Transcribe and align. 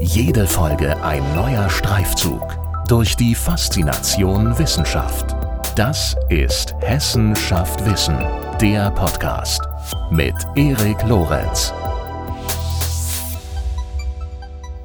Jede 0.00 0.46
Folge 0.46 0.96
ein 1.02 1.24
neuer 1.34 1.68
Streifzug 1.68 2.56
durch 2.86 3.16
die 3.16 3.34
Faszination 3.34 4.56
Wissenschaft. 4.56 5.34
Das 5.74 6.14
ist 6.28 6.72
Hessen 6.80 7.34
schafft 7.34 7.84
Wissen, 7.84 8.16
der 8.60 8.92
Podcast 8.92 9.60
mit 10.12 10.34
Erik 10.54 11.02
Lorenz. 11.02 11.72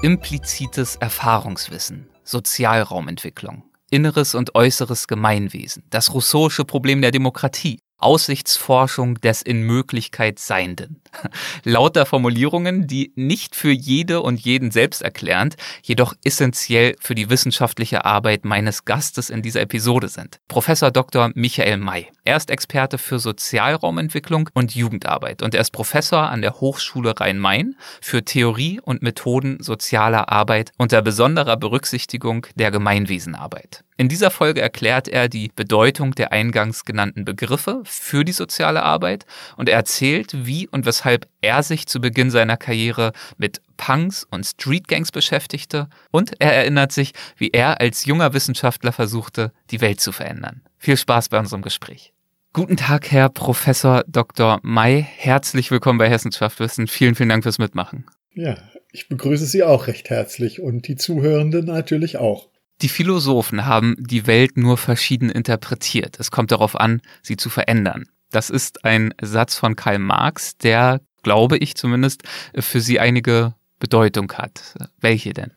Implizites 0.02 0.95
Erfahrungswissen, 0.95 2.09
Sozialraumentwicklung, 2.23 3.64
inneres 3.91 4.34
und 4.34 4.55
äußeres 4.55 5.05
Gemeinwesen, 5.07 5.84
das 5.91 6.09
Rousseau'sche 6.09 6.66
Problem 6.66 7.04
der 7.04 7.11
Demokratie, 7.11 7.82
Aussichtsforschung 8.04 9.15
des 9.21 9.41
in 9.41 9.63
Möglichkeit 9.63 10.39
Seienden. 10.39 11.02
Lauter 11.63 12.05
Formulierungen, 12.05 12.88
die 12.88 13.13
nicht 13.15 13.55
für 13.55 13.71
jede 13.71 14.21
und 14.21 14.39
jeden 14.39 14.71
selbsterklärend, 14.71 15.55
jedoch 15.81 16.13
essentiell 16.23 16.95
für 16.99 17.16
die 17.16 17.29
wissenschaftliche 17.29 18.05
Arbeit 18.05 18.45
meines 18.45 18.85
Gastes 18.85 19.29
in 19.29 19.41
dieser 19.41 19.62
Episode 19.62 20.07
sind. 20.07 20.39
Professor 20.48 20.91
Dr. 20.91 21.31
Michael 21.35 21.77
May. 21.77 22.07
Er 22.26 22.38
ist 22.38 22.49
Experte 22.49 22.98
für 22.98 23.20
Sozialraumentwicklung 23.20 24.49
und 24.54 24.76
Jugendarbeit 24.76 25.41
und 25.41 25.55
er 25.55 25.62
ist 25.62 25.71
Professor 25.71 26.29
an 26.29 26.41
der 26.41 26.59
Hochschule 26.59 27.20
Rhein-Main 27.20 27.76
für 28.01 28.23
Theorie 28.23 28.79
und 28.81 29.01
Methoden 29.01 29.62
sozialer 29.62 30.29
Arbeit 30.29 30.71
unter 30.77 31.01
besonderer 31.01 31.57
Berücksichtigung 31.57 32.48
der 32.55 32.71
Gemeinwesenarbeit. 32.71 33.84
In 33.95 34.09
dieser 34.09 34.31
Folge 34.31 34.59
erklärt 34.59 35.07
er 35.07 35.29
die 35.29 35.51
Bedeutung 35.55 36.15
der 36.15 36.31
eingangs 36.31 36.84
genannten 36.84 37.26
Begriffe 37.26 37.84
für 37.99 38.23
die 38.23 38.31
soziale 38.31 38.83
Arbeit 38.83 39.25
und 39.57 39.70
er 39.70 39.75
erzählt, 39.75 40.45
wie 40.45 40.67
und 40.67 40.85
weshalb 40.85 41.27
er 41.41 41.63
sich 41.63 41.88
zu 41.88 41.99
Beginn 42.01 42.31
seiner 42.31 42.57
Karriere 42.57 43.13
mit 43.38 43.61
Punks 43.77 44.25
und 44.29 44.45
Streetgangs 44.45 45.11
beschäftigte 45.11 45.88
und 46.11 46.39
er 46.39 46.53
erinnert 46.53 46.91
sich, 46.91 47.13
wie 47.37 47.49
er 47.49 47.81
als 47.81 48.05
junger 48.05 48.34
Wissenschaftler 48.34 48.91
versuchte, 48.91 49.51
die 49.71 49.81
Welt 49.81 49.99
zu 49.99 50.12
verändern. 50.12 50.62
Viel 50.77 50.98
Spaß 50.98 51.29
bei 51.29 51.40
unserem 51.40 51.62
Gespräch. 51.62 52.13
Guten 52.53 52.77
Tag, 52.77 53.09
Herr 53.12 53.29
Professor 53.29 54.03
Dr. 54.07 54.59
May. 54.62 55.01
Herzlich 55.01 55.71
willkommen 55.71 55.98
bei 55.98 56.07
Hessenschaft 56.07 56.59
Wissen. 56.59 56.85
Vielen, 56.87 57.15
vielen 57.15 57.29
Dank 57.29 57.43
fürs 57.43 57.57
Mitmachen. 57.57 58.05
Ja, 58.35 58.57
ich 58.91 59.07
begrüße 59.07 59.46
Sie 59.48 59.63
auch 59.63 59.87
recht 59.87 60.12
herzlich 60.12 60.62
und 60.62 60.87
die 60.87 60.96
Zuhörenden 60.96 61.65
natürlich 61.65 62.18
auch. 62.18 62.49
Die 62.84 62.89
Philosophen 62.89 63.65
haben 63.65 63.95
die 63.98 64.28
Welt 64.28 64.57
nur 64.57 64.78
verschieden 64.78 65.29
interpretiert. 65.29 66.19
Es 66.19 66.31
kommt 66.31 66.51
darauf 66.51 66.78
an, 66.78 67.01
sie 67.22 67.38
zu 67.38 67.50
verändern. 67.50 68.09
Das 68.29 68.50
ist 68.50 68.84
ein 68.84 69.13
Satz 69.22 69.56
von 69.56 69.78
Karl 69.78 70.00
Marx, 70.00 70.57
der, 70.57 71.00
glaube 71.22 71.57
ich 71.57 71.75
zumindest, 71.75 72.23
für 72.53 72.81
Sie 72.81 73.00
einige 73.00 73.53
Bedeutung 73.79 74.34
hat. 74.34 74.75
Welche 75.00 75.31
denn? 75.31 75.53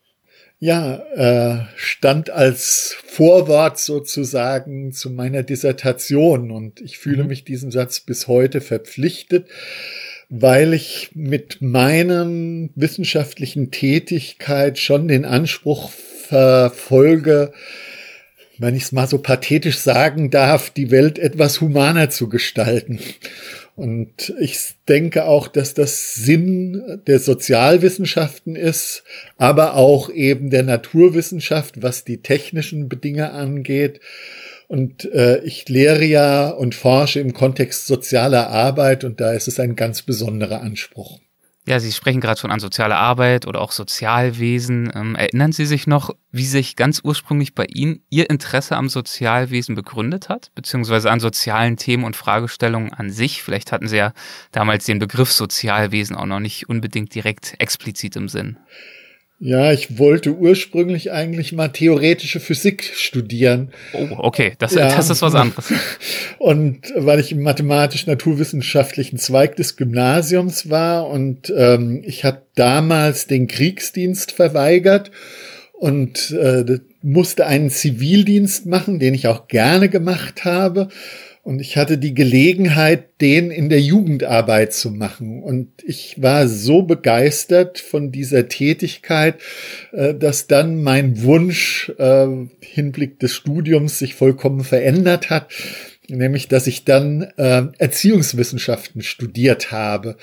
Ja, 0.59 0.95
äh, 1.15 1.65
stand 1.75 2.29
als 2.29 2.95
Vorwort 3.05 3.77
sozusagen 3.77 4.93
zu 4.93 5.09
meiner 5.09 5.43
Dissertation 5.43 6.49
und 6.49 6.79
ich 6.79 6.97
fühle 6.97 7.23
mhm. 7.23 7.29
mich 7.29 7.43
diesem 7.43 7.71
Satz 7.71 7.99
bis 7.99 8.29
heute 8.29 8.61
verpflichtet, 8.61 9.49
weil 10.29 10.73
ich 10.73 11.11
mit 11.13 11.61
meinem 11.61 12.69
wissenschaftlichen 12.75 13.69
Tätigkeit 13.69 14.79
schon 14.79 15.09
den 15.09 15.25
Anspruch 15.25 15.91
verfolge, 16.27 17.51
wenn 18.59 18.75
ich 18.75 18.83
es 18.83 18.91
mal 18.91 19.07
so 19.07 19.19
pathetisch 19.19 19.77
sagen 19.77 20.29
darf, 20.31 20.69
die 20.69 20.91
Welt 20.91 21.19
etwas 21.19 21.61
humaner 21.61 22.09
zu 22.09 22.27
gestalten. 22.29 22.99
Und 23.75 24.33
ich 24.39 24.57
denke 24.87 25.25
auch, 25.25 25.47
dass 25.47 25.75
das 25.75 26.15
Sinn 26.15 26.99
der 27.05 27.19
Sozialwissenschaften 27.19 28.55
ist, 28.55 29.03
aber 29.37 29.75
auch 29.75 30.09
eben 30.09 30.49
der 30.49 30.63
Naturwissenschaft, 30.63 31.83
was 31.83 32.03
die 32.03 32.23
technischen 32.23 32.89
Bedingungen 32.89 33.29
angeht. 33.29 33.99
Und 34.67 35.05
äh, 35.13 35.43
ich 35.43 35.69
lehre 35.69 36.03
ja 36.03 36.49
und 36.49 36.73
forsche 36.73 37.19
im 37.19 37.33
Kontext 37.33 37.85
sozialer 37.85 38.49
Arbeit 38.49 39.03
und 39.03 39.21
da 39.21 39.31
ist 39.33 39.47
es 39.47 39.59
ein 39.59 39.75
ganz 39.75 40.01
besonderer 40.01 40.61
Anspruch. 40.61 41.19
Ja, 41.67 41.81
Sie 41.81 41.91
sprechen 41.91 42.21
gerade 42.21 42.39
schon 42.39 42.49
an 42.49 42.61
soziale 42.61 42.95
Arbeit 42.95 43.45
oder 43.45 43.59
auch 43.59 43.73
Sozialwesen. 43.73 44.89
Ähm, 44.95 45.15
erinnern 45.15 45.51
Sie 45.51 45.65
sich 45.65 45.85
noch, 45.85 46.15
wie 46.31 46.45
sich 46.45 46.77
ganz 46.77 47.01
ursprünglich 47.03 47.55
bei 47.55 47.65
Ihnen 47.65 48.05
Ihr 48.09 48.29
Interesse 48.29 48.77
am 48.77 48.87
Sozialwesen 48.87 49.75
begründet 49.75 50.29
hat, 50.29 50.49
beziehungsweise 50.55 51.11
an 51.11 51.19
sozialen 51.19 51.75
Themen 51.75 52.05
und 52.05 52.15
Fragestellungen 52.15 52.93
an 52.93 53.09
sich? 53.09 53.43
Vielleicht 53.43 53.73
hatten 53.73 53.89
Sie 53.89 53.97
ja 53.97 54.13
damals 54.53 54.85
den 54.85 54.99
Begriff 54.99 55.33
Sozialwesen 55.33 56.15
auch 56.15 56.25
noch 56.25 56.39
nicht 56.39 56.69
unbedingt 56.69 57.13
direkt 57.13 57.55
explizit 57.59 58.15
im 58.15 58.29
Sinn. 58.29 58.57
Ja, 59.39 59.71
ich 59.71 59.99
wollte 59.99 60.35
ursprünglich 60.35 61.11
eigentlich 61.11 61.53
mal 61.53 61.67
theoretische 61.67 62.39
Physik 62.39 62.91
studieren. 62.95 63.71
Oh, 63.93 64.07
okay, 64.17 64.53
das, 64.57 64.73
ja. 64.73 64.95
das 64.95 65.11
ist 65.11 65.21
was 65.21 65.35
anderes. 65.35 65.71
Und 66.39 66.91
weil 66.95 67.19
ich 67.19 67.31
im 67.31 67.43
mathematisch-naturwissenschaftlichen 67.43 69.19
Zweig 69.19 69.55
des 69.55 69.77
Gymnasiums 69.77 70.71
war 70.71 71.07
und 71.07 71.53
ähm, 71.55 72.01
ich 72.05 72.23
habe 72.23 72.43
damals 72.55 73.27
den 73.27 73.47
Kriegsdienst 73.47 74.31
verweigert 74.31 75.11
und 75.73 76.31
äh, 76.31 76.79
musste 77.01 77.45
einen 77.45 77.69
Zivildienst 77.69 78.65
machen, 78.65 78.99
den 78.99 79.13
ich 79.13 79.27
auch 79.27 79.47
gerne 79.47 79.89
gemacht 79.89 80.45
habe. 80.45 80.89
Und 81.47 81.61
ich 81.61 81.77
hatte 81.77 81.97
die 81.97 82.13
Gelegenheit, 82.13 83.21
den 83.21 83.51
in 83.51 83.69
der 83.69 83.79
Jugendarbeit 83.79 84.73
zu 84.73 84.91
machen. 84.91 85.41
Und 85.41 85.69
ich 85.85 86.21
war 86.21 86.45
so 86.49 86.81
begeistert 86.81 87.79
von 87.79 88.11
dieser 88.11 88.49
Tätigkeit, 88.49 89.35
äh, 89.93 90.13
dass 90.13 90.47
dann 90.47 90.83
mein 90.83 91.23
Wunsch 91.23 91.89
äh, 91.99 92.27
Hinblick 92.59 93.21
des 93.21 93.33
Studiums 93.33 93.97
sich 93.97 94.13
vollkommen 94.13 94.65
verändert 94.65 95.29
hat. 95.29 95.47
Nämlich, 96.09 96.49
dass 96.49 96.67
ich 96.67 96.83
dann 96.83 97.21
äh, 97.37 97.67
Erziehungswissenschaften 97.77 99.01
studiert 99.01 99.71
habe. 99.71 100.17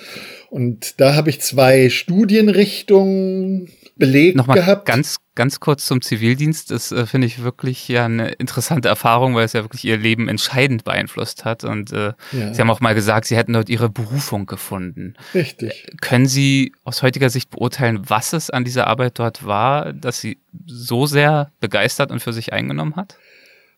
Und 0.51 1.01
da 1.01 1.15
habe 1.15 1.31
ich 1.31 1.41
zwei 1.41 1.89
Studienrichtungen 1.89 3.71
belegt 3.97 4.37
Nochmal 4.37 4.56
gehabt. 4.56 4.87
Ganz, 4.87 5.19
ganz 5.34 5.60
kurz 5.60 5.87
zum 5.87 6.03
Zivildienst. 6.03 6.71
Das 6.71 6.93
äh, 6.93 7.06
finde 7.06 7.27
ich 7.27 7.43
wirklich 7.43 7.88
ja 7.88 8.05
eine 8.05 8.31
interessante 8.32 8.88
Erfahrung, 8.88 9.34
weil 9.34 9.44
es 9.44 9.53
ja 9.53 9.62
wirklich 9.62 9.84
ihr 9.84 9.97
Leben 9.97 10.28
entscheidend 10.28 10.84
beeinflusst 10.84 11.44
hat. 11.44 11.65
Und 11.65 11.93
äh, 11.93 12.12
ja. 12.32 12.55
Sie 12.55 12.60
haben 12.60 12.71
auch 12.71 12.81
mal 12.81 12.94
gesagt, 12.94 13.27
Sie 13.27 13.37
hätten 13.37 13.53
dort 13.53 13.69
Ihre 13.69 13.88
Berufung 13.88 14.47
gefunden. 14.47 15.15
Richtig. 15.34 15.87
Äh, 15.87 15.97
können 16.00 16.27
Sie 16.27 16.72
aus 16.84 17.03
heutiger 17.03 17.31
Sicht 17.31 17.50
beurteilen, 17.50 18.03
was 18.09 18.32
es 18.32 18.50
an 18.50 18.65
dieser 18.65 18.87
Arbeit 18.87 19.19
dort 19.19 19.47
war, 19.47 19.93
dass 19.93 20.21
Sie 20.21 20.38
so 20.66 21.06
sehr 21.06 21.50
begeistert 21.61 22.11
und 22.11 22.21
für 22.21 22.32
sich 22.32 22.53
eingenommen 22.53 22.97
hat? 22.97 23.16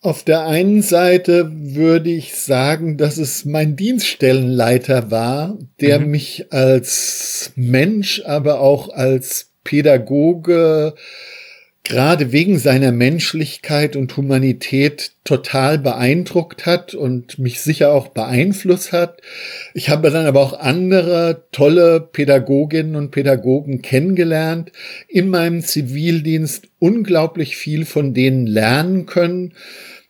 Auf 0.03 0.23
der 0.23 0.47
einen 0.47 0.83
Seite 0.83 1.51
würde 1.53 2.11
ich 2.11 2.37
sagen, 2.37 2.97
dass 2.97 3.17
es 3.17 3.45
mein 3.45 3.77
Dienststellenleiter 3.77 5.11
war, 5.11 5.59
der 5.81 5.99
mhm. 5.99 6.11
mich 6.11 6.53
als 6.53 7.53
Mensch, 7.57 8.23
aber 8.25 8.61
auch 8.61 8.91
als 8.91 9.53
Pädagoge 9.67 10.95
gerade 11.87 12.33
wegen 12.33 12.59
seiner 12.59 12.91
Menschlichkeit 12.91 13.95
und 13.95 14.17
Humanität 14.17 15.13
total 15.25 15.79
beeindruckt 15.79 16.67
hat 16.67 16.95
und 16.95 17.39
mich 17.39 17.61
sicher 17.61 17.93
auch 17.93 18.09
beeinflusst 18.09 18.93
hat. 18.93 19.21
Ich 19.73 19.89
habe 19.89 20.11
dann 20.11 20.27
aber 20.27 20.41
auch 20.41 20.59
andere 20.59 21.45
tolle 21.53 22.01
Pädagoginnen 22.01 22.97
und 22.97 23.13
Pädagogen 23.13 23.83
kennengelernt, 23.83 24.73
in 25.09 25.29
meinem 25.29 25.63
Zivildienst 25.63 26.69
unglaublich 26.81 27.57
viel 27.57 27.85
von 27.85 28.15
denen 28.15 28.49
lernen 28.49 29.07
können, 29.07 29.55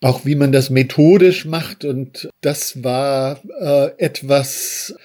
auch 0.01 0.25
wie 0.25 0.35
man 0.35 0.51
das 0.51 0.71
methodisch 0.71 1.45
macht 1.45 1.85
und 1.85 2.29
das 2.41 2.83
war 2.83 3.39
äh, 3.59 3.89
etwas, 4.03 4.95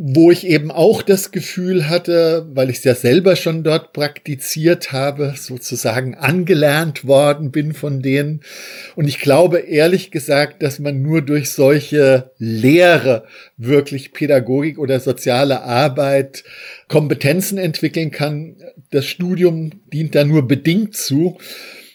wo 0.00 0.30
ich 0.30 0.46
eben 0.46 0.70
auch 0.70 1.02
das 1.02 1.32
Gefühl 1.32 1.88
hatte, 1.88 2.46
weil 2.52 2.70
ich 2.70 2.78
es 2.78 2.84
ja 2.84 2.94
selber 2.94 3.34
schon 3.34 3.64
dort 3.64 3.92
praktiziert 3.92 4.92
habe, 4.92 5.34
sozusagen 5.36 6.14
angelernt 6.14 7.04
worden 7.04 7.50
bin 7.50 7.74
von 7.74 8.00
denen. 8.00 8.42
Und 8.94 9.08
ich 9.08 9.18
glaube 9.18 9.58
ehrlich 9.58 10.12
gesagt, 10.12 10.62
dass 10.62 10.78
man 10.78 11.02
nur 11.02 11.22
durch 11.22 11.50
solche 11.50 12.30
Lehre 12.38 13.24
wirklich 13.56 14.12
Pädagogik 14.12 14.78
oder 14.78 15.00
soziale 15.00 15.62
Arbeit 15.62 16.44
Kompetenzen 16.86 17.58
entwickeln 17.58 18.12
kann. 18.12 18.54
Das 18.92 19.04
Studium 19.04 19.82
dient 19.92 20.14
da 20.14 20.22
nur 20.22 20.46
bedingt 20.46 20.94
zu. 20.94 21.38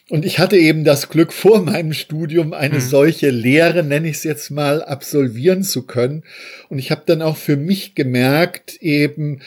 Und 0.09 0.25
ich 0.25 0.38
hatte 0.38 0.57
eben 0.57 0.83
das 0.83 1.07
Glück, 1.07 1.31
vor 1.31 1.61
meinem 1.61 1.94
Studium 1.94 2.53
eine 2.53 2.75
mhm. 2.75 2.81
solche 2.81 3.29
Lehre, 3.29 3.83
nenne 3.83 4.09
ich 4.09 4.17
es 4.17 4.23
jetzt 4.23 4.51
mal, 4.51 4.83
absolvieren 4.83 5.63
zu 5.63 5.83
können. 5.83 6.23
Und 6.69 6.77
ich 6.79 6.91
habe 6.91 7.03
dann 7.05 7.21
auch 7.21 7.38
für 7.38 7.55
mich 7.55 7.95
gemerkt, 7.95 8.75
eben, 8.81 9.41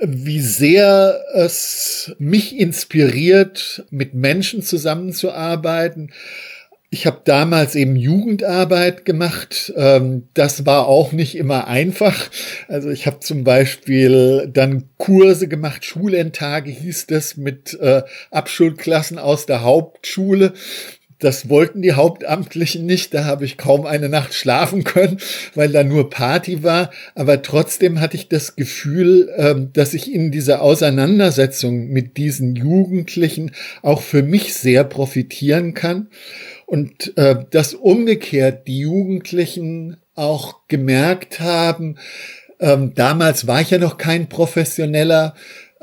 wie 0.00 0.40
sehr 0.40 1.22
es 1.34 2.14
mich 2.18 2.58
inspiriert, 2.58 3.84
mit 3.90 4.12
Menschen 4.12 4.62
zusammenzuarbeiten, 4.62 6.12
Ich 6.88 7.04
habe 7.04 7.20
damals 7.24 7.74
eben 7.74 7.96
Jugendarbeit 7.96 9.04
gemacht. 9.04 9.72
Ähm, 9.76 10.28
das 10.34 10.66
war 10.66 10.86
auch 10.86 11.10
nicht 11.10 11.36
immer 11.36 11.66
einfach. 11.66 12.30
Also 12.68 12.90
ich 12.90 13.06
habe 13.08 13.18
zum 13.18 13.42
Beispiel 13.42 14.48
dann 14.52 14.84
Kurse 14.96 15.48
gemacht, 15.48 15.84
Schulendtage 15.84 16.70
hieß 16.70 17.06
das, 17.06 17.36
mit 17.36 17.74
äh, 17.80 18.02
Abschulklassen 18.30 19.18
aus 19.18 19.46
der 19.46 19.62
Hauptschule. 19.62 20.52
Das 21.18 21.48
wollten 21.48 21.80
die 21.80 21.94
Hauptamtlichen 21.94 22.84
nicht. 22.84 23.14
Da 23.14 23.24
habe 23.24 23.44
ich 23.44 23.56
kaum 23.56 23.86
eine 23.86 24.08
Nacht 24.08 24.34
schlafen 24.34 24.84
können, 24.84 25.18
weil 25.54 25.70
da 25.70 25.82
nur 25.82 26.10
Party 26.10 26.62
war. 26.62 26.90
Aber 27.14 27.42
trotzdem 27.42 28.00
hatte 28.00 28.16
ich 28.16 28.28
das 28.28 28.56
Gefühl, 28.56 29.32
ähm, 29.36 29.70
dass 29.72 29.94
ich 29.94 30.12
in 30.12 30.30
dieser 30.30 30.60
Auseinandersetzung 30.60 31.88
mit 31.88 32.16
diesen 32.16 32.54
Jugendlichen 32.54 33.52
auch 33.82 34.02
für 34.02 34.22
mich 34.22 34.54
sehr 34.54 34.84
profitieren 34.84 35.72
kann. 35.72 36.08
Und 36.66 37.16
äh, 37.16 37.36
dass 37.50 37.74
umgekehrt 37.74 38.66
die 38.66 38.80
Jugendlichen 38.80 39.96
auch 40.14 40.66
gemerkt 40.68 41.40
haben, 41.40 41.96
ähm, 42.58 42.94
damals 42.94 43.46
war 43.46 43.60
ich 43.60 43.70
ja 43.70 43.78
noch 43.78 43.98
kein 43.98 44.28
Professioneller, 44.28 45.34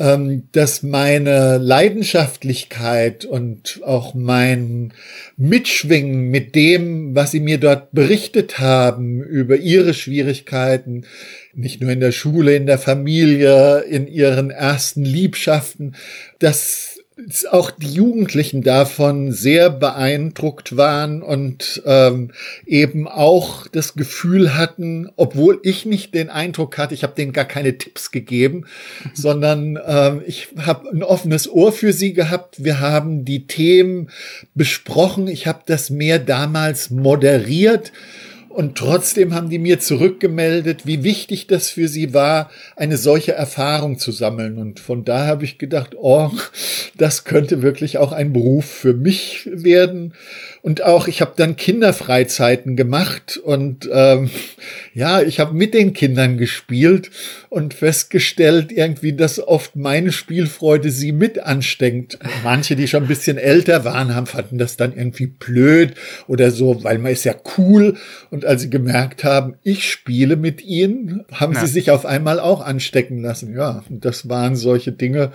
ähm, 0.04 0.50
dass 0.52 0.84
meine 0.84 1.58
Leidenschaftlichkeit 1.60 3.24
und 3.24 3.80
auch 3.86 4.14
mein 4.14 4.94
Mitschwingen 5.38 6.30
mit 6.30 6.56
dem, 6.56 7.16
was 7.16 7.32
sie 7.32 7.40
mir 7.40 7.58
dort 7.58 7.94
berichtet 7.94 8.60
haben 8.60 9.24
über 9.24 9.56
ihre 9.56 9.94
Schwierigkeiten, 9.94 11.06
nicht 11.54 11.80
nur 11.80 11.92
in 11.92 12.02
der 12.02 12.12
Schule, 12.12 12.54
in 12.54 12.66
der 12.66 12.80
Familie, 12.80 13.80
in 13.80 14.08
ihren 14.08 14.52
ersten 14.52 15.06
Liebschaften, 15.06 15.96
dass 16.38 16.93
auch 17.52 17.72
die 17.72 17.92
Jugendlichen 17.92 18.64
davon 18.64 19.32
sehr 19.32 19.70
beeindruckt 19.70 20.78
waren 20.78 21.22
und 21.22 21.82
ähm, 21.86 22.32
eben 22.66 23.08
auch 23.08 23.68
das 23.68 23.94
Gefühl 23.94 24.56
hatten, 24.56 25.10
obwohl 25.16 25.60
ich 25.64 25.86
nicht 25.86 26.14
den 26.14 26.30
Eindruck 26.30 26.78
hatte, 26.78 26.94
ich 26.94 27.04
habe 27.04 27.16
denen 27.16 27.34
gar 27.34 27.46
keine 27.46 27.78
Tipps 27.78 28.12
gegeben, 28.12 28.66
mhm. 29.04 29.10
sondern 29.14 29.80
ähm, 29.86 30.22
ich 30.26 30.50
habe 30.58 30.90
ein 30.90 31.04
offenes 31.04 31.50
Ohr 31.50 31.72
für 31.72 31.94
sie 31.94 32.14
gehabt. 32.14 32.64
Wir 32.64 32.80
haben 32.80 33.26
die 33.26 33.46
Themen 33.48 34.10
besprochen. 34.56 35.28
Ich 35.28 35.46
habe 35.46 35.62
das 35.66 35.90
mehr 35.90 36.20
damals 36.20 36.90
moderiert 36.90 37.92
und 38.54 38.78
trotzdem 38.78 39.34
haben 39.34 39.50
die 39.50 39.58
mir 39.58 39.80
zurückgemeldet, 39.80 40.86
wie 40.86 41.04
wichtig 41.04 41.48
das 41.48 41.70
für 41.70 41.88
sie 41.88 42.14
war, 42.14 42.52
eine 42.76 42.98
solche 42.98 43.32
Erfahrung 43.34 43.98
zu 43.98 44.12
sammeln. 44.12 44.60
Und 44.60 44.80
von 44.80 45.04
da 45.04 45.26
habe 45.26 45.44
ich 45.44 45.58
gedacht, 45.58 45.96
oh, 46.00 46.30
das 46.96 47.24
könnte 47.24 47.64
wirklich 47.64 47.98
auch 47.98 48.12
ein 48.12 48.32
Beruf 48.32 48.66
für 48.66 48.94
mich 48.94 49.50
werden. 49.52 50.14
Und 50.64 50.82
auch, 50.82 51.10
ich 51.10 51.20
habe 51.20 51.34
dann 51.36 51.58
Kinderfreizeiten 51.58 52.78
gemacht 52.78 53.36
und 53.36 53.90
ähm, 53.92 54.30
ja, 54.94 55.22
ich 55.22 55.42
habe 55.42 55.54
mit 55.54 55.74
den 55.74 55.92
Kindern 55.92 56.38
gespielt 56.38 57.12
und 57.50 57.74
festgestellt 57.74 58.72
irgendwie, 58.72 59.12
dass 59.12 59.46
oft 59.46 59.76
meine 59.76 60.14
Spielfreude 60.14 60.90
sie 60.90 61.12
mit 61.12 61.38
ansteckt. 61.38 62.18
Manche, 62.46 62.78
die 62.78 62.88
schon 62.88 63.04
ein 63.04 63.10
bisschen 63.10 63.38
älter 63.38 63.84
waren, 63.84 64.16
haben 64.16 64.26
fanden 64.26 64.58
das 64.58 64.78
dann 64.78 64.96
irgendwie 64.96 65.28
blöd 65.28 65.96
oder 66.30 66.50
so, 66.50 66.82
weil 66.82 66.98
man 66.98 67.12
ist 67.12 67.26
ja 67.26 67.36
cool. 67.58 67.98
Und 68.30 68.46
als 68.46 68.62
sie 68.62 68.70
gemerkt 68.70 69.26
haben, 69.26 69.56
ich 69.64 69.92
spiele 69.92 70.38
mit 70.38 70.64
ihnen, 70.64 71.26
haben 71.34 71.56
ja. 71.56 71.60
sie 71.60 71.68
sich 71.68 71.92
auf 71.92 72.06
einmal 72.06 72.40
auch 72.40 72.62
anstecken 72.62 73.22
lassen. 73.22 73.54
Ja, 73.54 73.84
und 73.90 74.06
das 74.06 74.30
waren 74.30 74.56
solche 74.56 74.94
Dinge, 74.94 75.34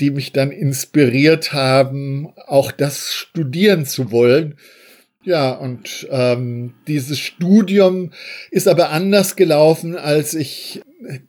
die 0.00 0.10
mich 0.10 0.32
dann 0.32 0.50
inspiriert 0.50 1.52
haben, 1.52 2.28
auch 2.46 2.70
das 2.72 3.14
studieren 3.14 3.86
zu 3.86 4.10
wollen. 4.10 4.56
Ja, 5.24 5.50
und 5.50 6.06
ähm, 6.10 6.74
dieses 6.86 7.18
Studium 7.18 8.12
ist 8.52 8.68
aber 8.68 8.90
anders 8.90 9.34
gelaufen, 9.34 9.96
als 9.96 10.34
ich 10.34 10.82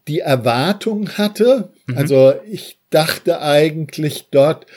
die 0.07 0.19
Erwartung 0.19 1.09
hatte. 1.17 1.69
Mhm. 1.87 1.97
Also 1.97 2.33
ich 2.49 2.77
dachte 2.91 3.41
eigentlich 3.41 4.27
dort, 4.29 4.67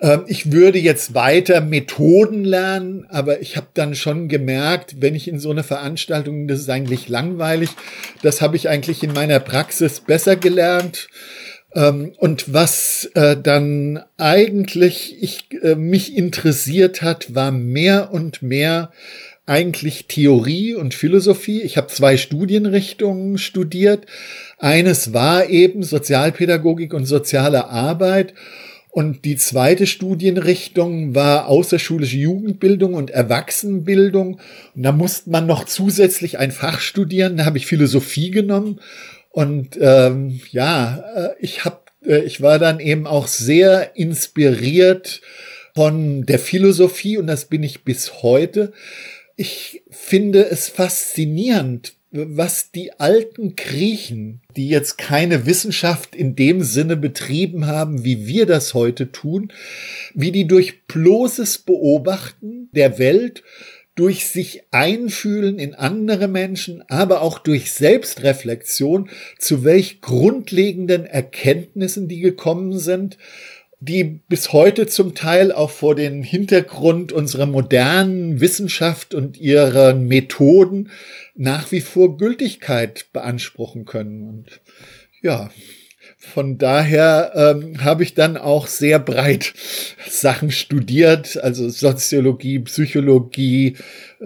äh, 0.00 0.18
ich 0.26 0.52
würde 0.52 0.78
jetzt 0.78 1.14
weiter 1.14 1.62
Methoden 1.62 2.44
lernen, 2.44 3.06
aber 3.08 3.40
ich 3.40 3.56
habe 3.56 3.68
dann 3.74 3.94
schon 3.94 4.28
gemerkt, 4.28 4.96
wenn 5.00 5.14
ich 5.14 5.26
in 5.26 5.38
so 5.38 5.50
eine 5.50 5.64
Veranstaltung, 5.64 6.46
das 6.46 6.60
ist 6.60 6.70
eigentlich 6.70 7.08
langweilig, 7.08 7.70
das 8.22 8.42
habe 8.42 8.56
ich 8.56 8.68
eigentlich 8.68 9.02
in 9.02 9.12
meiner 9.12 9.40
Praxis 9.40 10.00
besser 10.00 10.36
gelernt. 10.36 11.08
Ähm, 11.74 12.12
und 12.18 12.52
was 12.52 13.10
äh, 13.14 13.36
dann 13.36 14.02
eigentlich 14.16 15.16
ich, 15.20 15.48
äh, 15.62 15.74
mich 15.74 16.16
interessiert 16.16 17.02
hat, 17.02 17.34
war 17.34 17.50
mehr 17.50 18.12
und 18.12 18.42
mehr 18.42 18.92
eigentlich 19.46 20.06
Theorie 20.06 20.74
und 20.74 20.94
Philosophie. 20.94 21.60
Ich 21.62 21.76
habe 21.76 21.88
zwei 21.88 22.16
Studienrichtungen 22.16 23.36
studiert. 23.36 24.06
Eines 24.58 25.12
war 25.12 25.50
eben 25.50 25.82
Sozialpädagogik 25.82 26.94
und 26.94 27.04
soziale 27.04 27.68
Arbeit. 27.68 28.32
Und 28.90 29.24
die 29.24 29.36
zweite 29.36 29.88
Studienrichtung 29.88 31.16
war 31.16 31.48
außerschulische 31.48 32.16
Jugendbildung 32.16 32.94
und 32.94 33.10
Erwachsenenbildung. 33.10 34.38
Und 34.76 34.82
da 34.82 34.92
musste 34.92 35.30
man 35.30 35.46
noch 35.46 35.64
zusätzlich 35.64 36.38
ein 36.38 36.52
Fach 36.52 36.78
studieren. 36.78 37.36
Da 37.36 37.44
habe 37.44 37.58
ich 37.58 37.66
Philosophie 37.66 38.30
genommen 38.30 38.78
und 39.34 39.76
ähm, 39.80 40.40
ja, 40.52 41.02
äh, 41.16 41.34
ich 41.40 41.64
habe, 41.64 41.80
äh, 42.06 42.20
ich 42.20 42.40
war 42.40 42.60
dann 42.60 42.78
eben 42.78 43.08
auch 43.08 43.26
sehr 43.26 43.96
inspiriert 43.96 45.22
von 45.74 46.24
der 46.24 46.38
Philosophie 46.38 47.18
und 47.18 47.26
das 47.26 47.46
bin 47.46 47.64
ich 47.64 47.82
bis 47.82 48.22
heute. 48.22 48.72
Ich 49.34 49.82
finde 49.90 50.46
es 50.46 50.68
faszinierend, 50.68 51.94
was 52.12 52.70
die 52.70 52.92
alten 53.00 53.56
Griechen, 53.56 54.40
die 54.56 54.68
jetzt 54.68 54.98
keine 54.98 55.46
Wissenschaft 55.46 56.14
in 56.14 56.36
dem 56.36 56.62
Sinne 56.62 56.96
betrieben 56.96 57.66
haben, 57.66 58.04
wie 58.04 58.28
wir 58.28 58.46
das 58.46 58.72
heute 58.72 59.10
tun, 59.10 59.52
wie 60.14 60.30
die 60.30 60.46
durch 60.46 60.86
bloßes 60.86 61.58
Beobachten 61.58 62.68
der 62.70 63.00
Welt 63.00 63.42
durch 63.94 64.26
sich 64.26 64.62
einfühlen 64.72 65.58
in 65.58 65.74
andere 65.74 66.26
Menschen, 66.26 66.82
aber 66.88 67.22
auch 67.22 67.38
durch 67.38 67.72
Selbstreflexion, 67.72 69.08
zu 69.38 69.64
welch 69.64 70.00
grundlegenden 70.00 71.06
Erkenntnissen 71.06 72.08
die 72.08 72.20
gekommen 72.20 72.78
sind, 72.78 73.18
die 73.80 74.20
bis 74.28 74.52
heute 74.52 74.86
zum 74.86 75.14
Teil 75.14 75.52
auch 75.52 75.70
vor 75.70 75.94
den 75.94 76.22
Hintergrund 76.22 77.12
unserer 77.12 77.46
modernen 77.46 78.40
Wissenschaft 78.40 79.14
und 79.14 79.36
ihrer 79.36 79.94
Methoden 79.94 80.90
nach 81.34 81.70
wie 81.70 81.82
vor 81.82 82.16
Gültigkeit 82.16 83.06
beanspruchen 83.12 83.84
können. 83.84 84.28
Und 84.28 84.60
ja, 85.20 85.50
von 86.32 86.58
daher 86.58 87.32
ähm, 87.34 87.84
habe 87.84 88.02
ich 88.02 88.14
dann 88.14 88.36
auch 88.36 88.66
sehr 88.66 88.98
breit 88.98 89.54
Sachen 90.08 90.50
studiert, 90.50 91.36
also 91.42 91.68
Soziologie, 91.68 92.60
Psychologie, 92.60 93.76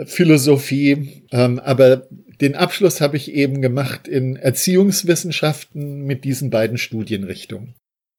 Philosophie. 0.05 1.25
Ähm, 1.31 1.59
aber 1.59 2.09
den 2.41 2.55
Abschluss 2.55 3.01
habe 3.01 3.17
ich 3.17 3.33
eben 3.33 3.61
gemacht 3.61 4.07
in 4.07 4.37
Erziehungswissenschaften 4.37 6.05
mit 6.05 6.25
diesen 6.25 6.51
beiden 6.51 6.79
Studienrichtungen. 6.79 7.75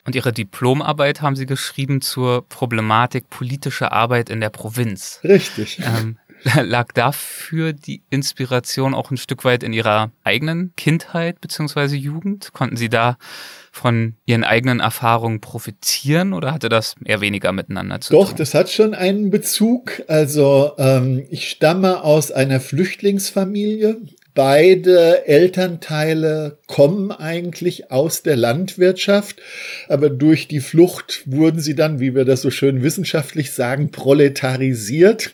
Und 0.05 0.15
Ihre 0.15 0.33
Diplomarbeit 0.33 1.21
haben 1.21 1.35
Sie 1.35 1.45
geschrieben 1.45 2.01
zur 2.01 2.47
Problematik 2.47 3.29
politischer 3.29 3.91
Arbeit 3.91 4.29
in 4.29 4.41
der 4.41 4.49
Provinz. 4.49 5.19
Richtig. 5.23 5.79
Ähm, 5.79 6.17
lag 6.61 6.91
dafür 6.93 7.73
die 7.73 8.03
Inspiration 8.09 8.93
auch 8.93 9.11
ein 9.11 9.17
Stück 9.17 9.45
weit 9.45 9.63
in 9.63 9.73
Ihrer 9.73 10.11
eigenen 10.23 10.73
Kindheit 10.75 11.41
beziehungsweise 11.41 11.95
Jugend? 11.95 12.53
Konnten 12.53 12.77
Sie 12.77 12.89
da 12.89 13.17
von 13.71 14.15
Ihren 14.25 14.43
eigenen 14.43 14.79
Erfahrungen 14.79 15.41
profitieren 15.41 16.33
oder 16.33 16.53
hatte 16.53 16.69
das 16.69 16.95
eher 17.03 17.21
weniger 17.21 17.51
miteinander 17.51 18.01
zu 18.01 18.13
Doch, 18.13 18.19
tun? 18.19 18.29
Doch, 18.29 18.37
das 18.37 18.53
hat 18.53 18.69
schon 18.69 18.93
einen 18.93 19.29
Bezug. 19.29 20.03
Also 20.07 20.73
ähm, 20.77 21.25
ich 21.29 21.49
stamme 21.49 22.03
aus 22.03 22.31
einer 22.31 22.59
Flüchtlingsfamilie. 22.59 23.97
Beide 24.35 25.27
Elternteile 25.27 26.59
kommen 26.67 27.11
eigentlich 27.11 27.91
aus 27.91 28.23
der 28.23 28.37
Landwirtschaft, 28.37 29.41
aber 29.89 30.09
durch 30.09 30.47
die 30.47 30.61
Flucht 30.61 31.23
wurden 31.25 31.59
sie 31.59 31.75
dann, 31.75 31.99
wie 31.99 32.15
wir 32.15 32.25
das 32.25 32.41
so 32.41 32.51
schön 32.51 32.83
wissenschaftlich 32.83 33.51
sagen, 33.51 33.91
proletarisiert. 33.91 35.33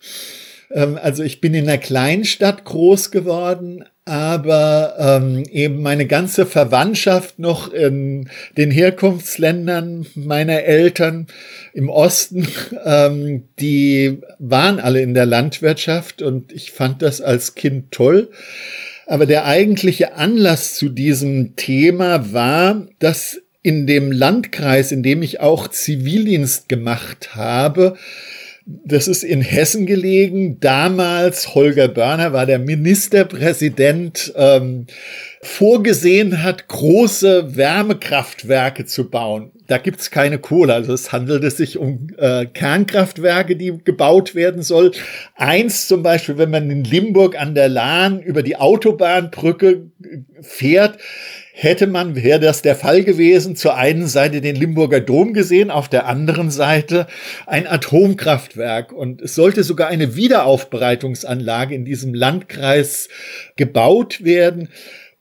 Ähm, 0.71 0.97
also 1.01 1.23
ich 1.23 1.41
bin 1.41 1.53
in 1.53 1.67
einer 1.67 1.77
Kleinstadt 1.77 2.65
groß 2.65 3.11
geworden, 3.11 3.85
aber 4.05 4.95
ähm, 4.99 5.43
eben 5.49 5.81
meine 5.81 6.05
ganze 6.05 6.45
Verwandtschaft 6.45 7.39
noch 7.39 7.73
in 7.73 8.29
den 8.55 8.69
Herkunftsländern 8.69 10.05
meiner 10.13 10.61
Eltern 10.63 11.25
im 11.73 11.89
Osten, 11.89 12.47
ähm, 12.85 13.45
die 13.59 14.19
waren 14.37 14.79
alle 14.79 15.01
in 15.01 15.15
der 15.15 15.25
Landwirtschaft 15.25 16.21
und 16.21 16.51
ich 16.51 16.71
fand 16.71 17.01
das 17.01 17.19
als 17.19 17.55
Kind 17.55 17.91
toll. 17.91 18.29
Aber 19.07 19.25
der 19.25 19.45
eigentliche 19.45 20.13
Anlass 20.13 20.75
zu 20.75 20.89
diesem 20.89 21.55
Thema 21.55 22.31
war, 22.33 22.87
dass 22.99 23.41
in 23.61 23.87
dem 23.87 24.11
Landkreis, 24.11 24.91
in 24.91 25.01
dem 25.01 25.23
ich 25.23 25.39
auch 25.39 25.67
Zivildienst 25.67 26.69
gemacht 26.69 27.35
habe, 27.35 27.97
Das 28.67 29.07
ist 29.07 29.23
in 29.23 29.41
Hessen 29.41 29.85
gelegen. 29.85 30.59
Damals 30.59 31.53
Holger 31.53 31.87
Börner 31.87 32.33
war 32.33 32.47
der 32.47 32.57
Ministerpräsident, 32.57 34.33
ähm, 34.35 34.87
vorgesehen 35.43 36.41
hat, 36.41 36.67
große 36.67 37.55
Wärmekraftwerke 37.55 38.85
zu 38.85 39.09
bauen. 39.11 39.51
Da 39.67 39.77
gibt's 39.77 40.09
keine 40.09 40.39
Kohle, 40.39 40.73
also 40.73 40.93
es 40.93 41.11
handelt 41.11 41.51
sich 41.55 41.77
um 41.77 42.07
äh, 42.17 42.45
Kernkraftwerke, 42.47 43.55
die 43.55 43.77
gebaut 43.83 44.33
werden 44.33 44.63
soll. 44.63 44.91
Eins 45.35 45.87
zum 45.87 46.01
Beispiel, 46.01 46.39
wenn 46.39 46.49
man 46.49 46.69
in 46.71 46.83
Limburg 46.83 47.39
an 47.39 47.53
der 47.53 47.69
Lahn 47.69 48.19
über 48.19 48.41
die 48.41 48.55
Autobahnbrücke 48.55 49.91
fährt, 50.41 50.97
hätte 51.57 51.87
man, 51.87 52.15
wäre 52.15 52.41
das 52.41 52.61
der 52.61 52.75
Fall 52.75 53.03
gewesen, 53.03 53.55
zur 53.55 53.75
einen 53.75 54.07
Seite 54.07 54.41
den 54.41 54.57
Limburger 54.57 54.99
Dom 54.99 55.33
gesehen, 55.33 55.71
auf 55.71 55.87
der 55.87 56.05
anderen 56.05 56.51
Seite 56.51 57.07
ein 57.47 57.65
Atomkraftwerk. 57.65 58.91
Und 58.91 59.21
es 59.21 59.35
sollte 59.35 59.63
sogar 59.63 59.87
eine 59.87 60.17
Wiederaufbereitungsanlage 60.17 61.73
in 61.73 61.85
diesem 61.85 62.13
Landkreis 62.13 63.07
gebaut 63.55 64.25
werden. 64.25 64.67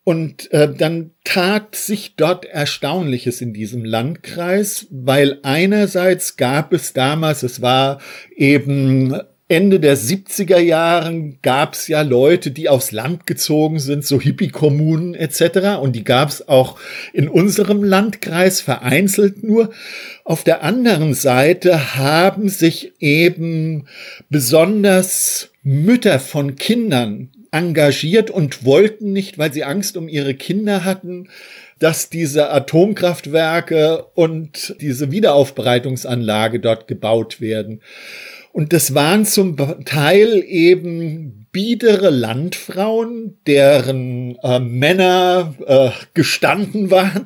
Und 0.03 0.53
äh, 0.53 0.75
dann 0.75 1.13
tat 1.23 1.77
sich 1.77 2.17
dort 2.17 2.47
Erstaunliches 2.47 3.41
in 3.41 3.55
diesem 3.55 3.85
Landkreis, 3.85 4.89
weil 4.91 5.39
einerseits 5.45 6.37
gab 6.37 6.73
es 6.73 6.93
damals, 6.93 7.45
es 7.45 7.63
war 7.63 8.01
eben 8.37 9.15
Ende 9.47 9.79
der 9.79 9.99
70er 9.99 10.59
Jahren 10.59 11.39
gab 11.43 11.75
es 11.75 11.87
ja 11.87 12.01
Leute, 12.01 12.51
die 12.51 12.71
aufs 12.71 12.93
Land 12.93 13.27
gezogen 13.27 13.79
sind, 13.79 14.07
so 14.07 14.19
Hippie-Kommunen 14.19 15.15
etc. 15.15 15.79
Und 15.83 15.95
die 15.95 16.05
gab 16.05 16.31
es 16.31 16.49
auch 16.49 16.79
in 17.13 17.29
unserem 17.29 17.85
Landkreis 17.85 18.63
vereinzelt 18.63 19.43
nur. 19.45 19.71
Auf 20.25 20.45
der 20.45 20.63
anderen 20.63 21.13
Seite 21.13 21.95
haben 21.95 22.49
sich 22.49 22.93
eben 23.01 23.87
besonders 24.31 25.51
Mütter 25.63 26.21
von 26.21 26.57
Kindern 26.57 27.29
engagiert 27.51 28.31
und 28.31 28.65
wollten 28.65 29.13
nicht, 29.13 29.37
weil 29.37 29.53
sie 29.53 29.65
Angst 29.65 29.99
um 29.99 30.09
ihre 30.09 30.35
Kinder 30.35 30.85
hatten, 30.87 31.29
dass 31.79 32.09
diese 32.09 32.51
Atomkraftwerke 32.51 34.07
und 34.15 34.75
diese 34.81 35.11
Wiederaufbereitungsanlage 35.11 36.61
dort 36.61 36.89
gebaut 36.89 37.43
werden. 37.43 37.81
Und 38.55 38.73
das 38.73 38.95
waren 38.95 39.25
zum 39.25 39.57
Teil 39.85 40.41
eben 40.47 41.49
biedere 41.51 42.11
Landfrauen, 42.11 43.37
deren 43.49 44.37
äh, 44.45 44.61
Männer 44.61 45.57
äh, 45.67 45.91
gestanden 46.15 46.93
waren 46.93 47.25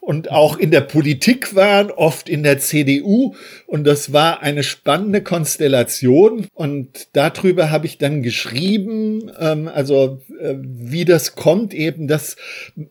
und 0.00 0.30
auch 0.30 0.56
in 0.56 0.70
der 0.70 0.80
Politik 0.80 1.54
waren, 1.54 1.90
oft 1.90 2.30
in 2.30 2.42
der 2.42 2.60
CDU. 2.60 3.34
Und 3.66 3.84
das 3.84 4.14
war 4.14 4.42
eine 4.42 4.62
spannende 4.62 5.22
Konstellation. 5.22 6.46
Und 6.54 7.08
darüber 7.12 7.70
habe 7.70 7.84
ich 7.84 7.98
dann 7.98 8.22
geschrieben, 8.22 9.30
ähm, 9.38 9.68
also 9.68 10.22
äh, 10.40 10.54
wie 10.62 11.04
das 11.04 11.34
kommt 11.34 11.74
eben, 11.74 12.08
dass 12.08 12.36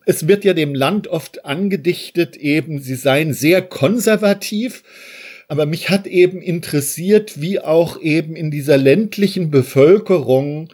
es 0.05 0.27
wird 0.27 0.45
ja 0.45 0.53
dem 0.53 0.75
Land 0.75 1.07
oft 1.07 1.43
angedichtet, 1.43 2.35
eben 2.35 2.81
sie 2.83 2.93
seien 2.93 3.33
sehr 3.33 3.63
konservativ. 3.63 4.83
Aber 5.49 5.65
mich 5.65 5.89
hat 5.89 6.05
eben 6.05 6.41
interessiert, 6.41 7.41
wie 7.41 7.59
auch 7.59 7.99
eben 7.99 8.35
in 8.35 8.51
dieser 8.51 8.77
ländlichen 8.77 9.49
Bevölkerung 9.49 10.71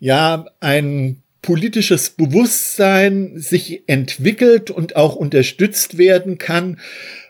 ja 0.00 0.46
ein 0.60 1.22
politisches 1.42 2.08
Bewusstsein 2.08 3.38
sich 3.38 3.86
entwickelt 3.86 4.70
und 4.70 4.96
auch 4.96 5.14
unterstützt 5.14 5.98
werden 5.98 6.38
kann, 6.38 6.80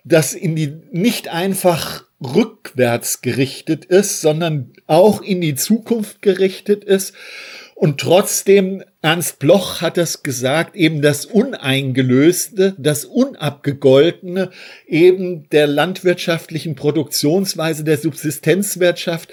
das 0.04 0.34
in 0.34 0.54
die 0.54 0.72
nicht 0.92 1.26
einfach 1.26 2.04
rückwärts 2.20 3.22
gerichtet 3.22 3.84
ist, 3.86 4.20
sondern 4.20 4.72
auch 4.86 5.20
in 5.20 5.40
die 5.40 5.56
Zukunft 5.56 6.22
gerichtet 6.22 6.84
ist 6.84 7.12
und 7.74 8.00
trotzdem 8.00 8.84
Ernst 9.02 9.38
Bloch 9.38 9.80
hat 9.80 9.98
es 9.98 10.22
gesagt, 10.22 10.76
eben 10.76 11.02
das 11.02 11.26
Uneingelöste, 11.26 12.74
das 12.78 13.04
Unabgegoltene 13.04 14.50
eben 14.86 15.48
der 15.50 15.66
landwirtschaftlichen 15.66 16.74
Produktionsweise, 16.76 17.84
der 17.84 17.98
Subsistenzwirtschaft 17.98 19.32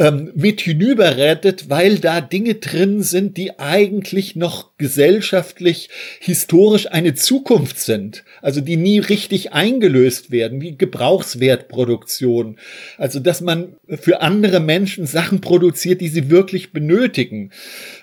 ähm, 0.00 0.32
mit 0.34 0.60
hinüberrettet, 0.62 1.70
weil 1.70 1.98
da 1.98 2.20
Dinge 2.20 2.56
drin 2.56 3.02
sind, 3.02 3.36
die 3.36 3.60
eigentlich 3.60 4.34
noch 4.34 4.76
gesellschaftlich, 4.76 5.90
historisch 6.18 6.90
eine 6.90 7.14
Zukunft 7.14 7.78
sind. 7.78 8.24
Also 8.42 8.60
die 8.60 8.76
nie 8.76 8.98
richtig 8.98 9.52
eingelöst 9.52 10.32
werden, 10.32 10.60
wie 10.60 10.76
Gebrauchswertproduktion. 10.76 12.58
Also 12.98 13.20
dass 13.20 13.40
man 13.40 13.76
für 13.88 14.22
andere 14.22 14.58
Menschen 14.58 15.06
Sachen 15.06 15.40
produziert, 15.40 16.00
die 16.00 16.08
sie 16.08 16.30
wirklich 16.30 16.72
benötigen. 16.72 17.50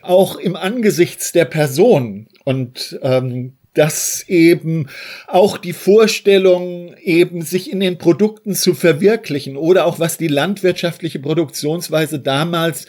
Auch 0.01 0.37
im 0.37 0.55
Angesicht 0.55 0.77
angesichts 0.77 1.31
der 1.31 1.45
Person 1.45 2.27
und 2.45 2.99
ähm, 3.01 3.53
dass 3.77 4.23
eben 4.27 4.87
auch 5.27 5.57
die 5.57 5.73
Vorstellung 5.73 6.95
eben 6.97 7.43
sich 7.43 7.71
in 7.71 7.79
den 7.79 7.99
Produkten 7.99 8.55
zu 8.55 8.73
verwirklichen 8.73 9.55
oder 9.55 9.85
auch 9.85 9.99
was 9.99 10.17
die 10.17 10.27
landwirtschaftliche 10.27 11.19
Produktionsweise 11.19 12.19
damals 12.19 12.87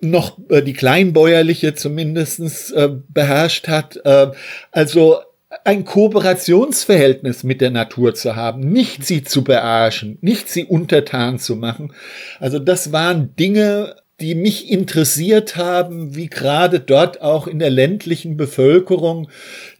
noch 0.00 0.38
äh, 0.50 0.62
die 0.62 0.74
kleinbäuerliche 0.74 1.74
zumindestens 1.74 2.70
äh, 2.70 2.90
beherrscht 3.08 3.68
hat. 3.68 3.98
Äh, 4.04 4.32
also 4.72 5.20
ein 5.64 5.84
Kooperationsverhältnis 5.84 7.42
mit 7.42 7.60
der 7.60 7.70
Natur 7.70 8.14
zu 8.14 8.36
haben, 8.36 8.60
nicht 8.60 9.06
sie 9.06 9.24
zu 9.24 9.42
beherrschen, 9.42 10.18
nicht 10.20 10.50
sie 10.50 10.64
untertan 10.64 11.38
zu 11.38 11.56
machen. 11.56 11.94
Also 12.40 12.58
das 12.58 12.92
waren 12.92 13.34
Dinge, 13.36 13.96
die 14.20 14.34
mich 14.34 14.70
interessiert 14.70 15.56
haben, 15.56 16.14
wie 16.14 16.28
gerade 16.28 16.80
dort 16.80 17.20
auch 17.20 17.46
in 17.46 17.58
der 17.58 17.68
ländlichen 17.68 18.38
Bevölkerung, 18.38 19.28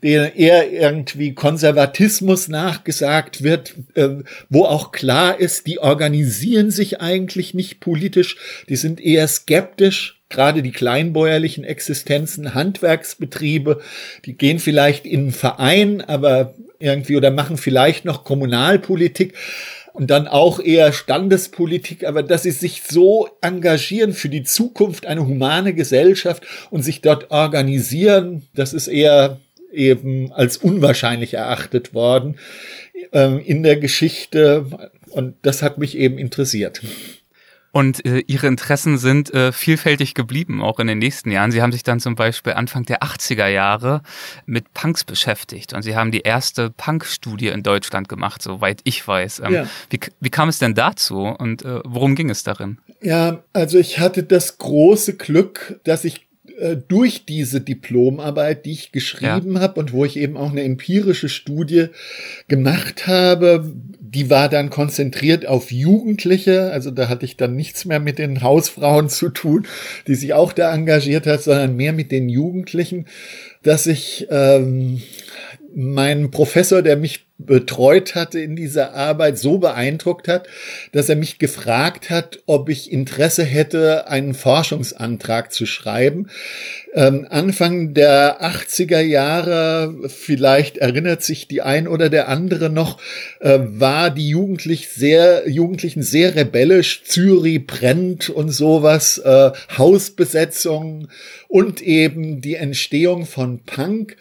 der 0.03 0.37
eher 0.37 0.71
irgendwie 0.71 1.35
Konservatismus 1.35 2.49
nachgesagt 2.49 3.43
wird, 3.43 3.75
äh, 3.95 4.09
wo 4.51 4.67
auch 4.67 4.93
klar 4.93 5.41
ist, 5.41 5.67
die 5.67 5.79
organisieren 5.79 6.71
sich 6.71 7.01
eigentlich 7.01 7.55
nicht 7.55 7.81
politisch, 7.81 8.37
die 8.69 8.77
sind 8.77 9.01
eher 9.01 9.27
skeptisch, 9.27 10.21
gerade 10.29 10.63
die 10.63 10.73
kleinbäuerlichen 10.73 11.65
Existenzen, 11.65 12.53
Handwerksbetriebe, 12.53 13.81
die 14.27 14.35
gehen 14.35 14.59
vielleicht 14.59 15.07
in 15.07 15.21
einen 15.21 15.33
Verein, 15.33 16.03
aber 16.03 16.55
irgendwie 16.79 17.17
oder 17.17 17.31
machen 17.31 17.57
vielleicht 17.57 18.05
noch 18.05 18.25
Kommunalpolitik, 18.25 19.33
und 19.97 20.11
dann 20.11 20.29
auch 20.29 20.61
eher 20.61 20.93
Standespolitik, 20.93 22.05
aber 22.05 22.23
dass 22.23 22.43
sie 22.43 22.51
sich 22.51 22.83
so 22.83 23.31
engagieren 23.41 24.13
für 24.13 24.29
die 24.29 24.43
Zukunft, 24.43 25.07
eine 25.07 25.27
humane 25.27 25.73
Gesellschaft 25.73 26.47
und 26.71 26.83
sich 26.83 27.01
dort 27.01 27.31
organisieren, 27.31 28.43
das 28.55 28.75
ist 28.75 28.89
eher 28.89 29.41
eben 29.73 30.33
als 30.33 30.59
unwahrscheinlich 30.59 31.35
erachtet 31.35 31.95
worden 31.95 32.37
äh, 33.13 33.43
in 33.43 33.63
der 33.63 33.77
Geschichte 33.77 34.67
und 35.11 35.35
das 35.41 35.63
hat 35.63 35.79
mich 35.79 35.97
eben 35.97 36.19
interessiert. 36.19 36.83
Und 37.77 38.07
äh, 38.07 38.23
ihre 38.27 38.47
Interessen 38.47 38.97
sind 38.97 39.35
äh, 39.35 39.53
vielfältig 39.53 40.15
geblieben, 40.15 40.63
auch 40.63 40.81
in 40.81 40.87
den 40.87 40.97
nächsten 40.97 41.31
Jahren. 41.31 41.51
Sie 41.51 41.61
haben 41.61 41.73
sich 41.73 41.83
dann 41.83 42.01
zum 42.01 42.15
Beispiel 42.15 42.55
Anfang 42.55 42.87
der 42.87 43.03
80er 43.03 43.49
Jahre 43.49 44.01
mit 44.47 44.73
Punks 44.73 45.05
beschäftigt 45.05 45.75
und 45.75 45.83
sie 45.83 45.95
haben 45.95 46.11
die 46.11 46.23
erste 46.23 46.71
Punk-Studie 46.71 47.49
in 47.49 47.63
Deutschland 47.63 48.09
gemacht, 48.09 48.41
soweit 48.41 48.81
ich 48.85 49.07
weiß. 49.07 49.43
Ähm, 49.45 49.53
ja. 49.53 49.67
wie, 49.91 50.01
wie 50.21 50.31
kam 50.31 50.49
es 50.49 50.59
denn 50.59 50.75
dazu 50.75 51.19
und 51.19 51.67
äh, 51.67 51.81
worum 51.85 52.15
ging 52.15 52.31
es 52.31 52.45
darin? 52.45 52.79
Ja, 53.03 53.45
also 53.53 53.77
ich 53.79 53.99
hatte 53.99 54.23
das 54.23 54.57
große 54.57 55.19
Glück, 55.19 55.79
dass 55.85 56.07
ich 56.07 56.27
äh, 56.59 56.77
durch 56.77 57.27
diese 57.27 57.61
Diplomarbeit, 57.61 58.65
die 58.65 58.73
ich 58.73 58.93
geschrieben 58.93 59.57
ja. 59.57 59.61
habe 59.61 59.81
und 59.81 59.93
wo 59.93 60.07
ich 60.07 60.17
eben 60.17 60.39
auch 60.39 60.51
eine 60.51 60.63
empirische 60.63 61.29
Studie 61.29 61.89
gemacht 62.49 63.07
habe, 63.07 63.71
die 64.17 64.31
war 64.31 64.49
dann 64.49 64.71
konzentriert 64.71 65.45
auf 65.45 65.71
Jugendliche, 65.71 66.73
also 66.73 66.91
da 66.91 67.11
hatte 67.11 67.27
ich 67.27 67.37
dann 67.37 67.55
nichts 67.55 67.85
mehr 67.85 68.01
mit 68.01 68.19
den 68.19 68.41
Hausfrauen 68.41 69.11
zu 69.11 69.29
tun, 69.29 69.67
die 70.07 70.15
sich 70.15 70.33
auch 70.33 70.55
da 70.55 70.73
engagiert 70.75 71.27
hat, 71.27 71.43
sondern 71.43 71.77
mehr 71.77 71.93
mit 71.93 72.11
den 72.11 72.31
Jugendlichen, 72.31 73.05
dass 73.63 73.87
ich 73.87 74.27
ähm, 74.31 75.03
meinen 75.77 76.31
Professor, 76.31 76.81
der 76.81 76.97
mich 76.97 77.27
betreut 77.37 78.15
hatte 78.15 78.41
in 78.41 78.57
dieser 78.57 78.95
Arbeit, 78.95 79.39
so 79.39 79.59
beeindruckt 79.59 80.27
hat, 80.27 80.49
dass 80.93 81.11
er 81.11 81.17
mich 81.17 81.39
gefragt 81.39 82.09
hat, 82.09 82.43
ob 82.47 82.71
ich 82.71 82.91
Interesse 82.91 83.45
hätte, 83.45 84.09
einen 84.09 84.33
Forschungsantrag 84.33 85.53
zu 85.53 85.67
schreiben. 85.67 86.31
Ähm, 86.95 87.27
Anfang 87.29 87.93
der 87.93 88.43
80er 88.43 89.01
Jahre, 89.01 89.95
vielleicht 90.09 90.79
erinnert 90.79 91.23
sich 91.23 91.47
die 91.47 91.61
ein 91.61 91.89
oder 91.89 92.09
der 92.09 92.29
andere 92.29 92.71
noch, 92.71 92.99
äh, 93.41 93.59
war 93.61 94.09
die 94.09 94.31
Jugendlich 94.31 94.89
sehr, 94.89 95.47
Jugendlichen 95.47 96.03
sehr 96.03 96.37
rebellisch. 96.37 97.05
Zürich 97.05 97.67
brennt 97.67 98.31
und 98.31 98.49
sowas, 98.49 99.19
äh, 99.19 99.51
Hausbesetzung 99.77 101.09
und 101.49 101.83
eben 101.83 102.41
die 102.41 102.55
Entstehung 102.55 103.27
von 103.27 103.59
Punk. 103.59 104.17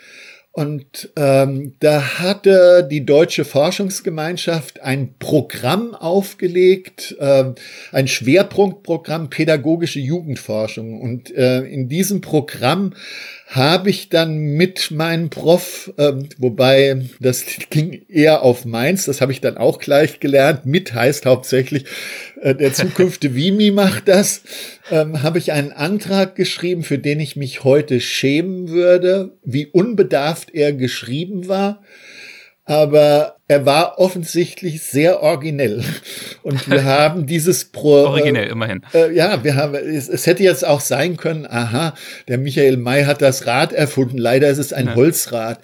Und 0.56 1.10
ähm, 1.18 1.74
da 1.82 2.18
hatte 2.18 2.88
die 2.90 3.06
Deutsche 3.06 3.44
Forschungsgemeinschaft 3.44 4.82
ein 4.82 5.14
Programm 5.20 5.94
aufgelegt, 5.94 7.14
äh, 7.20 7.52
ein 7.92 8.08
Schwerpunktprogramm 8.08 9.30
pädagogische 9.30 10.00
Jugendforschung. 10.00 11.02
Und 11.02 11.30
äh, 11.36 11.60
in 11.64 11.90
diesem 11.90 12.22
Programm 12.22 12.94
habe 13.48 13.90
ich 13.90 14.08
dann 14.08 14.38
mit 14.38 14.92
meinem 14.92 15.30
Prof, 15.30 15.92
ähm, 15.98 16.30
wobei 16.38 17.02
das 17.20 17.44
ging 17.70 18.06
eher 18.08 18.42
auf 18.42 18.64
Mainz, 18.64 19.04
das 19.04 19.20
habe 19.20 19.34
ich 19.34 19.42
dann 19.42 19.58
auch 19.58 19.80
gleich 19.80 20.22
gelernt. 20.22 20.66
Mit 20.66 20.94
heißt 20.94 21.26
hauptsächlich, 21.26 21.84
äh, 22.46 22.54
der 22.54 22.74
zukünftige 22.74 23.36
Vimi 23.36 23.72
macht 23.72 24.08
das, 24.08 24.44
ähm, 24.92 25.24
habe 25.24 25.40
ich 25.40 25.52
einen 25.52 25.72
Antrag 25.72 26.36
geschrieben, 26.36 26.84
für 26.84 27.00
den 27.00 27.20
ich 27.20 27.36
mich 27.36 27.64
heute 27.64 28.00
schämen 28.00 28.70
würde, 28.70 29.38
wie 29.44 29.66
unbedarft 29.66 30.54
er 30.54 30.72
geschrieben 30.72 31.48
war. 31.48 31.82
Aber 32.64 33.38
er 33.48 33.64
war 33.68 34.00
offensichtlich 34.00 34.82
sehr 34.82 35.22
originell. 35.22 35.84
Und 36.42 36.68
wir 36.68 36.84
haben 36.84 37.28
dieses 37.28 37.66
Pro. 37.66 38.06
originell, 38.06 38.48
immerhin. 38.48 38.82
Äh, 38.92 39.14
ja, 39.14 39.44
wir 39.44 39.56
haben, 39.56 39.76
es, 39.76 40.10
es, 40.10 40.26
hätte 40.26 40.42
jetzt 40.42 40.66
auch 40.66 40.80
sein 40.80 41.16
können, 41.16 41.46
aha, 41.46 41.94
der 42.28 42.40
Michael 42.40 42.78
May 42.78 43.04
hat 43.04 43.22
das 43.22 43.46
Rad 43.46 43.72
erfunden. 43.72 44.18
Leider 44.18 44.50
ist 44.50 44.58
es 44.58 44.74
ein 44.74 44.88
ja. 44.88 44.96
Holzrad. 44.96 45.60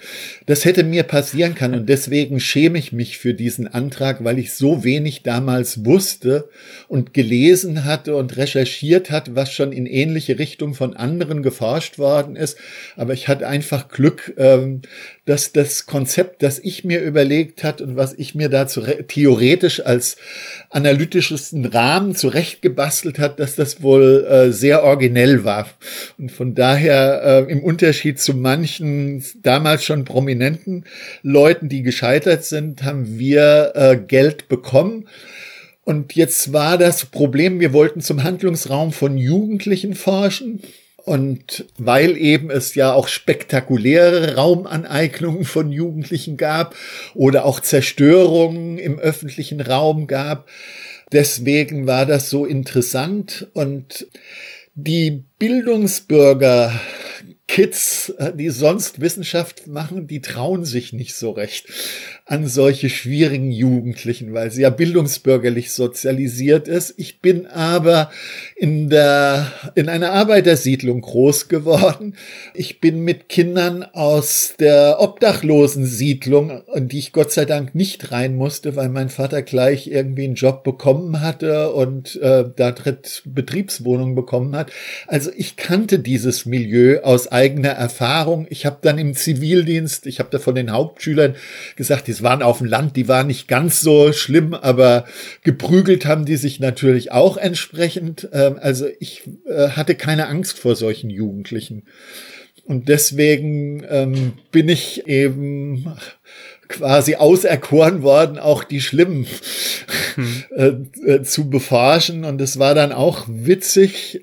Das 0.46 0.64
hätte 0.64 0.84
mir 0.84 1.02
passieren 1.02 1.56
können. 1.56 1.74
Und 1.74 1.88
deswegen 1.88 2.38
schäme 2.38 2.78
ich 2.78 2.92
mich 2.92 3.18
für 3.18 3.34
diesen 3.34 3.66
Antrag, 3.66 4.22
weil 4.22 4.38
ich 4.38 4.54
so 4.54 4.84
wenig 4.84 5.24
damals 5.24 5.84
wusste 5.84 6.48
und 6.86 7.12
gelesen 7.12 7.84
hatte 7.84 8.14
und 8.14 8.36
recherchiert 8.36 9.10
hat, 9.10 9.34
was 9.34 9.52
schon 9.52 9.72
in 9.72 9.86
ähnliche 9.86 10.38
Richtung 10.38 10.74
von 10.74 10.94
anderen 10.94 11.42
geforscht 11.42 11.98
worden 11.98 12.36
ist. 12.36 12.56
Aber 12.94 13.12
ich 13.12 13.26
hatte 13.26 13.48
einfach 13.48 13.88
Glück, 13.88 14.34
ähm, 14.36 14.82
dass 15.24 15.52
das 15.52 15.86
Konzept, 15.86 16.42
das 16.44 16.60
ich 16.60 16.84
mir 16.84 17.00
überlegt 17.00 17.64
habe, 17.64 17.71
hat 17.72 17.80
und 17.80 17.96
was 17.96 18.14
ich 18.14 18.34
mir 18.34 18.48
da 18.48 18.64
theoretisch 18.64 19.84
als 19.84 20.16
analytischesten 20.70 21.64
Rahmen 21.66 22.14
zurechtgebastelt 22.14 23.18
hat, 23.18 23.40
dass 23.40 23.56
das 23.56 23.82
wohl 23.82 24.26
äh, 24.28 24.52
sehr 24.52 24.84
originell 24.84 25.44
war. 25.44 25.68
Und 26.18 26.30
von 26.30 26.54
daher 26.54 27.46
äh, 27.48 27.52
im 27.52 27.62
Unterschied 27.62 28.20
zu 28.20 28.34
manchen 28.34 29.24
damals 29.42 29.84
schon 29.84 30.04
prominenten 30.04 30.84
Leuten, 31.22 31.68
die 31.68 31.82
gescheitert 31.82 32.44
sind, 32.44 32.82
haben 32.82 33.18
wir 33.18 33.72
äh, 33.74 33.96
Geld 33.96 34.48
bekommen. 34.48 35.08
Und 35.84 36.14
jetzt 36.14 36.52
war 36.52 36.78
das 36.78 37.06
Problem, 37.06 37.58
wir 37.58 37.72
wollten 37.72 38.00
zum 38.00 38.22
Handlungsraum 38.22 38.92
von 38.92 39.18
Jugendlichen 39.18 39.94
forschen. 39.94 40.62
Und 41.04 41.66
weil 41.78 42.16
eben 42.16 42.50
es 42.50 42.74
ja 42.76 42.92
auch 42.92 43.08
spektakuläre 43.08 44.36
Raumaneignungen 44.36 45.44
von 45.44 45.72
Jugendlichen 45.72 46.36
gab 46.36 46.76
oder 47.14 47.44
auch 47.44 47.60
Zerstörungen 47.60 48.78
im 48.78 48.98
öffentlichen 48.98 49.60
Raum 49.60 50.06
gab, 50.06 50.48
deswegen 51.10 51.86
war 51.86 52.06
das 52.06 52.30
so 52.30 52.46
interessant. 52.46 53.48
Und 53.52 54.06
die 54.74 55.24
Bildungsbürger 55.38 56.80
Kids, 57.48 58.14
die 58.34 58.48
sonst 58.48 59.00
Wissenschaft 59.00 59.66
machen, 59.66 60.06
die 60.06 60.22
trauen 60.22 60.64
sich 60.64 60.92
nicht 60.92 61.14
so 61.14 61.32
recht 61.32 61.66
an 62.32 62.46
solche 62.46 62.88
schwierigen 62.88 63.50
Jugendlichen, 63.50 64.32
weil 64.32 64.50
sie 64.50 64.62
ja 64.62 64.70
bildungsbürgerlich 64.70 65.70
sozialisiert 65.70 66.66
ist. 66.66 66.94
Ich 66.96 67.20
bin 67.20 67.46
aber 67.46 68.10
in 68.56 68.88
der, 68.88 69.52
in 69.74 69.90
einer 69.90 70.12
Arbeitersiedlung 70.12 71.02
groß 71.02 71.48
geworden. 71.48 72.14
Ich 72.54 72.80
bin 72.80 73.04
mit 73.04 73.28
Kindern 73.28 73.82
aus 73.82 74.54
der 74.58 74.96
Obdachlosensiedlung, 75.00 76.62
in 76.74 76.88
die 76.88 77.00
ich 77.00 77.12
Gott 77.12 77.32
sei 77.32 77.44
Dank 77.44 77.74
nicht 77.74 78.12
rein 78.12 78.34
musste, 78.34 78.76
weil 78.76 78.88
mein 78.88 79.10
Vater 79.10 79.42
gleich 79.42 79.88
irgendwie 79.88 80.24
einen 80.24 80.34
Job 80.34 80.64
bekommen 80.64 81.20
hatte 81.20 81.72
und 81.72 82.16
äh, 82.22 82.46
da 82.56 82.70
dritt 82.70 83.24
Betriebswohnung 83.26 84.14
bekommen 84.14 84.56
hat. 84.56 84.72
Also 85.06 85.30
ich 85.36 85.56
kannte 85.56 85.98
dieses 85.98 86.46
Milieu 86.46 87.02
aus 87.02 87.30
eigener 87.30 87.72
Erfahrung. 87.72 88.46
Ich 88.48 88.64
habe 88.64 88.78
dann 88.80 88.96
im 88.96 89.12
Zivildienst, 89.12 90.06
ich 90.06 90.18
habe 90.18 90.30
da 90.32 90.38
von 90.38 90.54
den 90.54 90.72
Hauptschülern 90.72 91.34
gesagt, 91.76 92.06
die 92.06 92.21
waren 92.22 92.42
auf 92.42 92.58
dem 92.58 92.66
Land, 92.66 92.96
die 92.96 93.08
waren 93.08 93.26
nicht 93.26 93.48
ganz 93.48 93.80
so 93.80 94.12
schlimm, 94.12 94.54
aber 94.54 95.04
geprügelt 95.42 96.06
haben 96.06 96.24
die 96.24 96.36
sich 96.36 96.60
natürlich 96.60 97.12
auch 97.12 97.36
entsprechend. 97.36 98.28
Ähm, 98.32 98.56
also 98.60 98.86
ich 99.00 99.22
äh, 99.46 99.68
hatte 99.70 99.94
keine 99.94 100.28
Angst 100.28 100.58
vor 100.58 100.76
solchen 100.76 101.10
Jugendlichen. 101.10 101.84
Und 102.64 102.88
deswegen 102.88 103.84
ähm, 103.88 104.34
bin 104.52 104.68
ich 104.68 105.06
eben 105.06 105.96
quasi 106.68 107.16
auserkoren 107.16 108.02
worden, 108.02 108.38
auch 108.38 108.64
die 108.64 108.80
Schlimmen 108.80 109.26
hm. 110.14 110.44
äh, 110.56 111.10
äh, 111.10 111.22
zu 111.22 111.50
beforschen. 111.50 112.24
Und 112.24 112.40
es 112.40 112.58
war 112.58 112.74
dann 112.74 112.92
auch 112.92 113.26
witzig. 113.28 114.22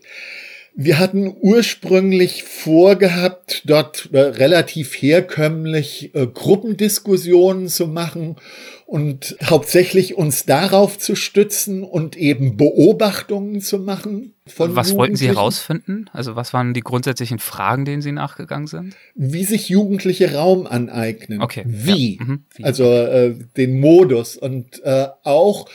Wir 0.82 0.98
hatten 0.98 1.36
ursprünglich 1.42 2.44
vorgehabt, 2.44 3.64
dort 3.66 4.12
äh, 4.14 4.20
relativ 4.22 4.94
herkömmlich 4.94 6.16
äh, 6.16 6.26
Gruppendiskussionen 6.26 7.68
zu 7.68 7.86
machen 7.86 8.38
und 8.86 9.36
hauptsächlich 9.44 10.16
uns 10.16 10.46
darauf 10.46 10.98
zu 10.98 11.18
stützen 11.18 11.84
und 11.84 12.16
eben 12.16 12.56
Beobachtungen 12.56 13.60
zu 13.60 13.80
machen. 13.80 14.36
Von 14.48 14.74
was 14.74 14.96
wollten 14.96 15.18
Sie 15.18 15.28
herausfinden? 15.28 16.10
Also 16.14 16.38
was 16.38 16.54
waren 16.54 16.74
die 16.74 16.80
grundsätzlichen 16.80 17.40
Fragen, 17.40 17.84
denen 17.84 18.02
Sie 18.02 18.14
nachgegangen 18.14 18.68
sind? 18.68 18.96
Wie 19.16 19.44
sich 19.44 19.68
Jugendliche 19.68 20.34
Raum 20.34 20.66
aneignen. 20.66 21.42
Okay. 21.42 21.66
Wie? 21.68 22.20
Ja. 22.20 22.24
Mhm. 22.24 22.46
Wie. 22.56 22.64
Also 22.64 22.86
äh, 22.86 23.36
den 23.58 23.82
Modus 23.82 24.38
und 24.38 24.82
äh, 24.86 25.08
auch 25.24 25.68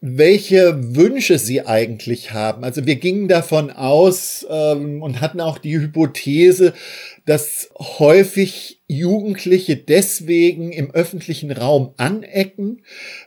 welche 0.00 0.94
Wünsche 0.94 1.38
sie 1.38 1.66
eigentlich 1.66 2.32
haben. 2.32 2.62
Also 2.62 2.86
wir 2.86 2.96
gingen 2.96 3.26
davon 3.26 3.70
aus 3.70 4.46
ähm, 4.48 5.02
und 5.02 5.20
hatten 5.20 5.40
auch 5.40 5.58
die 5.58 5.78
Hypothese, 5.78 6.72
dass 7.26 7.70
häufig 7.78 8.77
Jugendliche 8.90 9.76
deswegen 9.76 10.72
im 10.72 10.90
öffentlichen 10.90 11.52
Raum 11.52 11.92
anecken, 11.98 12.80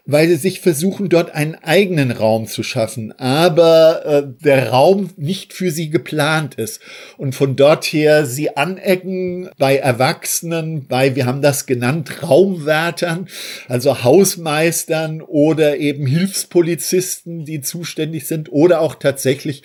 weil 0.07 0.27
sie 0.27 0.35
sich 0.35 0.59
versuchen, 0.59 1.07
dort 1.07 1.35
einen 1.35 1.53
eigenen 1.53 2.09
Raum 2.09 2.47
zu 2.47 2.63
schaffen, 2.63 3.11
aber 3.19 4.03
äh, 4.03 4.23
der 4.43 4.69
Raum 4.69 5.11
nicht 5.17 5.53
für 5.53 5.69
sie 5.69 5.91
geplant 5.91 6.55
ist. 6.55 6.81
Und 7.17 7.35
von 7.35 7.55
dort 7.55 7.85
her 7.85 8.25
sie 8.25 8.57
anecken 8.57 9.51
bei 9.59 9.77
Erwachsenen, 9.77 10.87
bei, 10.87 11.15
wir 11.15 11.27
haben 11.27 11.43
das 11.43 11.67
genannt, 11.67 12.23
Raumwärtern, 12.23 13.27
also 13.67 14.03
Hausmeistern 14.03 15.21
oder 15.21 15.77
eben 15.77 16.07
Hilfspolizisten, 16.07 17.45
die 17.45 17.61
zuständig 17.61 18.25
sind 18.25 18.51
oder 18.51 18.81
auch 18.81 18.95
tatsächlich 18.95 19.61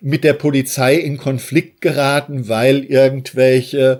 mit 0.00 0.22
der 0.22 0.34
Polizei 0.34 0.94
in 0.94 1.16
Konflikt 1.16 1.80
geraten, 1.80 2.48
weil 2.48 2.84
irgendwelche 2.84 3.98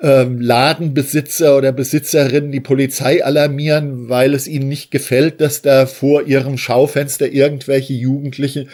ähm, 0.00 0.40
Laden 0.40 0.91
Besitzer 0.94 1.56
oder 1.56 1.72
Besitzerinnen 1.72 2.52
die 2.52 2.60
Polizei 2.60 3.24
alarmieren, 3.24 4.08
weil 4.08 4.34
es 4.34 4.46
ihnen 4.46 4.68
nicht 4.68 4.90
gefällt, 4.90 5.40
dass 5.40 5.62
da 5.62 5.86
vor 5.86 6.24
ihrem 6.24 6.58
Schaufenster 6.58 7.30
irgendwelche 7.30 7.94
Jugendliche 7.94 8.66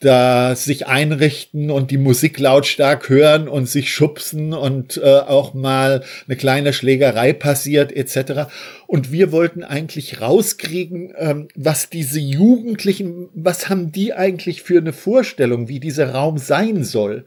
da 0.00 0.54
sich 0.54 0.86
einrichten 0.86 1.70
und 1.70 1.90
die 1.90 1.98
Musik 1.98 2.38
lautstark 2.38 3.08
hören 3.08 3.48
und 3.48 3.68
sich 3.68 3.92
schubsen 3.92 4.52
und 4.52 4.96
äh, 4.96 5.18
auch 5.18 5.54
mal 5.54 6.02
eine 6.26 6.36
kleine 6.36 6.72
Schlägerei 6.72 7.32
passiert 7.32 7.92
etc. 7.92 8.50
Und 8.86 9.12
wir 9.12 9.32
wollten 9.32 9.64
eigentlich 9.64 10.20
rauskriegen, 10.20 11.12
ähm, 11.18 11.48
was 11.54 11.90
diese 11.90 12.20
Jugendlichen, 12.20 13.28
was 13.34 13.68
haben 13.68 13.92
die 13.92 14.14
eigentlich 14.14 14.62
für 14.62 14.78
eine 14.78 14.92
Vorstellung, 14.92 15.68
wie 15.68 15.80
dieser 15.80 16.10
Raum 16.12 16.38
sein 16.38 16.84
soll. 16.84 17.24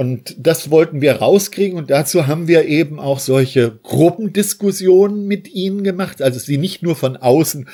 Und 0.00 0.34
das 0.38 0.70
wollten 0.70 1.02
wir 1.02 1.16
rauskriegen. 1.16 1.76
Und 1.76 1.90
dazu 1.90 2.26
haben 2.26 2.48
wir 2.48 2.64
eben 2.64 2.98
auch 2.98 3.18
solche 3.18 3.78
Gruppendiskussionen 3.82 5.26
mit 5.26 5.52
ihnen 5.52 5.84
gemacht, 5.84 6.22
also 6.22 6.38
sie 6.38 6.56
nicht 6.56 6.82
nur 6.82 6.96
von 6.96 7.18
außen 7.18 7.68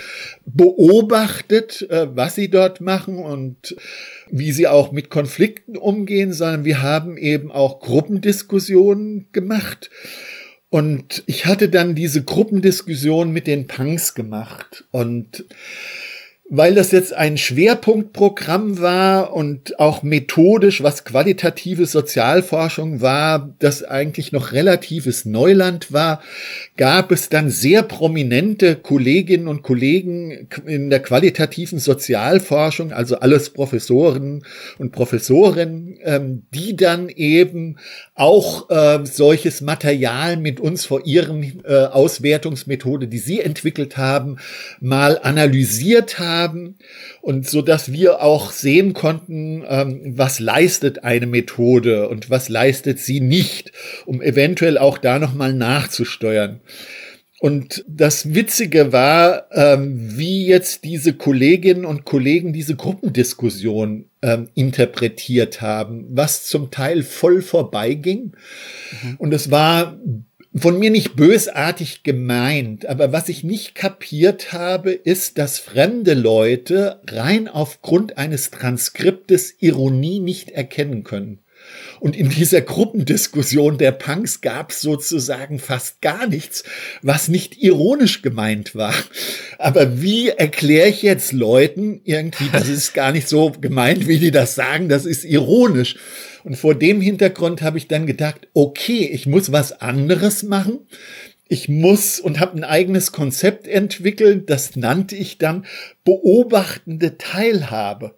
beobachtet, 0.44 1.88
äh, 1.88 2.08
was 2.16 2.34
sie 2.34 2.50
dort 2.50 2.80
machen 2.80 3.18
und 3.18 3.76
wie 4.28 4.50
sie 4.50 4.66
auch 4.66 4.90
mit 4.90 5.08
Konflikten 5.08 5.76
umgehen, 5.76 6.32
sondern 6.32 6.64
wir 6.64 6.82
haben 6.82 7.16
eben 7.16 7.52
auch 7.52 7.78
Gruppendiskussionen 7.78 9.28
gemacht. 9.30 9.88
Und 10.68 11.22
ich 11.26 11.46
hatte 11.46 11.68
dann 11.68 11.94
diese 11.94 12.24
Gruppendiskussion 12.24 13.30
mit 13.30 13.46
den 13.46 13.68
Punks 13.68 14.14
gemacht. 14.14 14.84
Und 14.90 15.44
weil 16.48 16.76
das 16.76 16.92
jetzt 16.92 17.12
ein 17.12 17.38
Schwerpunktprogramm 17.38 18.78
war 18.78 19.32
und 19.34 19.80
auch 19.80 20.04
methodisch, 20.04 20.80
was 20.80 21.04
qualitative 21.04 21.86
Sozialforschung 21.86 23.00
war, 23.00 23.52
das 23.58 23.82
eigentlich 23.82 24.30
noch 24.30 24.52
relatives 24.52 25.24
Neuland 25.24 25.92
war, 25.92 26.22
gab 26.76 27.10
es 27.10 27.30
dann 27.30 27.50
sehr 27.50 27.82
prominente 27.82 28.76
Kolleginnen 28.76 29.48
und 29.48 29.62
Kollegen 29.62 30.48
in 30.66 30.88
der 30.88 31.00
qualitativen 31.00 31.80
Sozialforschung, 31.80 32.92
also 32.92 33.18
alles 33.18 33.50
Professoren 33.50 34.44
und 34.78 34.92
Professorinnen, 34.92 35.98
ähm, 36.04 36.42
die 36.54 36.76
dann 36.76 37.08
eben 37.08 37.78
auch 38.14 38.70
äh, 38.70 39.04
solches 39.04 39.62
Material 39.62 40.36
mit 40.36 40.60
uns 40.60 40.84
vor 40.84 41.04
ihren 41.06 41.60
äh, 41.64 41.86
Auswertungsmethode, 41.86 43.08
die 43.08 43.18
sie 43.18 43.40
entwickelt 43.40 43.96
haben, 43.96 44.38
mal 44.80 45.18
analysiert 45.20 46.20
haben 46.20 46.35
und 47.20 47.48
so 47.48 47.62
dass 47.62 47.92
wir 47.92 48.22
auch 48.22 48.50
sehen 48.50 48.92
konnten, 48.92 49.64
ähm, 49.68 50.14
was 50.16 50.40
leistet 50.40 51.04
eine 51.04 51.26
Methode 51.26 52.08
und 52.08 52.30
was 52.30 52.48
leistet 52.48 52.98
sie 52.98 53.20
nicht, 53.20 53.72
um 54.04 54.22
eventuell 54.22 54.78
auch 54.78 54.98
da 54.98 55.18
noch 55.18 55.34
mal 55.34 55.52
nachzusteuern. 55.52 56.60
Und 57.38 57.84
das 57.86 58.34
Witzige 58.34 58.92
war, 58.92 59.48
ähm, 59.52 60.16
wie 60.16 60.46
jetzt 60.46 60.84
diese 60.84 61.12
Kolleginnen 61.12 61.84
und 61.84 62.04
Kollegen 62.06 62.54
diese 62.54 62.76
Gruppendiskussion 62.76 64.06
ähm, 64.22 64.48
interpretiert 64.54 65.60
haben, 65.60 66.06
was 66.08 66.46
zum 66.46 66.70
Teil 66.70 67.02
voll 67.02 67.42
vorbeiging. 67.42 68.32
Mhm. 69.02 69.16
Und 69.18 69.34
es 69.34 69.50
war 69.50 69.98
von 70.60 70.78
mir 70.78 70.90
nicht 70.90 71.16
bösartig 71.16 72.02
gemeint, 72.02 72.86
aber 72.86 73.12
was 73.12 73.28
ich 73.28 73.44
nicht 73.44 73.74
kapiert 73.74 74.52
habe, 74.52 74.92
ist, 74.92 75.38
dass 75.38 75.58
fremde 75.58 76.14
Leute 76.14 77.00
rein 77.08 77.48
aufgrund 77.48 78.16
eines 78.18 78.50
Transkriptes 78.50 79.54
Ironie 79.60 80.20
nicht 80.20 80.50
erkennen 80.50 81.04
können. 81.04 81.40
Und 82.00 82.16
in 82.16 82.28
dieser 82.28 82.60
Gruppendiskussion 82.60 83.78
der 83.78 83.92
Punks 83.92 84.40
gab 84.40 84.70
es 84.70 84.80
sozusagen 84.82 85.58
fast 85.58 86.00
gar 86.00 86.26
nichts, 86.26 86.64
was 87.02 87.28
nicht 87.28 87.62
ironisch 87.62 88.22
gemeint 88.22 88.74
war. 88.74 88.94
Aber 89.58 90.00
wie 90.02 90.28
erkläre 90.28 90.88
ich 90.88 91.02
jetzt 91.02 91.32
Leuten 91.32 92.00
irgendwie, 92.04 92.48
das 92.52 92.68
ist 92.68 92.94
gar 92.94 93.12
nicht 93.12 93.28
so 93.28 93.50
gemeint, 93.50 94.06
wie 94.06 94.18
die 94.18 94.30
das 94.30 94.54
sagen, 94.54 94.88
das 94.88 95.06
ist 95.06 95.24
ironisch. 95.24 95.96
Und 96.46 96.54
vor 96.54 96.76
dem 96.76 97.00
Hintergrund 97.00 97.60
habe 97.60 97.76
ich 97.76 97.88
dann 97.88 98.06
gedacht, 98.06 98.46
okay, 98.54 99.10
ich 99.12 99.26
muss 99.26 99.50
was 99.50 99.80
anderes 99.80 100.44
machen. 100.44 100.78
Ich 101.48 101.68
muss 101.68 102.20
und 102.20 102.38
habe 102.38 102.56
ein 102.56 102.62
eigenes 102.62 103.10
Konzept 103.10 103.66
entwickelt, 103.66 104.48
das 104.48 104.76
nannte 104.76 105.16
ich 105.16 105.38
dann 105.38 105.66
beobachtende 106.04 107.18
Teilhabe. 107.18 108.14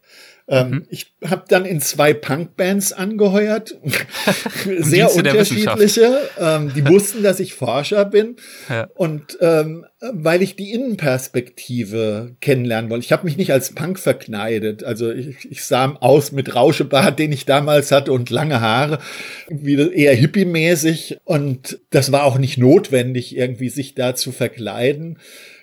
Ähm, 0.51 0.71
mhm. 0.71 0.87
Ich 0.89 1.13
habe 1.25 1.45
dann 1.49 1.67
in 1.67 1.81
zwei 1.81 2.15
Punkbands 2.15 2.93
angeheuert, 2.93 3.77
sehr 4.79 5.15
unterschiedliche. 5.15 6.21
Ähm, 6.39 6.73
die 6.75 6.87
wussten, 6.87 7.23
dass 7.23 7.39
ich 7.39 7.55
Forscher 7.55 8.07
bin 8.07 8.37
ja. 8.71 8.89
und 8.95 9.37
ähm, 9.43 9.85
weil 10.01 10.43
ich 10.43 10.57
die 10.57 10.73
Innenperspektive 10.73 12.37
kennenlernen 12.41 12.91
wollte. 12.91 13.05
Ich 13.05 13.13
habe 13.13 13.25
mich 13.25 13.37
nicht 13.37 13.53
als 13.53 13.75
Punk 13.75 13.99
verkneidet. 13.99 14.85
Also 14.85 15.11
ich, 15.11 15.51
ich 15.51 15.65
sah 15.65 15.97
aus 16.01 16.33
mit 16.33 16.55
Rauschebart, 16.55 17.19
den 17.19 17.33
ich 17.33 17.45
damals 17.45 17.93
hatte 17.93 18.13
und 18.13 18.31
lange 18.31 18.61
Haare, 18.61 19.01
wieder 19.49 19.93
eher 19.93 20.15
hippie-mäßig 20.15 21.19
und 21.25 21.81
das 21.91 22.11
war 22.11 22.25
auch 22.25 22.39
nicht 22.39 22.57
notwendig, 22.57 23.37
irgendwie 23.37 23.69
sich 23.69 23.95
da 23.95 24.15
zu 24.15 24.33
verkleiden. 24.33 25.19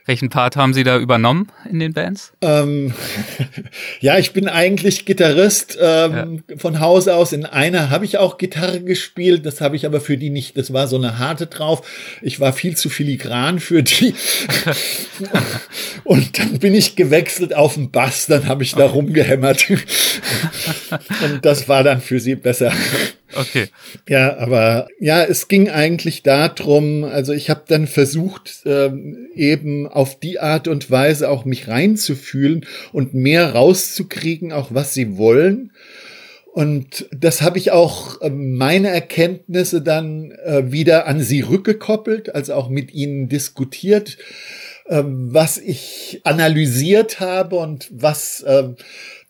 Welchen 0.07 0.29
Part 0.29 0.55
haben 0.55 0.75
Sie 0.75 0.83
da 0.83 0.99
übernommen 0.99 1.51
in 1.69 1.79
den 1.79 1.93
Bands? 1.93 2.31
Ähm, 2.41 2.93
ja, 4.01 4.19
ich 4.19 4.33
bin 4.33 4.47
eigentlich 4.47 5.05
Gitarrist 5.05 5.79
ähm, 5.81 6.43
ja. 6.47 6.57
von 6.57 6.79
Hause 6.79 7.15
aus. 7.15 7.33
In 7.33 7.45
einer 7.45 7.89
habe 7.89 8.05
ich 8.05 8.19
auch 8.19 8.37
Gitarre 8.37 8.81
gespielt, 8.81 9.47
das 9.47 9.61
habe 9.61 9.75
ich 9.75 9.85
aber 9.85 9.99
für 9.99 10.17
die 10.17 10.29
nicht. 10.29 10.57
Das 10.57 10.71
war 10.71 10.87
so 10.87 10.97
eine 10.97 11.17
harte 11.17 11.47
drauf. 11.47 11.87
Ich 12.21 12.39
war 12.39 12.53
viel 12.53 12.77
zu 12.77 12.89
filigran 12.89 13.59
für 13.59 13.81
die. 13.81 14.13
Und 16.03 16.37
dann 16.37 16.59
bin 16.59 16.75
ich 16.75 16.95
gewechselt 16.95 17.55
auf 17.55 17.73
den 17.73 17.89
Bass, 17.89 18.27
dann 18.27 18.47
habe 18.47 18.61
ich 18.61 18.75
da 18.75 18.85
rumgehämmert. 18.85 19.69
Und 19.69 21.43
das 21.43 21.67
war 21.67 21.83
dann 21.83 21.99
für 21.99 22.19
sie 22.19 22.35
besser. 22.35 22.71
Okay. 23.35 23.67
Ja, 24.07 24.37
aber 24.37 24.87
ja, 24.99 25.23
es 25.23 25.47
ging 25.47 25.69
eigentlich 25.69 26.23
darum, 26.23 27.03
also 27.03 27.33
ich 27.33 27.49
habe 27.49 27.63
dann 27.67 27.87
versucht, 27.87 28.63
ähm, 28.65 29.27
eben 29.35 29.87
auf 29.87 30.19
die 30.19 30.39
Art 30.39 30.67
und 30.67 30.89
Weise 30.89 31.29
auch 31.29 31.45
mich 31.45 31.67
reinzufühlen 31.67 32.65
und 32.91 33.13
mehr 33.13 33.53
rauszukriegen, 33.53 34.51
auch 34.51 34.73
was 34.73 34.93
sie 34.93 35.17
wollen. 35.17 35.71
Und 36.55 37.09
das 37.11 37.41
habe 37.41 37.57
ich 37.57 37.71
auch 37.71 38.21
äh, 38.21 38.29
meine 38.29 38.87
Erkenntnisse 38.87 39.81
dann 39.81 40.31
äh, 40.31 40.71
wieder 40.71 41.05
an 41.05 41.19
sie 41.19 41.41
rückgekoppelt, 41.41 42.33
also 42.33 42.53
auch 42.53 42.69
mit 42.69 42.93
ihnen 42.93 43.27
diskutiert, 43.27 44.17
äh, 44.85 45.03
was 45.03 45.57
ich 45.57 46.21
analysiert 46.23 47.19
habe 47.19 47.57
und 47.57 47.89
was 47.91 48.41
äh, 48.43 48.69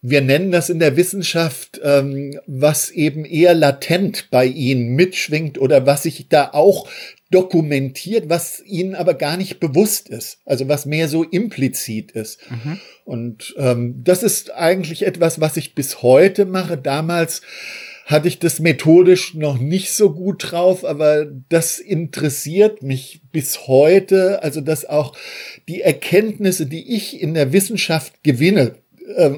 wir 0.08 0.22
nennen 0.22 0.52
das 0.52 0.70
in 0.70 0.78
der 0.78 0.98
Wissenschaft, 0.98 1.82
ähm, 1.84 2.40
was 2.46 2.92
eben 2.92 3.26
eher 3.26 3.56
latent 3.56 4.28
bei 4.30 4.46
ihnen 4.46 4.90
mitschwingt 4.90 5.58
oder 5.58 5.88
was 5.88 6.04
sich 6.04 6.30
da 6.30 6.52
auch 6.54 6.88
dokumentiert, 7.32 8.30
was 8.30 8.62
ihnen 8.64 8.94
aber 8.94 9.16
gar 9.16 9.36
nicht 9.36 9.60
bewusst 9.60 10.10
ist, 10.10 10.38
also 10.46 10.68
was 10.68 10.86
mehr 10.86 11.08
so 11.08 11.24
implizit 11.24 12.12
ist. 12.12 12.40
Mhm. 12.52 12.80
Und 13.04 13.56
ähm, 13.58 14.04
das 14.04 14.22
ist 14.22 14.54
eigentlich 14.54 15.08
etwas, 15.08 15.42
was 15.42 15.58
ich 15.58 15.74
bis 15.74 16.04
heute 16.04 16.46
mache. 16.46 16.78
Damals 16.78 17.42
hatte 18.06 18.28
ich 18.28 18.38
das 18.38 18.60
methodisch 18.60 19.34
noch 19.34 19.58
nicht 19.58 19.92
so 19.92 20.14
gut 20.14 20.52
drauf, 20.52 20.86
aber 20.86 21.26
das 21.50 21.80
interessiert 21.80 22.84
mich 22.84 23.22
bis 23.32 23.66
heute, 23.66 24.44
also 24.44 24.62
dass 24.62 24.86
auch 24.86 25.18
die 25.68 25.82
Erkenntnisse, 25.82 26.68
die 26.68 26.96
ich 26.96 27.20
in 27.20 27.34
der 27.34 27.52
Wissenschaft 27.52 28.24
gewinne, 28.24 28.76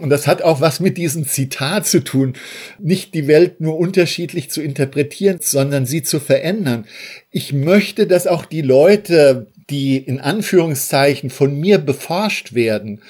und 0.02 0.10
das 0.10 0.28
hat 0.28 0.42
auch 0.42 0.62
was 0.62 0.80
mit 0.80 0.98
diesem 0.98 1.26
Zitat 1.26 1.86
zu 1.86 2.04
tun, 2.04 2.34
nicht 2.80 3.14
die 3.14 3.28
Welt 3.28 3.60
nur 3.60 3.78
unterschiedlich 3.78 4.50
zu 4.50 4.62
interpretieren, 4.62 5.40
sondern 5.42 5.86
sie 5.86 6.04
zu 6.04 6.20
verändern. 6.20 6.86
Ich 7.32 7.54
möchte, 7.54 8.08
dass 8.08 8.28
auch 8.28 8.46
die 8.46 8.62
Leute, 8.62 9.48
die 9.70 9.98
in 9.98 10.20
Anführungszeichen 10.20 11.30
von 11.30 11.60
mir 11.60 11.80
beforscht 11.80 12.54
werden, 12.54 13.02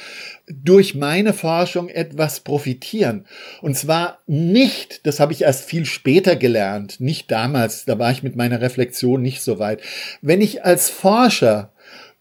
durch 0.50 0.96
meine 0.96 1.34
Forschung 1.34 1.90
etwas 1.90 2.40
profitieren. 2.40 3.26
Und 3.62 3.78
zwar 3.78 4.20
nicht, 4.28 5.06
das 5.06 5.20
habe 5.20 5.34
ich 5.34 5.42
erst 5.42 5.66
viel 5.66 5.86
später 5.86 6.36
gelernt, 6.36 7.00
nicht 7.00 7.30
damals, 7.32 7.86
da 7.86 8.00
war 8.00 8.12
ich 8.12 8.24
mit 8.24 8.36
meiner 8.36 8.62
Reflexion 8.62 9.22
nicht 9.22 9.42
so 9.42 9.60
weit. 9.60 9.82
Wenn 10.22 10.42
ich 10.42 10.64
als 10.64 10.90
Forscher 10.90 11.72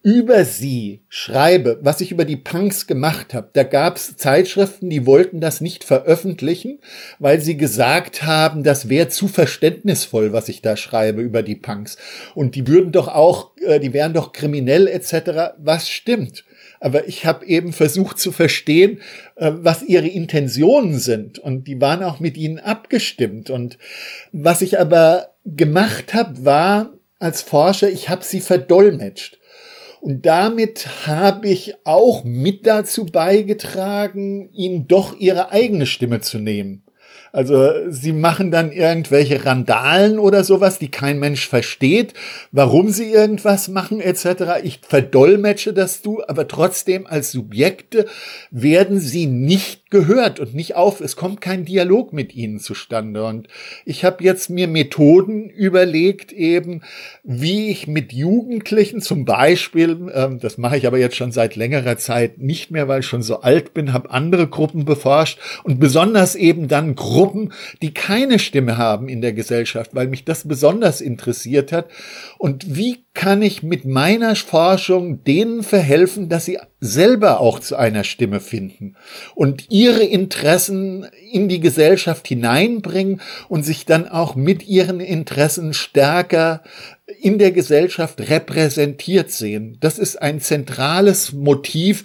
über 0.06 0.44
sie 0.44 1.02
schreibe, 1.08 1.80
was 1.82 2.00
ich 2.00 2.12
über 2.12 2.24
die 2.24 2.36
Punks 2.36 2.86
gemacht 2.86 3.34
habe, 3.34 3.48
da 3.54 3.64
gab 3.64 3.96
es 3.96 4.16
Zeitschriften, 4.16 4.88
die 4.88 5.04
wollten 5.04 5.40
das 5.40 5.60
nicht 5.60 5.82
veröffentlichen, 5.82 6.78
weil 7.18 7.40
sie 7.40 7.56
gesagt 7.56 8.22
haben, 8.22 8.62
das 8.62 8.88
wäre 8.88 9.08
zu 9.08 9.26
verständnisvoll, 9.26 10.32
was 10.32 10.48
ich 10.48 10.62
da 10.62 10.76
schreibe 10.76 11.22
über 11.22 11.42
die 11.42 11.56
Punks. 11.56 11.96
Und 12.36 12.54
die 12.54 12.68
würden 12.68 12.92
doch 12.92 13.08
auch, 13.08 13.50
äh, 13.60 13.80
die 13.80 13.92
wären 13.92 14.12
doch 14.12 14.30
kriminell 14.30 14.86
etc. 14.86 15.56
Was 15.58 15.90
stimmt? 15.90 16.44
Aber 16.78 17.08
ich 17.08 17.26
habe 17.26 17.44
eben 17.44 17.72
versucht 17.72 18.20
zu 18.20 18.30
verstehen, 18.30 19.00
äh, 19.34 19.50
was 19.56 19.82
ihre 19.82 20.06
Intentionen 20.06 21.00
sind. 21.00 21.40
Und 21.40 21.66
die 21.66 21.80
waren 21.80 22.04
auch 22.04 22.20
mit 22.20 22.36
ihnen 22.36 22.60
abgestimmt. 22.60 23.50
Und 23.50 23.76
was 24.30 24.62
ich 24.62 24.78
aber 24.78 25.30
gemacht 25.44 26.14
habe, 26.14 26.44
war 26.44 26.92
als 27.18 27.42
Forscher, 27.42 27.88
ich 27.88 28.08
habe 28.08 28.22
sie 28.22 28.40
verdolmetscht. 28.40 29.40
Und 30.00 30.26
damit 30.26 31.06
habe 31.06 31.48
ich 31.48 31.74
auch 31.84 32.24
mit 32.24 32.66
dazu 32.66 33.06
beigetragen, 33.06 34.50
ihnen 34.52 34.86
doch 34.88 35.18
ihre 35.18 35.50
eigene 35.50 35.86
Stimme 35.86 36.20
zu 36.20 36.38
nehmen. 36.38 36.82
Also 37.36 37.90
sie 37.90 38.12
machen 38.12 38.50
dann 38.50 38.72
irgendwelche 38.72 39.44
Randalen 39.44 40.18
oder 40.18 40.42
sowas, 40.42 40.78
die 40.78 40.90
kein 40.90 41.18
Mensch 41.18 41.46
versteht, 41.46 42.14
warum 42.50 42.88
sie 42.88 43.10
irgendwas 43.10 43.68
machen 43.68 44.00
etc. 44.00 44.62
Ich 44.62 44.80
verdolmetsche 44.80 45.74
das 45.74 46.00
du, 46.00 46.22
aber 46.26 46.48
trotzdem 46.48 47.06
als 47.06 47.32
Subjekte 47.32 48.06
werden 48.50 49.00
sie 49.00 49.26
nicht 49.26 49.85
gehört 49.90 50.40
und 50.40 50.54
nicht 50.54 50.74
auf. 50.76 51.00
Es 51.00 51.16
kommt 51.16 51.40
kein 51.40 51.64
Dialog 51.64 52.12
mit 52.12 52.34
ihnen 52.34 52.58
zustande. 52.58 53.24
Und 53.24 53.48
ich 53.84 54.04
habe 54.04 54.24
jetzt 54.24 54.50
mir 54.50 54.68
Methoden 54.68 55.48
überlegt, 55.50 56.32
eben 56.32 56.82
wie 57.22 57.70
ich 57.70 57.86
mit 57.86 58.12
Jugendlichen 58.12 59.00
zum 59.00 59.24
Beispiel, 59.24 60.10
ähm, 60.14 60.38
das 60.40 60.58
mache 60.58 60.76
ich 60.76 60.86
aber 60.86 60.98
jetzt 60.98 61.16
schon 61.16 61.32
seit 61.32 61.56
längerer 61.56 61.96
Zeit 61.96 62.38
nicht 62.38 62.70
mehr, 62.70 62.88
weil 62.88 63.00
ich 63.00 63.06
schon 63.06 63.22
so 63.22 63.40
alt 63.40 63.74
bin, 63.74 63.92
habe 63.92 64.10
andere 64.10 64.46
Gruppen 64.46 64.84
beforscht 64.84 65.38
und 65.64 65.80
besonders 65.80 66.34
eben 66.34 66.68
dann 66.68 66.94
Gruppen 66.94 67.16
Gruppen, 67.16 67.52
die 67.82 67.94
keine 67.94 68.38
Stimme 68.38 68.76
haben 68.76 69.08
in 69.08 69.20
der 69.20 69.32
Gesellschaft, 69.32 69.94
weil 69.94 70.06
mich 70.08 70.24
das 70.24 70.46
besonders 70.46 71.00
interessiert 71.00 71.72
hat. 71.72 71.88
Und 72.38 72.76
wie 72.76 73.05
kann 73.16 73.40
ich 73.40 73.62
mit 73.62 73.86
meiner 73.86 74.36
Forschung 74.36 75.24
denen 75.24 75.62
verhelfen, 75.62 76.28
dass 76.28 76.44
sie 76.44 76.58
selber 76.80 77.40
auch 77.40 77.58
zu 77.58 77.74
einer 77.74 78.04
Stimme 78.04 78.40
finden 78.40 78.94
und 79.34 79.70
ihre 79.70 80.04
Interessen 80.04 81.06
in 81.32 81.48
die 81.48 81.60
Gesellschaft 81.60 82.28
hineinbringen 82.28 83.22
und 83.48 83.64
sich 83.64 83.86
dann 83.86 84.06
auch 84.06 84.36
mit 84.36 84.68
ihren 84.68 85.00
Interessen 85.00 85.72
stärker 85.72 86.62
in 87.20 87.38
der 87.38 87.52
Gesellschaft 87.52 88.20
repräsentiert 88.20 89.30
sehen. 89.30 89.78
Das 89.80 89.98
ist 89.98 90.20
ein 90.20 90.40
zentrales 90.40 91.32
Motiv, 91.32 92.04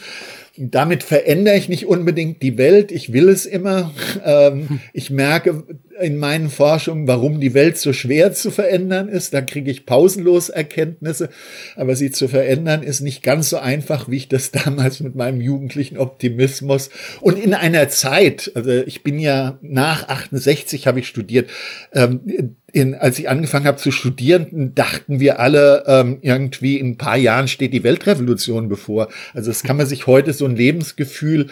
damit 0.58 1.04
verändere 1.04 1.58
ich 1.58 1.70
nicht 1.70 1.88
unbedingt 1.88 2.42
die 2.42 2.58
Welt. 2.58 2.92
Ich 2.92 3.12
will 3.12 3.30
es 3.30 3.46
immer. 3.46 3.92
Ähm, 4.24 4.80
ich 4.94 5.10
merke 5.10 5.64
in 6.02 6.18
meinen 6.18 6.50
Forschungen, 6.50 7.08
warum 7.08 7.40
die 7.40 7.54
Welt 7.54 7.78
so 7.78 7.94
schwer 7.94 8.34
zu 8.34 8.52
verändern 8.52 9.10
ist. 9.10 9.34
Da 9.34 9.42
kriege 9.42 9.72
ich 9.72 9.86
pausenlos 9.86 10.50
Erkenntnisse. 10.50 11.30
Aber 11.76 11.96
sie 11.96 12.12
zu 12.12 12.28
verändern 12.28 12.84
ist 12.84 13.02
nicht 13.02 13.24
ganz 13.24 13.50
so 13.50 13.58
einfach, 13.58 14.10
wie 14.10 14.18
ich 14.18 14.28
das 14.28 14.52
damals 14.52 15.00
mit 15.00 15.16
meinem 15.16 15.42
jugendlichen 15.42 15.98
Optimismus 15.98 16.90
und 17.22 17.38
in 17.38 17.54
einer 17.54 17.90
Zeit, 17.90 18.52
also 18.56 18.72
ich 18.72 19.04
bin 19.04 19.20
ja 19.20 19.60
nach 19.62 20.08
68 20.08 20.88
habe 20.88 21.00
ich 21.00 21.08
studiert, 21.08 21.50
ähm, 21.94 22.56
in, 22.74 22.96
als 22.96 23.20
ich 23.20 23.30
angefangen 23.30 23.66
habe 23.66 23.78
zu 23.78 23.92
studieren, 23.92 24.74
dachten 24.76 25.20
wir 25.20 25.40
alle, 25.40 25.84
ähm, 25.88 26.20
irgendwie 26.22 26.80
in 26.80 26.92
ein 26.92 26.98
paar 26.98 27.18
Jahren 27.18 27.48
steht 27.48 27.74
die 27.74 27.84
Weltrevolution 27.84 28.70
bevor. 28.70 29.10
Also 29.34 29.50
das 29.52 29.64
kann 29.64 29.78
man 29.78 29.88
sich 29.88 30.08
heute 30.08 30.34
so 30.34 30.46
ein 30.46 30.56
Lebensgefühl 30.56 31.48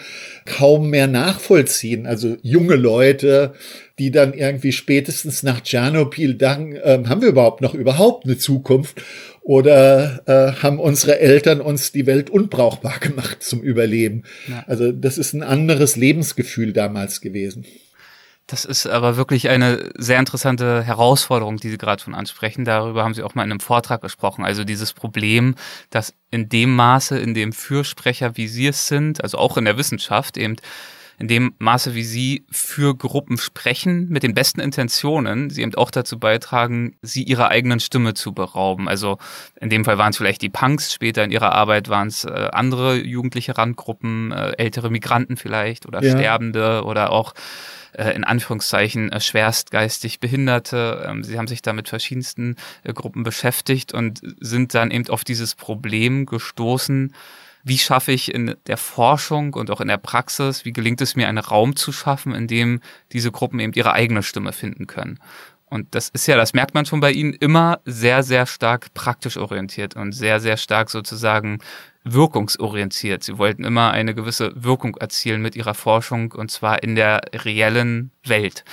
kaum 0.46 0.90
mehr 0.90 1.06
nachvollziehen. 1.06 2.06
Also 2.06 2.36
junge 2.42 2.76
Leute, 2.76 3.52
die 4.00 4.10
dann 4.10 4.32
irgendwie 4.32 4.72
spätestens 4.72 5.42
nach 5.42 5.60
Tschernobyl 5.60 6.34
dachten, 6.34 6.74
ähm, 6.82 7.10
haben 7.10 7.20
wir 7.20 7.28
überhaupt 7.28 7.60
noch 7.60 7.74
überhaupt 7.74 8.24
eine 8.24 8.38
Zukunft? 8.38 9.02
Oder 9.42 10.22
äh, 10.26 10.62
haben 10.62 10.78
unsere 10.78 11.20
Eltern 11.20 11.60
uns 11.60 11.92
die 11.92 12.06
Welt 12.06 12.30
unbrauchbar 12.30 12.98
gemacht 13.00 13.42
zum 13.42 13.60
Überleben? 13.60 14.24
Ja. 14.48 14.64
Also 14.66 14.90
das 14.90 15.18
ist 15.18 15.34
ein 15.34 15.42
anderes 15.42 15.96
Lebensgefühl 15.96 16.72
damals 16.72 17.20
gewesen. 17.20 17.66
Das 18.46 18.64
ist 18.64 18.86
aber 18.86 19.18
wirklich 19.18 19.50
eine 19.50 19.90
sehr 19.98 20.18
interessante 20.18 20.82
Herausforderung, 20.82 21.58
die 21.58 21.68
Sie 21.68 21.78
gerade 21.78 22.02
schon 22.02 22.14
ansprechen. 22.14 22.64
Darüber 22.64 23.04
haben 23.04 23.14
Sie 23.14 23.22
auch 23.22 23.34
mal 23.34 23.44
in 23.44 23.50
einem 23.50 23.60
Vortrag 23.60 24.00
gesprochen. 24.00 24.44
Also 24.44 24.64
dieses 24.64 24.94
Problem, 24.94 25.56
dass 25.90 26.14
in 26.30 26.48
dem 26.48 26.74
Maße, 26.74 27.18
in 27.18 27.34
dem 27.34 27.52
Fürsprecher, 27.52 28.38
wie 28.38 28.48
Sie 28.48 28.66
es 28.66 28.88
sind, 28.88 29.22
also 29.22 29.36
auch 29.36 29.58
in 29.58 29.66
der 29.66 29.76
Wissenschaft 29.76 30.38
eben, 30.38 30.56
in 31.20 31.28
dem 31.28 31.54
Maße, 31.58 31.94
wie 31.94 32.02
Sie 32.02 32.46
für 32.50 32.96
Gruppen 32.96 33.36
sprechen, 33.36 34.08
mit 34.08 34.22
den 34.22 34.32
besten 34.32 34.58
Intentionen, 34.58 35.50
Sie 35.50 35.60
eben 35.60 35.74
auch 35.74 35.90
dazu 35.90 36.18
beitragen, 36.18 36.96
sie 37.02 37.22
ihrer 37.22 37.48
eigenen 37.48 37.78
Stimme 37.78 38.14
zu 38.14 38.32
berauben. 38.32 38.88
Also 38.88 39.18
in 39.60 39.68
dem 39.68 39.84
Fall 39.84 39.98
waren 39.98 40.10
es 40.10 40.16
vielleicht 40.16 40.40
die 40.40 40.48
Punks, 40.48 40.94
später 40.94 41.22
in 41.22 41.30
ihrer 41.30 41.52
Arbeit 41.52 41.90
waren 41.90 42.08
es 42.08 42.24
äh, 42.24 42.48
andere 42.52 42.96
jugendliche 42.96 43.58
Randgruppen, 43.58 44.32
äh, 44.32 44.52
ältere 44.52 44.88
Migranten 44.90 45.36
vielleicht 45.36 45.86
oder 45.86 46.02
ja. 46.02 46.10
Sterbende 46.10 46.84
oder 46.84 47.12
auch 47.12 47.34
äh, 47.92 48.12
in 48.12 48.24
Anführungszeichen 48.24 49.12
äh, 49.12 49.20
schwerst 49.20 49.70
geistig 49.70 50.20
Behinderte. 50.20 51.06
Ähm, 51.06 51.22
sie 51.22 51.36
haben 51.36 51.48
sich 51.48 51.60
da 51.60 51.74
mit 51.74 51.88
verschiedensten 51.88 52.56
äh, 52.82 52.94
Gruppen 52.94 53.24
beschäftigt 53.24 53.92
und 53.92 54.20
sind 54.40 54.74
dann 54.74 54.90
eben 54.90 55.08
auf 55.08 55.24
dieses 55.24 55.54
Problem 55.54 56.24
gestoßen, 56.24 57.14
wie 57.62 57.78
schaffe 57.78 58.12
ich 58.12 58.32
in 58.34 58.56
der 58.66 58.76
Forschung 58.76 59.54
und 59.54 59.70
auch 59.70 59.80
in 59.80 59.88
der 59.88 59.98
Praxis, 59.98 60.64
wie 60.64 60.72
gelingt 60.72 61.00
es 61.00 61.16
mir, 61.16 61.28
einen 61.28 61.38
Raum 61.38 61.76
zu 61.76 61.92
schaffen, 61.92 62.34
in 62.34 62.46
dem 62.46 62.80
diese 63.12 63.30
Gruppen 63.30 63.60
eben 63.60 63.72
ihre 63.74 63.92
eigene 63.92 64.22
Stimme 64.22 64.52
finden 64.52 64.86
können. 64.86 65.18
Und 65.66 65.94
das 65.94 66.08
ist 66.08 66.26
ja, 66.26 66.36
das 66.36 66.52
merkt 66.52 66.74
man 66.74 66.84
schon 66.84 66.98
bei 66.98 67.12
Ihnen, 67.12 67.32
immer 67.32 67.78
sehr, 67.84 68.24
sehr 68.24 68.46
stark 68.46 68.92
praktisch 68.92 69.36
orientiert 69.36 69.94
und 69.94 70.12
sehr, 70.12 70.40
sehr 70.40 70.56
stark 70.56 70.90
sozusagen 70.90 71.60
wirkungsorientiert. 72.02 73.22
Sie 73.22 73.38
wollten 73.38 73.62
immer 73.62 73.92
eine 73.92 74.14
gewisse 74.14 74.52
Wirkung 74.56 74.96
erzielen 74.96 75.42
mit 75.42 75.54
ihrer 75.54 75.74
Forschung 75.74 76.32
und 76.32 76.50
zwar 76.50 76.82
in 76.82 76.96
der 76.96 77.20
reellen 77.32 78.10
Welt. 78.24 78.64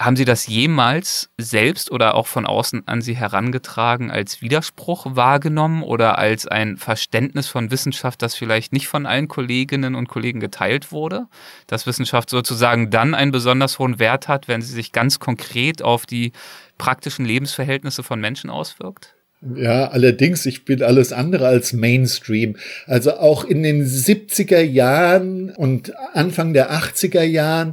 Haben 0.00 0.16
Sie 0.16 0.24
das 0.24 0.46
jemals 0.46 1.28
selbst 1.36 1.90
oder 1.90 2.14
auch 2.14 2.26
von 2.26 2.46
außen 2.46 2.88
an 2.88 3.02
Sie 3.02 3.14
herangetragen 3.14 4.10
als 4.10 4.40
Widerspruch 4.40 5.14
wahrgenommen 5.14 5.82
oder 5.82 6.16
als 6.16 6.48
ein 6.48 6.78
Verständnis 6.78 7.48
von 7.48 7.70
Wissenschaft, 7.70 8.22
das 8.22 8.34
vielleicht 8.34 8.72
nicht 8.72 8.88
von 8.88 9.04
allen 9.04 9.28
Kolleginnen 9.28 9.94
und 9.94 10.08
Kollegen 10.08 10.40
geteilt 10.40 10.90
wurde? 10.90 11.26
Dass 11.66 11.86
Wissenschaft 11.86 12.30
sozusagen 12.30 12.88
dann 12.88 13.14
einen 13.14 13.30
besonders 13.30 13.78
hohen 13.78 13.98
Wert 13.98 14.26
hat, 14.26 14.48
wenn 14.48 14.62
sie 14.62 14.72
sich 14.72 14.92
ganz 14.92 15.18
konkret 15.18 15.82
auf 15.82 16.06
die 16.06 16.32
praktischen 16.78 17.26
Lebensverhältnisse 17.26 18.02
von 18.02 18.22
Menschen 18.22 18.48
auswirkt? 18.48 19.19
Ja, 19.56 19.88
allerdings, 19.88 20.44
ich 20.44 20.66
bin 20.66 20.82
alles 20.82 21.14
andere 21.14 21.46
als 21.46 21.72
Mainstream. 21.72 22.56
Also 22.86 23.14
auch 23.14 23.42
in 23.42 23.62
den 23.62 23.86
70er 23.86 24.60
Jahren 24.60 25.48
und 25.48 25.94
Anfang 26.12 26.52
der 26.52 26.70
80er 26.70 27.22
Jahren, 27.22 27.72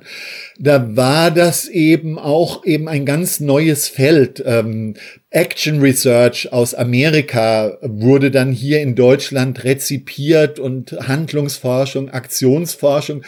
da 0.58 0.96
war 0.96 1.30
das 1.30 1.68
eben 1.68 2.18
auch 2.18 2.64
eben 2.64 2.88
ein 2.88 3.06
ganz 3.06 3.42
neues 3.42 3.90
Feld. 3.90 4.42
Ähm, 4.46 4.94
Action 5.38 5.82
Research 5.82 6.52
aus 6.52 6.74
Amerika 6.74 7.78
wurde 7.82 8.32
dann 8.32 8.52
hier 8.52 8.82
in 8.82 8.96
Deutschland 8.96 9.64
rezipiert 9.64 10.58
und 10.58 10.94
Handlungsforschung, 11.08 12.10
Aktionsforschung. 12.10 13.22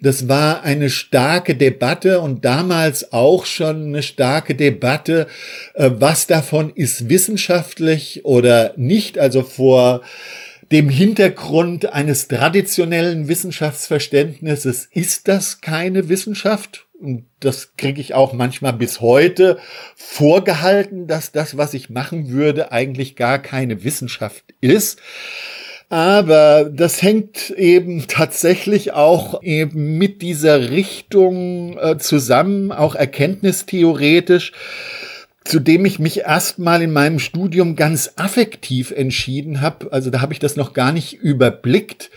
Das 0.00 0.28
war 0.28 0.64
eine 0.64 0.90
starke 0.90 1.54
Debatte 1.54 2.18
und 2.18 2.44
damals 2.44 3.12
auch 3.12 3.46
schon 3.46 3.86
eine 3.86 4.02
starke 4.02 4.56
Debatte, 4.56 5.28
äh, 5.74 5.92
was 5.94 6.26
davon 6.26 6.72
ist 6.74 7.08
wissenschaftlich 7.08 8.24
oder 8.24 8.74
nicht. 8.76 9.20
Also 9.20 9.44
vor 9.44 10.02
dem 10.72 10.88
Hintergrund 10.88 11.92
eines 11.92 12.26
traditionellen 12.26 13.28
Wissenschaftsverständnisses 13.28 14.88
ist 14.90 15.28
das 15.28 15.60
keine 15.60 16.08
Wissenschaft 16.08 16.86
das 17.40 17.76
kriege 17.76 18.00
ich 18.00 18.14
auch 18.14 18.32
manchmal 18.32 18.72
bis 18.72 19.00
heute 19.00 19.58
vorgehalten, 19.96 21.06
dass 21.06 21.32
das, 21.32 21.56
was 21.56 21.74
ich 21.74 21.90
machen 21.90 22.30
würde, 22.30 22.72
eigentlich 22.72 23.16
gar 23.16 23.38
keine 23.38 23.84
Wissenschaft 23.84 24.44
ist. 24.60 25.00
Aber 25.88 26.70
das 26.72 27.02
hängt 27.02 27.50
eben 27.50 28.06
tatsächlich 28.08 28.92
auch 28.92 29.42
eben 29.42 29.98
mit 29.98 30.22
dieser 30.22 30.70
Richtung 30.70 31.76
äh, 31.76 31.98
zusammen, 31.98 32.72
auch 32.72 32.94
erkenntnistheoretisch, 32.94 34.52
zu 35.44 35.60
dem 35.60 35.84
ich 35.84 35.98
mich 35.98 36.20
erstmal 36.20 36.80
in 36.80 36.92
meinem 36.92 37.18
Studium 37.18 37.76
ganz 37.76 38.14
affektiv 38.16 38.90
entschieden 38.90 39.60
habe. 39.60 39.92
Also 39.92 40.08
da 40.08 40.22
habe 40.22 40.32
ich 40.32 40.38
das 40.38 40.56
noch 40.56 40.72
gar 40.72 40.92
nicht 40.92 41.14
überblickt 41.14 42.10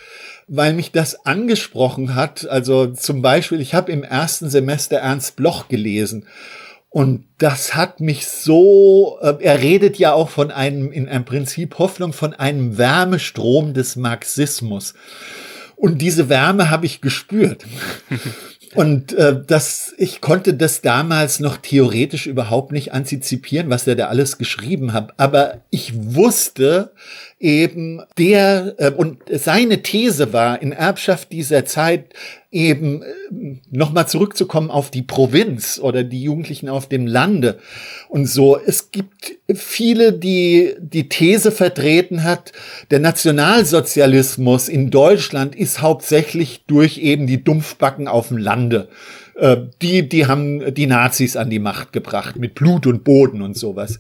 weil 0.48 0.74
mich 0.74 0.92
das 0.92 1.26
angesprochen 1.26 2.16
hat. 2.16 2.48
Also 2.48 2.88
zum 2.88 3.22
Beispiel, 3.22 3.62
ich 3.62 3.74
habe 3.74 3.92
im 3.92 4.04
ersten 4.04 4.50
Semester 4.50 4.98
Ernst 4.98 5.36
Bloch 5.36 5.68
gelesen. 5.68 6.26
Und 6.90 7.26
das 7.40 7.76
hat 7.76 8.00
mich 8.00 8.26
so, 8.28 9.18
äh, 9.22 9.36
er 9.42 9.62
redet 9.62 9.98
ja 9.98 10.14
auch 10.14 10.30
von 10.30 10.50
einem, 10.50 10.94
in 10.94 11.10
einem 11.10 11.26
Prinzip 11.26 11.78
Hoffnung, 11.78 12.14
von 12.14 12.34
einem 12.34 12.78
Wärmestrom 12.78 13.74
des 13.74 13.98
Marxismus. 13.98 14.94
Und 15.76 16.02
diese 16.02 16.30
Wärme 16.30 16.70
habe 16.70 16.86
ich 16.86 17.02
gespürt. 17.02 17.66
Und 18.76 19.14
äh, 19.14 19.42
das, 19.46 19.94
ich 19.98 20.20
konnte 20.20 20.54
das 20.54 20.82
damals 20.82 21.40
noch 21.40 21.58
theoretisch 21.58 22.28
überhaupt 22.28 22.72
nicht 22.74 22.94
antizipieren, 22.94 23.70
was 23.70 23.88
er 23.88 23.96
da 23.96 24.08
alles 24.08 24.38
geschrieben 24.38 24.92
hat. 24.92 25.14
Aber 25.18 25.62
ich 25.70 25.94
wusste, 25.96 26.92
eben 27.40 28.02
der 28.18 28.76
äh, 28.78 28.92
und 28.92 29.18
seine 29.30 29.82
These 29.82 30.32
war 30.32 30.62
in 30.62 30.72
Erbschaft 30.72 31.32
dieser 31.34 31.66
Zeit 31.66 32.14
eben 32.50 33.02
äh, 33.02 33.06
nochmal 33.70 34.08
zurückzukommen 34.08 34.72
auf 34.72 34.90
die 34.90 35.02
Provinz 35.02 35.78
oder 35.82 36.04
die 36.04 36.24
Jugendlichen 36.24 36.70
auf 36.70 36.88
dem 36.88 37.06
Lande 37.06 37.60
und 38.08 38.26
so. 38.26 38.58
Es 38.58 38.92
gibt 38.92 39.34
viele, 39.54 40.14
die 40.14 40.76
die 40.80 41.10
These 41.10 41.52
vertreten 41.52 42.24
hat, 42.24 42.54
der 42.90 43.00
Nationalsozialismus 43.00 44.70
in 44.70 44.90
Deutschland 44.90 45.56
ist 45.56 45.82
hauptsächlich 45.82 46.64
durch 46.68 47.00
eben 47.00 47.28
die 47.28 47.44
Dumpfbacken 47.44 48.08
auf 48.08 48.30
dem 48.30 48.38
Lande 48.38 48.88
äh, 49.36 49.58
die, 49.82 50.08
die 50.08 50.28
haben 50.28 50.74
die 50.74 50.88
Nazis 50.88 51.36
an 51.36 51.50
die 51.50 51.60
Macht 51.60 51.92
gebracht 51.92 52.38
mit 52.38 52.56
Blut 52.56 52.88
und 52.88 53.04
Boden 53.04 53.42
und 53.42 53.58
sowas. 53.58 54.00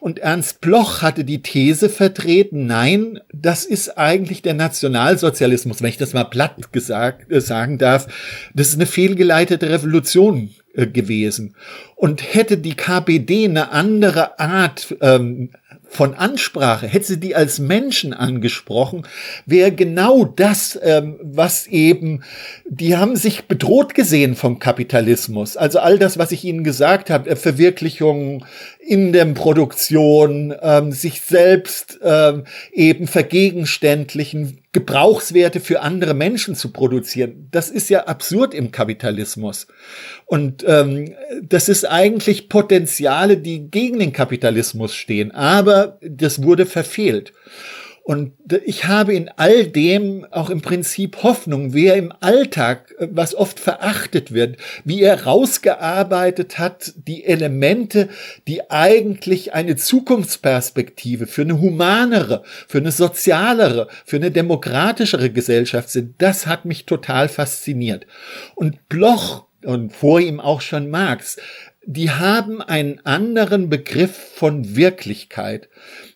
Und 0.00 0.18
Ernst 0.18 0.60
Bloch 0.60 1.02
hatte 1.02 1.24
die 1.24 1.42
These 1.42 1.88
vertreten, 1.88 2.66
nein, 2.66 3.20
das 3.32 3.64
ist 3.64 3.96
eigentlich 3.96 4.42
der 4.42 4.54
Nationalsozialismus, 4.54 5.80
wenn 5.80 5.88
ich 5.88 5.96
das 5.96 6.12
mal 6.12 6.24
platt 6.24 6.72
gesagt 6.72 7.32
äh, 7.32 7.40
sagen 7.40 7.78
darf, 7.78 8.06
das 8.54 8.68
ist 8.68 8.74
eine 8.74 8.86
fehlgeleitete 8.86 9.70
Revolution 9.70 10.50
äh, 10.74 10.86
gewesen. 10.86 11.54
Und 11.94 12.34
hätte 12.34 12.58
die 12.58 12.74
KPD 12.74 13.46
eine 13.46 13.72
andere 13.72 14.38
Art 14.38 14.94
ähm, 15.00 15.52
von 15.88 16.14
Ansprache, 16.14 16.86
hätte 16.86 17.06
sie 17.06 17.20
die 17.20 17.34
als 17.34 17.58
Menschen 17.58 18.12
angesprochen, 18.12 19.06
wäre 19.46 19.72
genau 19.72 20.24
das, 20.24 20.78
ähm, 20.82 21.18
was 21.22 21.66
eben, 21.68 22.22
die 22.68 22.96
haben 22.96 23.16
sich 23.16 23.46
bedroht 23.46 23.94
gesehen 23.94 24.34
vom 24.36 24.58
Kapitalismus. 24.58 25.56
Also 25.56 25.78
all 25.78 25.98
das, 25.98 26.18
was 26.18 26.32
ich 26.32 26.44
Ihnen 26.44 26.64
gesagt 26.64 27.08
habe, 27.10 27.30
äh, 27.30 27.36
Verwirklichung 27.36 28.44
in 28.86 29.12
der 29.12 29.24
Produktion 29.26 30.54
ähm, 30.62 30.92
sich 30.92 31.20
selbst 31.20 31.98
ähm, 32.02 32.44
eben 32.72 33.08
vergegenständlichen, 33.08 34.60
Gebrauchswerte 34.72 35.60
für 35.60 35.80
andere 35.80 36.14
Menschen 36.14 36.54
zu 36.54 36.70
produzieren. 36.70 37.48
Das 37.50 37.70
ist 37.70 37.88
ja 37.88 38.04
absurd 38.04 38.54
im 38.54 38.70
Kapitalismus. 38.70 39.66
Und 40.26 40.64
ähm, 40.68 41.14
das 41.42 41.68
ist 41.68 41.84
eigentlich 41.84 42.48
Potenziale, 42.48 43.38
die 43.38 43.70
gegen 43.70 43.98
den 43.98 44.12
Kapitalismus 44.12 44.94
stehen. 44.94 45.32
Aber 45.32 45.98
das 46.02 46.42
wurde 46.42 46.66
verfehlt. 46.66 47.32
Und 48.06 48.34
ich 48.64 48.84
habe 48.84 49.16
in 49.16 49.28
all 49.30 49.66
dem 49.66 50.28
auch 50.30 50.48
im 50.48 50.60
Prinzip 50.60 51.24
Hoffnung, 51.24 51.74
wer 51.74 51.96
im 51.96 52.12
Alltag, 52.20 52.94
äh, 53.00 53.08
was 53.10 53.34
oft 53.34 53.58
verachtet 53.58 54.30
wird, 54.32 54.58
wie 54.84 55.02
er 55.02 55.24
rausgearbeitet 55.24 56.60
hat, 56.60 56.92
die 57.08 57.24
Elemente, 57.24 58.08
die 58.46 58.70
eigentlich 58.70 59.54
eine 59.54 59.74
Zukunftsperspektive 59.74 61.26
für 61.26 61.42
eine 61.42 61.60
humanere, 61.60 62.44
für 62.68 62.78
eine 62.78 62.92
sozialere, 62.92 63.88
für 64.04 64.18
eine 64.18 64.30
demokratischere 64.30 65.30
Gesellschaft 65.30 65.90
sind, 65.90 66.14
das 66.18 66.46
hat 66.46 66.64
mich 66.64 66.86
total 66.86 67.28
fasziniert. 67.28 68.06
Und 68.54 68.88
Bloch 68.88 69.46
und 69.64 69.92
vor 69.92 70.20
ihm 70.20 70.38
auch 70.38 70.60
schon 70.60 70.90
Marx, 70.90 71.38
die 71.84 72.12
haben 72.12 72.62
einen 72.62 73.04
anderen 73.04 73.68
Begriff 73.68 74.14
von 74.36 74.76
Wirklichkeit. 74.76 75.68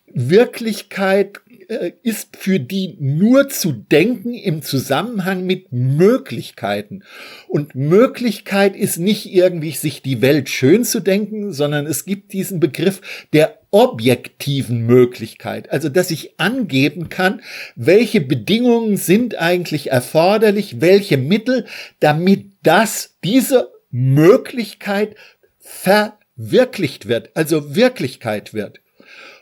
Wirklichkeit 0.06 1.40
äh, 1.70 1.92
ist 2.02 2.36
für 2.36 2.58
die 2.58 2.96
nur 2.98 3.48
zu 3.48 3.70
denken 3.70 4.34
im 4.34 4.60
Zusammenhang 4.60 5.46
mit 5.46 5.70
Möglichkeiten. 5.70 7.04
Und 7.46 7.76
Möglichkeit 7.76 8.74
ist 8.74 8.98
nicht 8.98 9.32
irgendwie 9.32 9.70
sich 9.70 10.02
die 10.02 10.20
Welt 10.20 10.48
schön 10.48 10.84
zu 10.84 10.98
denken, 10.98 11.52
sondern 11.52 11.86
es 11.86 12.04
gibt 12.04 12.32
diesen 12.32 12.58
Begriff 12.58 13.00
der 13.32 13.60
objektiven 13.70 14.84
Möglichkeit. 14.84 15.70
Also, 15.70 15.88
dass 15.88 16.10
ich 16.10 16.40
angeben 16.40 17.08
kann, 17.08 17.40
welche 17.76 18.20
Bedingungen 18.20 18.96
sind 18.96 19.36
eigentlich 19.36 19.92
erforderlich, 19.92 20.80
welche 20.80 21.18
Mittel, 21.18 21.66
damit 22.00 22.46
das, 22.64 23.16
diese 23.22 23.70
Möglichkeit 23.92 25.14
verwirklicht 25.60 27.06
wird, 27.06 27.30
also 27.34 27.76
Wirklichkeit 27.76 28.54
wird. 28.54 28.80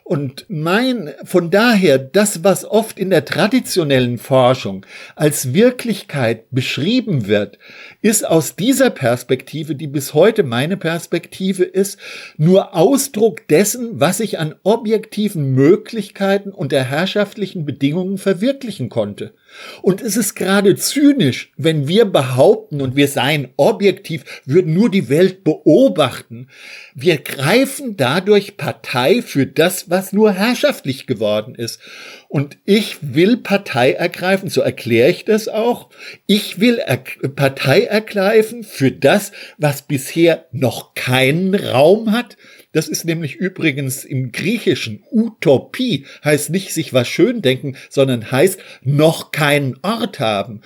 Und 0.08 0.46
mein, 0.48 1.12
von 1.24 1.50
daher, 1.50 1.98
das, 1.98 2.42
was 2.42 2.64
oft 2.64 2.98
in 2.98 3.10
der 3.10 3.26
traditionellen 3.26 4.16
Forschung 4.16 4.86
als 5.16 5.52
Wirklichkeit 5.52 6.46
beschrieben 6.50 7.26
wird, 7.26 7.58
ist 8.00 8.26
aus 8.26 8.56
dieser 8.56 8.88
Perspektive, 8.88 9.74
die 9.74 9.86
bis 9.86 10.14
heute 10.14 10.44
meine 10.44 10.78
Perspektive 10.78 11.64
ist, 11.64 11.98
nur 12.38 12.74
Ausdruck 12.74 13.46
dessen, 13.48 14.00
was 14.00 14.20
ich 14.20 14.38
an 14.38 14.54
objektiven 14.62 15.52
Möglichkeiten 15.52 16.52
und 16.52 16.72
der 16.72 16.84
herrschaftlichen 16.84 17.66
Bedingungen 17.66 18.16
verwirklichen 18.16 18.88
konnte. 18.88 19.34
Und 19.82 20.00
es 20.00 20.16
ist 20.16 20.34
gerade 20.34 20.76
zynisch, 20.76 21.52
wenn 21.56 21.88
wir 21.88 22.04
behaupten 22.04 22.80
und 22.80 22.96
wir 22.96 23.08
seien 23.08 23.48
objektiv, 23.56 24.24
würden 24.44 24.74
nur 24.74 24.90
die 24.90 25.08
Welt 25.08 25.44
beobachten. 25.44 26.48
Wir 26.94 27.18
greifen 27.18 27.96
dadurch 27.96 28.56
Partei 28.56 29.22
für 29.22 29.46
das, 29.46 29.90
was 29.90 30.12
nur 30.12 30.32
herrschaftlich 30.32 31.06
geworden 31.06 31.54
ist. 31.54 31.80
Und 32.28 32.58
ich 32.64 32.98
will 33.00 33.38
Partei 33.38 33.92
ergreifen, 33.92 34.50
so 34.50 34.60
erkläre 34.60 35.10
ich 35.10 35.24
das 35.24 35.48
auch. 35.48 35.90
Ich 36.26 36.60
will 36.60 36.78
er 36.78 36.98
Partei 36.98 37.84
ergreifen 37.84 38.64
für 38.64 38.92
das, 38.92 39.32
was 39.56 39.82
bisher 39.82 40.46
noch 40.52 40.94
keinen 40.94 41.54
Raum 41.54 42.12
hat, 42.12 42.36
das 42.72 42.88
ist 42.88 43.04
nämlich 43.04 43.36
übrigens 43.36 44.04
im 44.04 44.30
Griechischen 44.30 45.02
Utopie, 45.10 46.06
heißt 46.24 46.50
nicht 46.50 46.72
sich 46.72 46.92
was 46.92 47.08
schön 47.08 47.42
denken, 47.42 47.76
sondern 47.88 48.30
heißt 48.30 48.60
noch 48.82 49.32
keinen 49.32 49.76
Ort 49.82 50.20
haben. 50.20 50.60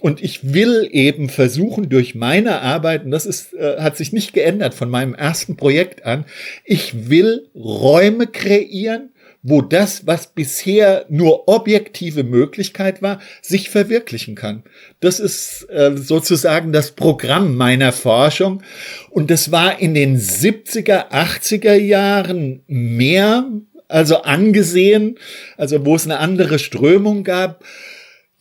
Und 0.00 0.22
ich 0.22 0.52
will 0.52 0.86
eben 0.90 1.30
versuchen, 1.30 1.88
durch 1.88 2.14
meine 2.14 2.60
Arbeit, 2.60 3.04
und 3.04 3.10
das 3.10 3.24
ist, 3.24 3.54
äh, 3.54 3.78
hat 3.78 3.96
sich 3.96 4.12
nicht 4.12 4.34
geändert 4.34 4.74
von 4.74 4.90
meinem 4.90 5.14
ersten 5.14 5.56
Projekt 5.56 6.04
an, 6.04 6.26
ich 6.64 7.08
will 7.08 7.48
Räume 7.54 8.26
kreieren, 8.26 9.13
wo 9.46 9.60
das, 9.60 10.06
was 10.06 10.28
bisher 10.28 11.04
nur 11.10 11.48
objektive 11.48 12.24
Möglichkeit 12.24 13.02
war, 13.02 13.20
sich 13.42 13.68
verwirklichen 13.68 14.34
kann. 14.34 14.64
Das 15.00 15.20
ist 15.20 15.68
äh, 15.68 15.92
sozusagen 15.96 16.72
das 16.72 16.92
Programm 16.92 17.54
meiner 17.54 17.92
Forschung. 17.92 18.62
Und 19.10 19.30
das 19.30 19.52
war 19.52 19.78
in 19.78 19.92
den 19.92 20.18
70er, 20.18 21.10
80er 21.10 21.74
Jahren 21.74 22.62
mehr, 22.66 23.44
also 23.86 24.22
angesehen, 24.22 25.18
also 25.58 25.84
wo 25.84 25.94
es 25.94 26.06
eine 26.06 26.20
andere 26.20 26.58
Strömung 26.58 27.22
gab. 27.22 27.62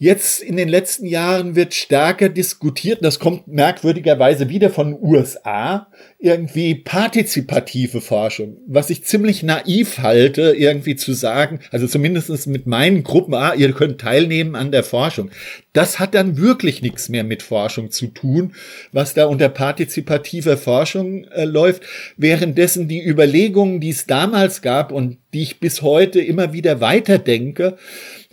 Jetzt 0.04 0.42
in 0.42 0.58
den 0.58 0.68
letzten 0.68 1.06
Jahren 1.06 1.56
wird 1.56 1.74
stärker 1.74 2.28
diskutiert, 2.28 3.06
das 3.06 3.20
kommt 3.20 3.48
merkwürdigerweise 3.48 4.50
wieder 4.50 4.70
von 4.70 5.02
USA, 5.02 5.88
irgendwie 6.20 6.76
partizipative 6.76 8.02
Forschung, 8.02 8.58
was 8.68 8.90
ich 8.90 9.06
ziemlich 9.06 9.44
naiv 9.44 10.00
halte, 10.00 10.56
irgendwie 10.58 10.98
zu 10.98 11.14
sagen, 11.14 11.62
also 11.72 11.88
zumindest 11.88 12.48
mit 12.48 12.68
meinen 12.68 13.04
Gruppen, 13.04 13.34
ah, 13.34 13.54
ihr 13.54 13.72
könnt 13.72 14.02
teilnehmen 14.02 14.56
an 14.56 14.74
der 14.74 14.84
Forschung. 14.84 15.32
Das 15.72 16.00
hat 16.00 16.16
dann 16.16 16.36
wirklich 16.36 16.82
nichts 16.82 17.08
mehr 17.08 17.24
mit 17.24 17.42
Forschung 17.42 17.90
zu 17.90 18.08
tun, 18.08 18.56
was 18.92 19.14
da 19.14 19.28
unter 19.28 19.48
partizipativer 19.48 20.58
Forschung 20.58 21.24
äh, 21.30 21.46
läuft, 21.46 21.84
währenddessen 22.18 22.90
die 22.90 23.02
Überlegungen, 23.02 23.80
die 23.80 23.92
es 23.92 24.06
damals 24.06 24.62
gab 24.62 24.92
und 24.92 25.20
die 25.34 25.44
ich 25.44 25.62
bis 25.62 25.82
heute 25.82 26.20
immer 26.20 26.52
wieder 26.52 26.82
weiterdenke, 26.82 27.78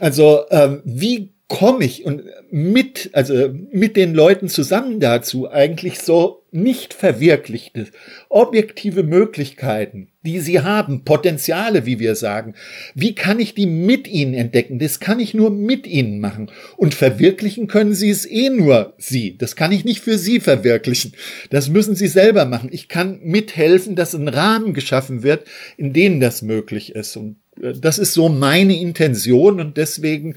also 0.01 0.49
äh, 0.51 0.79
wie 0.85 1.31
komme 1.51 1.85
ich 1.85 2.05
und 2.07 2.23
mit, 2.53 3.11
also 3.13 3.53
mit 3.73 3.97
den 3.97 4.15
Leuten 4.15 4.49
zusammen 4.49 5.01
dazu 5.01 5.51
eigentlich 5.51 5.99
so 5.99 6.45
nicht 6.53 6.95
verwirklichte, 6.95 7.89
objektive 8.29 9.03
Möglichkeiten, 9.03 10.13
die 10.25 10.39
sie 10.39 10.61
haben, 10.61 11.05
Potenziale, 11.05 11.87
wie 11.87 11.99
wir 11.99 12.15
sagen. 12.15 12.55
Wie 12.95 13.17
kann 13.17 13.41
ich 13.41 13.55
die 13.55 13.67
mit 13.67 14.07
ihnen 14.07 14.35
entdecken? 14.35 14.79
Das 14.79 15.01
kann 15.01 15.19
ich 15.19 15.35
nur 15.35 15.51
mit 15.51 15.89
ihnen 15.89 16.21
machen. 16.21 16.53
Und 16.77 16.95
verwirklichen 16.95 17.67
können 17.67 17.95
sie 17.95 18.11
es 18.11 18.31
eh 18.31 18.49
nur 18.49 18.95
sie. 18.97 19.37
Das 19.37 19.57
kann 19.57 19.73
ich 19.73 19.85
nicht 19.85 20.01
für 20.01 20.19
sie 20.19 20.39
verwirklichen. 20.39 21.15
Das 21.51 21.69
müssen 21.69 21.97
sie 21.97 22.09
selber 22.09 22.45
machen. 22.45 22.71
Ich 22.73 22.89
kann 22.89 23.19
mithelfen, 23.25 23.97
dass 23.97 24.15
ein 24.15 24.29
Rahmen 24.29 24.73
geschaffen 24.73 25.25
wird, 25.25 25.47
in 25.77 25.93
dem 25.93 26.21
das 26.21 26.43
möglich 26.43 26.95
ist. 26.95 27.17
Und 27.17 27.37
das 27.61 27.99
ist 27.99 28.15
so 28.15 28.29
meine 28.29 28.79
Intention 28.79 29.61
und 29.61 29.77
deswegen 29.77 30.35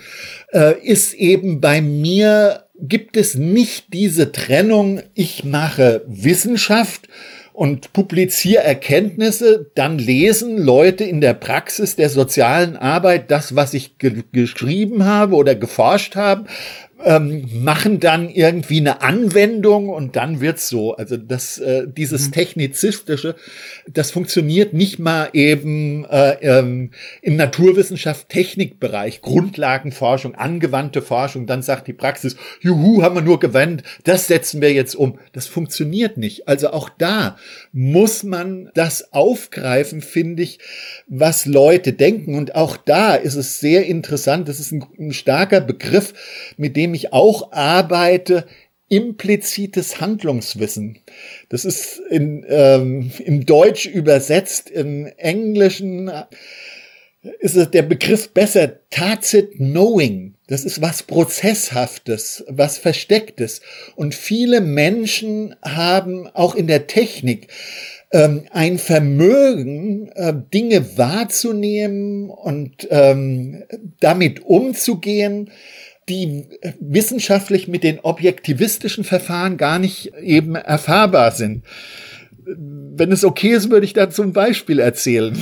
äh, 0.52 0.80
ist 0.82 1.14
eben 1.14 1.62
bei 1.62 1.82
mir 1.82 2.66
gibt 2.80 3.18
es 3.18 3.36
nicht 3.36 3.94
diese 3.94 4.32
Trennung, 4.32 5.02
ich 5.14 5.44
mache 5.44 6.04
Wissenschaft 6.08 7.08
und 7.54 7.94
publiziere 7.94 8.64
Erkenntnisse, 8.64 9.72
dann 9.76 10.00
lesen 10.00 10.58
Leute 10.58 11.04
in 11.04 11.22
der 11.22 11.36
Praxis 11.36 11.96
der 11.96 12.10
sozialen 12.10 12.76
Arbeit 12.76 13.30
das, 13.30 13.56
was 13.56 13.76
ich 13.76 14.00
ge 14.00 14.24
geschrieben 14.32 15.06
habe 15.06 15.36
oder 15.36 15.54
geforscht 15.54 16.16
habe, 16.16 16.46
ähm, 17.06 17.50
machen 17.64 18.00
dann 18.00 18.30
irgendwie 18.30 18.80
eine 18.80 19.02
Anwendung 19.02 19.90
und 19.90 20.16
dann 20.16 20.40
wird's 20.40 20.70
so. 20.70 20.96
Also 20.96 21.18
das, 21.18 21.58
äh, 21.58 21.86
dieses 21.86 22.28
mhm. 22.28 22.32
technizistische, 22.32 23.36
das 23.92 24.12
funktioniert 24.12 24.74
nicht 24.74 25.00
mal 25.00 25.30
eben 25.34 26.06
äh, 26.06 26.36
ähm, 26.42 26.92
im 27.22 27.36
Naturwissenschaft, 27.36 28.30
Technikbereich, 28.30 29.22
Grundlagenforschung, 29.22 30.36
angewandte 30.36 31.02
Forschung. 31.02 31.46
Dann 31.46 31.62
sagt 31.62 31.88
die 31.88 31.94
Praxis, 31.94 32.38
juhu, 32.62 33.04
haben 33.04 33.16
wir 33.16 33.22
nur 33.22 33.40
gewendet, 33.40 33.86
das 34.06 34.28
setzen 34.28 34.62
wir 34.62 34.72
jetzt 34.72 34.96
um. 34.96 35.20
Das 35.34 35.48
funktioniert 35.48 36.18
nicht. 36.18 36.48
Also 36.48 36.72
auch 36.72 36.90
da 36.90 37.38
muss 37.74 38.24
man 38.24 38.70
das 38.76 39.14
aufgreifen, 39.14 40.02
finde 40.02 40.44
ich, 40.44 40.60
was 41.08 41.46
Leute 41.46 41.92
denken. 41.92 42.36
Und 42.36 42.56
auch 42.56 42.78
da 42.78 43.16
ist 43.16 43.36
es 43.36 43.60
sehr 43.60 43.86
interessant. 43.86 44.48
Das 44.48 44.60
ist 44.60 44.72
ein, 44.72 44.86
ein 44.98 45.12
starker 45.12 45.60
Begriff, 45.60 46.14
mit 46.58 46.78
dem 46.78 46.93
ich 46.94 47.14
auch 47.14 47.52
arbeite, 47.52 48.46
implizites 48.90 50.00
Handlungswissen. 50.02 51.00
Das 51.50 51.66
ist 51.66 52.00
in, 52.10 52.46
ähm, 52.48 53.12
im 53.26 53.46
Deutsch 53.46 53.86
übersetzt, 53.86 54.70
im 54.70 55.08
Englischen 55.18 56.12
ist 57.40 57.56
es 57.56 57.72
der 57.72 57.84
Begriff 57.84 58.30
besser 58.30 58.80
tacit 58.90 59.54
knowing. 59.54 60.36
Das 60.48 60.66
ist 60.66 60.82
was 60.82 61.04
Prozesshaftes, 61.04 62.44
was 62.50 62.78
Verstecktes. 62.78 63.62
Und 63.96 64.14
viele 64.14 64.60
Menschen 64.62 65.56
haben 65.64 66.28
auch 66.28 66.54
in 66.54 66.68
der 66.68 66.88
Technik 66.88 67.48
ähm, 68.12 68.44
ein 68.52 68.78
Vermögen, 68.78 70.10
äh, 70.16 70.34
Dinge 70.54 70.98
wahrzunehmen 70.98 72.30
und 72.30 72.88
ähm, 72.92 73.64
damit 74.00 74.46
umzugehen, 74.46 75.50
die 76.10 76.46
wissenschaftlich 76.80 77.68
mit 77.68 77.84
den 77.84 78.00
objektivistischen 78.00 79.04
Verfahren 79.04 79.58
gar 79.58 79.80
nicht 79.80 80.14
eben 80.22 80.56
erfahrbar 80.56 81.32
sind. 81.32 81.64
wenn 82.46 83.12
es 83.12 83.24
okay 83.24 83.54
ist, 83.54 83.70
würde 83.70 83.86
ich 83.86 83.94
dazu 83.94 84.22
ein 84.22 84.34
Beispiel 84.34 84.80
erzählen. 84.80 85.38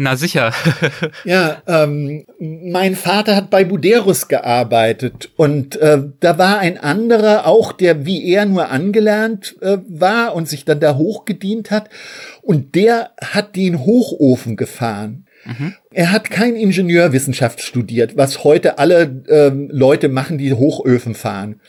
Na 0.00 0.14
sicher. 0.14 0.52
ja, 1.24 1.60
ähm, 1.66 2.24
mein 2.38 2.94
Vater 2.94 3.34
hat 3.34 3.50
bei 3.50 3.64
Buderus 3.64 4.28
gearbeitet 4.28 5.30
und 5.34 5.74
äh, 5.74 6.00
da 6.20 6.38
war 6.38 6.60
ein 6.60 6.78
anderer, 6.78 7.48
auch 7.48 7.72
der 7.72 8.06
wie 8.06 8.24
er 8.30 8.46
nur 8.46 8.68
angelernt 8.68 9.56
äh, 9.60 9.78
war 9.88 10.36
und 10.36 10.48
sich 10.48 10.64
dann 10.64 10.78
da 10.78 10.94
hochgedient 10.94 11.72
hat 11.72 11.90
und 12.42 12.76
der 12.76 13.10
hat 13.20 13.56
den 13.56 13.84
Hochofen 13.84 14.56
gefahren. 14.56 15.26
Mhm. 15.48 15.74
Er 15.90 16.12
hat 16.12 16.28
kein 16.28 16.56
Ingenieurwissenschaft 16.56 17.62
studiert, 17.62 18.16
was 18.16 18.44
heute 18.44 18.78
alle 18.78 19.22
ähm, 19.28 19.70
Leute 19.72 20.10
machen, 20.10 20.36
die 20.36 20.52
Hochöfen 20.52 21.14
fahren 21.14 21.60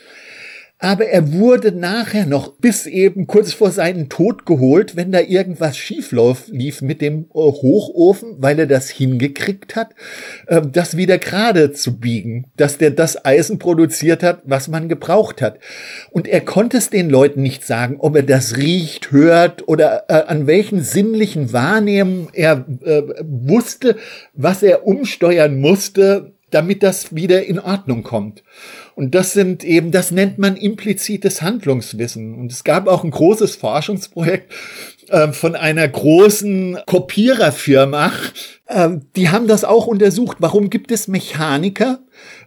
aber 0.82 1.06
er 1.06 1.32
wurde 1.34 1.72
nachher 1.72 2.24
noch 2.24 2.54
bis 2.54 2.86
eben 2.86 3.26
kurz 3.26 3.52
vor 3.52 3.70
seinem 3.70 4.08
Tod 4.08 4.46
geholt, 4.46 4.96
wenn 4.96 5.12
da 5.12 5.20
irgendwas 5.20 5.76
schief 5.76 6.12
lief 6.48 6.80
mit 6.80 7.02
dem 7.02 7.26
äh, 7.34 7.34
Hochofen, 7.34 8.36
weil 8.38 8.58
er 8.58 8.66
das 8.66 8.88
hingekriegt 8.88 9.76
hat, 9.76 9.94
ähm, 10.48 10.72
das 10.72 10.96
wieder 10.96 11.18
gerade 11.18 11.72
zu 11.72 11.98
biegen, 11.98 12.46
dass 12.56 12.78
der 12.78 12.90
das 12.92 13.26
Eisen 13.26 13.58
produziert 13.58 14.22
hat, 14.22 14.40
was 14.46 14.68
man 14.68 14.88
gebraucht 14.88 15.42
hat. 15.42 15.58
Und 16.10 16.26
er 16.26 16.40
konnte 16.40 16.78
es 16.78 16.88
den 16.88 17.10
Leuten 17.10 17.42
nicht 17.42 17.66
sagen, 17.66 17.96
ob 17.98 18.16
er 18.16 18.22
das 18.22 18.56
riecht, 18.56 19.12
hört 19.12 19.68
oder 19.68 20.04
äh, 20.08 20.14
an 20.14 20.46
welchen 20.46 20.80
sinnlichen 20.80 21.52
Wahrnehmen 21.52 22.28
er 22.32 22.64
äh, 22.82 23.02
wusste, 23.22 23.96
was 24.32 24.62
er 24.62 24.86
umsteuern 24.86 25.60
musste, 25.60 26.32
damit 26.50 26.82
das 26.82 27.14
wieder 27.14 27.44
in 27.44 27.58
Ordnung 27.58 28.02
kommt. 28.02 28.42
Und 29.00 29.14
das 29.14 29.32
sind 29.32 29.64
eben, 29.64 29.92
das 29.92 30.10
nennt 30.10 30.36
man 30.36 30.58
implizites 30.58 31.40
Handlungswissen. 31.40 32.34
Und 32.34 32.52
es 32.52 32.64
gab 32.64 32.86
auch 32.86 33.02
ein 33.02 33.10
großes 33.10 33.56
Forschungsprojekt 33.56 34.52
äh, 35.08 35.32
von 35.32 35.56
einer 35.56 35.88
großen 35.88 36.76
Kopiererfirma. 36.84 38.12
Äh, 38.66 38.98
die 39.16 39.30
haben 39.30 39.46
das 39.48 39.64
auch 39.64 39.86
untersucht. 39.86 40.36
Warum 40.40 40.68
gibt 40.68 40.92
es 40.92 41.08
Mechaniker, 41.08 42.00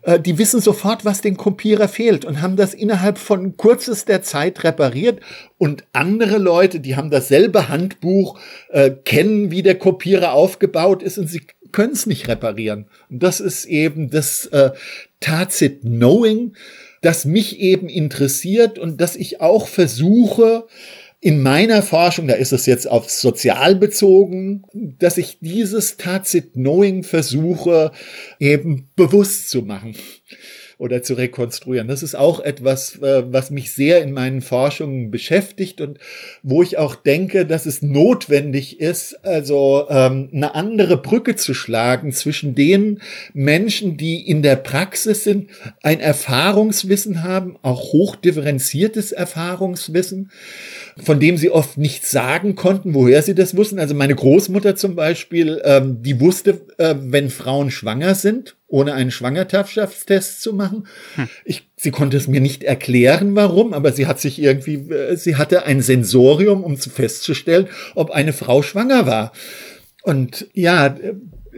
äh, 0.03 0.19
die 0.19 0.37
wissen 0.37 0.61
sofort, 0.61 1.05
was 1.05 1.21
dem 1.21 1.37
Kopierer 1.37 1.87
fehlt 1.87 2.23
und 2.23 2.43
haben 2.43 2.55
das 2.55 2.75
innerhalb 2.75 3.17
von 3.17 3.57
kürzester 3.57 4.21
Zeit 4.21 4.63
repariert. 4.63 5.21
Und 5.57 5.85
andere 5.91 6.37
Leute, 6.37 6.79
die 6.79 6.95
haben 6.95 7.09
dasselbe 7.09 7.67
Handbuch, 7.67 8.39
äh, 8.69 8.91
kennen, 8.91 9.49
wie 9.49 9.63
der 9.63 9.79
Kopierer 9.79 10.33
aufgebaut 10.33 11.01
ist 11.01 11.17
und 11.17 11.27
sie 11.27 11.41
können 11.73 11.91
es 11.93 12.05
nicht 12.05 12.29
reparieren. 12.29 12.85
Und 13.09 13.21
das 13.21 13.41
ist 13.41 13.65
eben 13.65 14.09
das, 14.09 14.45
äh, 14.47 14.71
Tacit 15.19 15.81
Knowing, 15.81 16.53
das 17.01 17.25
mich 17.25 17.59
eben 17.59 17.89
interessiert 17.89 18.79
und 18.79 18.99
dass 19.01 19.15
ich 19.15 19.41
auch 19.41 19.67
versuche, 19.67 20.67
in 21.23 21.41
meiner 21.41 21.81
Forschung, 21.81 22.27
da 22.27 22.33
ist 22.33 22.51
es 22.51 22.65
jetzt 22.65 22.85
auf 22.85 23.09
sozial 23.09 23.75
bezogen, 23.75 24.63
dass 24.73 25.17
ich 25.17 25.37
dieses 25.39 25.95
Tacit 25.95 26.51
Knowing 26.51 27.03
versuche 27.03 27.93
eben 28.39 28.89
bewusst 28.97 29.49
zu 29.49 29.61
machen 29.61 29.95
oder 30.77 31.03
zu 31.03 31.13
rekonstruieren. 31.13 31.87
Das 31.87 32.03
ist 32.03 32.15
auch 32.15 32.39
etwas, 32.39 33.01
äh, 33.01 33.23
was 33.31 33.51
mich 33.51 33.73
sehr 33.73 34.01
in 34.01 34.11
meinen 34.11 34.41
Forschungen 34.41 35.11
beschäftigt 35.11 35.81
und 35.81 35.99
wo 36.41 36.63
ich 36.63 36.77
auch 36.77 36.95
denke, 36.95 37.45
dass 37.45 37.65
es 37.65 37.81
notwendig 37.81 38.79
ist, 38.79 39.25
also 39.25 39.87
ähm, 39.89 40.29
eine 40.33 40.55
andere 40.55 40.97
Brücke 40.97 41.35
zu 41.35 41.53
schlagen 41.53 42.11
zwischen 42.11 42.55
den 42.55 43.01
Menschen, 43.33 43.97
die 43.97 44.27
in 44.27 44.41
der 44.41 44.55
Praxis 44.55 45.23
sind, 45.23 45.49
ein 45.81 45.99
Erfahrungswissen 45.99 47.23
haben, 47.23 47.57
auch 47.61 47.93
hochdifferenziertes 47.93 49.11
Erfahrungswissen, 49.11 50.31
von 51.01 51.19
dem 51.19 51.37
sie 51.37 51.49
oft 51.49 51.77
nicht 51.77 52.05
sagen 52.05 52.55
konnten, 52.55 52.93
woher 52.93 53.21
sie 53.21 53.35
das 53.35 53.55
wussten. 53.55 53.79
Also 53.79 53.95
meine 53.95 54.15
Großmutter 54.15 54.75
zum 54.75 54.95
Beispiel, 54.95 55.61
ähm, 55.63 56.01
die 56.01 56.19
wusste, 56.19 56.61
äh, 56.77 56.95
wenn 56.99 57.29
Frauen 57.29 57.71
schwanger 57.71 58.15
sind 58.15 58.55
ohne 58.73 58.95
einen 58.95 59.11
Schwangerschaftstest 59.11 60.41
zu 60.41 60.51
machen. 60.51 60.87
Hm. 61.13 61.29
Ich, 61.45 61.69
sie 61.77 61.91
konnte 61.91 62.17
es 62.17 62.27
mir 62.27 62.41
nicht 62.41 62.63
erklären, 62.63 63.35
warum, 63.35 63.71
aber 63.71 63.91
sie 63.91 64.07
hat 64.07 64.19
sich 64.19 64.41
irgendwie, 64.41 64.91
äh, 64.91 65.15
sie 65.15 65.35
hatte 65.35 65.67
ein 65.67 65.83
Sensorium, 65.83 66.63
um 66.63 66.79
zu 66.79 66.89
festzustellen, 66.89 67.67
ob 67.93 68.09
eine 68.09 68.33
Frau 68.33 68.63
schwanger 68.63 69.05
war. 69.05 69.31
Und 70.01 70.47
ja, 70.53 70.97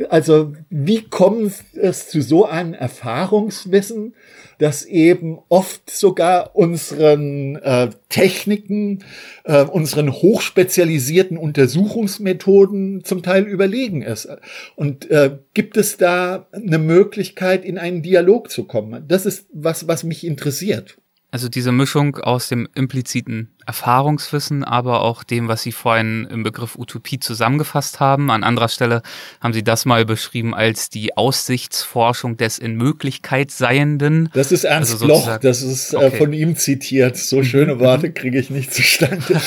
also 0.09 0.53
wie 0.69 1.01
kommt 1.03 1.53
es 1.73 2.09
zu 2.09 2.21
so 2.21 2.45
einem 2.45 2.73
Erfahrungswissen, 2.73 4.15
das 4.57 4.85
eben 4.85 5.39
oft 5.49 5.89
sogar 5.89 6.55
unseren 6.55 7.57
äh, 7.57 7.89
Techniken, 8.09 9.03
äh, 9.43 9.63
unseren 9.63 10.11
hochspezialisierten 10.11 11.37
Untersuchungsmethoden 11.37 13.03
zum 13.03 13.21
Teil 13.21 13.43
überlegen 13.43 14.01
ist. 14.01 14.27
Und 14.75 15.09
äh, 15.11 15.37
gibt 15.53 15.77
es 15.77 15.97
da 15.97 16.47
eine 16.51 16.79
Möglichkeit, 16.79 17.65
in 17.65 17.77
einen 17.77 18.01
Dialog 18.01 18.49
zu 18.49 18.63
kommen? 18.63 19.05
Das 19.07 19.25
ist 19.25 19.47
was, 19.53 19.87
was 19.87 20.03
mich 20.03 20.25
interessiert. 20.25 20.97
Also 21.31 21.49
diese 21.49 21.73
Mischung 21.73 22.15
aus 22.17 22.47
dem 22.47 22.69
impliziten 22.75 23.54
Erfahrungswissen, 23.65 24.63
aber 24.63 25.01
auch 25.01 25.23
dem, 25.23 25.47
was 25.47 25.63
Sie 25.63 25.71
vorhin 25.71 26.27
im 26.29 26.43
Begriff 26.43 26.75
Utopie 26.75 27.19
zusammengefasst 27.19 27.99
haben. 27.99 28.29
An 28.29 28.43
anderer 28.43 28.69
Stelle 28.69 29.01
haben 29.41 29.53
Sie 29.53 29.63
das 29.63 29.85
mal 29.85 30.05
beschrieben 30.05 30.53
als 30.53 30.89
die 30.89 31.17
Aussichtsforschung 31.17 32.37
des 32.37 32.59
in 32.59 32.75
Möglichkeit 32.75 33.51
Seienden. 33.51 34.29
Das 34.33 34.51
ist 34.51 34.65
Ernst 34.65 34.93
also 34.93 35.05
Bloch, 35.05 35.37
das 35.37 35.61
ist 35.61 35.93
äh, 35.93 35.97
okay. 35.97 36.17
von 36.17 36.33
ihm 36.33 36.55
zitiert. 36.55 37.17
So 37.17 37.43
schöne 37.43 37.79
Worte 37.79 38.11
kriege 38.11 38.39
ich 38.39 38.49
nicht 38.49 38.73
zustande. 38.73 39.23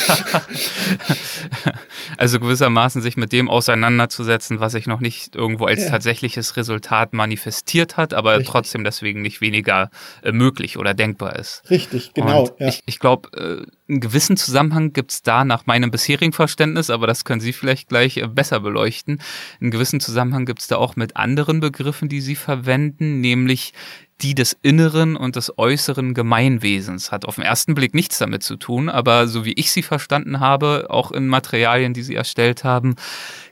also 2.17 2.39
gewissermaßen 2.39 3.01
sich 3.01 3.15
mit 3.15 3.31
dem 3.31 3.49
auseinanderzusetzen, 3.49 4.59
was 4.59 4.73
sich 4.73 4.87
noch 4.87 4.99
nicht 4.99 5.35
irgendwo 5.35 5.65
als 5.65 5.83
ja. 5.83 5.91
tatsächliches 5.91 6.57
Resultat 6.57 7.13
manifestiert 7.13 7.97
hat, 7.97 8.13
aber 8.13 8.33
Richtig. 8.33 8.49
trotzdem 8.49 8.83
deswegen 8.83 9.21
nicht 9.21 9.41
weniger 9.41 9.89
äh, 10.23 10.31
möglich 10.31 10.77
oder 10.77 10.93
denkbar 10.93 11.37
ist. 11.37 11.63
Richtig, 11.69 12.13
genau. 12.13 12.49
Ja. 12.59 12.67
Ich, 12.67 12.81
ich 12.85 12.99
glaube, 12.99 13.65
äh, 13.65 13.78
einen 13.89 13.99
gewissen 13.99 14.37
Zusammenhang 14.37 14.93
gibt 14.93 15.11
es 15.11 15.21
da 15.23 15.43
nach 15.43 15.65
meinem 15.65 15.91
bisherigen 15.91 16.33
Verständnis, 16.33 16.89
aber 16.89 17.07
das 17.07 17.25
können 17.25 17.41
Sie 17.41 17.53
vielleicht 17.53 17.89
gleich 17.89 18.17
äh, 18.17 18.27
besser 18.27 18.59
beleuchten. 18.59 19.21
Einen 19.59 19.71
gewissen 19.71 19.99
Zusammenhang 19.99 20.45
gibt 20.45 20.59
es 20.59 20.67
da 20.67 20.77
auch 20.77 20.95
mit 20.95 21.17
anderen 21.17 21.59
Begriffen, 21.59 22.07
die 22.07 22.21
Sie 22.21 22.35
verwenden, 22.35 23.19
nämlich 23.19 23.73
die 24.21 24.35
des 24.35 24.57
inneren 24.61 25.15
und 25.15 25.37
des 25.37 25.57
äußeren 25.57 26.13
Gemeinwesens. 26.13 27.11
Hat 27.11 27.25
auf 27.25 27.35
den 27.35 27.45
ersten 27.45 27.73
Blick 27.73 27.93
nichts 27.93 28.17
damit 28.17 28.43
zu 28.43 28.57
tun, 28.57 28.89
aber 28.89 29.27
so 29.27 29.45
wie 29.45 29.53
ich 29.53 29.71
sie 29.71 29.81
verstanden 29.81 30.41
habe, 30.41 30.87
auch 30.89 31.11
in 31.11 31.27
Materialien, 31.27 31.93
die 31.93 32.03
Sie 32.03 32.15
erstellt 32.15 32.65
haben, 32.65 32.95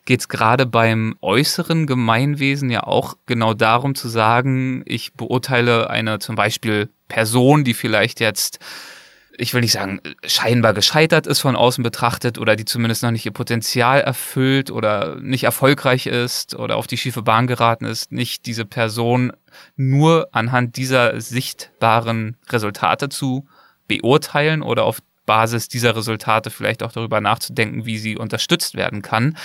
geht 0.06 0.20
es 0.20 0.28
gerade 0.28 0.66
beim 0.66 1.16
äußeren 1.22 1.88
Gemeinwesen 1.88 2.70
ja 2.70 2.84
auch 2.84 3.16
genau 3.26 3.54
darum 3.54 3.96
zu 3.96 4.10
sagen, 4.10 4.84
ich 4.86 5.14
beurteile 5.14 5.90
eine 5.90 6.20
zum 6.20 6.36
Beispiel 6.36 6.90
Person, 7.08 7.64
die 7.64 7.74
vielleicht 7.74 8.20
jetzt 8.20 8.60
ich 9.38 9.54
will 9.54 9.62
nicht 9.62 9.74
sagen, 9.74 10.02
scheinbar 10.26 10.74
gescheitert 10.74 11.28
ist 11.28 11.40
von 11.40 11.56
außen 11.56 11.84
betrachtet 11.84 12.40
oder 12.40 12.56
die 12.56 12.66
zumindest 12.66 13.04
noch 13.04 13.12
nicht 13.12 13.26
ihr 13.26 13.32
Potenzial 13.32 14.02
erfüllt 14.02 14.72
oder 14.72 15.16
nicht 15.22 15.44
erfolgreich 15.44 16.08
ist 16.08 16.56
oder 16.56 16.76
auf 16.76 16.88
die 16.88 16.98
schiefe 16.98 17.22
Bahn 17.22 17.46
geraten 17.46 17.86
ist, 17.86 18.12
nicht 18.12 18.48
diese 18.48 18.66
Person 18.66 19.32
nur 19.76 20.30
anhand 20.32 20.76
dieser 20.76 21.22
sichtbaren 21.22 22.36
Resultate 22.50 23.10
zu 23.10 23.48
beurteilen 23.88 24.64
oder 24.64 24.86
auf 24.86 25.02
Basis 25.28 25.68
dieser 25.68 25.96
Resultate 25.96 26.50
vielleicht 26.50 26.82
auch 26.82 26.92
darüber 26.92 27.22
nachzudenken, 27.22 27.86
wie 27.86 28.00
sie 28.00 28.18
unterstützt 28.18 28.76
werden 28.76 29.04
kann. 29.04 29.38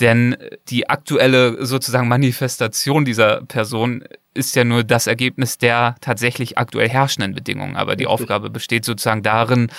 Denn 0.00 0.36
die 0.68 0.90
aktuelle 0.90 1.64
sozusagen 1.64 2.08
Manifestation 2.08 3.04
dieser 3.04 3.42
Person 3.42 4.04
ist 4.34 4.56
ja 4.56 4.64
nur 4.64 4.84
das 4.84 5.06
Ergebnis 5.06 5.58
der 5.58 5.96
tatsächlich 6.00 6.58
aktuell 6.58 6.88
herrschenden 6.88 7.34
Bedingungen. 7.34 7.76
Aber 7.76 7.96
die 7.96 8.06
Aufgabe 8.06 8.50
besteht 8.50 8.84
sozusagen 8.84 9.22
darin, 9.22 9.70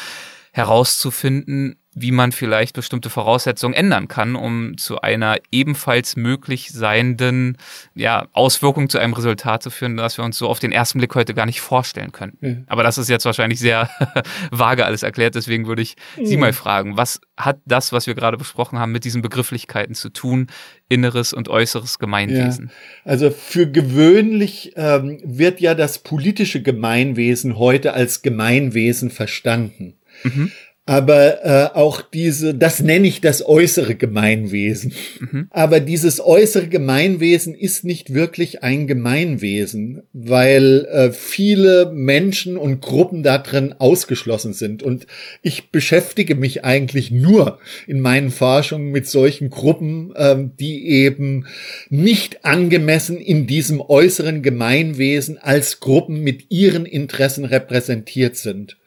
herauszufinden, 0.53 1.75
wie 1.97 2.11
man 2.11 2.33
vielleicht 2.33 2.75
bestimmte 2.75 3.09
Voraussetzungen 3.09 3.73
ändern 3.73 4.09
kann, 4.09 4.35
um 4.35 4.77
zu 4.77 4.99
einer 4.99 5.37
ebenfalls 5.51 6.17
möglich 6.17 6.71
seienden 6.71 7.57
ja, 7.95 8.27
Auswirkung 8.33 8.89
zu 8.89 8.99
einem 8.99 9.13
Resultat 9.13 9.63
zu 9.63 9.69
führen, 9.69 9.95
das 9.95 10.17
wir 10.17 10.25
uns 10.25 10.37
so 10.37 10.49
auf 10.49 10.59
den 10.59 10.73
ersten 10.73 10.99
Blick 10.99 11.15
heute 11.15 11.33
gar 11.33 11.45
nicht 11.45 11.61
vorstellen 11.61 12.11
können. 12.11 12.37
Ja. 12.41 12.55
Aber 12.67 12.83
das 12.83 12.97
ist 12.97 13.09
jetzt 13.09 13.23
wahrscheinlich 13.23 13.59
sehr 13.59 13.89
vage 14.51 14.85
alles 14.85 15.03
erklärt, 15.03 15.35
deswegen 15.35 15.67
würde 15.67 15.81
ich 15.81 15.95
ja. 16.17 16.25
Sie 16.25 16.35
mal 16.35 16.51
fragen, 16.51 16.97
was 16.97 17.21
hat 17.37 17.59
das, 17.65 17.93
was 17.93 18.07
wir 18.07 18.13
gerade 18.13 18.35
besprochen 18.35 18.77
haben, 18.77 18.91
mit 18.91 19.05
diesen 19.05 19.21
Begrifflichkeiten 19.21 19.95
zu 19.95 20.09
tun, 20.09 20.47
inneres 20.89 21.31
und 21.31 21.47
äußeres 21.47 21.97
Gemeinwesen? 21.97 22.65
Ja. 22.67 23.11
Also 23.11 23.31
für 23.31 23.71
gewöhnlich 23.71 24.73
ähm, 24.75 25.21
wird 25.23 25.61
ja 25.61 25.75
das 25.75 25.99
politische 25.99 26.61
Gemeinwesen 26.61 27.57
heute 27.57 27.93
als 27.93 28.21
Gemeinwesen 28.21 29.11
verstanden. 29.11 29.95
Mhm. 30.23 30.51
Aber 30.87 31.43
äh, 31.43 31.75
auch 31.75 32.03
diese, 32.03 32.53
das 32.53 32.79
nenne 32.79 33.07
ich 33.07 33.19
das 33.19 33.43
äußere 33.43 33.95
Gemeinwesen. 33.95 34.93
Mhm. 35.19 35.47
Aber 35.49 35.79
dieses 35.79 36.23
äußere 36.23 36.67
Gemeinwesen 36.67 37.55
ist 37.55 37.83
nicht 37.83 38.13
wirklich 38.13 38.61
ein 38.61 38.85
Gemeinwesen, 38.85 40.03
weil 40.13 40.85
äh, 40.91 41.11
viele 41.11 41.91
Menschen 41.91 42.55
und 42.55 42.81
Gruppen 42.81 43.23
da 43.23 43.39
drin 43.39 43.73
ausgeschlossen 43.79 44.53
sind. 44.53 44.83
Und 44.83 45.07
ich 45.41 45.71
beschäftige 45.71 46.35
mich 46.35 46.63
eigentlich 46.63 47.09
nur 47.09 47.57
in 47.87 47.99
meinen 47.99 48.29
Forschungen 48.29 48.91
mit 48.91 49.07
solchen 49.07 49.49
Gruppen, 49.49 50.13
äh, 50.15 50.35
die 50.59 50.87
eben 50.87 51.47
nicht 51.89 52.45
angemessen 52.45 53.17
in 53.17 53.47
diesem 53.47 53.81
äußeren 53.81 54.43
Gemeinwesen 54.43 55.39
als 55.39 55.79
Gruppen 55.79 56.21
mit 56.21 56.51
ihren 56.51 56.85
Interessen 56.85 57.45
repräsentiert 57.45 58.35
sind. 58.35 58.77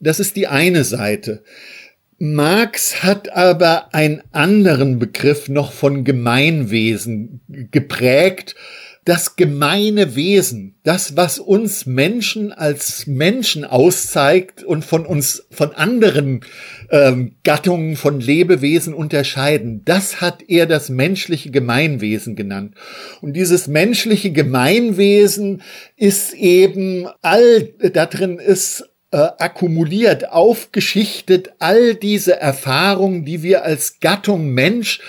Das 0.00 0.20
ist 0.20 0.36
die 0.36 0.46
eine 0.46 0.84
Seite. 0.84 1.42
Marx 2.18 3.04
hat 3.04 3.32
aber 3.32 3.94
einen 3.94 4.22
anderen 4.32 4.98
Begriff 4.98 5.48
noch 5.48 5.70
von 5.72 6.02
Gemeinwesen 6.02 7.40
geprägt. 7.70 8.56
Das 9.04 9.36
gemeine 9.36 10.16
Wesen, 10.16 10.74
das, 10.82 11.16
was 11.16 11.38
uns 11.38 11.86
Menschen 11.86 12.52
als 12.52 13.06
Menschen 13.06 13.64
auszeigt 13.64 14.64
und 14.64 14.84
von 14.84 15.06
uns, 15.06 15.46
von 15.50 15.72
anderen 15.72 16.40
ähm, 16.90 17.36
Gattungen 17.42 17.96
von 17.96 18.20
Lebewesen 18.20 18.92
unterscheiden, 18.92 19.82
das 19.86 20.20
hat 20.20 20.42
er 20.48 20.66
das 20.66 20.90
menschliche 20.90 21.50
Gemeinwesen 21.50 22.36
genannt. 22.36 22.74
Und 23.22 23.32
dieses 23.32 23.66
menschliche 23.66 24.30
Gemeinwesen 24.30 25.62
ist 25.96 26.34
eben 26.34 27.06
all, 27.22 27.62
da 27.92 28.04
drin 28.04 28.38
ist 28.38 28.84
äh, 29.10 29.16
akkumuliert, 29.38 30.30
aufgeschichtet, 30.30 31.52
all 31.58 31.94
diese 31.94 32.38
Erfahrungen, 32.38 33.24
die 33.24 33.42
wir 33.42 33.64
als 33.64 34.00
Gattung 34.00 34.50
Mensch 34.50 35.00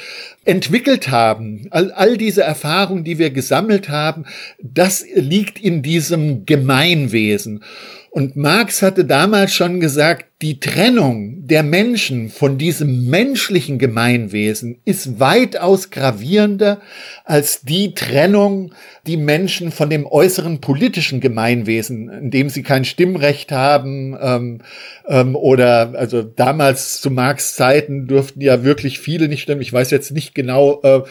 entwickelt 0.45 1.09
haben, 1.09 1.67
all, 1.71 1.91
all 1.91 2.17
diese 2.17 2.43
Erfahrungen, 2.43 3.03
die 3.03 3.17
wir 3.17 3.29
gesammelt 3.29 3.89
haben, 3.89 4.25
das 4.61 5.05
liegt 5.13 5.59
in 5.59 5.81
diesem 5.81 6.45
Gemeinwesen. 6.45 7.63
Und 8.11 8.35
Marx 8.35 8.81
hatte 8.81 9.05
damals 9.05 9.53
schon 9.53 9.79
gesagt, 9.79 10.25
die 10.41 10.59
Trennung 10.59 11.45
der 11.47 11.63
Menschen 11.63 12.29
von 12.29 12.57
diesem 12.57 13.07
menschlichen 13.09 13.77
Gemeinwesen 13.77 14.79
ist 14.85 15.19
weitaus 15.19 15.91
gravierender 15.91 16.79
als 17.25 17.61
die 17.61 17.93
Trennung, 17.93 18.73
die 19.05 19.17
Menschen 19.17 19.71
von 19.71 19.89
dem 19.89 20.07
äußeren 20.07 20.59
politischen 20.61 21.19
Gemeinwesen, 21.19 22.09
in 22.09 22.31
dem 22.31 22.49
sie 22.49 22.63
kein 22.63 22.85
Stimmrecht 22.85 23.51
haben 23.51 24.17
ähm, 24.19 24.61
ähm, 25.07 25.35
oder 25.35 25.93
also 25.95 26.23
damals 26.23 27.01
zu 27.01 27.11
Marx 27.11 27.55
Zeiten 27.55 28.07
durften 28.07 28.41
ja 28.41 28.63
wirklich 28.63 28.99
viele 28.99 29.27
nicht 29.27 29.43
stimmen. 29.43 29.61
Ich 29.61 29.73
weiß 29.73 29.91
jetzt 29.91 30.11
nicht 30.11 30.33
genau, 30.33 30.81
äh, 30.83 31.01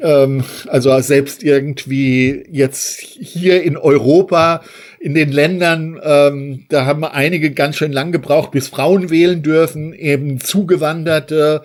ähm, 0.00 0.44
also 0.66 0.98
selbst 1.00 1.42
irgendwie 1.42 2.44
jetzt 2.50 3.00
hier 3.00 3.62
in 3.62 3.76
Europa 3.76 4.62
in 5.04 5.12
den 5.12 5.32
Ländern, 5.32 6.00
ähm, 6.02 6.64
da 6.70 6.86
haben 6.86 7.04
einige 7.04 7.50
ganz 7.50 7.76
schön 7.76 7.92
lang 7.92 8.10
gebraucht, 8.10 8.52
bis 8.52 8.68
Frauen 8.68 9.10
wählen 9.10 9.42
dürfen, 9.42 9.92
eben 9.92 10.40
Zugewanderte, 10.40 11.60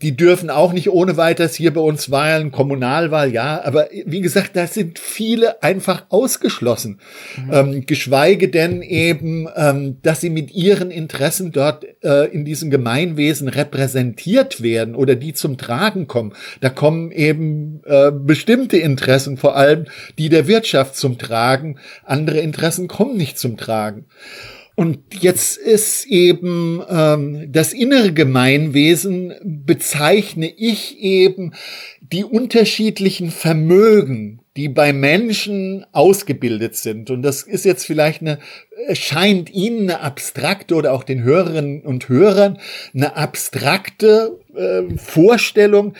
die 0.00 0.16
dürfen 0.16 0.48
auch 0.48 0.72
nicht 0.72 0.90
ohne 0.90 1.16
weiteres 1.16 1.56
hier 1.56 1.74
bei 1.74 1.80
uns 1.80 2.12
wählen, 2.12 2.52
Kommunalwahl, 2.52 3.32
ja, 3.32 3.60
aber 3.64 3.88
wie 4.06 4.20
gesagt, 4.20 4.50
da 4.54 4.68
sind 4.68 5.00
viele 5.00 5.60
einfach 5.60 6.04
ausgeschlossen, 6.10 7.00
mhm. 7.36 7.52
ähm, 7.52 7.86
geschweige 7.86 8.48
denn 8.48 8.80
eben, 8.80 9.48
ähm, 9.56 9.96
dass 10.02 10.20
sie 10.20 10.30
mit 10.30 10.54
ihren 10.54 10.92
Interessen 10.92 11.50
dort 11.50 11.84
äh, 12.04 12.26
in 12.26 12.44
diesem 12.44 12.70
Gemeinwesen 12.70 13.48
repräsentiert 13.48 14.62
werden 14.62 14.94
oder 14.94 15.16
die 15.16 15.32
zum 15.32 15.58
Tragen 15.58 16.06
kommen. 16.06 16.32
Da 16.60 16.68
kommen 16.68 17.10
eben 17.10 17.80
äh, 17.86 18.12
bestimmte 18.12 18.76
Interessen, 18.76 19.36
vor 19.36 19.56
allem 19.56 19.86
die 20.16 20.28
der 20.28 20.46
Wirtschaft 20.46 20.94
zum 20.94 21.18
Tragen, 21.18 21.80
andere 22.04 22.38
Interessen 22.38 22.83
Interessen 22.84 22.88
kommen 22.88 23.16
nicht 23.16 23.38
zum 23.38 23.56
Tragen. 23.56 24.06
Und 24.76 24.98
jetzt 25.20 25.56
ist 25.56 26.06
eben 26.06 26.82
ähm, 26.88 27.52
das 27.52 27.72
innere 27.72 28.12
Gemeinwesen 28.12 29.34
bezeichne 29.44 30.52
ich 30.56 30.98
eben 30.98 31.52
die 32.00 32.24
unterschiedlichen 32.24 33.30
Vermögen, 33.30 34.40
die 34.56 34.68
bei 34.68 34.92
Menschen 34.92 35.84
ausgebildet 35.92 36.76
sind. 36.76 37.10
Und 37.10 37.22
das 37.22 37.42
ist 37.42 37.64
jetzt 37.64 37.84
vielleicht 37.84 38.20
eine, 38.20 38.38
scheint 38.92 39.50
Ihnen 39.50 39.90
eine 39.90 40.00
abstrakte 40.00 40.76
oder 40.76 40.92
auch 40.92 41.02
den 41.02 41.24
Hörerinnen 41.24 41.82
und 41.82 42.08
Hörern 42.08 42.58
eine 42.94 43.16
abstrakte 43.16 44.38
äh, 44.54 44.96
Vorstellung. 44.96 45.94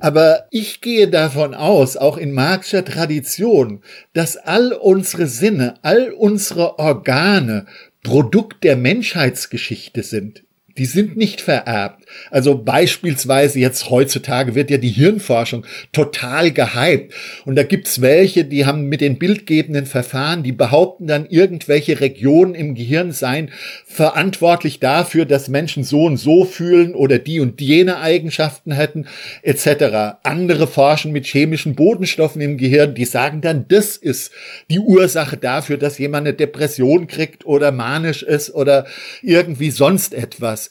Aber 0.00 0.46
ich 0.50 0.80
gehe 0.80 1.08
davon 1.08 1.54
aus, 1.54 1.96
auch 1.96 2.16
in 2.16 2.32
Marxischer 2.32 2.84
Tradition, 2.84 3.82
dass 4.12 4.36
all 4.36 4.72
unsere 4.72 5.26
Sinne, 5.26 5.74
all 5.82 6.10
unsere 6.10 6.78
Organe 6.78 7.66
Produkt 8.02 8.64
der 8.64 8.76
Menschheitsgeschichte 8.76 10.02
sind 10.02 10.42
die 10.80 10.86
sind 10.86 11.14
nicht 11.14 11.42
vererbt. 11.42 12.06
Also 12.30 12.56
beispielsweise 12.56 13.60
jetzt 13.60 13.90
heutzutage 13.90 14.54
wird 14.54 14.70
ja 14.70 14.78
die 14.78 14.88
Hirnforschung 14.88 15.66
total 15.92 16.52
gehypt. 16.52 17.12
Und 17.44 17.56
da 17.56 17.64
gibt's 17.64 18.00
welche, 18.00 18.46
die 18.46 18.64
haben 18.64 18.84
mit 18.84 19.02
den 19.02 19.18
bildgebenden 19.18 19.84
Verfahren, 19.84 20.42
die 20.42 20.52
behaupten 20.52 21.06
dann, 21.06 21.26
irgendwelche 21.26 22.00
Regionen 22.00 22.54
im 22.54 22.74
Gehirn 22.74 23.12
seien 23.12 23.50
verantwortlich 23.84 24.80
dafür, 24.80 25.26
dass 25.26 25.50
Menschen 25.50 25.84
so 25.84 26.04
und 26.04 26.16
so 26.16 26.46
fühlen 26.46 26.94
oder 26.94 27.18
die 27.18 27.40
und 27.40 27.60
jene 27.60 27.98
Eigenschaften 27.98 28.72
hätten, 28.72 29.06
etc. 29.42 30.16
Andere 30.22 30.66
forschen 30.66 31.12
mit 31.12 31.26
chemischen 31.26 31.74
Bodenstoffen 31.74 32.40
im 32.40 32.56
Gehirn, 32.56 32.94
die 32.94 33.04
sagen 33.04 33.42
dann, 33.42 33.66
das 33.68 33.98
ist 33.98 34.32
die 34.70 34.78
Ursache 34.78 35.36
dafür, 35.36 35.76
dass 35.76 35.98
jemand 35.98 36.26
eine 36.26 36.34
Depression 36.34 37.06
kriegt 37.06 37.44
oder 37.44 37.70
manisch 37.70 38.22
ist 38.22 38.54
oder 38.54 38.86
irgendwie 39.20 39.70
sonst 39.70 40.14
etwas. 40.14 40.69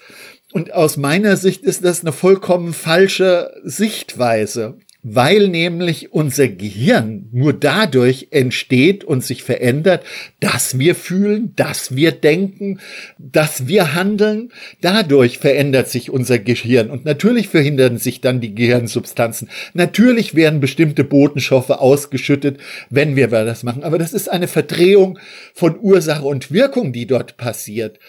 Und 0.52 0.74
aus 0.74 0.97
meiner 0.97 1.38
Sicht 1.38 1.64
ist 1.64 1.86
das 1.86 2.02
eine 2.02 2.12
vollkommen 2.12 2.74
falsche 2.74 3.52
Sichtweise, 3.64 4.80
weil 5.02 5.47
nämlich 5.47 6.12
unser 6.12 6.50
Gehirn 6.50 7.30
nur 7.32 7.54
dadurch 7.54 8.30
entsteht 8.32 9.06
und 9.06 9.24
sich 9.24 9.43
verändert, 9.43 10.04
dass 10.41 10.78
wir 10.78 10.93
fühlen, 10.93 11.54
dass 11.56 11.95
wir 11.95 12.12
denken, 12.12 12.80
dass 13.18 13.68
wir 13.68 13.93
handeln. 13.93 14.52
Dadurch 14.82 15.38
verändert 15.38 15.88
sich 15.88 16.10
unser 16.10 16.39
Gehirn 16.39 16.89
und 16.89 17.06
natürlich 17.06 17.47
verhindern 17.47 17.97
sich 17.97 18.20
dann 18.20 18.41
die 18.41 18.56
Gehirnsubstanzen. 18.56 19.50
Natürlich 19.74 20.36
werden 20.36 20.60
bestimmte 20.60 21.06
Botenstoffe 21.06 21.70
ausgeschüttet, 21.70 22.58
wenn 22.89 23.16
wir 23.16 23.28
das 23.28 23.64
machen. 23.64 23.84
Aber 23.84 24.00
das 24.00 24.12
ist 24.12 24.30
eine 24.30 24.47
Verdrehung 24.50 25.20
von 25.54 25.80
Ursache 25.80 26.26
und 26.26 26.52
Wirkung, 26.52 26.91
die 26.91 27.06
dort 27.06 27.38
passiert. 27.38 28.00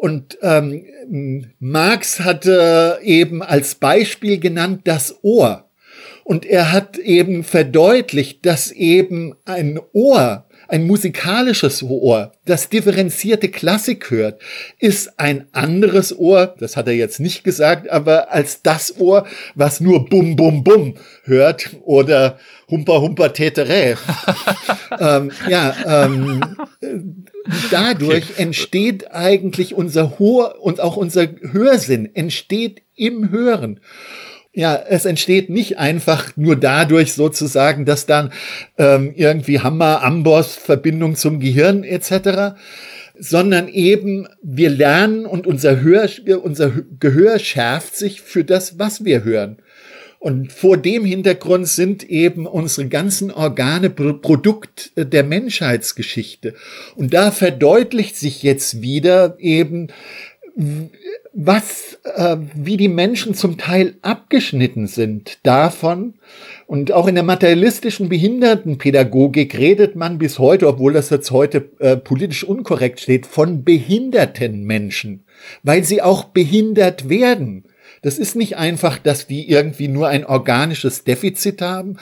Und 0.00 0.38
ähm, 0.40 1.52
Marx 1.58 2.20
hatte 2.20 3.00
eben 3.02 3.42
als 3.42 3.74
Beispiel 3.74 4.40
genannt 4.40 4.80
das 4.84 5.22
Ohr. 5.22 5.68
Und 6.24 6.46
er 6.46 6.72
hat 6.72 6.96
eben 6.96 7.44
verdeutlicht, 7.44 8.46
dass 8.46 8.72
eben 8.72 9.34
ein 9.44 9.78
Ohr, 9.92 10.46
ein 10.70 10.86
musikalisches 10.86 11.82
Ohr, 11.82 12.32
das 12.44 12.68
differenzierte 12.68 13.48
Klassik 13.48 14.10
hört, 14.10 14.40
ist 14.78 15.18
ein 15.18 15.46
anderes 15.52 16.16
Ohr, 16.16 16.54
das 16.58 16.76
hat 16.76 16.86
er 16.86 16.94
jetzt 16.94 17.18
nicht 17.18 17.42
gesagt, 17.42 17.90
aber 17.90 18.32
als 18.32 18.62
das 18.62 18.98
Ohr, 18.98 19.26
was 19.54 19.80
nur 19.80 20.08
Bum 20.08 20.36
Bum 20.36 20.62
Bum 20.62 20.94
hört 21.24 21.70
oder 21.82 22.38
Humper 22.70 23.00
Humper 23.00 23.32
Tetere. 23.32 23.96
ähm, 25.00 25.32
ja, 25.48 25.74
ähm, 25.86 26.56
dadurch 27.70 28.30
okay. 28.30 28.42
entsteht 28.42 29.12
eigentlich 29.12 29.74
unser 29.74 30.18
Hor 30.18 30.60
und 30.60 30.80
auch 30.80 30.96
unser 30.96 31.26
Hörsinn 31.40 32.14
entsteht 32.14 32.82
im 32.94 33.30
Hören. 33.30 33.80
Ja, 34.52 34.74
es 34.88 35.04
entsteht 35.04 35.48
nicht 35.48 35.78
einfach 35.78 36.36
nur 36.36 36.56
dadurch 36.56 37.12
sozusagen, 37.12 37.84
dass 37.84 38.06
dann 38.06 38.32
ähm, 38.78 39.12
irgendwie 39.14 39.60
Hammer, 39.60 40.02
Amboss, 40.02 40.56
Verbindung 40.56 41.14
zum 41.14 41.38
Gehirn 41.38 41.84
etc., 41.84 42.56
sondern 43.16 43.68
eben 43.68 44.26
wir 44.42 44.70
lernen 44.70 45.26
und 45.26 45.46
unser, 45.46 45.82
Hör, 45.82 46.08
unser 46.42 46.72
Gehör 46.98 47.38
schärft 47.38 47.94
sich 47.94 48.22
für 48.22 48.44
das, 48.44 48.78
was 48.78 49.04
wir 49.04 49.24
hören. 49.24 49.58
Und 50.20 50.52
vor 50.52 50.76
dem 50.76 51.06
Hintergrund 51.06 51.66
sind 51.66 52.02
eben 52.10 52.46
unsere 52.46 52.88
ganzen 52.88 53.30
Organe 53.30 53.88
Produkt 53.88 54.92
der 54.94 55.24
Menschheitsgeschichte. 55.24 56.54
Und 56.94 57.14
da 57.14 57.30
verdeutlicht 57.30 58.16
sich 58.16 58.42
jetzt 58.42 58.82
wieder 58.82 59.36
eben, 59.38 59.88
was, 61.32 61.98
äh, 62.16 62.36
wie 62.54 62.76
die 62.76 62.88
Menschen 62.88 63.34
zum 63.34 63.56
Teil 63.56 63.94
abgeschnitten 64.02 64.86
sind 64.86 65.38
davon. 65.44 66.14
Und 66.66 66.92
auch 66.92 67.06
in 67.06 67.14
der 67.14 67.24
materialistischen 67.24 68.08
Behindertenpädagogik 68.08 69.56
redet 69.56 69.96
man 69.96 70.18
bis 70.18 70.38
heute, 70.38 70.66
obwohl 70.66 70.92
das 70.92 71.10
jetzt 71.10 71.30
heute 71.30 71.70
äh, 71.78 71.96
politisch 71.96 72.44
unkorrekt 72.44 73.00
steht, 73.00 73.26
von 73.26 73.64
behinderten 73.64 74.64
Menschen, 74.64 75.24
weil 75.62 75.84
sie 75.84 76.02
auch 76.02 76.24
behindert 76.24 77.08
werden. 77.08 77.64
Das 78.02 78.18
ist 78.18 78.34
nicht 78.34 78.56
einfach, 78.56 78.98
dass 78.98 79.26
die 79.26 79.48
irgendwie 79.48 79.88
nur 79.88 80.08
ein 80.08 80.24
organisches 80.24 81.04
Defizit 81.04 81.60
haben, 81.60 81.98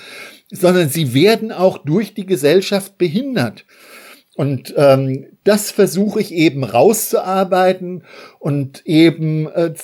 sondern 0.50 0.88
sie 0.88 1.12
werden 1.12 1.52
auch 1.52 1.78
durch 1.78 2.14
die 2.14 2.26
Gesellschaft 2.26 2.98
behindert. 2.98 3.64
Und 4.38 4.72
ähm, 4.76 5.26
das 5.42 5.72
versuche 5.72 6.20
ich 6.20 6.32
eben 6.32 6.62
rauszuarbeiten 6.62 8.04
und 8.38 8.86
eben 8.86 9.48
äh, 9.48 9.74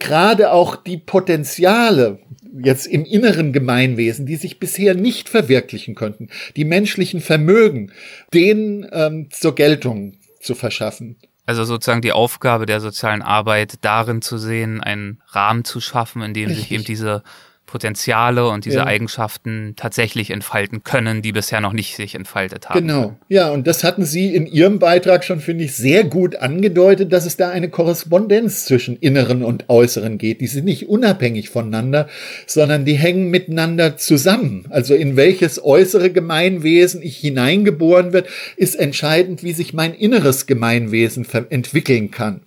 gerade 0.00 0.50
auch 0.50 0.74
die 0.74 0.96
Potenziale 0.96 2.18
jetzt 2.60 2.88
im 2.88 3.04
inneren 3.04 3.52
Gemeinwesen, 3.52 4.26
die 4.26 4.34
sich 4.34 4.58
bisher 4.58 4.96
nicht 4.96 5.28
verwirklichen 5.28 5.94
konnten, 5.94 6.28
die 6.56 6.64
menschlichen 6.64 7.20
Vermögen, 7.20 7.92
denen 8.34 8.84
ähm, 8.90 9.28
zur 9.30 9.54
Geltung 9.54 10.14
zu 10.40 10.56
verschaffen. 10.56 11.14
Also 11.46 11.62
sozusagen 11.62 12.02
die 12.02 12.10
Aufgabe 12.10 12.66
der 12.66 12.80
sozialen 12.80 13.22
Arbeit 13.22 13.74
darin 13.82 14.22
zu 14.22 14.38
sehen, 14.38 14.80
einen 14.80 15.22
Rahmen 15.28 15.62
zu 15.62 15.80
schaffen, 15.80 16.22
in 16.22 16.34
dem 16.34 16.48
Richtig. 16.48 16.64
sich 16.64 16.72
eben 16.72 16.82
diese 16.84 17.22
Potenziale 17.70 18.48
und 18.48 18.64
diese 18.64 18.78
ja. 18.78 18.86
Eigenschaften 18.86 19.74
tatsächlich 19.76 20.30
entfalten 20.30 20.82
können, 20.82 21.22
die 21.22 21.30
bisher 21.30 21.60
noch 21.60 21.72
nicht 21.72 21.94
sich 21.94 22.16
entfaltet 22.16 22.68
haben. 22.68 22.80
Genau. 22.80 23.16
Ja, 23.28 23.50
und 23.50 23.68
das 23.68 23.84
hatten 23.84 24.04
Sie 24.04 24.34
in 24.34 24.46
Ihrem 24.46 24.80
Beitrag 24.80 25.22
schon, 25.22 25.38
finde 25.38 25.62
ich, 25.64 25.76
sehr 25.76 26.02
gut 26.02 26.34
angedeutet, 26.34 27.12
dass 27.12 27.26
es 27.26 27.36
da 27.36 27.48
eine 27.50 27.68
Korrespondenz 27.68 28.64
zwischen 28.64 28.96
Inneren 28.96 29.44
und 29.44 29.68
Äußeren 29.68 30.18
geht. 30.18 30.40
Die 30.40 30.48
sind 30.48 30.64
nicht 30.64 30.88
unabhängig 30.88 31.48
voneinander, 31.48 32.08
sondern 32.44 32.84
die 32.84 32.94
hängen 32.94 33.30
miteinander 33.30 33.96
zusammen. 33.96 34.64
Also 34.70 34.96
in 34.96 35.14
welches 35.14 35.62
äußere 35.62 36.10
Gemeinwesen 36.10 37.02
ich 37.02 37.18
hineingeboren 37.18 38.12
wird, 38.12 38.26
ist 38.56 38.74
entscheidend, 38.74 39.44
wie 39.44 39.52
sich 39.52 39.72
mein 39.72 39.94
inneres 39.94 40.46
Gemeinwesen 40.46 41.24
entwickeln 41.50 42.10
kann 42.10 42.40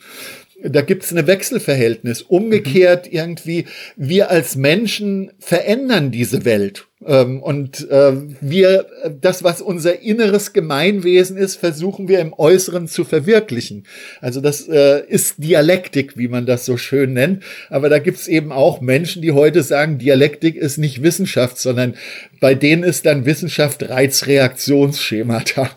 da 0.63 0.81
gibt's 0.81 1.11
eine 1.11 1.27
Wechselverhältnis. 1.27 2.21
Umgekehrt 2.21 3.07
mhm. 3.07 3.17
irgendwie, 3.17 3.65
wir 3.95 4.31
als 4.31 4.55
Menschen 4.55 5.31
verändern 5.39 6.11
diese 6.11 6.45
Welt. 6.45 6.87
Ähm, 7.05 7.41
und 7.41 7.89
äh, 7.89 8.13
wir, 8.39 8.85
das, 9.19 9.43
was 9.43 9.61
unser 9.61 10.01
inneres 10.01 10.53
Gemeinwesen 10.53 11.37
ist, 11.37 11.57
versuchen 11.57 12.07
wir 12.07 12.19
im 12.19 12.33
Äußeren 12.33 12.87
zu 12.87 13.03
verwirklichen. 13.03 13.85
Also 14.21 14.39
das 14.39 14.67
äh, 14.69 15.05
ist 15.05 15.35
Dialektik, 15.37 16.17
wie 16.17 16.29
man 16.29 16.45
das 16.45 16.65
so 16.65 16.77
schön 16.77 17.13
nennt. 17.13 17.43
Aber 17.69 17.89
da 17.89 17.99
gibt's 17.99 18.27
eben 18.27 18.51
auch 18.51 18.79
Menschen, 18.79 19.21
die 19.21 19.33
heute 19.33 19.63
sagen, 19.63 19.97
Dialektik 19.97 20.55
ist 20.55 20.77
nicht 20.77 21.03
Wissenschaft, 21.03 21.57
sondern 21.57 21.95
bei 22.39 22.55
denen 22.55 22.83
ist 22.83 23.05
dann 23.05 23.25
Wissenschaft 23.25 23.89
Reizreaktionsschemata. 23.89 25.69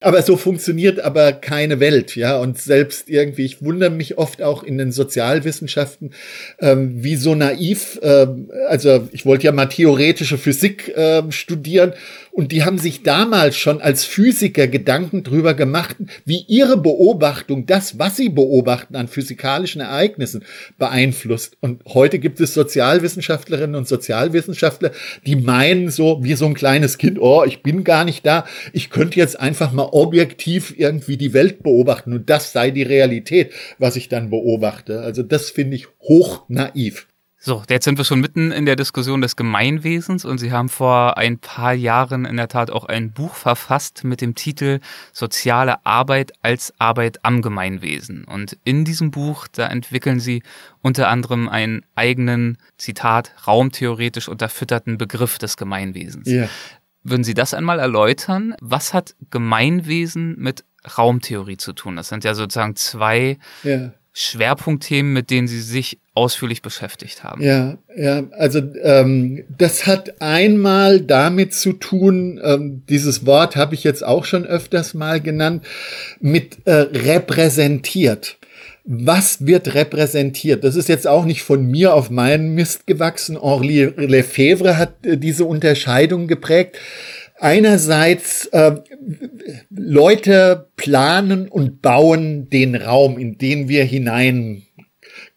Aber 0.00 0.22
so 0.22 0.36
funktioniert 0.36 1.00
aber 1.00 1.32
keine 1.32 1.80
Welt, 1.80 2.16
ja. 2.16 2.38
Und 2.38 2.58
selbst 2.58 3.08
irgendwie, 3.08 3.44
ich 3.44 3.62
wundere 3.62 3.90
mich 3.90 4.18
oft 4.18 4.42
auch 4.42 4.62
in 4.62 4.78
den 4.78 4.92
Sozialwissenschaften, 4.92 6.12
ähm, 6.60 7.02
wie 7.02 7.16
so 7.16 7.34
naiv, 7.34 7.98
ähm, 8.02 8.50
also 8.68 9.08
ich 9.12 9.26
wollte 9.26 9.44
ja 9.44 9.52
mal 9.52 9.66
theoretische 9.66 10.38
Physik 10.38 10.92
ähm, 10.96 11.32
studieren 11.32 11.92
und 12.36 12.52
die 12.52 12.64
haben 12.64 12.76
sich 12.76 13.02
damals 13.02 13.56
schon 13.56 13.80
als 13.80 14.04
Physiker 14.04 14.68
Gedanken 14.68 15.22
drüber 15.22 15.54
gemacht, 15.54 15.96
wie 16.26 16.44
ihre 16.48 16.76
Beobachtung, 16.76 17.64
das, 17.64 17.98
was 17.98 18.18
sie 18.18 18.28
beobachten 18.28 18.94
an 18.94 19.08
physikalischen 19.08 19.80
Ereignissen, 19.80 20.44
beeinflusst. 20.76 21.56
Und 21.62 21.82
heute 21.86 22.18
gibt 22.18 22.38
es 22.40 22.52
Sozialwissenschaftlerinnen 22.52 23.74
und 23.74 23.88
Sozialwissenschaftler, 23.88 24.90
die 25.24 25.36
meinen 25.36 25.88
so, 25.90 26.22
wie 26.24 26.34
so 26.34 26.44
ein 26.44 26.52
kleines 26.52 26.98
Kind, 26.98 27.18
oh, 27.18 27.42
ich 27.42 27.62
bin 27.62 27.84
gar 27.84 28.04
nicht 28.04 28.26
da, 28.26 28.44
ich 28.74 28.90
könnte 28.90 29.18
jetzt 29.18 29.40
einfach 29.40 29.72
mal 29.72 29.88
objektiv 29.92 30.74
irgendwie 30.76 31.16
die 31.16 31.32
Welt 31.32 31.62
beobachten 31.62 32.12
und 32.12 32.28
das 32.28 32.52
sei 32.52 32.70
die 32.70 32.82
Realität, 32.82 33.50
was 33.78 33.96
ich 33.96 34.10
dann 34.10 34.28
beobachte. 34.28 35.00
Also 35.00 35.22
das 35.22 35.48
finde 35.48 35.76
ich 35.76 35.86
hoch 36.02 36.44
naiv. 36.48 37.06
So, 37.38 37.62
jetzt 37.68 37.84
sind 37.84 37.98
wir 37.98 38.04
schon 38.04 38.20
mitten 38.20 38.50
in 38.50 38.64
der 38.64 38.76
Diskussion 38.76 39.20
des 39.20 39.36
Gemeinwesens 39.36 40.24
und 40.24 40.38
Sie 40.38 40.52
haben 40.52 40.68
vor 40.68 41.18
ein 41.18 41.38
paar 41.38 41.74
Jahren 41.74 42.24
in 42.24 42.36
der 42.36 42.48
Tat 42.48 42.70
auch 42.70 42.86
ein 42.86 43.12
Buch 43.12 43.34
verfasst 43.34 44.04
mit 44.04 44.20
dem 44.20 44.34
Titel 44.34 44.80
Soziale 45.12 45.84
Arbeit 45.84 46.32
als 46.42 46.72
Arbeit 46.78 47.24
am 47.24 47.42
Gemeinwesen. 47.42 48.24
Und 48.24 48.56
in 48.64 48.84
diesem 48.84 49.10
Buch, 49.10 49.48
da 49.48 49.66
entwickeln 49.68 50.18
Sie 50.18 50.42
unter 50.82 51.08
anderem 51.08 51.48
einen 51.48 51.84
eigenen, 51.94 52.56
Zitat, 52.78 53.32
raumtheoretisch 53.46 54.28
unterfütterten 54.28 54.96
Begriff 54.96 55.38
des 55.38 55.56
Gemeinwesens. 55.56 56.26
Yeah. 56.26 56.48
Würden 57.02 57.22
Sie 57.22 57.34
das 57.34 57.54
einmal 57.54 57.78
erläutern? 57.78 58.56
Was 58.60 58.94
hat 58.94 59.14
Gemeinwesen 59.30 60.36
mit 60.38 60.64
Raumtheorie 60.98 61.58
zu 61.58 61.74
tun? 61.74 61.96
Das 61.96 62.08
sind 62.08 62.24
ja 62.24 62.34
sozusagen 62.34 62.76
zwei 62.76 63.38
yeah. 63.64 63.92
Schwerpunktthemen, 64.18 65.12
mit 65.12 65.30
denen 65.30 65.46
Sie 65.46 65.60
sich 65.60 65.98
ausführlich 66.14 66.62
beschäftigt 66.62 67.22
haben. 67.22 67.42
Ja, 67.42 67.76
ja, 67.94 68.22
also 68.32 68.62
ähm, 68.82 69.44
das 69.58 69.86
hat 69.86 70.22
einmal 70.22 71.02
damit 71.02 71.52
zu 71.52 71.74
tun, 71.74 72.40
ähm, 72.42 72.82
dieses 72.88 73.26
Wort 73.26 73.56
habe 73.56 73.74
ich 73.74 73.84
jetzt 73.84 74.02
auch 74.02 74.24
schon 74.24 74.46
öfters 74.46 74.94
mal 74.94 75.20
genannt, 75.20 75.66
mit 76.18 76.56
äh, 76.64 76.72
repräsentiert. 76.72 78.38
Was 78.84 79.44
wird 79.44 79.74
repräsentiert? 79.74 80.64
Das 80.64 80.76
ist 80.76 80.88
jetzt 80.88 81.06
auch 81.06 81.26
nicht 81.26 81.42
von 81.42 81.66
mir 81.66 81.92
auf 81.92 82.08
meinen 82.08 82.54
Mist 82.54 82.86
gewachsen. 82.86 83.38
Henri 83.38 83.92
Lefebvre 83.96 84.78
hat 84.78 85.04
äh, 85.04 85.18
diese 85.18 85.44
Unterscheidung 85.44 86.26
geprägt 86.26 86.78
einerseits 87.38 88.46
äh, 88.46 88.76
Leute 89.70 90.68
planen 90.76 91.48
und 91.48 91.82
bauen 91.82 92.48
den 92.50 92.74
Raum, 92.74 93.18
in 93.18 93.38
den 93.38 93.68
wir 93.68 93.84
hinein 93.84 94.65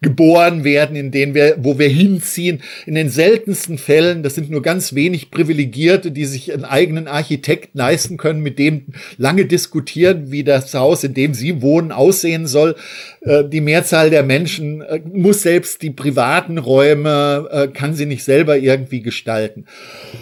geboren 0.02 0.64
werden, 0.64 0.96
in 0.96 1.12
denen 1.12 1.34
wir, 1.34 1.58
wo 1.60 1.78
wir 1.78 1.90
hinziehen. 1.90 2.62
In 2.86 2.96
den 2.96 3.10
seltensten 3.10 3.78
Fällen, 3.78 4.24
das 4.24 4.36
sind 4.36 4.50
nur 4.50 4.62
ganz 4.62 4.96
wenig 4.96 5.30
Privilegierte, 5.30 6.12
die 6.12 6.26
sich 6.26 6.54
einen 6.54 6.64
eigenen 6.64 7.08
Architekt 7.08 7.72
leisten 7.74 8.16
können, 8.16 8.42
mit 8.42 8.60
dem 8.60 8.88
lange 9.18 9.46
diskutieren, 9.46 10.32
wie 10.32 10.46
das 10.46 10.74
Haus, 10.74 11.04
in 11.04 11.14
dem 11.14 11.34
sie 11.34 11.62
wohnen, 11.62 11.92
aussehen 11.92 12.48
soll. 12.48 12.76
Äh, 13.22 13.44
die 13.44 13.60
Mehrzahl 13.60 14.10
der 14.10 14.24
Menschen 14.24 14.82
äh, 14.82 15.02
muss 15.12 15.42
selbst 15.42 15.82
die 15.82 15.92
privaten 15.92 16.58
Räume, 16.58 17.50
äh, 17.52 17.68
kann 17.68 17.94
sie 17.94 18.06
nicht 18.06 18.24
selber 18.24 18.58
irgendwie 18.58 19.02
gestalten. 19.02 19.66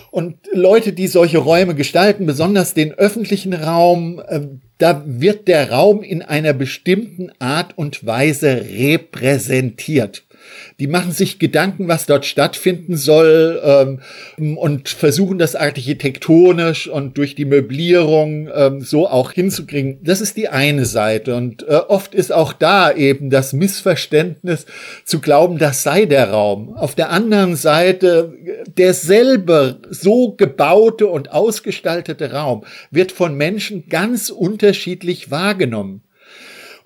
Und 0.09 0.37
Leute, 0.53 0.91
die 0.91 1.07
solche 1.07 1.37
Räume 1.37 1.75
gestalten, 1.75 2.25
besonders 2.25 2.73
den 2.73 2.93
öffentlichen 2.93 3.53
Raum, 3.53 4.21
da 4.77 5.03
wird 5.05 5.47
der 5.47 5.71
Raum 5.71 6.03
in 6.03 6.21
einer 6.21 6.53
bestimmten 6.53 7.31
Art 7.39 7.77
und 7.77 8.05
Weise 8.05 8.65
repräsentiert. 8.69 10.26
Die 10.79 10.87
machen 10.87 11.11
sich 11.11 11.39
Gedanken, 11.39 11.87
was 11.87 12.05
dort 12.05 12.25
stattfinden 12.25 12.97
soll 12.97 13.61
ähm, 13.63 14.57
und 14.57 14.89
versuchen 14.89 15.37
das 15.37 15.55
architektonisch 15.55 16.87
und 16.87 17.17
durch 17.17 17.35
die 17.35 17.45
Möblierung 17.45 18.49
ähm, 18.53 18.81
so 18.81 19.07
auch 19.07 19.31
hinzukriegen. 19.31 19.99
Das 20.03 20.21
ist 20.21 20.37
die 20.37 20.49
eine 20.49 20.85
Seite. 20.85 21.35
Und 21.35 21.63
äh, 21.67 21.75
oft 21.87 22.13
ist 22.13 22.31
auch 22.31 22.53
da 22.53 22.91
eben 22.91 23.29
das 23.29 23.53
Missverständnis 23.53 24.65
zu 25.05 25.19
glauben, 25.19 25.57
das 25.57 25.83
sei 25.83 26.05
der 26.05 26.31
Raum. 26.31 26.75
Auf 26.75 26.95
der 26.95 27.09
anderen 27.09 27.55
Seite, 27.55 28.33
derselbe 28.77 29.81
so 29.89 30.33
gebaute 30.33 31.07
und 31.07 31.31
ausgestaltete 31.31 32.31
Raum 32.31 32.63
wird 32.91 33.11
von 33.11 33.35
Menschen 33.35 33.87
ganz 33.89 34.29
unterschiedlich 34.29 35.31
wahrgenommen. 35.31 36.03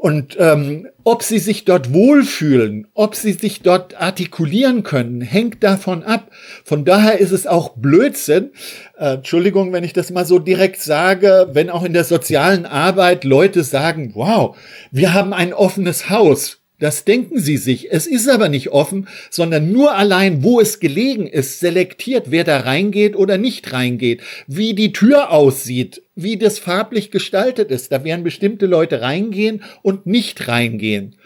Und 0.02 0.36
ähm, 0.40 0.88
ob 1.04 1.22
sie 1.22 1.38
sich 1.38 1.64
dort 1.64 1.94
wohlfühlen, 1.94 2.88
ob 2.96 3.14
sie 3.14 3.34
sich 3.34 3.62
dort 3.62 4.02
artikulieren 4.02 4.82
können, 4.82 5.22
hängt 5.22 5.64
davon 5.64 6.02
ab. 6.02 6.32
Von 6.66 6.86
daher 6.86 7.20
ist 7.20 7.30
es 7.30 7.46
auch 7.46 7.76
Blödsinn, 7.76 8.50
äh, 8.98 9.14
Entschuldigung, 9.14 9.74
wenn 9.74 9.84
ich 9.84 9.94
das 9.94 10.10
mal 10.10 10.26
so 10.26 10.40
direkt 10.40 10.82
sage, 10.82 11.50
wenn 11.54 11.70
auch 11.70 11.84
in 11.84 11.94
der 11.94 12.04
sozialen 12.04 12.66
Arbeit 12.66 13.26
Leute 13.26 13.64
sagen, 13.64 14.14
wow, 14.16 14.58
wir 14.90 15.14
haben 15.14 15.34
ein 15.34 15.54
offenes 15.54 16.10
Haus. 16.10 16.61
Das 16.82 17.06
denken 17.06 17.38
sie 17.38 17.58
sich. 17.58 17.92
Es 17.92 18.08
ist 18.08 18.28
aber 18.28 18.50
nicht 18.50 18.70
offen, 18.70 19.08
sondern 19.30 19.72
nur 19.72 19.96
allein, 19.96 20.42
wo 20.42 20.60
es 20.60 20.80
gelegen 20.80 21.28
ist, 21.28 21.60
selektiert, 21.60 22.32
wer 22.32 22.44
da 22.44 22.62
reingeht 22.62 23.16
oder 23.16 23.38
nicht 23.38 23.72
reingeht, 23.72 24.22
wie 24.48 24.74
die 24.74 24.92
Tür 24.92 25.30
aussieht, 25.30 26.02
wie 26.16 26.38
das 26.38 26.58
farblich 26.58 27.12
gestaltet 27.12 27.70
ist. 27.70 27.92
Da 27.92 28.04
werden 28.04 28.24
bestimmte 28.24 28.66
Leute 28.66 29.00
reingehen 29.02 29.62
und 29.84 30.08
nicht 30.08 30.48
reingehen. 30.48 31.18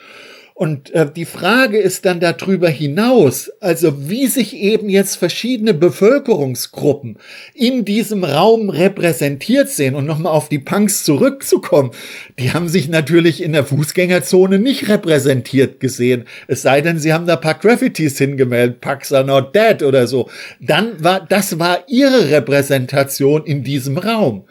Und 0.58 0.92
äh, 0.92 1.12
die 1.14 1.26
Frage 1.26 1.78
ist 1.78 2.06
dann 2.06 2.22
darüber 2.22 2.70
hinaus, 2.70 3.52
also 3.60 4.10
wie 4.10 4.28
sich 4.28 4.56
eben 4.56 4.88
jetzt 4.88 5.18
verschiedene 5.18 5.74
Bevölkerungsgruppen 5.74 7.18
in 7.54 7.84
diesem 7.84 8.24
Raum 8.24 8.70
repräsentiert 8.70 9.68
sehen 9.68 9.96
und 9.96 10.06
nochmal 10.06 10.32
auf 10.32 10.48
die 10.48 10.60
Punks 10.60 11.04
zurückzukommen, 11.04 11.92
die 12.40 12.54
haben 12.54 12.70
sich 12.70 12.88
natürlich 12.88 13.44
in 13.44 13.52
der 13.52 13.66
Fußgängerzone 13.66 14.58
nicht 14.58 14.88
repräsentiert 14.88 15.82
gesehen. 15.82 16.24
Es 16.48 16.62
sei 16.62 16.80
denn, 16.80 17.00
sie 17.00 17.12
haben 17.12 17.28
da 17.28 17.36
paar 17.36 17.56
Graffitis 17.56 18.18
hingemeldet, 18.18 18.80
Punks 18.80 19.12
are 19.12 19.26
not 19.26 19.54
dead 19.54 19.84
oder 19.84 20.08
so. 20.08 20.30
Dann 20.62 21.04
war, 21.04 21.20
das 21.20 21.60
war 21.60 21.84
ihre 21.90 22.30
Repräsentation 22.30 23.46
in 23.46 23.66
diesem 23.66 23.98
Raum. 23.98 24.46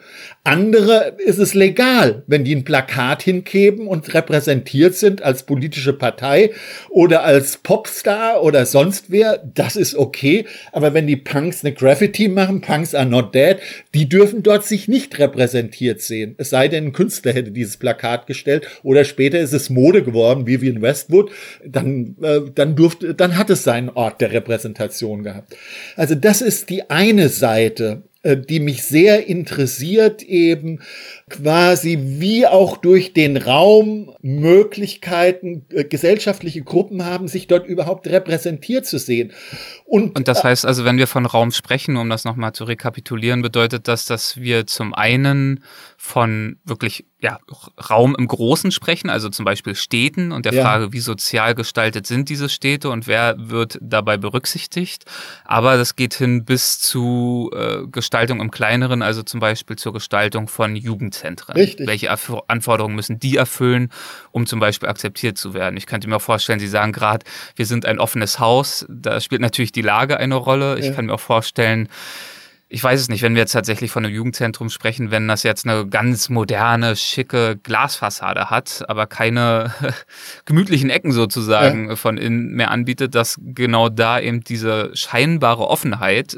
Andere 0.45 1.17
ist 1.17 1.39
es 1.39 1.55
legal, 1.55 2.21
wenn 2.27 2.43
die 2.43 2.55
ein 2.55 2.65
Plakat 2.65 3.23
hinkleben 3.23 3.87
und 3.87 4.13
repräsentiert 4.13 4.93
sind 4.93 5.23
als 5.23 5.41
politische 5.41 5.91
Partei 5.91 6.51
oder 6.89 7.23
als 7.23 7.57
Popstar 7.57 8.43
oder 8.43 8.67
sonst 8.67 9.05
wer, 9.09 9.39
das 9.39 9.75
ist 9.75 9.95
okay. 9.95 10.45
Aber 10.71 10.93
wenn 10.93 11.07
die 11.07 11.15
Punks 11.15 11.65
eine 11.65 11.73
Graffiti 11.73 12.27
machen, 12.27 12.61
Punks 12.61 12.93
are 12.93 13.07
not 13.07 13.33
dead, 13.33 13.57
die 13.95 14.07
dürfen 14.07 14.43
dort 14.43 14.67
sich 14.67 14.87
nicht 14.87 15.17
repräsentiert 15.17 16.01
sehen. 16.01 16.35
Es 16.37 16.51
sei 16.51 16.67
denn, 16.67 16.85
ein 16.85 16.93
Künstler 16.93 17.33
hätte 17.33 17.49
dieses 17.49 17.77
Plakat 17.77 18.27
gestellt 18.27 18.67
oder 18.83 19.03
später 19.03 19.39
ist 19.39 19.53
es 19.53 19.71
Mode 19.71 20.03
geworden, 20.03 20.45
wie 20.45 20.67
in 20.67 20.83
Westwood, 20.83 21.31
dann, 21.65 22.17
äh, 22.21 22.41
dann 22.53 22.75
durfte, 22.75 23.15
dann 23.15 23.35
hat 23.35 23.49
es 23.49 23.63
seinen 23.63 23.89
Ort 23.89 24.21
der 24.21 24.31
Repräsentation 24.31 25.23
gehabt. 25.23 25.55
Also 25.95 26.13
das 26.13 26.41
ist 26.41 26.69
die 26.69 26.87
eine 26.91 27.29
Seite 27.29 28.03
die 28.25 28.59
mich 28.59 28.83
sehr 28.83 29.27
interessiert, 29.27 30.23
eben 30.23 30.79
quasi 31.29 31.97
wie 32.01 32.47
auch 32.47 32.77
durch 32.77 33.13
den 33.13 33.37
Raum 33.37 34.11
Möglichkeiten, 34.21 35.65
äh, 35.71 35.83
gesellschaftliche 35.83 36.61
Gruppen 36.61 37.05
haben, 37.05 37.27
sich 37.27 37.47
dort 37.47 37.67
überhaupt 37.67 38.07
repräsentiert 38.07 38.85
zu 38.85 38.97
sehen. 38.97 39.31
Und, 39.85 40.15
und 40.17 40.27
das 40.27 40.39
äh, 40.39 40.43
heißt 40.43 40.65
also, 40.65 40.85
wenn 40.85 40.97
wir 40.97 41.07
von 41.07 41.25
Raum 41.25 41.51
sprechen, 41.51 41.97
um 41.97 42.09
das 42.09 42.25
nochmal 42.25 42.53
zu 42.53 42.63
rekapitulieren, 42.63 43.41
bedeutet 43.41 43.87
das, 43.87 44.05
dass 44.05 44.37
wir 44.37 44.65
zum 44.65 44.93
einen 44.93 45.63
von 46.05 46.59
wirklich 46.65 47.05
ja, 47.19 47.39
Raum 47.89 48.15
im 48.15 48.27
Großen 48.27 48.69
sprechen, 48.69 49.09
also 49.09 49.29
zum 49.29 49.43
Beispiel 49.43 49.73
Städten 49.73 50.31
und 50.31 50.45
der 50.45 50.53
ja. 50.53 50.61
Frage, 50.61 50.93
wie 50.93 50.99
sozial 50.99 51.55
gestaltet 51.55 52.05
sind 52.05 52.29
diese 52.29 52.47
Städte 52.47 52.91
und 52.91 53.07
wer 53.07 53.35
wird 53.37 53.79
dabei 53.81 54.15
berücksichtigt. 54.17 55.05
Aber 55.45 55.77
das 55.77 55.95
geht 55.95 56.13
hin 56.13 56.45
bis 56.45 56.79
zu 56.79 57.49
äh, 57.55 57.87
Gestaltung 57.87 58.39
im 58.39 58.51
Kleineren, 58.51 59.01
also 59.01 59.23
zum 59.23 59.39
Beispiel 59.39 59.77
zur 59.77 59.93
Gestaltung 59.93 60.47
von 60.47 60.75
Jugendzentren. 60.75 61.55
Richtig. 61.55 61.87
Welche 61.87 62.11
Anforderungen 62.47 62.95
müssen 62.95 63.17
die 63.17 63.37
erfüllen, 63.37 63.89
um 64.31 64.45
zum 64.45 64.59
Beispiel 64.59 64.87
akzeptiert 64.87 65.39
zu 65.39 65.55
werden? 65.55 65.75
Ich 65.75 65.87
könnte 65.87 66.07
mir 66.07 66.19
vorstellen, 66.19 66.59
Sie 66.59 66.67
sagen 66.67 66.91
gerade, 66.91 67.25
wir 67.55 67.65
sind 67.65 67.87
ein 67.87 67.97
offenes 67.99 68.39
Haus. 68.39 68.85
Da 68.87 69.19
spielt 69.19 69.41
natürlich 69.41 69.71
die 69.71 69.81
Lage 69.81 70.17
eine 70.17 70.35
Rolle. 70.35 70.77
Ich 70.77 70.85
ja. 70.85 70.91
kann 70.93 71.07
mir 71.07 71.15
auch 71.15 71.19
vorstellen, 71.19 71.89
ich 72.67 72.83
weiß 72.83 72.99
es 72.99 73.09
nicht, 73.09 73.21
wenn 73.21 73.35
wir 73.35 73.41
jetzt 73.41 73.51
tatsächlich 73.51 73.91
von 73.91 74.03
einem 74.03 74.15
Jugendzentrum 74.15 74.69
sprechen, 74.69 75.11
wenn 75.11 75.27
das 75.27 75.43
jetzt 75.43 75.67
eine 75.67 75.87
ganz 75.87 76.29
moderne, 76.29 76.95
schicke 76.95 77.57
Glasfassade 77.61 78.49
hat, 78.49 78.83
aber 78.87 79.05
keine 79.05 79.71
gemütlichen 80.45 80.89
Ecken 80.89 81.11
sozusagen 81.11 81.89
ja. 81.89 81.95
von 81.95 82.17
innen 82.17 82.53
mehr 82.53 82.71
anbietet, 82.71 83.13
dass 83.13 83.39
genau 83.39 83.89
da 83.89 84.19
eben 84.19 84.43
diese 84.43 84.89
scheinbare 84.95 85.67
Offenheit 85.67 86.33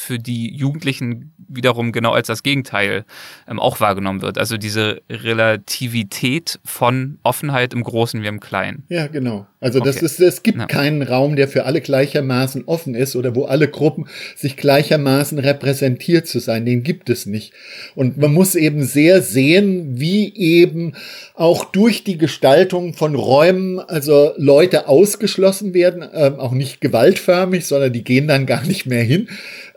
für 0.00 0.18
die 0.18 0.54
Jugendlichen 0.54 1.32
wiederum 1.50 1.92
genau 1.92 2.12
als 2.12 2.28
das 2.28 2.42
Gegenteil 2.42 3.04
ähm, 3.48 3.58
auch 3.58 3.80
wahrgenommen 3.80 4.22
wird. 4.22 4.38
Also 4.38 4.56
diese 4.56 5.02
Relativität 5.10 6.58
von 6.64 7.18
Offenheit 7.22 7.74
im 7.74 7.82
Großen 7.82 8.22
wie 8.22 8.26
im 8.26 8.40
Kleinen. 8.40 8.84
Ja, 8.88 9.08
genau. 9.08 9.46
Also 9.60 9.80
okay. 9.80 9.88
das 9.88 10.02
ist, 10.02 10.20
es 10.20 10.42
gibt 10.42 10.58
ja. 10.58 10.66
keinen 10.66 11.02
Raum, 11.02 11.36
der 11.36 11.46
für 11.46 11.66
alle 11.66 11.82
gleichermaßen 11.82 12.64
offen 12.64 12.94
ist 12.94 13.14
oder 13.14 13.34
wo 13.34 13.44
alle 13.44 13.68
Gruppen 13.68 14.06
sich 14.34 14.56
gleichermaßen 14.56 15.38
repräsentiert 15.38 16.26
zu 16.26 16.38
sein. 16.38 16.64
Den 16.64 16.82
gibt 16.82 17.10
es 17.10 17.26
nicht. 17.26 17.52
Und 17.94 18.16
man 18.16 18.32
muss 18.32 18.54
eben 18.54 18.82
sehr 18.84 19.20
sehen, 19.20 20.00
wie 20.00 20.34
eben 20.34 20.94
auch 21.34 21.66
durch 21.66 22.04
die 22.04 22.16
Gestaltung 22.16 22.94
von 22.94 23.14
Räumen, 23.14 23.80
also 23.80 24.32
Leute 24.36 24.88
ausgeschlossen 24.88 25.74
werden, 25.74 26.08
ähm, 26.14 26.36
auch 26.36 26.52
nicht 26.52 26.80
gewaltförmig, 26.80 27.66
sondern 27.66 27.92
die 27.92 28.04
gehen 28.04 28.28
dann 28.28 28.46
gar 28.46 28.62
nicht 28.64 28.86
mehr 28.86 29.02
hin. 29.02 29.28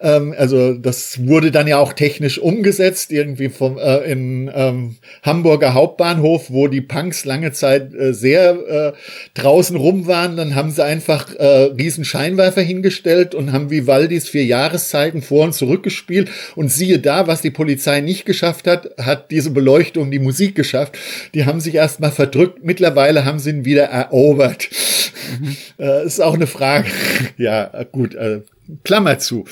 Ähm, 0.03 0.35
also 0.37 0.73
das 0.73 1.25
wurde 1.25 1.49
dann 1.49 1.65
ja 1.67 1.79
auch 1.79 1.93
technisch 1.93 2.37
umgesetzt, 2.37 3.11
irgendwie 3.11 3.49
vom 3.49 3.77
äh, 3.77 3.99
in 3.99 4.51
ähm, 4.53 4.97
Hamburger 5.23 5.73
Hauptbahnhof, 5.73 6.51
wo 6.51 6.67
die 6.67 6.81
Punks 6.81 7.23
lange 7.23 7.53
Zeit 7.53 7.93
äh, 7.95 8.13
sehr 8.13 8.51
äh, 8.67 8.93
draußen 9.33 9.77
rum 9.77 10.05
waren. 10.05 10.35
Dann 10.35 10.55
haben 10.55 10.71
sie 10.71 10.83
einfach 10.83 11.33
äh, 11.35 11.45
riesen 11.77 12.03
Scheinwerfer 12.03 12.61
hingestellt 12.61 13.33
und 13.33 13.53
haben 13.53 13.71
Vivaldis 13.71 14.27
vier 14.27 14.45
Jahreszeiten 14.45 15.21
vor 15.21 15.45
und 15.45 15.53
zurück 15.53 15.83
gespielt. 15.83 16.29
Und 16.55 16.69
siehe 16.69 16.99
da, 16.99 17.27
was 17.27 17.41
die 17.41 17.51
Polizei 17.51 18.01
nicht 18.01 18.25
geschafft 18.25 18.67
hat, 18.67 18.89
hat 18.97 19.31
diese 19.31 19.51
Beleuchtung 19.51 20.11
die 20.11 20.19
Musik 20.19 20.55
geschafft. 20.55 20.97
Die 21.33 21.45
haben 21.45 21.61
sich 21.61 21.75
erstmal 21.75 22.11
verdrückt. 22.11 22.63
Mittlerweile 22.63 23.23
haben 23.23 23.39
sie 23.39 23.51
ihn 23.51 23.65
wieder 23.65 23.85
erobert. 23.85 24.67
Mhm. 25.39 25.55
äh, 25.79 26.05
ist 26.05 26.21
auch 26.21 26.33
eine 26.33 26.47
Frage. 26.47 26.89
ja, 27.37 27.83
gut. 27.91 28.15
Äh, 28.15 28.41
Klammer 28.83 29.19
zu. 29.19 29.45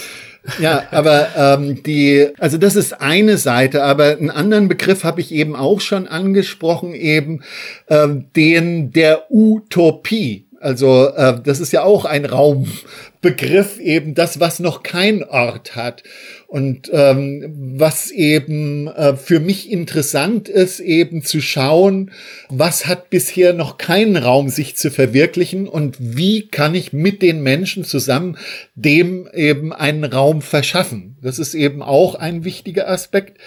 Ja, 0.59 0.87
aber 0.91 1.29
ähm, 1.37 1.83
die, 1.83 2.29
also 2.39 2.57
das 2.57 2.75
ist 2.75 2.99
eine 2.99 3.37
Seite, 3.37 3.83
aber 3.83 4.17
einen 4.17 4.31
anderen 4.31 4.67
Begriff 4.67 5.03
habe 5.03 5.21
ich 5.21 5.31
eben 5.31 5.55
auch 5.55 5.81
schon 5.81 6.07
angesprochen, 6.07 6.95
eben 6.95 7.43
ähm, 7.89 8.25
den 8.35 8.91
der 8.91 9.31
Utopie. 9.31 10.47
Also 10.59 11.09
äh, 11.09 11.39
das 11.43 11.59
ist 11.59 11.73
ja 11.73 11.83
auch 11.83 12.05
ein 12.05 12.25
Raumbegriff, 12.25 13.79
eben 13.79 14.15
das, 14.15 14.39
was 14.39 14.59
noch 14.59 14.83
kein 14.83 15.23
Ort 15.23 15.75
hat. 15.75 16.03
Und 16.51 16.89
ähm, 16.91 17.75
was 17.77 18.11
eben 18.11 18.89
äh, 18.89 19.15
für 19.15 19.39
mich 19.39 19.71
interessant 19.71 20.49
ist, 20.49 20.81
eben 20.81 21.23
zu 21.23 21.39
schauen, 21.39 22.11
was 22.49 22.87
hat 22.87 23.09
bisher 23.09 23.53
noch 23.53 23.77
keinen 23.77 24.17
Raum, 24.17 24.49
sich 24.49 24.75
zu 24.75 24.91
verwirklichen 24.91 25.65
und 25.65 25.95
wie 25.97 26.49
kann 26.49 26.75
ich 26.75 26.91
mit 26.91 27.21
den 27.21 27.41
Menschen 27.41 27.85
zusammen 27.85 28.37
dem 28.75 29.29
eben 29.33 29.71
einen 29.71 30.03
Raum 30.03 30.41
verschaffen. 30.41 31.15
Das 31.21 31.39
ist 31.39 31.53
eben 31.53 31.81
auch 31.81 32.15
ein 32.15 32.43
wichtiger 32.43 32.89
Aspekt. 32.89 33.37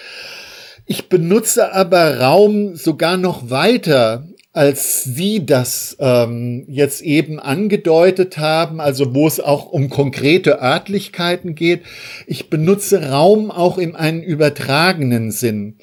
Ich 0.87 1.07
benutze 1.07 1.73
aber 1.73 2.19
Raum 2.19 2.75
sogar 2.75 3.17
noch 3.17 3.51
weiter 3.51 4.27
als 4.55 5.03
Sie 5.03 5.45
das 5.45 5.97
ähm, 5.99 6.63
jetzt 6.69 7.01
eben 7.01 7.41
angedeutet 7.41 8.37
haben, 8.37 8.79
also 8.79 9.13
wo 9.13 9.27
es 9.27 9.41
auch 9.41 9.65
um 9.65 9.89
konkrete 9.89 10.61
Örtlichkeiten 10.61 11.55
geht. 11.55 11.81
Ich 12.25 12.49
benutze 12.49 13.09
Raum 13.09 13.51
auch 13.51 13.77
in 13.77 13.97
einen 13.97 14.23
übertragenen 14.23 15.31
Sinn. 15.31 15.75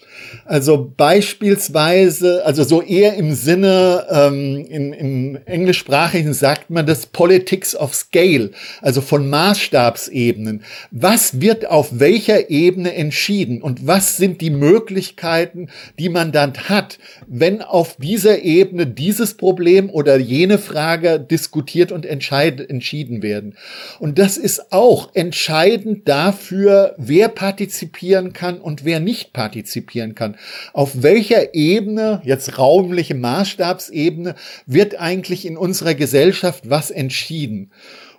Also 0.46 0.90
beispielsweise, 0.96 2.46
also 2.46 2.64
so 2.64 2.80
eher 2.80 3.12
im 3.14 3.34
Sinne, 3.34 4.06
ähm, 4.10 4.64
in, 4.66 4.92
im 4.94 5.38
Englischsprachigen 5.44 6.32
sagt 6.32 6.70
man 6.70 6.86
das 6.86 7.04
Politics 7.04 7.76
of 7.76 7.94
Scale, 7.94 8.52
also 8.80 9.02
von 9.02 9.28
Maßstabsebenen. 9.28 10.62
Was 10.90 11.42
wird 11.42 11.68
auf 11.68 12.00
welcher 12.00 12.48
Ebene 12.48 12.94
entschieden 12.94 13.60
und 13.60 13.86
was 13.86 14.16
sind 14.16 14.40
die 14.40 14.48
Möglichkeiten, 14.50 15.68
die 15.98 16.08
man 16.08 16.32
dann 16.32 16.54
hat, 16.54 16.98
wenn 17.26 17.60
auf 17.60 17.96
dieser 17.98 18.40
Ebene 18.40 18.61
Ebene 18.62 18.86
dieses 18.86 19.34
Problem 19.34 19.90
oder 19.90 20.16
jene 20.18 20.58
Frage 20.58 21.18
diskutiert 21.18 21.90
und 21.90 22.06
entschieden 22.06 23.22
werden. 23.22 23.56
Und 23.98 24.18
das 24.20 24.36
ist 24.36 24.72
auch 24.72 25.14
entscheidend 25.14 26.08
dafür, 26.08 26.94
wer 26.96 27.28
partizipieren 27.28 28.32
kann 28.32 28.60
und 28.60 28.84
wer 28.84 29.00
nicht 29.00 29.32
partizipieren 29.32 30.14
kann. 30.14 30.36
Auf 30.72 31.02
welcher 31.02 31.54
Ebene, 31.54 32.22
jetzt 32.24 32.58
raumliche 32.58 33.16
Maßstabsebene, 33.16 34.36
wird 34.66 35.00
eigentlich 35.00 35.44
in 35.44 35.56
unserer 35.56 35.94
Gesellschaft 35.94 36.70
was 36.70 36.92
entschieden? 36.92 37.72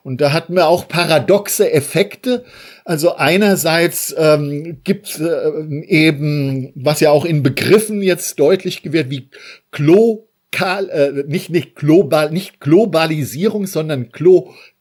Und 0.03 0.19
da 0.19 0.33
hatten 0.33 0.53
wir 0.53 0.67
auch 0.67 0.87
paradoxe 0.87 1.71
Effekte. 1.71 2.43
Also 2.83 3.15
einerseits 3.15 4.13
ähm, 4.17 4.81
gibt 4.83 5.19
äh, 5.19 5.85
eben, 5.85 6.73
was 6.75 6.99
ja 6.99 7.11
auch 7.11 7.23
in 7.23 7.41
Begriffen 7.41 8.01
jetzt 8.01 8.37
deutlich 8.37 8.81
wird, 8.83 9.09
wie 9.09 9.29
Klo 9.71 10.27
Kal, 10.53 10.89
äh, 10.89 11.23
nicht, 11.27 11.49
nicht, 11.49 11.75
global, 11.75 12.31
nicht 12.31 12.61
Globalisierung, 12.61 13.65
sondern 13.65 14.09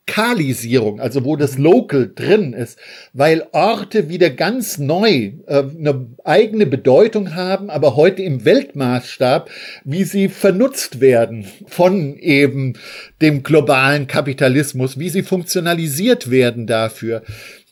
Lokalisierung, 0.06 1.00
also 1.00 1.24
wo 1.24 1.36
das 1.36 1.58
Local 1.58 2.12
drin 2.14 2.52
ist, 2.52 2.78
weil 3.12 3.46
Orte 3.52 4.08
wieder 4.08 4.30
ganz 4.30 4.78
neu 4.78 5.32
äh, 5.46 5.64
eine 5.78 6.06
eigene 6.24 6.66
Bedeutung 6.66 7.34
haben, 7.34 7.70
aber 7.70 7.96
heute 7.96 8.22
im 8.22 8.44
Weltmaßstab, 8.44 9.50
wie 9.84 10.04
sie 10.04 10.28
vernutzt 10.28 11.00
werden 11.00 11.46
von 11.66 12.16
eben 12.18 12.74
dem 13.22 13.42
globalen 13.42 14.06
Kapitalismus, 14.06 14.98
wie 14.98 15.08
sie 15.08 15.22
funktionalisiert 15.22 16.30
werden 16.30 16.66
dafür. 16.66 17.22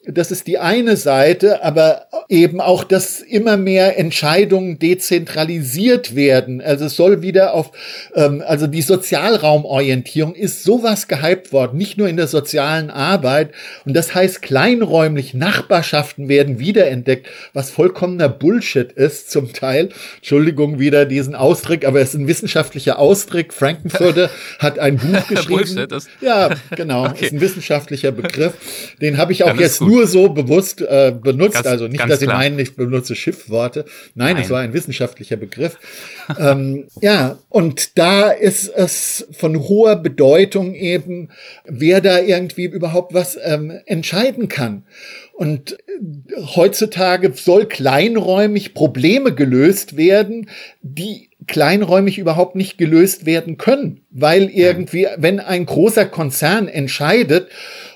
Das 0.06 0.30
ist 0.30 0.46
die 0.46 0.58
eine 0.58 0.96
Seite, 0.96 1.62
aber 1.62 2.06
eben 2.30 2.62
auch, 2.62 2.84
dass 2.84 3.20
immer 3.20 3.58
mehr 3.58 3.98
Entscheidungen 3.98 4.78
dezentralisiert 4.78 6.14
werden. 6.14 6.62
Also 6.62 6.86
es 6.86 6.96
soll 6.96 7.20
wieder 7.20 7.52
auf, 7.52 7.70
ähm, 8.14 8.42
also 8.46 8.66
die 8.66 8.80
Sozialraumorientierung 8.80 10.34
ist 10.34 10.62
sowas 10.62 11.06
gehypt 11.06 11.52
worden, 11.52 11.76
nicht 11.76 11.98
nur 11.98 12.08
in 12.08 12.16
der 12.16 12.28
sozialen 12.28 12.88
Arbeit. 12.88 13.50
Und 13.84 13.94
das 13.94 14.14
heißt, 14.14 14.40
kleinräumlich 14.40 15.34
Nachbarschaften 15.34 16.28
werden 16.28 16.58
wiederentdeckt, 16.58 17.26
was 17.52 17.70
vollkommener 17.70 18.30
Bullshit 18.30 18.92
ist 18.92 19.30
zum 19.30 19.52
Teil. 19.52 19.90
Entschuldigung 20.16 20.78
wieder 20.78 21.04
diesen 21.04 21.34
Ausdruck, 21.34 21.84
aber 21.84 22.00
es 22.00 22.14
ist 22.14 22.20
ein 22.20 22.26
wissenschaftlicher 22.26 22.98
Ausdruck. 22.98 23.52
Frankenfurter 23.52 24.30
hat 24.60 24.78
ein 24.78 24.96
Buch 24.96 25.26
geschrieben. 25.28 25.88
ja, 26.22 26.54
genau, 26.74 27.04
okay. 27.04 27.26
ist 27.26 27.32
ein 27.32 27.40
wissenschaftlicher 27.42 28.12
Begriff. 28.12 28.54
Den 29.02 29.18
habe 29.18 29.32
ich 29.32 29.44
auch 29.44 29.56
jetzt 29.56 29.89
nur 29.90 30.06
so 30.06 30.28
bewusst 30.28 30.80
äh, 30.80 31.12
benutzt. 31.12 31.54
Ganz, 31.54 31.66
also 31.66 31.88
nicht, 31.88 32.08
dass 32.08 32.20
Sie 32.20 32.26
meinen, 32.26 32.58
ich 32.58 32.76
benutze 32.76 33.16
Schiffworte. 33.16 33.84
Nein, 34.14 34.34
Nein. 34.34 34.44
es 34.44 34.50
war 34.50 34.60
ein 34.60 34.72
wissenschaftlicher 34.72 35.36
Begriff. 35.36 35.78
ähm, 36.38 36.84
ja, 37.00 37.38
und 37.48 37.98
da 37.98 38.30
ist 38.30 38.68
es 38.68 39.26
von 39.32 39.58
hoher 39.58 39.96
Bedeutung 39.96 40.74
eben, 40.74 41.30
wer 41.64 42.00
da 42.00 42.20
irgendwie 42.20 42.66
überhaupt 42.66 43.14
was 43.14 43.38
ähm, 43.42 43.72
entscheiden 43.86 44.48
kann. 44.48 44.84
Und 45.32 45.72
äh, 45.72 45.76
heutzutage 46.54 47.32
soll 47.34 47.66
kleinräumig 47.66 48.74
Probleme 48.74 49.34
gelöst 49.34 49.96
werden, 49.96 50.48
die 50.82 51.30
kleinräumig 51.46 52.18
überhaupt 52.18 52.54
nicht 52.54 52.78
gelöst 52.78 53.26
werden 53.26 53.56
können, 53.56 54.02
weil 54.10 54.50
irgendwie, 54.50 55.08
wenn 55.16 55.40
ein 55.40 55.66
großer 55.66 56.04
Konzern 56.04 56.68
entscheidet, 56.68 57.48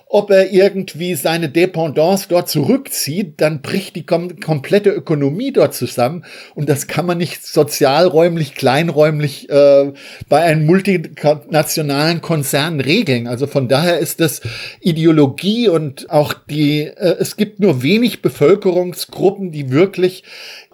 ob 0.06 0.30
er 0.30 0.52
irgendwie 0.52 1.14
seine 1.14 1.48
Dependance 1.48 2.26
dort 2.28 2.48
zurückzieht, 2.48 3.40
dann 3.40 3.62
bricht 3.62 3.96
die 3.96 4.06
kom 4.06 4.38
komplette 4.38 4.90
Ökonomie 4.90 5.52
dort 5.52 5.74
zusammen. 5.74 6.24
Und 6.54 6.68
das 6.68 6.86
kann 6.86 7.06
man 7.06 7.18
nicht 7.18 7.44
sozialräumlich, 7.44 8.54
kleinräumlich 8.54 9.50
äh, 9.50 9.92
bei 10.28 10.40
einem 10.42 10.66
multinationalen 10.66 12.20
Konzern 12.20 12.80
regeln. 12.80 13.26
Also 13.26 13.46
von 13.46 13.68
daher 13.68 13.98
ist 13.98 14.20
das 14.20 14.42
Ideologie 14.80 15.68
und 15.68 16.10
auch 16.10 16.34
die, 16.34 16.82
äh, 16.82 17.16
es 17.18 17.36
gibt 17.36 17.60
nur 17.60 17.82
wenig 17.82 18.22
Bevölkerungsgruppen, 18.22 19.50
die 19.50 19.70
wirklich 19.70 20.22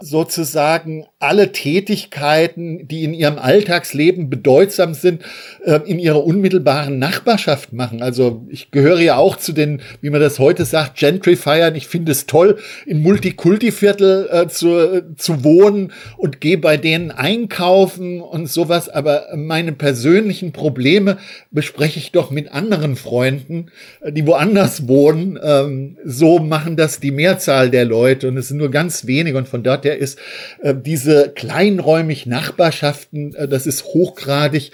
sozusagen 0.01 1.07
alle 1.19 1.53
Tätigkeiten, 1.53 2.89
die 2.89 3.05
in 3.05 3.13
ihrem 3.13 3.39
Alltagsleben 3.39 4.31
bedeutsam 4.31 4.95
sind, 4.95 5.23
äh, 5.65 5.81
in 5.85 5.99
ihrer 5.99 6.25
unmittelbaren 6.25 6.99
Nachbarschaft 6.99 7.75
machen. 7.75 8.03
Also 8.03 8.47
ich 8.49 8.71
gehöre 8.71 9.01
ja 9.01 9.17
auch 9.17 9.37
zu 9.37 9.53
den, 9.53 9.83
wie 10.01 10.09
man 10.09 10.21
das 10.21 10.39
heute 10.39 10.65
sagt, 10.65 10.99
Gentrifiern. 10.99 11.75
Ich 11.75 11.87
finde 11.87 12.13
es 12.13 12.25
toll, 12.27 12.59
in 12.87 13.03
Multikulti-Viertel 13.03 14.29
äh, 14.33 14.49
zu, 14.49 15.03
zu 15.17 15.45
wohnen 15.45 15.93
und 16.17 16.41
gehe 16.41 16.59
bei 16.59 16.79
denen 16.79 17.11
einkaufen 17.11 18.23
und 18.23 18.49
sowas. 18.49 18.89
Aber 18.89 19.27
meine 19.37 19.73
persönlichen 19.73 20.53
Probleme 20.53 21.19
bespreche 21.51 21.99
ich 21.99 22.13
doch 22.13 22.31
mit 22.31 22.53
anderen 22.53 22.97
Freunden, 22.97 23.67
äh, 24.01 24.13
die 24.13 24.27
woanders 24.27 24.89
wohnen. 24.89 25.39
Ähm, 25.43 25.99
so 26.05 26.39
machen 26.39 26.77
das 26.77 27.01
die 27.01 27.11
Mehrzahl 27.11 27.69
der 27.69 27.85
Leute 27.85 28.29
und 28.29 28.39
es 28.39 28.49
sind 28.49 28.57
nur 28.57 28.71
ganz 28.71 29.07
wenige 29.07 29.37
und 29.37 29.47
von 29.47 29.63
daher 29.91 29.99
ist 29.99 30.19
äh, 30.61 30.75
diese 30.75 31.33
kleinräumig 31.35 32.27
Nachbarschaften, 32.27 33.35
äh, 33.35 33.49
das 33.49 33.67
ist 33.67 33.85
hochgradig 33.85 34.71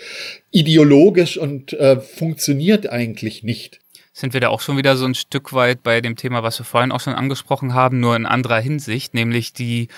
ideologisch 0.51 1.37
und 1.39 1.73
äh, 1.73 2.01
funktioniert 2.01 2.89
eigentlich 2.89 3.43
nicht. 3.43 3.81
Sind 4.13 4.33
wir 4.33 4.41
da 4.41 4.49
auch 4.49 4.63
schon 4.63 4.79
wieder 4.79 4.97
so 4.97 5.05
ein 5.05 5.15
Stück 5.15 5.53
weit 5.53 5.83
bei 5.83 6.01
dem 6.01 6.17
Thema, 6.17 6.43
was 6.43 6.59
wir 6.59 6.65
vorhin 6.65 6.93
auch 6.93 7.01
schon 7.01 7.13
angesprochen 7.13 7.75
haben, 7.75 8.01
nur 8.01 8.17
in 8.17 8.25
anderer 8.25 8.61
Hinsicht, 8.61 9.13
nämlich 9.13 9.53
die 9.53 9.89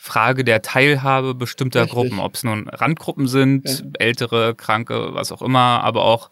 Frage 0.00 0.44
der 0.44 0.62
Teilhabe 0.62 1.34
bestimmter 1.34 1.82
Richtig. 1.82 1.94
Gruppen, 1.94 2.20
ob 2.20 2.36
es 2.36 2.44
nun 2.44 2.68
Randgruppen 2.68 3.26
sind, 3.26 3.68
ja. 3.68 3.84
ältere, 3.98 4.54
kranke, 4.54 5.12
was 5.12 5.32
auch 5.32 5.42
immer, 5.42 5.82
aber 5.82 6.04
auch 6.04 6.30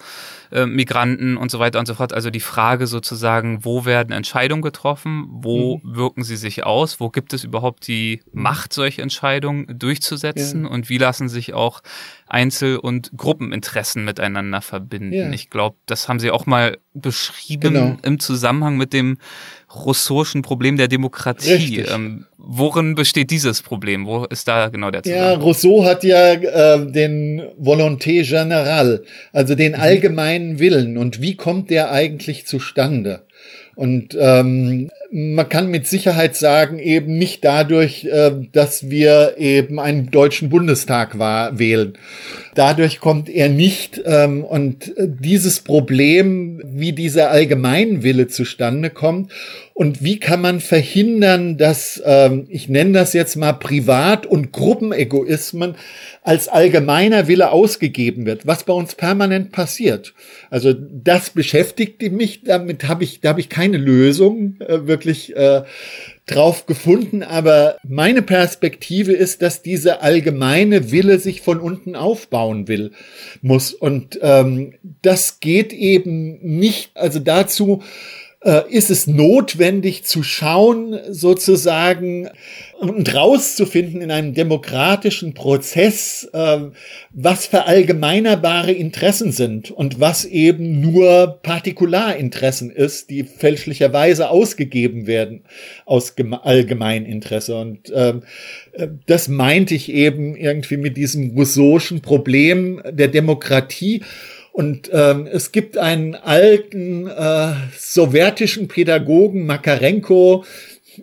äh, 0.52 0.66
Migranten 0.66 1.36
und 1.36 1.50
so 1.50 1.58
weiter 1.58 1.80
und 1.80 1.86
so 1.86 1.94
fort. 1.94 2.14
Also 2.14 2.30
die 2.30 2.40
Frage 2.40 2.86
sozusagen, 2.86 3.64
wo 3.64 3.84
werden 3.84 4.12
Entscheidungen 4.12 4.62
getroffen, 4.62 5.26
wo 5.28 5.78
mhm. 5.78 5.96
wirken 5.96 6.22
sie 6.22 6.36
sich 6.36 6.64
aus, 6.64 7.00
wo 7.00 7.10
gibt 7.10 7.32
es 7.32 7.42
überhaupt 7.42 7.88
die 7.88 8.22
Macht, 8.32 8.72
solche 8.72 9.02
Entscheidungen 9.02 9.66
durchzusetzen 9.76 10.62
ja. 10.62 10.70
und 10.70 10.88
wie 10.88 10.98
lassen 10.98 11.28
sich 11.28 11.52
auch 11.52 11.82
Einzel- 12.28 12.78
und 12.78 13.10
Gruppeninteressen 13.16 14.04
miteinander 14.04 14.60
verbinden. 14.60 15.12
Ja. 15.12 15.30
Ich 15.30 15.50
glaube, 15.50 15.76
das 15.86 16.08
haben 16.08 16.20
Sie 16.20 16.30
auch 16.30 16.46
mal 16.46 16.78
beschrieben 16.94 17.74
genau. 17.74 17.96
im 18.02 18.18
Zusammenhang 18.20 18.76
mit 18.76 18.92
dem 18.92 19.18
russischen 19.84 20.42
Problem 20.42 20.76
der 20.76 20.88
Demokratie. 20.88 21.80
Ähm, 21.80 22.26
worin 22.36 22.94
besteht 22.94 23.30
dieses 23.30 23.62
Problem? 23.62 24.06
Wo 24.06 24.24
ist 24.24 24.48
da 24.48 24.68
genau 24.68 24.90
der 24.90 25.02
Zusammenhang? 25.02 25.32
Ja, 25.32 25.38
Rousseau 25.38 25.84
hat 25.84 26.04
ja 26.04 26.32
äh, 26.32 26.90
den 26.90 27.42
Volonté 27.60 28.22
générale, 28.22 29.02
also 29.32 29.54
den 29.54 29.72
mhm. 29.72 29.80
allgemeinen 29.80 30.58
Willen. 30.58 30.96
Und 30.96 31.20
wie 31.20 31.36
kommt 31.36 31.70
der 31.70 31.90
eigentlich 31.90 32.46
zustande? 32.46 33.22
Und 33.74 34.16
ähm, 34.18 34.90
man 35.11 35.48
kann 35.48 35.70
mit 35.70 35.86
Sicherheit 35.86 36.36
sagen, 36.36 36.78
eben 36.78 37.16
nicht 37.16 37.44
dadurch, 37.44 38.04
äh, 38.04 38.32
dass 38.52 38.90
wir 38.90 39.34
eben 39.38 39.78
einen 39.78 40.11
deutschen 40.11 40.48
Bundestag 40.48 41.18
wählen. 41.18 41.94
Dadurch 42.54 43.00
kommt 43.00 43.28
er 43.28 43.48
nicht. 43.48 44.00
Ähm, 44.04 44.42
und 44.42 44.96
äh, 44.96 45.07
dieses 45.09 45.61
Problem, 45.61 46.62
wie 46.64 46.92
dieser 46.92 47.30
Allgemeinwille 47.30 48.28
zustande 48.28 48.90
kommt 48.90 49.30
und 49.74 50.02
wie 50.02 50.18
kann 50.18 50.40
man 50.40 50.61
verhindern, 50.61 51.59
dass, 51.59 52.02
ähm, 52.07 52.46
ich 52.48 52.70
nenne 52.70 52.92
das 52.92 53.12
jetzt 53.12 53.36
mal 53.36 53.52
Privat- 53.52 54.24
und 54.24 54.50
Gruppenegoismen 54.52 55.74
als 56.22 56.48
allgemeiner 56.48 57.28
Wille 57.28 57.50
ausgegeben 57.52 58.24
wird, 58.24 58.46
was 58.46 58.64
bei 58.64 58.72
uns 58.72 58.94
permanent 58.94 59.52
passiert. 59.52 60.14
Also 60.48 60.72
das 60.72 61.28
beschäftigt 61.28 62.00
mich, 62.11 62.42
damit 62.42 62.88
habe 62.88 63.04
ich, 63.04 63.20
da 63.20 63.28
habe 63.28 63.40
ich 63.40 63.50
keine 63.50 63.76
Lösung 63.76 64.57
äh, 64.61 64.86
wirklich 64.97 65.36
äh, 65.36 65.62
drauf 66.24 66.66
gefunden, 66.66 67.22
aber 67.22 67.76
meine 67.86 68.22
Perspektive 68.22 69.12
ist, 69.12 69.42
dass 69.42 69.62
diese 69.62 70.01
allgemeine 70.01 70.90
Wille 70.90 71.18
sich 71.18 71.42
von 71.42 71.61
unten 71.61 71.94
aufbauen 71.94 72.66
will, 72.66 72.92
muss. 73.42 73.74
Und 73.74 74.18
ähm, 74.22 74.74
das 75.03 75.40
geht 75.40 75.72
eben 75.72 76.38
nicht, 76.40 76.97
also 76.97 77.18
dazu 77.18 77.82
ist 78.68 78.90
es 78.90 79.07
notwendig 79.07 80.05
zu 80.05 80.22
schauen, 80.22 80.99
sozusagen 81.11 82.28
und 82.78 83.14
rauszufinden 83.14 84.03
in 84.03 84.11
einem 84.11 84.34
demokratischen 84.34 85.34
Prozess, 85.34 86.28
äh, 86.32 86.59
was 87.11 87.47
verallgemeinerbare 87.47 88.72
Interessen 88.72 89.32
sind 89.32 89.70
und 89.70 89.99
was 89.99 90.24
eben 90.24 90.80
nur 90.80 91.38
Partikularinteressen 91.42 92.70
ist, 92.70 93.11
die 93.11 93.24
fälschlicherweise 93.24 94.28
ausgegeben 94.28 95.07
werden 95.07 95.44
aus 95.86 96.14
Allgemeininteresse. 96.16 97.57
Und 97.57 97.92
ähm, 97.94 98.22
äh, 98.72 98.88
das 99.07 99.28
meinte 99.28 99.74
ich 99.74 99.90
eben 99.90 100.36
irgendwie 100.36 100.76
mit 100.76 100.97
diesem 100.97 101.36
Rousseau'schen 101.36 102.03
Problem 102.03 102.82
der 102.90 103.09
Demokratie. 103.09 104.03
Und 104.57 104.88
ähm, 104.90 105.28
es 105.30 105.52
gibt 105.52 105.76
einen 105.76 106.14
alten 106.14 107.09
äh, 107.09 107.52
sowjetischen 107.76 108.68
Pädagogen, 108.68 109.44
Makarenko, 109.44 110.46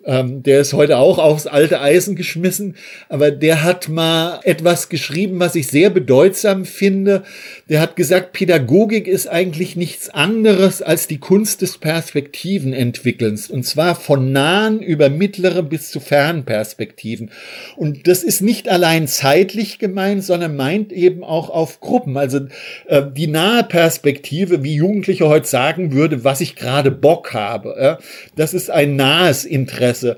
ähm, 0.04 0.42
der 0.42 0.60
ist 0.60 0.72
heute 0.72 0.98
auch 0.98 1.18
aufs 1.18 1.46
alte 1.46 1.80
Eisen 1.80 2.16
geschmissen, 2.16 2.76
aber 3.08 3.30
der 3.30 3.62
hat 3.62 3.88
mal 3.88 4.40
etwas 4.44 4.88
geschrieben, 4.88 5.38
was 5.40 5.54
ich 5.54 5.68
sehr 5.68 5.90
bedeutsam 5.90 6.64
finde. 6.64 7.22
Der 7.68 7.80
hat 7.80 7.96
gesagt, 7.96 8.32
Pädagogik 8.32 9.06
ist 9.06 9.26
eigentlich 9.26 9.76
nichts 9.76 10.10
anderes 10.10 10.82
als 10.82 11.06
die 11.06 11.18
Kunst 11.18 11.62
des 11.62 11.78
Perspektivenentwickelns. 11.78 13.50
Und 13.50 13.64
zwar 13.64 13.94
von 13.94 14.32
nahen 14.32 14.80
über 14.80 15.08
mittlere 15.08 15.62
bis 15.62 15.90
zu 15.90 16.00
fernen 16.00 16.44
Perspektiven. 16.44 17.30
Und 17.76 18.06
das 18.06 18.22
ist 18.22 18.40
nicht 18.40 18.68
allein 18.68 19.08
zeitlich 19.08 19.78
gemeint, 19.78 20.24
sondern 20.24 20.56
meint 20.56 20.92
eben 20.92 21.24
auch 21.24 21.50
auf 21.50 21.80
Gruppen. 21.80 22.16
Also 22.16 22.40
äh, 22.86 23.02
die 23.14 23.26
nahe 23.26 23.64
Perspektive, 23.64 24.62
wie 24.64 24.74
Jugendliche 24.74 25.28
heute 25.28 25.46
sagen 25.46 25.92
würde, 25.92 26.24
was 26.24 26.40
ich 26.40 26.56
gerade 26.56 26.90
Bock 26.90 27.34
habe. 27.34 27.76
Äh, 27.76 28.04
das 28.36 28.54
ist 28.54 28.70
ein 28.70 28.96
nahes 28.96 29.44
Interesse. 29.44 29.83
Interesse. 29.84 30.16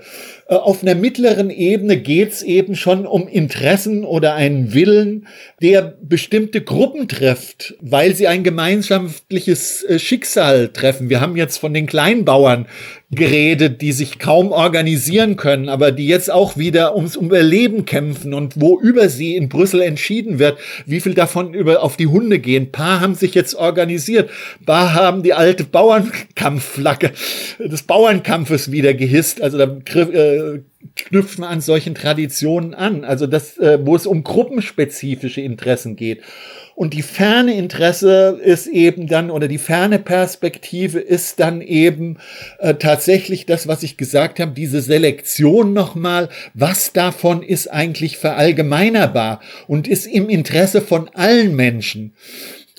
Äh, 0.48 0.54
auf 0.54 0.82
einer 0.82 0.94
mittleren 0.94 1.50
Ebene 1.50 1.96
geht 1.96 2.32
es 2.32 2.42
eben 2.42 2.76
schon 2.76 3.06
um 3.06 3.28
Interessen 3.28 4.04
oder 4.04 4.34
einen 4.34 4.74
Willen, 4.74 5.26
der 5.60 5.96
bestimmte 6.00 6.60
Gruppen 6.60 7.08
trifft, 7.08 7.74
weil 7.80 8.14
sie 8.14 8.28
ein 8.28 8.44
gemeinschaftliches 8.44 9.82
äh, 9.84 9.98
Schicksal 9.98 10.68
treffen. 10.68 11.10
Wir 11.10 11.20
haben 11.20 11.36
jetzt 11.36 11.58
von 11.58 11.74
den 11.74 11.86
Kleinbauern 11.86 12.66
geredet, 13.10 13.82
die 13.82 13.92
sich 13.92 14.18
kaum 14.18 14.50
organisieren 14.50 15.36
können, 15.36 15.68
aber 15.68 15.92
die 15.92 16.08
jetzt 16.08 16.28
auch 16.30 16.56
wieder 16.56 16.96
ums 16.96 17.14
Überleben 17.14 17.84
kämpfen 17.84 18.34
und 18.34 18.60
wo 18.60 18.80
über 18.80 19.08
sie 19.08 19.36
in 19.36 19.48
Brüssel 19.48 19.80
entschieden 19.82 20.40
wird, 20.40 20.58
wie 20.86 21.00
viel 21.00 21.14
davon 21.14 21.54
über 21.54 21.84
auf 21.84 21.96
die 21.96 22.08
Hunde 22.08 22.40
gehen. 22.40 22.72
paar 22.72 23.00
haben 23.00 23.14
sich 23.14 23.34
jetzt 23.34 23.54
organisiert, 23.54 24.30
paar 24.64 24.94
haben 24.94 25.22
die 25.22 25.34
alte 25.34 25.62
Bauernkampfflagge 25.62 27.12
des 27.60 27.84
Bauernkampfes 27.84 28.72
wieder 28.72 28.92
gehisst. 28.92 29.40
Also 29.40 29.58
da 29.58 29.76
äh, 29.94 30.62
knüpfen 30.96 31.44
an 31.44 31.60
solchen 31.60 31.94
Traditionen 31.94 32.74
an. 32.74 33.04
Also 33.04 33.28
das, 33.28 33.56
äh, 33.58 33.78
wo 33.82 33.94
es 33.94 34.06
um 34.08 34.24
gruppenspezifische 34.24 35.42
Interessen 35.42 35.94
geht. 35.94 36.22
Und 36.76 36.92
die 36.92 37.02
ferne 37.02 37.54
Interesse 37.56 38.38
ist 38.44 38.66
eben 38.66 39.06
dann, 39.06 39.30
oder 39.30 39.48
die 39.48 39.56
ferne 39.56 39.98
Perspektive 39.98 40.98
ist 40.98 41.40
dann 41.40 41.62
eben 41.62 42.18
äh, 42.58 42.74
tatsächlich 42.74 43.46
das, 43.46 43.66
was 43.66 43.82
ich 43.82 43.96
gesagt 43.96 44.38
habe, 44.40 44.52
diese 44.52 44.82
Selektion 44.82 45.72
nochmal, 45.72 46.28
was 46.52 46.92
davon 46.92 47.42
ist 47.42 47.68
eigentlich 47.68 48.18
verallgemeinerbar 48.18 49.40
und 49.66 49.88
ist 49.88 50.06
im 50.06 50.28
Interesse 50.28 50.82
von 50.82 51.08
allen 51.14 51.56
Menschen 51.56 52.12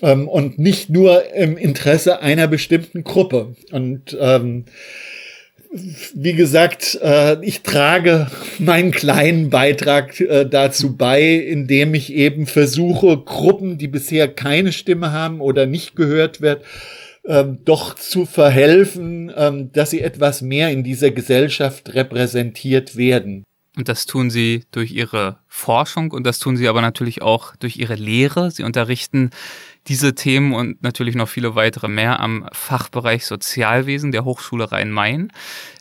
ähm, 0.00 0.28
und 0.28 0.60
nicht 0.60 0.90
nur 0.90 1.34
im 1.34 1.56
Interesse 1.56 2.22
einer 2.22 2.46
bestimmten 2.46 3.02
Gruppe. 3.02 3.56
Und 3.72 4.16
ähm, 4.20 4.66
wie 5.70 6.32
gesagt, 6.32 6.98
äh, 7.02 7.44
ich 7.44 7.62
trage 7.62 8.28
meinen 8.58 8.90
kleinen 8.90 9.50
Beitrag 9.50 10.20
äh, 10.20 10.46
dazu 10.46 10.96
bei, 10.96 11.22
indem 11.34 11.94
ich 11.94 12.12
eben 12.12 12.46
versuche, 12.46 13.18
Gruppen, 13.18 13.78
die 13.78 13.88
bisher 13.88 14.28
keine 14.28 14.72
Stimme 14.72 15.12
haben 15.12 15.40
oder 15.40 15.66
nicht 15.66 15.94
gehört 15.94 16.40
wird, 16.40 16.64
ähm, 17.26 17.58
doch 17.64 17.94
zu 17.94 18.24
verhelfen, 18.24 19.30
ähm, 19.36 19.70
dass 19.72 19.90
sie 19.90 20.00
etwas 20.00 20.40
mehr 20.40 20.70
in 20.70 20.84
dieser 20.84 21.10
Gesellschaft 21.10 21.94
repräsentiert 21.94 22.96
werden. 22.96 23.44
Und 23.76 23.88
das 23.88 24.06
tun 24.06 24.30
sie 24.30 24.64
durch 24.72 24.90
ihre 24.90 25.38
Forschung 25.46 26.10
und 26.10 26.24
das 26.26 26.40
tun 26.40 26.56
sie 26.56 26.66
aber 26.66 26.80
natürlich 26.80 27.22
auch 27.22 27.54
durch 27.56 27.76
ihre 27.76 27.94
Lehre. 27.94 28.50
Sie 28.50 28.64
unterrichten 28.64 29.30
diese 29.88 30.14
Themen 30.14 30.52
und 30.52 30.82
natürlich 30.82 31.14
noch 31.14 31.28
viele 31.28 31.54
weitere 31.54 31.88
mehr 31.88 32.20
am 32.20 32.48
Fachbereich 32.52 33.24
Sozialwesen 33.26 34.12
der 34.12 34.24
Hochschule 34.24 34.70
Rhein-Main. 34.70 35.32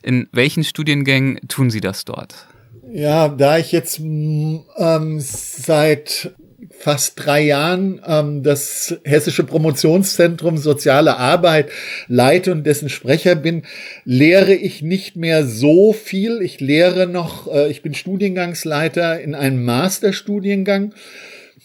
In 0.02 0.28
welchen 0.32 0.64
Studiengängen 0.64 1.40
tun 1.48 1.70
Sie 1.70 1.82
das 1.82 2.06
dort? 2.06 2.48
Ja, 2.92 3.28
da 3.28 3.58
ich 3.58 3.72
jetzt 3.74 4.00
ähm, 4.00 5.20
seit 5.20 6.32
fast 6.72 7.14
drei 7.16 7.42
Jahren 7.42 8.02
ähm, 8.06 8.44
das 8.44 8.98
Hessische 9.04 9.44
Promotionszentrum 9.44 10.58
Soziale 10.58 11.18
Arbeit 11.18 11.70
leite 12.08 12.52
und 12.52 12.66
dessen 12.66 12.90
Sprecher 12.90 13.36
bin, 13.36 13.64
lehre 14.06 14.54
ich 14.54 14.82
nicht 14.82 15.16
mehr 15.16 15.46
so 15.46 15.94
viel. 15.94 16.42
Ich 16.42 16.60
lehre 16.60 17.08
noch, 17.08 17.52
äh, 17.52 17.70
ich 17.70 17.82
bin 17.82 17.94
Studiengangsleiter 17.94 19.20
in 19.20 19.36
einem 19.36 19.64
Masterstudiengang 19.66 20.94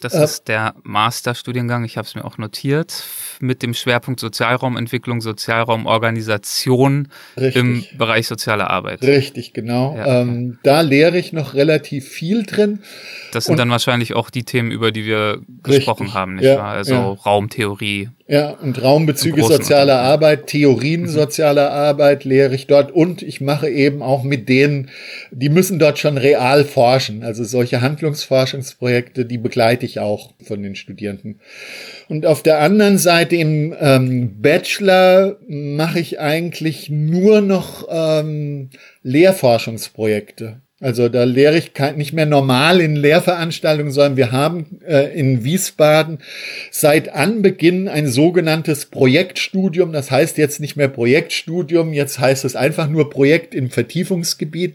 das 0.04 0.14
äh, 0.14 0.24
ist 0.24 0.48
der 0.48 0.74
Masterstudiengang, 0.82 1.84
ich 1.84 1.96
habe 1.96 2.06
es 2.06 2.14
mir 2.14 2.24
auch 2.24 2.38
notiert, 2.38 3.04
mit 3.40 3.62
dem 3.62 3.74
Schwerpunkt 3.74 4.20
Sozialraumentwicklung, 4.20 5.20
Sozialraumorganisation 5.20 7.08
Richtig. 7.36 7.56
im 7.56 7.84
Bereich 7.96 8.26
soziale 8.26 8.68
Arbeit. 8.68 9.02
Richtig, 9.02 9.52
genau. 9.52 9.96
Ja. 9.96 10.20
Ähm, 10.20 10.58
da 10.62 10.80
lehre 10.80 11.18
ich 11.18 11.32
noch 11.32 11.54
relativ 11.54 12.08
viel 12.08 12.42
drin. 12.44 12.80
Das 13.32 13.44
sind 13.44 13.52
und 13.52 13.58
dann 13.58 13.70
wahrscheinlich 13.70 14.14
auch 14.14 14.30
die 14.30 14.44
Themen, 14.44 14.70
über 14.70 14.92
die 14.92 15.04
wir 15.04 15.40
gesprochen 15.62 16.04
richtig. 16.04 16.14
haben, 16.14 16.34
nicht 16.34 16.44
ja, 16.44 16.58
wahr? 16.58 16.72
Also 16.72 16.94
ja. 16.94 17.12
Raumtheorie. 17.12 18.10
Ja, 18.28 18.50
und 18.50 18.80
Raumbezüge 18.80 19.42
sozialer 19.42 19.98
Arbeit, 20.00 20.46
Theorien 20.46 21.02
mhm. 21.02 21.08
sozialer 21.08 21.70
Arbeit 21.70 22.24
lehre 22.24 22.54
ich 22.54 22.66
dort 22.66 22.90
und 22.90 23.20
ich 23.20 23.42
mache 23.42 23.68
eben 23.68 24.00
auch 24.00 24.22
mit 24.22 24.48
denen, 24.48 24.88
die 25.30 25.50
müssen 25.50 25.78
dort 25.78 25.98
schon 25.98 26.16
real 26.16 26.64
forschen. 26.64 27.24
Also 27.24 27.44
solche 27.44 27.82
Handlungsforschungsprojekte, 27.82 29.26
die 29.26 29.36
begleite 29.36 29.84
ich 29.84 29.91
auch 30.00 30.34
von 30.42 30.62
den 30.62 30.74
Studierenden. 30.74 31.40
Und 32.08 32.26
auf 32.26 32.42
der 32.42 32.60
anderen 32.60 32.98
Seite 32.98 33.36
im 33.36 33.74
ähm, 33.78 34.40
Bachelor 34.40 35.38
mache 35.48 36.00
ich 36.00 36.20
eigentlich 36.20 36.90
nur 36.90 37.40
noch 37.40 37.86
ähm, 37.90 38.70
Lehrforschungsprojekte. 39.02 40.62
Also 40.82 41.08
da 41.08 41.22
lehre 41.22 41.56
ich 41.56 41.70
nicht 41.96 42.12
mehr 42.12 42.26
normal 42.26 42.80
in 42.80 42.96
Lehrveranstaltungen, 42.96 43.92
sondern 43.92 44.16
wir 44.16 44.32
haben 44.32 44.80
äh, 44.84 45.16
in 45.16 45.44
Wiesbaden 45.44 46.18
seit 46.72 47.14
Anbeginn 47.14 47.86
ein 47.86 48.08
sogenanntes 48.08 48.86
Projektstudium. 48.86 49.92
Das 49.92 50.10
heißt 50.10 50.38
jetzt 50.38 50.58
nicht 50.58 50.74
mehr 50.74 50.88
Projektstudium, 50.88 51.92
jetzt 51.92 52.18
heißt 52.18 52.44
es 52.44 52.56
einfach 52.56 52.88
nur 52.88 53.10
Projekt 53.10 53.54
im 53.54 53.70
Vertiefungsgebiet. 53.70 54.74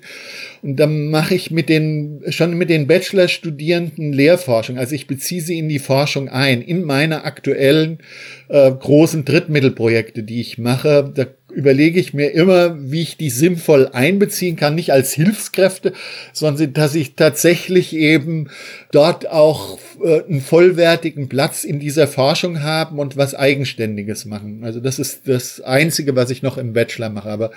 Und 0.62 0.78
dann 0.78 1.10
mache 1.10 1.36
ich 1.36 1.52
mit 1.52 1.68
den, 1.68 2.24
schon 2.30 2.58
mit 2.58 2.70
den 2.70 2.88
Bachelorstudierenden 2.88 4.14
Lehrforschung. 4.14 4.78
Also 4.78 4.96
ich 4.96 5.08
beziehe 5.08 5.42
sie 5.42 5.60
in 5.60 5.68
die 5.68 5.80
Forschung 5.80 6.30
ein, 6.30 6.62
in 6.62 6.84
meine 6.84 7.26
aktuellen 7.26 8.00
äh, 8.48 8.72
großen 8.72 9.26
Drittmittelprojekte, 9.26 10.24
die 10.24 10.40
ich 10.40 10.58
mache. 10.58 11.12
Da 11.14 11.26
überlege 11.58 12.00
ich 12.00 12.14
mir 12.14 12.36
immer, 12.36 12.78
wie 12.80 13.02
ich 13.02 13.18
die 13.18 13.32
sinnvoll 13.32 13.90
einbeziehen 13.92 14.58
kann, 14.58 14.76
nicht 14.76 14.94
als 14.94 15.14
Hilfskräfte, 15.14 15.92
sondern 16.32 16.72
dass 16.74 16.94
ich 16.94 17.16
tatsächlich 17.16 17.96
eben 17.96 18.52
dort 18.92 19.28
auch 19.28 19.80
äh, 20.04 20.22
einen 20.22 20.42
vollwertigen 20.42 21.30
Platz 21.30 21.64
in 21.64 21.80
dieser 21.80 22.08
Forschung 22.08 22.62
haben 22.62 23.00
und 23.00 23.18
was 23.18 23.34
Eigenständiges 23.34 24.26
machen. 24.26 24.64
Also 24.64 24.80
das 24.80 25.00
ist 25.00 25.28
das 25.28 25.60
Einzige, 25.60 26.16
was 26.16 26.30
ich 26.30 26.44
noch 26.44 26.60
im 26.60 26.74
Bachelor 26.74 27.10
mache, 27.10 27.30
aber 27.30 27.50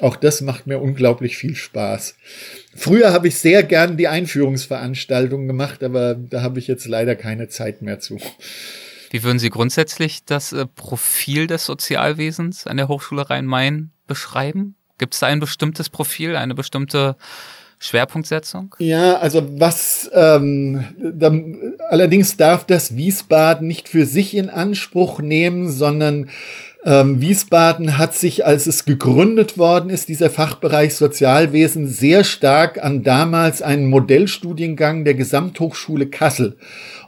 auch 0.00 0.16
das 0.16 0.40
macht 0.40 0.66
mir 0.66 0.80
unglaublich 0.80 1.36
viel 1.36 1.54
Spaß. 1.54 2.16
Früher 2.74 3.12
habe 3.12 3.28
ich 3.28 3.36
sehr 3.36 3.62
gern 3.62 3.96
die 3.96 4.08
Einführungsveranstaltungen 4.08 5.46
gemacht, 5.46 5.84
aber 5.84 6.16
da 6.16 6.42
habe 6.42 6.58
ich 6.58 6.66
jetzt 6.66 6.88
leider 6.88 7.14
keine 7.14 7.46
Zeit 7.46 7.82
mehr 7.82 8.00
zu. 8.00 8.18
Wie 9.14 9.22
würden 9.22 9.38
Sie 9.38 9.48
grundsätzlich 9.48 10.24
das 10.24 10.52
äh, 10.52 10.66
Profil 10.66 11.46
des 11.46 11.66
Sozialwesens 11.66 12.66
an 12.66 12.78
der 12.78 12.88
Hochschule 12.88 13.30
Rhein-Main 13.30 13.92
beschreiben? 14.08 14.74
Gibt 14.98 15.14
es 15.14 15.20
da 15.20 15.28
ein 15.28 15.38
bestimmtes 15.38 15.88
Profil, 15.88 16.34
eine 16.34 16.56
bestimmte 16.56 17.14
Schwerpunktsetzung? 17.78 18.74
Ja, 18.80 19.18
also 19.18 19.60
was 19.60 20.10
ähm, 20.12 20.96
dann, 20.98 21.74
allerdings 21.90 22.36
darf 22.36 22.66
das 22.66 22.96
Wiesbaden 22.96 23.68
nicht 23.68 23.88
für 23.88 24.04
sich 24.04 24.36
in 24.36 24.50
Anspruch 24.50 25.20
nehmen, 25.20 25.70
sondern 25.70 26.28
ähm, 26.84 27.20
Wiesbaden 27.20 27.96
hat 27.96 28.14
sich, 28.14 28.44
als 28.44 28.66
es 28.66 28.84
gegründet 28.84 29.56
worden 29.56 29.88
ist, 29.88 30.08
dieser 30.08 30.28
Fachbereich 30.28 30.94
Sozialwesen, 30.94 31.88
sehr 31.88 32.24
stark 32.24 32.82
an 32.82 33.02
damals 33.02 33.62
einen 33.62 33.86
Modellstudiengang 33.86 35.04
der 35.04 35.14
Gesamthochschule 35.14 36.06
Kassel 36.06 36.56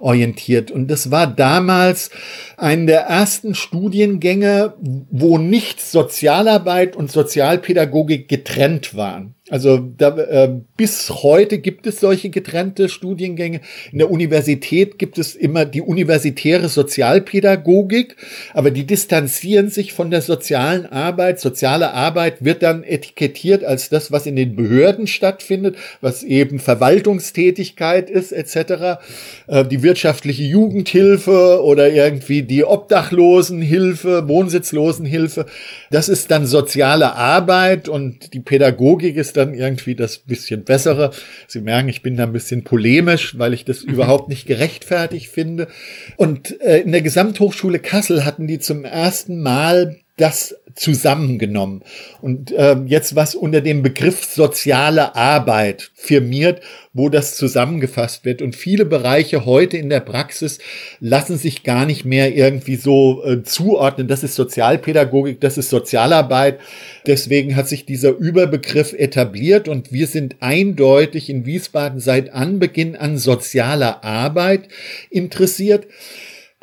orientiert. 0.00 0.70
Und 0.70 0.90
das 0.90 1.10
war 1.10 1.26
damals 1.26 2.10
einen 2.56 2.86
der 2.86 3.02
ersten 3.02 3.54
Studiengänge, 3.54 4.74
wo 5.10 5.38
nicht 5.38 5.80
Sozialarbeit 5.80 6.96
und 6.96 7.10
Sozialpädagogik 7.10 8.28
getrennt 8.28 8.96
waren. 8.96 9.36
Also 9.48 9.78
da, 9.78 10.16
äh, 10.16 10.60
bis 10.76 11.08
heute 11.22 11.58
gibt 11.58 11.86
es 11.86 12.00
solche 12.00 12.30
getrennte 12.30 12.88
Studiengänge. 12.88 13.60
In 13.92 13.98
der 13.98 14.10
Universität 14.10 14.98
gibt 14.98 15.18
es 15.18 15.36
immer 15.36 15.64
die 15.64 15.82
universitäre 15.82 16.68
Sozialpädagogik, 16.68 18.16
aber 18.54 18.72
die 18.72 18.84
distanzieren 18.84 19.70
sich 19.70 19.92
von 19.92 20.10
der 20.10 20.22
sozialen 20.22 20.86
Arbeit. 20.86 21.38
Soziale 21.38 21.92
Arbeit 21.92 22.44
wird 22.44 22.64
dann 22.64 22.82
etikettiert 22.82 23.62
als 23.62 23.88
das, 23.88 24.10
was 24.10 24.26
in 24.26 24.34
den 24.34 24.56
Behörden 24.56 25.06
stattfindet, 25.06 25.76
was 26.00 26.24
eben 26.24 26.58
Verwaltungstätigkeit 26.58 28.10
ist 28.10 28.32
etc. 28.32 28.98
Äh, 29.46 29.64
die 29.64 29.84
wirtschaftliche 29.84 30.42
Jugendhilfe 30.42 31.62
oder 31.62 31.88
irgendwie 31.88 32.42
die 32.46 32.64
Obdachlosenhilfe, 32.64 34.28
Wohnsitzlosenhilfe, 34.28 35.46
das 35.90 36.08
ist 36.08 36.30
dann 36.30 36.46
soziale 36.46 37.14
Arbeit 37.14 37.88
und 37.88 38.32
die 38.34 38.40
Pädagogik 38.40 39.16
ist 39.16 39.36
dann 39.36 39.54
irgendwie 39.54 39.94
das 39.94 40.18
bisschen 40.18 40.64
bessere. 40.64 41.10
Sie 41.46 41.60
merken, 41.60 41.88
ich 41.88 42.02
bin 42.02 42.16
da 42.16 42.24
ein 42.24 42.32
bisschen 42.32 42.64
polemisch, 42.64 43.38
weil 43.38 43.54
ich 43.54 43.64
das 43.64 43.84
mhm. 43.84 43.94
überhaupt 43.94 44.28
nicht 44.28 44.46
gerechtfertigt 44.46 45.28
finde. 45.28 45.68
Und 46.16 46.60
äh, 46.60 46.80
in 46.80 46.92
der 46.92 47.02
Gesamthochschule 47.02 47.78
Kassel 47.78 48.24
hatten 48.24 48.46
die 48.46 48.58
zum 48.58 48.84
ersten 48.84 49.42
Mal 49.42 49.96
das 50.16 50.56
zusammengenommen. 50.76 51.82
Und 52.20 52.52
äh, 52.52 52.76
jetzt 52.86 53.16
was 53.16 53.34
unter 53.34 53.62
dem 53.62 53.82
Begriff 53.82 54.24
soziale 54.24 55.16
Arbeit 55.16 55.90
firmiert, 55.94 56.60
wo 56.92 57.08
das 57.08 57.36
zusammengefasst 57.36 58.24
wird. 58.24 58.42
Und 58.42 58.54
viele 58.54 58.84
Bereiche 58.84 59.46
heute 59.46 59.78
in 59.78 59.88
der 59.88 60.00
Praxis 60.00 60.58
lassen 61.00 61.38
sich 61.38 61.62
gar 61.62 61.86
nicht 61.86 62.04
mehr 62.04 62.34
irgendwie 62.34 62.76
so 62.76 63.24
äh, 63.24 63.42
zuordnen. 63.42 64.06
Das 64.06 64.22
ist 64.22 64.34
Sozialpädagogik, 64.34 65.40
das 65.40 65.58
ist 65.58 65.70
Sozialarbeit. 65.70 66.60
Deswegen 67.06 67.56
hat 67.56 67.68
sich 67.68 67.86
dieser 67.86 68.10
Überbegriff 68.10 68.92
etabliert 68.92 69.68
und 69.68 69.92
wir 69.92 70.06
sind 70.06 70.36
eindeutig 70.40 71.30
in 71.30 71.46
Wiesbaden 71.46 72.00
seit 72.00 72.32
Anbeginn 72.34 72.96
an 72.96 73.16
sozialer 73.16 74.04
Arbeit 74.04 74.68
interessiert. 75.10 75.86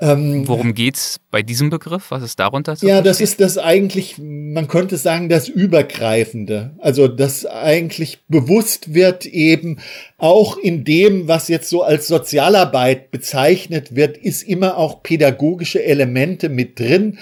Ähm, 0.02 0.48
Worum 0.48 0.74
geht's 0.74 1.20
bei 1.30 1.44
diesem 1.44 1.70
Begriff? 1.70 2.10
Was 2.10 2.24
ist 2.24 2.40
darunter 2.40 2.76
zu 2.76 2.88
Ja, 2.88 3.02
das 3.02 3.22
ist 3.22 3.40
das 3.40 3.60
eigentlich, 3.60 4.16
man 4.18 4.68
könnte 4.68 4.98
sagen, 4.98 5.30
das 5.30 5.48
Übergreifende. 5.48 6.72
Also, 6.80 7.08
das 7.08 7.46
eigentlich 7.46 8.26
bewusst 8.28 8.96
wird 8.96 9.28
eben 9.28 9.78
auch 10.18 10.58
in 10.58 10.84
dem, 10.84 11.28
was 11.28 11.48
jetzt 11.48 11.70
so 11.70 11.84
als 11.84 12.08
Sozialarbeit 12.08 13.12
bezeichnet 13.12 13.96
wird, 13.96 14.18
ist 14.18 14.42
immer 14.42 14.78
auch 14.78 15.04
pädagogische 15.04 15.84
Elemente 15.84 16.50
mit 16.50 16.80
drin 16.80 17.20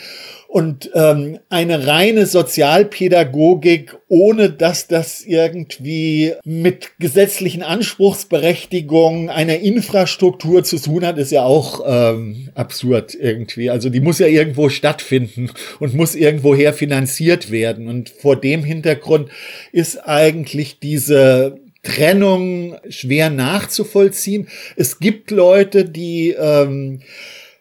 und 0.52 0.91
ähm, 0.95 1.39
eine 1.47 1.88
reine 1.88 2.26
Sozialpädagogik, 2.26 3.95
ohne 4.10 4.49
dass 4.49 4.86
das 4.86 5.22
irgendwie 5.22 6.34
mit 6.43 6.99
gesetzlichen 6.99 7.64
Anspruchsberechtigungen 7.64 9.30
einer 9.30 9.60
Infrastruktur 9.60 10.66
zu 10.66 10.78
tun 10.78 11.06
hat, 11.06 11.18
ist 11.18 11.32
ja 11.32 11.43
auch 11.43 11.82
ähm, 11.88 12.49
absurd 12.54 13.16
irgendwie. 13.16 13.70
Also 13.70 13.89
die 13.89 14.02
muss 14.02 14.20
ja 14.20 14.28
irgendwo 14.28 14.68
stattfinden 14.68 15.52
und 15.80 15.93
muss 15.93 16.16
irgendwoher 16.16 16.74
finanziert 16.74 17.49
werden. 17.49 17.88
Und 17.88 18.10
vor 18.10 18.36
dem 18.36 18.66
Hintergrund 18.66 19.30
ist 19.72 20.06
eigentlich 20.06 20.80
diese 20.80 21.62
Trennung 21.82 22.76
schwer 22.89 23.30
nachzuvollziehen. 23.30 24.49
Es 24.76 24.99
gibt 24.99 25.32
Leute, 25.32 25.86
die 25.86 26.36
ähm, 26.38 26.99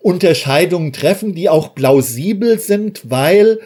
Unterscheidungen 0.02 0.92
treffen, 0.92 1.34
die 1.34 1.48
auch 1.48 1.74
plausibel 1.74 2.58
sind, 2.58 3.10
weil 3.10 3.60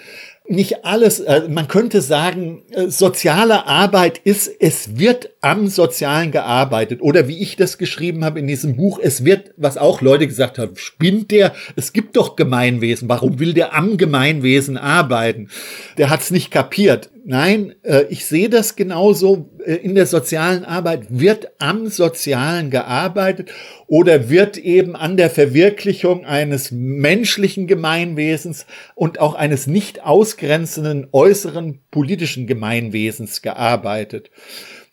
nicht 0.46 0.84
alles, 0.84 1.20
äh, 1.20 1.48
man 1.48 1.68
könnte 1.68 2.02
sagen, 2.02 2.62
äh, 2.70 2.88
soziale 2.88 3.66
Arbeit 3.66 4.18
ist, 4.24 4.50
es 4.60 4.98
wird 4.98 5.30
am 5.40 5.68
Sozialen 5.68 6.32
gearbeitet. 6.32 7.00
Oder 7.00 7.28
wie 7.28 7.38
ich 7.38 7.56
das 7.56 7.78
geschrieben 7.78 8.24
habe 8.24 8.40
in 8.40 8.46
diesem 8.46 8.76
Buch, 8.76 8.98
es 9.02 9.24
wird, 9.24 9.52
was 9.56 9.78
auch 9.78 10.02
Leute 10.02 10.26
gesagt 10.26 10.58
haben, 10.58 10.76
spinnt 10.76 11.30
der, 11.30 11.54
es 11.76 11.94
gibt 11.94 12.16
doch 12.16 12.36
Gemeinwesen, 12.36 13.08
warum 13.08 13.38
will 13.38 13.54
der 13.54 13.74
am 13.74 13.96
Gemeinwesen 13.96 14.76
arbeiten? 14.76 15.48
Der 15.96 16.10
hat 16.10 16.20
es 16.20 16.30
nicht 16.30 16.50
kapiert. 16.50 17.10
Nein, 17.26 17.74
äh, 17.82 18.04
ich 18.10 18.26
sehe 18.26 18.50
das 18.50 18.76
genauso. 18.76 19.50
In 19.64 19.94
der 19.94 20.04
sozialen 20.04 20.66
Arbeit 20.66 21.06
wird 21.08 21.52
am 21.58 21.86
Sozialen 21.86 22.68
gearbeitet 22.68 23.50
oder 23.86 24.28
wird 24.28 24.58
eben 24.58 24.94
an 24.94 25.16
der 25.16 25.30
Verwirklichung 25.30 26.26
eines 26.26 26.70
menschlichen 26.70 27.66
Gemeinwesens 27.66 28.66
und 28.94 29.20
auch 29.20 29.34
eines 29.34 29.66
nicht 29.66 30.04
ausgrenzenden 30.04 31.08
äußeren 31.12 31.80
politischen 31.90 32.46
Gemeinwesens 32.46 33.40
gearbeitet. 33.40 34.30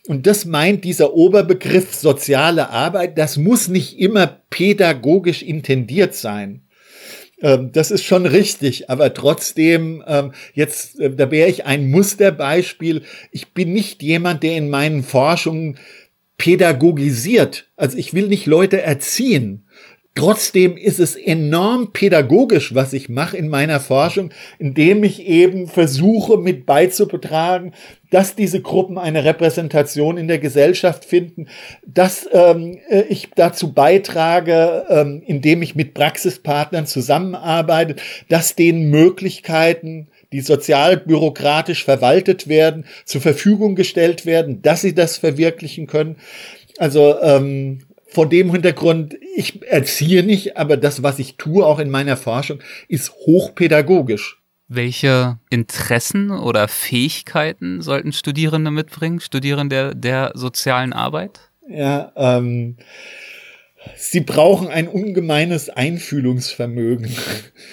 Und 0.07 0.25
das 0.25 0.45
meint 0.45 0.86
dieser 0.86 1.13
Oberbegriff 1.13 1.93
soziale 1.93 2.69
Arbeit, 2.69 3.17
das 3.17 3.36
muss 3.36 3.67
nicht 3.67 3.99
immer 3.99 4.39
pädagogisch 4.49 5.43
intendiert 5.43 6.15
sein. 6.15 6.61
Ähm, 7.41 7.71
das 7.71 7.91
ist 7.91 8.03
schon 8.03 8.25
richtig, 8.25 8.89
aber 8.89 9.13
trotzdem, 9.13 10.03
ähm, 10.07 10.31
jetzt, 10.53 10.99
äh, 10.99 11.13
da 11.13 11.31
wäre 11.31 11.49
ich 11.49 11.65
ein 11.65 11.89
Musterbeispiel. 11.89 13.03
Ich 13.31 13.53
bin 13.53 13.73
nicht 13.73 14.03
jemand, 14.03 14.43
der 14.43 14.57
in 14.57 14.69
meinen 14.69 15.03
Forschungen 15.03 15.77
pädagogisiert. 16.37 17.69
Also 17.75 17.97
ich 17.97 18.13
will 18.13 18.27
nicht 18.27 18.45
Leute 18.45 18.81
erziehen. 18.81 19.65
Trotzdem 20.13 20.75
ist 20.75 20.99
es 20.99 21.15
enorm 21.15 21.93
pädagogisch, 21.93 22.75
was 22.75 22.91
ich 22.91 23.07
mache 23.07 23.37
in 23.37 23.47
meiner 23.47 23.79
Forschung, 23.79 24.31
indem 24.59 25.05
ich 25.05 25.25
eben 25.25 25.67
versuche 25.67 26.37
mit 26.37 26.65
beizubetragen, 26.65 27.73
dass 28.12 28.36
diese 28.36 28.62
Gruppen 28.62 28.99
eine 28.99 29.24
Repräsentation 29.24 30.18
in 30.18 30.28
der 30.28 30.38
Gesellschaft 30.38 31.05
finden, 31.05 31.47
dass 31.88 32.30
ähm, 32.32 32.80
äh, 32.89 33.01
ich 33.09 33.30
dazu 33.36 33.74
beitrage, 33.74 34.86
ähm, 34.89 35.24
indem 35.26 35.64
ich 35.64 35.76
mit 35.76 35.95
Praxispartnern 35.95 36.86
zusammenarbeite, 36.86 37.95
dass 38.30 38.55
denen 38.55 38.91
Möglichkeiten 38.91 40.07
die 40.32 40.41
sozialbürokratisch 40.41 41.84
verwaltet 41.84 42.47
werden, 42.47 42.86
zur 43.05 43.22
Verfügung 43.22 43.76
gestellt 43.76 44.26
werden, 44.26 44.62
dass 44.62 44.82
sie 44.82 44.93
das 44.93 45.18
verwirklichen 45.18 45.88
können. 45.88 46.18
Also 46.78 47.20
ähm, 47.22 47.80
vor 48.07 48.28
dem 48.28 48.51
Hintergrund, 48.51 49.18
ich 49.36 49.62
erziehe 49.64 50.24
nicht, 50.24 50.57
aber 50.57 50.78
das, 50.78 51.03
was 51.03 51.20
ich 51.20 51.36
tue, 51.36 51.66
auch 51.66 51.80
in 51.80 51.89
meiner 51.89 52.18
Forschung, 52.18 52.59
ist 52.88 53.12
hochpädagogisch. 53.26 54.40
Welche 54.74 55.38
Interessen 55.49 56.32
oder 56.32 56.69
Fähigkeiten 56.69 57.82
sollten 57.82 58.13
Studierende 58.13 58.72
mitbringen, 58.72 59.19
Studierende 59.19 59.76
der, 59.76 59.95
der 59.95 60.32
sozialen 60.34 60.93
Arbeit? 60.93 61.41
Ja, 61.67 62.13
ähm, 62.15 62.78
Sie 63.97 64.22
brauchen 64.22 64.69
ein 64.69 64.88
ungemeines 64.88 65.69
Einfühlungsvermögen. 65.69 67.11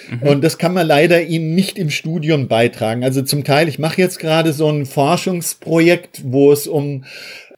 Mhm. 0.09 0.27
Und 0.27 0.43
das 0.43 0.57
kann 0.57 0.73
man 0.73 0.87
leider 0.87 1.21
ihnen 1.21 1.55
nicht 1.55 1.77
im 1.77 1.89
Studium 1.89 2.49
beitragen. 2.49 3.03
Also 3.05 3.21
zum 3.21 3.45
Teil, 3.45 3.69
ich 3.69 3.79
mache 3.79 4.01
jetzt 4.01 4.19
gerade 4.19 4.51
so 4.51 4.69
ein 4.69 4.85
Forschungsprojekt, 4.85 6.23
wo 6.25 6.51
es 6.51 6.67
um 6.67 7.05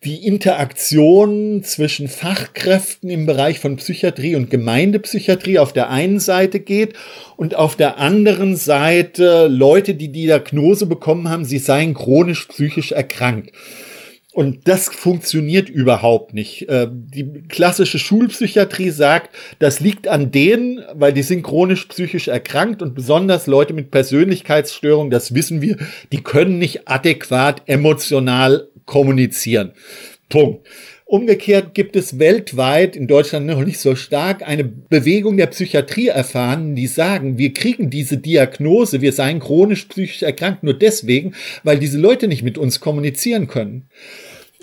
die 0.03 0.25
Interaktion 0.25 1.63
zwischen 1.63 2.07
Fachkräften 2.07 3.11
im 3.11 3.27
Bereich 3.27 3.59
von 3.59 3.75
Psychiatrie 3.75 4.35
und 4.35 4.49
Gemeindepsychiatrie 4.49 5.59
auf 5.59 5.73
der 5.73 5.91
einen 5.91 6.19
Seite 6.19 6.59
geht 6.59 6.95
und 7.37 7.53
auf 7.53 7.75
der 7.75 7.99
anderen 7.99 8.55
Seite 8.55 9.47
Leute, 9.47 9.93
die 9.93 10.07
die 10.07 10.23
Diagnose 10.23 10.87
bekommen 10.87 11.29
haben, 11.29 11.45
sie 11.45 11.59
seien 11.59 11.93
chronisch 11.93 12.47
psychisch 12.47 12.91
erkrankt. 12.93 13.51
Und 14.33 14.67
das 14.69 14.87
funktioniert 14.87 15.69
überhaupt 15.69 16.33
nicht. 16.33 16.69
Äh, 16.69 16.87
die 16.89 17.43
klassische 17.49 17.99
Schulpsychiatrie 17.99 18.89
sagt, 18.89 19.35
das 19.59 19.81
liegt 19.81 20.07
an 20.07 20.31
denen, 20.31 20.81
weil 20.93 21.11
die 21.11 21.23
sind 21.23 21.43
chronisch 21.43 21.85
psychisch 21.85 22.29
erkrankt 22.29 22.81
und 22.81 22.95
besonders 22.95 23.45
Leute 23.47 23.73
mit 23.73 23.91
Persönlichkeitsstörungen, 23.91 25.11
das 25.11 25.33
wissen 25.35 25.61
wir, 25.61 25.77
die 26.13 26.23
können 26.23 26.59
nicht 26.59 26.87
adäquat 26.87 27.63
emotional 27.65 28.69
kommunizieren. 28.85 29.73
Punkt. 30.29 30.65
Umgekehrt 31.11 31.73
gibt 31.73 31.97
es 31.97 32.19
weltweit, 32.19 32.95
in 32.95 33.05
Deutschland 33.05 33.45
noch 33.45 33.65
nicht 33.65 33.79
so 33.79 33.97
stark, 33.97 34.47
eine 34.47 34.63
Bewegung 34.63 35.35
der 35.35 35.47
Psychiatrie 35.47 36.07
erfahren, 36.07 36.73
die 36.73 36.87
sagen, 36.87 37.37
wir 37.37 37.51
kriegen 37.51 37.89
diese 37.89 38.15
Diagnose, 38.15 39.01
wir 39.01 39.11
seien 39.11 39.41
chronisch 39.41 39.83
psychisch 39.87 40.23
erkrankt, 40.23 40.63
nur 40.63 40.73
deswegen, 40.73 41.33
weil 41.63 41.79
diese 41.79 41.97
Leute 41.97 42.29
nicht 42.29 42.43
mit 42.43 42.57
uns 42.57 42.79
kommunizieren 42.79 43.47
können. 43.47 43.89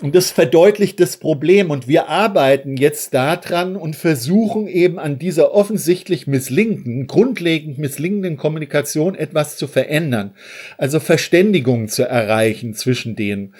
Und 0.01 0.15
das 0.15 0.31
verdeutlicht 0.31 0.99
das 1.01 1.17
Problem. 1.17 1.71
Und 1.71 1.87
wir 1.87 2.07
arbeiten 2.07 2.77
jetzt 2.77 3.13
daran 3.13 3.75
und 3.75 3.97
versuchen 3.97 4.67
eben 4.67 4.97
an 4.97 5.19
dieser 5.19 5.53
offensichtlich 5.53 6.25
misslingenden, 6.25 7.07
grundlegend 7.07 7.77
misslingenden 7.77 8.37
Kommunikation 8.37 9.15
etwas 9.15 9.57
zu 9.57 9.67
verändern. 9.67 10.31
Also 10.77 11.01
Verständigung 11.01 11.89
zu 11.89 12.07
erreichen 12.07 12.73
zwischen 12.73 13.17
denen. 13.17 13.53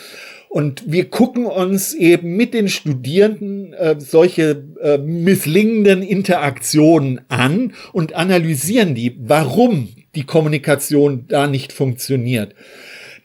Und 0.47 0.83
wir 0.87 1.09
gucken 1.09 1.45
uns 1.45 1.93
eben 1.93 2.35
mit 2.35 2.53
den 2.53 2.69
Studierenden 2.69 3.73
äh, 3.73 3.97
solche 3.99 4.63
äh, 4.81 4.97
misslingenden 4.97 6.01
Interaktionen 6.01 7.21
an 7.27 7.73
und 7.91 8.15
analysieren 8.15 8.95
die, 8.95 9.15
warum 9.19 9.89
die 10.15 10.23
Kommunikation 10.23 11.25
da 11.27 11.45
nicht 11.45 11.71
funktioniert. 11.71 12.55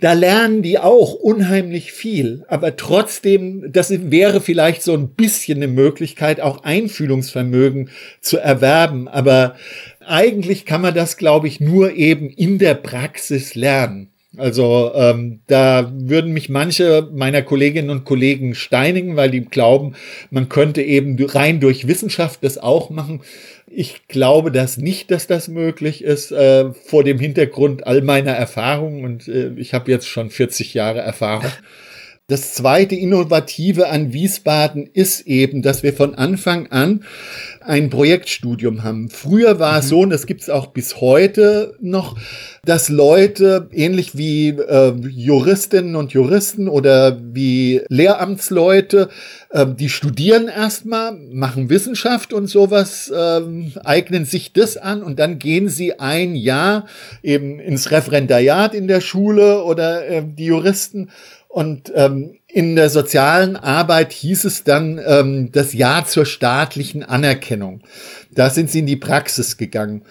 Da 0.04 0.12
lernen 0.12 0.60
die 0.60 0.78
auch 0.78 1.14
unheimlich 1.14 1.92
viel, 1.92 2.44
aber 2.48 2.76
trotzdem, 2.76 3.72
das 3.72 3.90
wäre 4.10 4.42
vielleicht 4.42 4.82
so 4.82 4.92
ein 4.92 5.08
bisschen 5.08 5.56
eine 5.56 5.66
Möglichkeit, 5.66 6.42
auch 6.42 6.62
Einfühlungsvermögen 6.62 7.88
zu 8.20 8.36
erwerben. 8.36 9.08
Aber 9.08 9.56
eigentlich 10.04 10.66
kann 10.66 10.82
man 10.82 10.92
das, 10.92 11.16
glaube 11.16 11.48
ich, 11.48 11.58
nur 11.58 11.94
eben 11.94 12.28
in 12.28 12.58
der 12.58 12.74
Praxis 12.74 13.54
lernen. 13.54 14.10
Also 14.36 14.92
ähm, 14.94 15.40
da 15.46 15.92
würden 15.94 16.32
mich 16.32 16.48
manche 16.48 17.08
meiner 17.12 17.42
Kolleginnen 17.42 17.90
und 17.90 18.04
Kollegen 18.04 18.54
steinigen, 18.54 19.16
weil 19.16 19.30
die 19.30 19.44
glauben, 19.44 19.94
man 20.30 20.48
könnte 20.48 20.82
eben 20.82 21.16
rein 21.24 21.60
durch 21.60 21.86
Wissenschaft 21.86 22.42
das 22.42 22.58
auch 22.58 22.90
machen. 22.90 23.20
Ich 23.66 24.08
glaube 24.08 24.50
das 24.50 24.76
nicht, 24.76 25.10
dass 25.10 25.26
das 25.26 25.48
möglich 25.48 26.02
ist, 26.02 26.32
äh, 26.32 26.72
vor 26.72 27.04
dem 27.04 27.18
Hintergrund 27.18 27.86
all 27.86 28.02
meiner 28.02 28.32
Erfahrungen. 28.32 29.04
Und 29.04 29.28
äh, 29.28 29.52
ich 29.56 29.74
habe 29.74 29.90
jetzt 29.90 30.08
schon 30.08 30.30
40 30.30 30.74
Jahre 30.74 31.00
Erfahrung. 31.00 31.50
Das 32.26 32.54
zweite 32.54 32.94
Innovative 32.94 33.90
an 33.90 34.14
Wiesbaden 34.14 34.88
ist 34.90 35.26
eben, 35.26 35.60
dass 35.60 35.82
wir 35.82 35.92
von 35.92 36.14
Anfang 36.14 36.68
an 36.68 37.04
ein 37.60 37.90
Projektstudium 37.90 38.82
haben. 38.82 39.10
Früher 39.10 39.58
war 39.58 39.78
es 39.78 39.84
mhm. 39.84 39.88
so, 39.90 40.00
und 40.00 40.08
das 40.08 40.24
gibt 40.24 40.40
es 40.40 40.48
auch 40.48 40.68
bis 40.68 41.02
heute 41.02 41.76
noch, 41.82 42.16
dass 42.64 42.88
Leute, 42.88 43.68
ähnlich 43.72 44.16
wie 44.16 44.48
äh, 44.48 44.94
Juristinnen 45.06 45.96
und 45.96 46.14
Juristen 46.14 46.66
oder 46.66 47.20
wie 47.22 47.82
Lehramtsleute, 47.90 49.10
äh, 49.50 49.66
die 49.66 49.90
studieren 49.90 50.48
erstmal, 50.48 51.12
machen 51.12 51.68
Wissenschaft 51.68 52.32
und 52.32 52.46
sowas, 52.46 53.10
äh, 53.10 53.42
eignen 53.84 54.24
sich 54.24 54.54
das 54.54 54.78
an 54.78 55.02
und 55.02 55.18
dann 55.18 55.38
gehen 55.38 55.68
sie 55.68 56.00
ein 56.00 56.36
Jahr 56.36 56.86
eben 57.22 57.60
ins 57.60 57.90
Referendariat 57.90 58.72
in 58.72 58.88
der 58.88 59.02
Schule 59.02 59.62
oder 59.62 60.06
äh, 60.08 60.22
die 60.24 60.46
Juristen 60.46 61.10
und 61.54 61.92
ähm, 61.94 62.40
in 62.48 62.74
der 62.74 62.90
sozialen 62.90 63.54
Arbeit 63.54 64.12
hieß 64.12 64.44
es 64.44 64.64
dann 64.64 65.00
ähm, 65.06 65.52
das 65.52 65.72
Ja 65.72 66.04
zur 66.04 66.26
staatlichen 66.26 67.04
Anerkennung. 67.04 67.82
Da 68.32 68.50
sind 68.50 68.72
sie 68.72 68.80
in 68.80 68.86
die 68.86 68.96
Praxis 68.96 69.56
gegangen. 69.56 70.02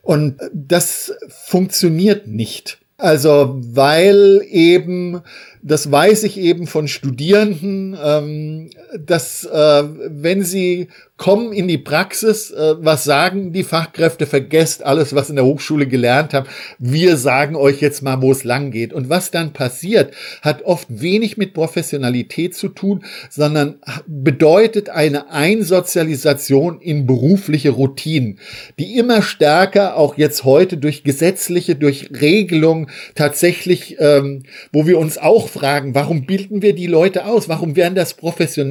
Und 0.00 0.40
das 0.54 1.12
funktioniert 1.44 2.26
nicht. 2.26 2.78
Also 2.96 3.58
weil 3.60 4.40
eben 4.48 5.20
das 5.62 5.90
weiß 5.90 6.22
ich 6.22 6.38
eben 6.38 6.66
von 6.66 6.88
Studierenden, 6.88 7.96
ähm, 8.02 8.70
dass 8.96 9.44
äh, 9.44 9.84
wenn 10.08 10.42
sie 10.42 10.88
kommen 11.18 11.52
in 11.52 11.66
die 11.66 11.78
Praxis, 11.78 12.52
äh, 12.52 12.74
was 12.78 13.04
sagen 13.04 13.52
die 13.52 13.64
Fachkräfte, 13.64 14.24
vergesst 14.24 14.84
alles, 14.86 15.14
was 15.14 15.28
in 15.28 15.36
der 15.36 15.44
Hochschule 15.44 15.86
gelernt 15.86 16.32
haben. 16.32 16.48
Wir 16.78 17.16
sagen 17.16 17.56
euch 17.56 17.80
jetzt 17.80 18.02
mal, 18.02 18.22
wo 18.22 18.30
es 18.30 18.44
lang 18.44 18.70
geht. 18.70 18.92
Und 18.92 19.10
was 19.10 19.32
dann 19.32 19.52
passiert, 19.52 20.14
hat 20.42 20.62
oft 20.62 20.86
wenig 20.88 21.36
mit 21.36 21.54
Professionalität 21.54 22.54
zu 22.54 22.68
tun, 22.68 23.04
sondern 23.28 23.80
bedeutet 24.06 24.90
eine 24.90 25.30
Einsozialisation 25.30 26.80
in 26.80 27.04
berufliche 27.06 27.70
Routinen, 27.70 28.38
die 28.78 28.96
immer 28.96 29.20
stärker 29.20 29.96
auch 29.96 30.16
jetzt 30.16 30.44
heute 30.44 30.76
durch 30.76 31.02
gesetzliche, 31.02 31.74
durch 31.74 32.10
Regelungen 32.20 32.90
tatsächlich, 33.16 33.96
ähm, 33.98 34.44
wo 34.72 34.86
wir 34.86 34.98
uns 34.98 35.18
auch 35.18 35.48
fragen, 35.48 35.96
warum 35.96 36.26
bilden 36.26 36.62
wir 36.62 36.74
die 36.74 36.86
Leute 36.86 37.26
aus? 37.26 37.48
Warum 37.48 37.74
werden 37.74 37.96
das 37.96 38.14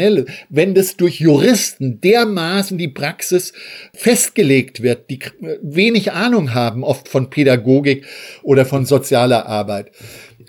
Professionelle? 0.07 0.25
Wenn 0.49 0.73
das 0.73 0.97
durch 0.97 1.19
Juristen 1.19 2.01
dermaßen 2.01 2.77
die 2.77 2.87
Praxis 2.87 3.53
festgelegt 3.93 4.81
wird, 4.81 5.09
die 5.09 5.19
wenig 5.61 6.11
Ahnung 6.11 6.53
haben 6.53 6.83
oft 6.83 7.07
von 7.07 7.29
Pädagogik 7.29 8.05
oder 8.43 8.65
von 8.65 8.85
sozialer 8.85 9.45
Arbeit. 9.45 9.91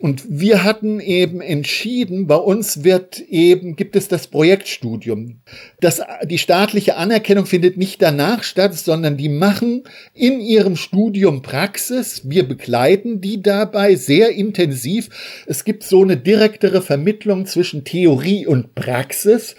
Und 0.00 0.24
wir 0.28 0.62
hatten 0.62 1.00
eben 1.00 1.40
entschieden, 1.40 2.28
bei 2.28 2.36
uns 2.36 2.84
wird 2.84 3.18
eben, 3.18 3.74
gibt 3.74 3.96
es 3.96 4.06
das 4.06 4.28
Projektstudium. 4.28 5.40
Das, 5.80 6.00
die 6.24 6.38
staatliche 6.38 6.96
Anerkennung 6.96 7.46
findet 7.46 7.76
nicht 7.76 8.00
danach 8.00 8.44
statt, 8.44 8.74
sondern 8.74 9.16
die 9.16 9.28
machen 9.28 9.82
in 10.14 10.40
ihrem 10.40 10.76
Studium 10.76 11.42
Praxis. 11.42 12.22
Wir 12.24 12.46
begleiten 12.46 13.20
die 13.20 13.42
dabei 13.42 13.96
sehr 13.96 14.30
intensiv. 14.30 15.08
Es 15.46 15.64
gibt 15.64 15.82
so 15.82 16.02
eine 16.02 16.16
direktere 16.16 16.80
Vermittlung 16.80 17.46
zwischen 17.46 17.82
Theorie 17.82 18.46
und 18.46 18.76
Praxis, 18.76 19.56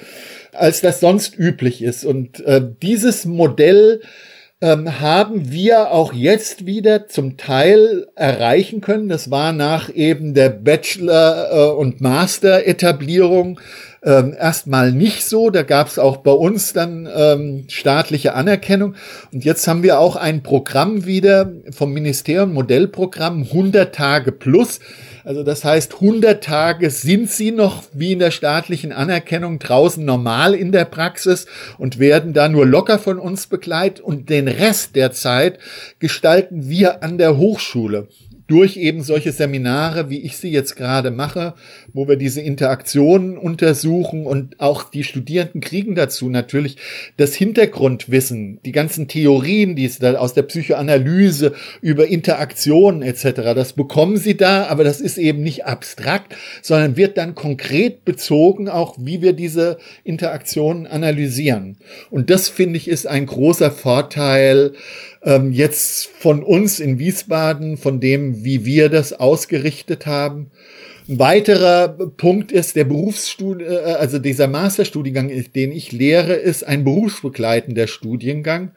als 0.53 0.79
das 0.79 1.01
sonst 1.01 1.37
üblich 1.37 1.81
ist. 1.81 2.05
Und 2.05 2.39
äh, 2.45 2.61
dieses 2.81 3.25
Modell 3.25 4.01
ähm, 4.61 4.99
haben 4.99 5.51
wir 5.51 5.91
auch 5.91 6.11
jetzt 6.11 6.65
wieder 6.65 7.07
zum 7.07 7.37
Teil 7.37 8.07
erreichen 8.15 8.81
können. 8.81 9.07
Das 9.07 9.31
war 9.31 9.53
nach 9.53 9.89
eben 9.93 10.33
der 10.33 10.49
Bachelor- 10.49 11.49
äh, 11.51 11.71
und 11.71 12.01
Master-Etablierung 12.01 13.59
ähm, 14.03 14.35
erstmal 14.37 14.91
nicht 14.91 15.25
so. 15.25 15.49
Da 15.49 15.63
gab 15.63 15.87
es 15.87 15.97
auch 15.97 16.17
bei 16.17 16.31
uns 16.31 16.73
dann 16.73 17.07
ähm, 17.13 17.65
staatliche 17.69 18.33
Anerkennung. 18.33 18.95
Und 19.31 19.45
jetzt 19.45 19.65
haben 19.67 19.83
wir 19.83 19.99
auch 19.99 20.17
ein 20.17 20.43
Programm 20.43 21.05
wieder 21.05 21.53
vom 21.71 21.93
Ministerium, 21.93 22.53
Modellprogramm 22.53 23.43
100 23.43 23.95
Tage 23.95 24.33
plus 24.33 24.79
also 25.29 25.43
das 25.43 25.63
heißt, 25.63 25.93
100 25.93 26.43
Tage 26.43 26.89
sind 26.89 27.29
sie 27.29 27.51
noch 27.51 27.83
wie 27.93 28.13
in 28.13 28.17
der 28.17 28.31
staatlichen 28.31 28.91
Anerkennung 28.91 29.59
draußen 29.59 30.03
normal 30.03 30.55
in 30.55 30.71
der 30.71 30.85
Praxis 30.85 31.45
und 31.77 31.99
werden 31.99 32.33
da 32.33 32.49
nur 32.49 32.65
locker 32.65 32.97
von 32.97 33.19
uns 33.19 33.45
begleitet 33.45 33.99
und 34.03 34.31
den 34.31 34.47
Rest 34.47 34.95
der 34.95 35.11
Zeit 35.11 35.59
gestalten 35.99 36.67
wir 36.67 37.03
an 37.03 37.19
der 37.19 37.37
Hochschule 37.37 38.07
durch 38.49 38.77
eben 38.77 39.03
solche 39.03 39.31
Seminare, 39.31 40.09
wie 40.09 40.19
ich 40.19 40.37
sie 40.37 40.49
jetzt 40.49 40.75
gerade 40.75 41.11
mache, 41.11 41.53
wo 41.93 42.07
wir 42.07 42.15
diese 42.15 42.41
Interaktionen 42.41 43.37
untersuchen 43.37 44.25
und 44.25 44.59
auch 44.59 44.89
die 44.89 45.03
Studierenden 45.03 45.61
kriegen 45.61 45.93
dazu 45.93 46.29
natürlich 46.29 46.77
das 47.17 47.35
Hintergrundwissen, 47.35 48.59
die 48.65 48.71
ganzen 48.71 49.07
Theorien, 49.07 49.75
die 49.75 49.85
es 49.85 49.99
da 49.99 50.15
aus 50.15 50.33
der 50.33 50.41
Psychoanalyse 50.43 51.53
über 51.81 52.07
Interaktionen 52.07 53.03
etc. 53.03 53.53
Das 53.53 53.73
bekommen 53.73 54.17
sie 54.17 54.35
da, 54.35 54.65
aber 54.65 54.83
das 54.83 54.99
ist 54.99 55.19
eben 55.19 55.43
nicht 55.43 55.65
abstrakt, 55.65 56.35
sondern 56.63 56.97
wird 56.97 57.17
dann 57.17 57.35
konkret 57.35 58.03
bezogen, 58.03 58.67
auch 58.67 58.95
wie 58.99 59.21
wir 59.21 59.33
diese 59.33 59.77
Interaktionen 60.03 60.87
analysieren. 60.87 61.77
Und 62.09 62.31
das 62.31 62.49
finde 62.49 62.77
ich 62.77 62.87
ist 62.87 63.05
ein 63.05 63.27
großer 63.27 63.69
Vorteil 63.69 64.73
ähm, 65.23 65.51
jetzt 65.51 66.07
von 66.07 66.43
uns 66.43 66.79
in 66.79 66.99
Wiesbaden, 66.99 67.77
von 67.77 67.99
dem, 67.99 68.43
wie 68.43 68.65
wir 68.65 68.89
das 68.89 69.13
ausgerichtet 69.13 70.05
haben. 70.05 70.51
Ein 71.07 71.19
weiterer 71.19 71.87
Punkt 71.87 72.51
ist 72.51 72.75
der 72.75 72.83
Berufsstudie, 72.83 73.65
äh, 73.65 73.93
also 73.93 74.19
dieser 74.19 74.47
Masterstudiengang, 74.47 75.31
den 75.55 75.71
ich 75.71 75.91
lehre, 75.91 76.33
ist 76.33 76.63
ein 76.63 76.83
berufsbegleitender 76.83 77.87
Studiengang. 77.87 78.71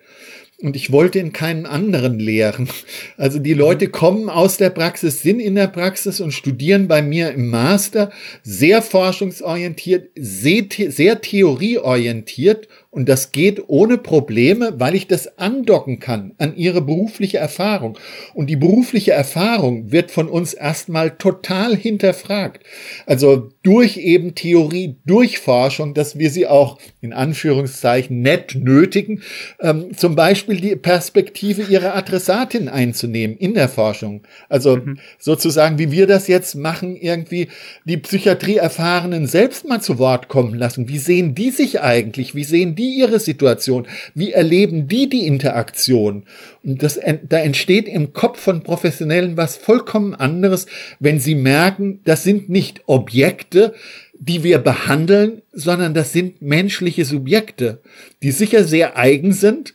Und 0.62 0.76
ich 0.76 0.92
wollte 0.92 1.18
in 1.18 1.32
keinen 1.32 1.66
anderen 1.66 2.20
lehren. 2.20 2.68
Also 3.16 3.40
die 3.40 3.52
Leute 3.52 3.88
kommen 3.88 4.28
aus 4.28 4.58
der 4.58 4.70
Praxis, 4.70 5.20
sind 5.20 5.40
in 5.40 5.56
der 5.56 5.66
Praxis 5.66 6.20
und 6.20 6.30
studieren 6.30 6.86
bei 6.86 7.02
mir 7.02 7.32
im 7.32 7.50
Master 7.50 8.12
sehr 8.44 8.80
forschungsorientiert, 8.80 10.10
sehr, 10.14 10.66
sehr 10.70 11.20
theorieorientiert 11.20 12.68
und 12.94 13.08
das 13.08 13.32
geht 13.32 13.62
ohne 13.68 13.96
Probleme, 13.96 14.74
weil 14.76 14.94
ich 14.94 15.06
das 15.06 15.38
andocken 15.38 15.98
kann 15.98 16.34
an 16.36 16.54
ihre 16.56 16.82
berufliche 16.82 17.38
Erfahrung. 17.38 17.98
Und 18.34 18.50
die 18.50 18.56
berufliche 18.56 19.12
Erfahrung 19.12 19.90
wird 19.90 20.10
von 20.10 20.28
uns 20.28 20.52
erstmal 20.52 21.12
total 21.12 21.74
hinterfragt. 21.74 22.62
Also 23.06 23.48
durch 23.62 23.96
eben 23.96 24.34
Theorie, 24.34 24.96
durch 25.06 25.38
Forschung, 25.38 25.94
dass 25.94 26.18
wir 26.18 26.28
sie 26.28 26.46
auch 26.46 26.78
in 27.00 27.14
Anführungszeichen 27.14 28.20
nett 28.20 28.56
nötigen, 28.56 29.22
ähm, 29.60 29.96
zum 29.96 30.14
Beispiel 30.14 30.60
die 30.60 30.76
Perspektive 30.76 31.62
ihrer 31.62 31.94
Adressatin 31.94 32.68
einzunehmen 32.68 33.38
in 33.38 33.54
der 33.54 33.70
Forschung. 33.70 34.20
Also 34.50 34.76
mhm. 34.76 34.98
sozusagen, 35.18 35.78
wie 35.78 35.92
wir 35.92 36.06
das 36.06 36.28
jetzt 36.28 36.56
machen, 36.56 36.94
irgendwie 36.96 37.48
die 37.86 37.96
Psychiatrie-Erfahrenen 37.96 39.26
selbst 39.26 39.66
mal 39.66 39.80
zu 39.80 39.98
Wort 39.98 40.28
kommen 40.28 40.52
lassen. 40.52 40.90
Wie 40.90 40.98
sehen 40.98 41.34
die 41.34 41.50
sich 41.50 41.80
eigentlich? 41.80 42.34
Wie 42.34 42.44
sehen 42.44 42.74
die 42.74 42.81
die 42.82 42.98
ihre 42.98 43.20
Situation? 43.20 43.86
Wie 44.14 44.32
erleben 44.32 44.88
die 44.88 45.08
die 45.08 45.26
Interaktion? 45.26 46.24
Und 46.64 46.82
das, 46.82 46.98
da 47.28 47.38
entsteht 47.38 47.86
im 47.86 48.12
Kopf 48.12 48.40
von 48.40 48.62
Professionellen 48.62 49.36
was 49.36 49.56
vollkommen 49.56 50.14
anderes, 50.14 50.66
wenn 50.98 51.20
sie 51.20 51.36
merken, 51.36 52.00
das 52.04 52.24
sind 52.24 52.48
nicht 52.48 52.82
Objekte, 52.86 53.74
die 54.18 54.42
wir 54.42 54.58
behandeln, 54.58 55.42
sondern 55.52 55.94
das 55.94 56.12
sind 56.12 56.42
menschliche 56.42 57.04
Subjekte, 57.04 57.80
die 58.22 58.30
sicher 58.30 58.64
sehr 58.64 58.96
eigen 58.96 59.32
sind, 59.32 59.74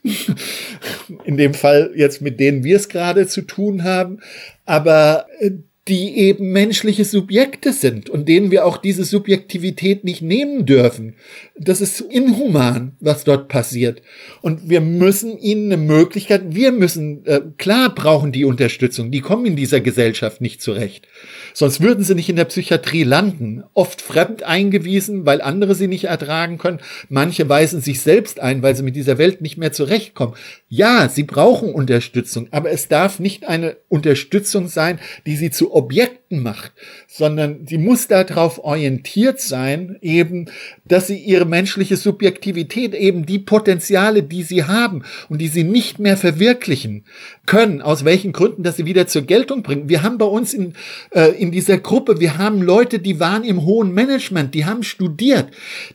in 1.25 1.37
dem 1.37 1.53
Fall 1.53 1.91
jetzt 1.95 2.21
mit 2.21 2.39
denen 2.39 2.63
wir 2.63 2.75
es 2.75 2.89
gerade 2.89 3.27
zu 3.27 3.41
tun 3.41 3.83
haben, 3.83 4.19
aber 4.65 5.27
äh, 5.39 5.51
die 5.87 6.17
eben 6.17 6.51
menschliche 6.51 7.05
Subjekte 7.05 7.71
sind 7.71 8.09
und 8.09 8.27
denen 8.27 8.51
wir 8.51 8.65
auch 8.65 8.77
diese 8.77 9.05
Subjektivität 9.05 10.03
nicht 10.03 10.21
nehmen 10.21 10.65
dürfen. 10.65 11.15
Das 11.57 11.81
ist 11.81 12.01
inhuman, 12.01 12.95
was 12.99 13.23
dort 13.23 13.47
passiert. 13.47 14.01
Und 14.41 14.69
wir 14.69 14.81
müssen 14.81 15.37
ihnen 15.39 15.71
eine 15.71 15.81
Möglichkeit, 15.81 16.41
wir 16.49 16.71
müssen, 16.71 17.25
äh, 17.25 17.41
klar 17.57 17.93
brauchen 17.95 18.31
die 18.31 18.45
Unterstützung, 18.45 19.11
die 19.11 19.21
kommen 19.21 19.45
in 19.45 19.55
dieser 19.55 19.79
Gesellschaft 19.79 20.41
nicht 20.41 20.61
zurecht. 20.61 21.07
Sonst 21.53 21.81
würden 21.81 22.03
sie 22.03 22.15
nicht 22.15 22.29
in 22.29 22.35
der 22.35 22.45
Psychiatrie 22.45 23.03
landen. 23.03 23.63
Oft 23.73 24.01
fremd 24.01 24.43
eingewiesen, 24.43 25.25
weil 25.25 25.41
andere 25.41 25.73
sie 25.73 25.87
nicht 25.87 26.05
ertragen 26.05 26.57
können. 26.57 26.79
Manche 27.09 27.47
weisen 27.47 27.81
sich 27.81 28.01
selbst 28.01 28.39
ein, 28.39 28.61
weil 28.61 28.75
sie 28.75 28.83
mit 28.83 28.95
dieser 28.95 29.17
Welt 29.17 29.41
nicht 29.41 29.57
mehr 29.57 29.71
zurechtkommen. 29.71 30.35
Ja, 30.67 31.07
sie 31.09 31.23
brauchen 31.23 31.73
Unterstützung, 31.73 32.47
aber 32.51 32.71
es 32.71 32.87
darf 32.89 33.19
nicht 33.19 33.47
eine 33.47 33.77
Unterstützung 33.87 34.67
sein, 34.67 34.99
die 35.25 35.35
sie 35.35 35.49
zu 35.49 35.71
obiect 35.77 36.26
Objekten 36.27 36.43
macht, 36.43 36.73
sondern 37.07 37.65
sie 37.67 37.77
muss 37.77 38.07
darauf 38.07 38.63
orientiert 38.63 39.39
sein, 39.39 39.97
eben, 40.01 40.49
dass 40.85 41.07
sie 41.07 41.17
ihre 41.17 41.45
menschliche 41.45 41.95
Subjektivität, 41.95 42.93
eben 42.93 43.25
die 43.25 43.39
Potenziale, 43.39 44.23
die 44.23 44.43
sie 44.43 44.65
haben 44.65 45.03
und 45.29 45.39
die 45.39 45.47
sie 45.47 45.63
nicht 45.63 45.99
mehr 45.99 46.17
verwirklichen 46.17 47.05
können, 47.45 47.81
aus 47.81 48.03
welchen 48.03 48.33
Gründen, 48.33 48.63
dass 48.63 48.77
sie 48.77 48.85
wieder 48.85 49.07
zur 49.07 49.21
Geltung 49.21 49.63
bringen. 49.63 49.89
Wir 49.89 50.03
haben 50.03 50.17
bei 50.17 50.25
uns 50.25 50.53
in, 50.53 50.73
äh, 51.11 51.29
in 51.41 51.51
dieser 51.51 51.77
Gruppe, 51.77 52.19
wir 52.19 52.37
haben 52.37 52.61
Leute, 52.61 52.99
die 52.99 53.19
waren 53.19 53.43
im 53.43 53.63
hohen 53.65 53.93
Management, 53.93 54.53
die 54.53 54.65
haben 54.65 54.83
studiert, 54.83 55.47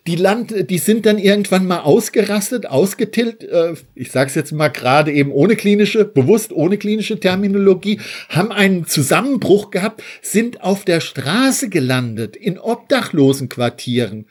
die 0.07 0.17
Land, 0.17 0.71
die 0.71 0.79
sind 0.79 1.05
dann 1.05 1.19
irgendwann 1.19 1.67
mal 1.67 1.81
ausgerastet, 1.81 2.67
ausgetillt, 2.67 3.45
äh, 3.45 3.75
ich 3.95 4.11
sage 4.11 4.29
es 4.29 4.35
jetzt 4.35 4.53
mal 4.53 4.69
gerade 4.69 5.13
eben 5.13 5.31
ohne 5.31 5.57
klinische, 5.57 6.05
bewusst 6.05 6.53
ohne 6.53 6.79
klinische 6.79 7.21
Terminologie, 7.21 8.01
haben 8.29 8.51
einen 8.51 8.87
Zusammenbruch 8.87 9.71
gehabt, 9.71 10.03
sind 10.23 10.63
auf 10.63 10.85
der 10.85 11.01
Straße 11.01 11.69
gelandet, 11.69 12.37
in 12.37 12.59
Obdachlosenquartieren 12.59 14.27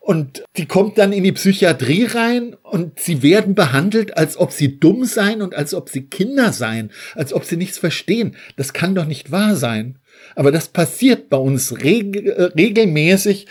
Und 0.00 0.44
die 0.56 0.66
kommt 0.66 0.98
dann 0.98 1.12
in 1.12 1.24
die 1.24 1.32
Psychiatrie 1.32 2.04
rein 2.04 2.56
und 2.62 2.98
sie 2.98 3.22
werden 3.22 3.54
behandelt, 3.54 4.16
als 4.16 4.36
ob 4.36 4.50
sie 4.50 4.80
dumm 4.80 5.04
seien 5.04 5.42
und 5.42 5.54
als 5.54 5.74
ob 5.74 5.90
sie 5.90 6.06
Kinder 6.06 6.52
seien, 6.52 6.90
als 7.14 7.32
ob 7.32 7.44
sie 7.44 7.56
nichts 7.56 7.78
verstehen. 7.78 8.36
Das 8.56 8.72
kann 8.72 8.94
doch 8.94 9.04
nicht 9.04 9.30
wahr 9.30 9.56
sein. 9.56 9.98
Aber 10.34 10.52
das 10.52 10.68
passiert 10.68 11.28
bei 11.28 11.36
uns 11.36 11.82
reg 11.82 12.16
äh, 12.16 12.42
regelmäßig 12.42 13.46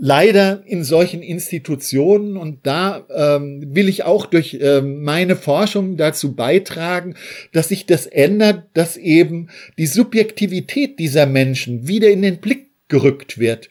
leider 0.00 0.62
in 0.66 0.82
solchen 0.82 1.22
Institutionen 1.22 2.38
und 2.38 2.66
da 2.66 3.06
ähm, 3.14 3.74
will 3.74 3.88
ich 3.88 4.04
auch 4.04 4.26
durch 4.26 4.58
ähm, 4.60 5.02
meine 5.02 5.36
Forschung 5.36 5.98
dazu 5.98 6.34
beitragen, 6.34 7.14
dass 7.52 7.68
sich 7.68 7.84
das 7.84 8.06
ändert, 8.06 8.64
dass 8.72 8.96
eben 8.96 9.48
die 9.76 9.86
Subjektivität 9.86 10.98
dieser 10.98 11.26
Menschen 11.26 11.86
wieder 11.86 12.08
in 12.08 12.22
den 12.22 12.38
Blick 12.38 12.70
gerückt 12.88 13.38
wird 13.38 13.68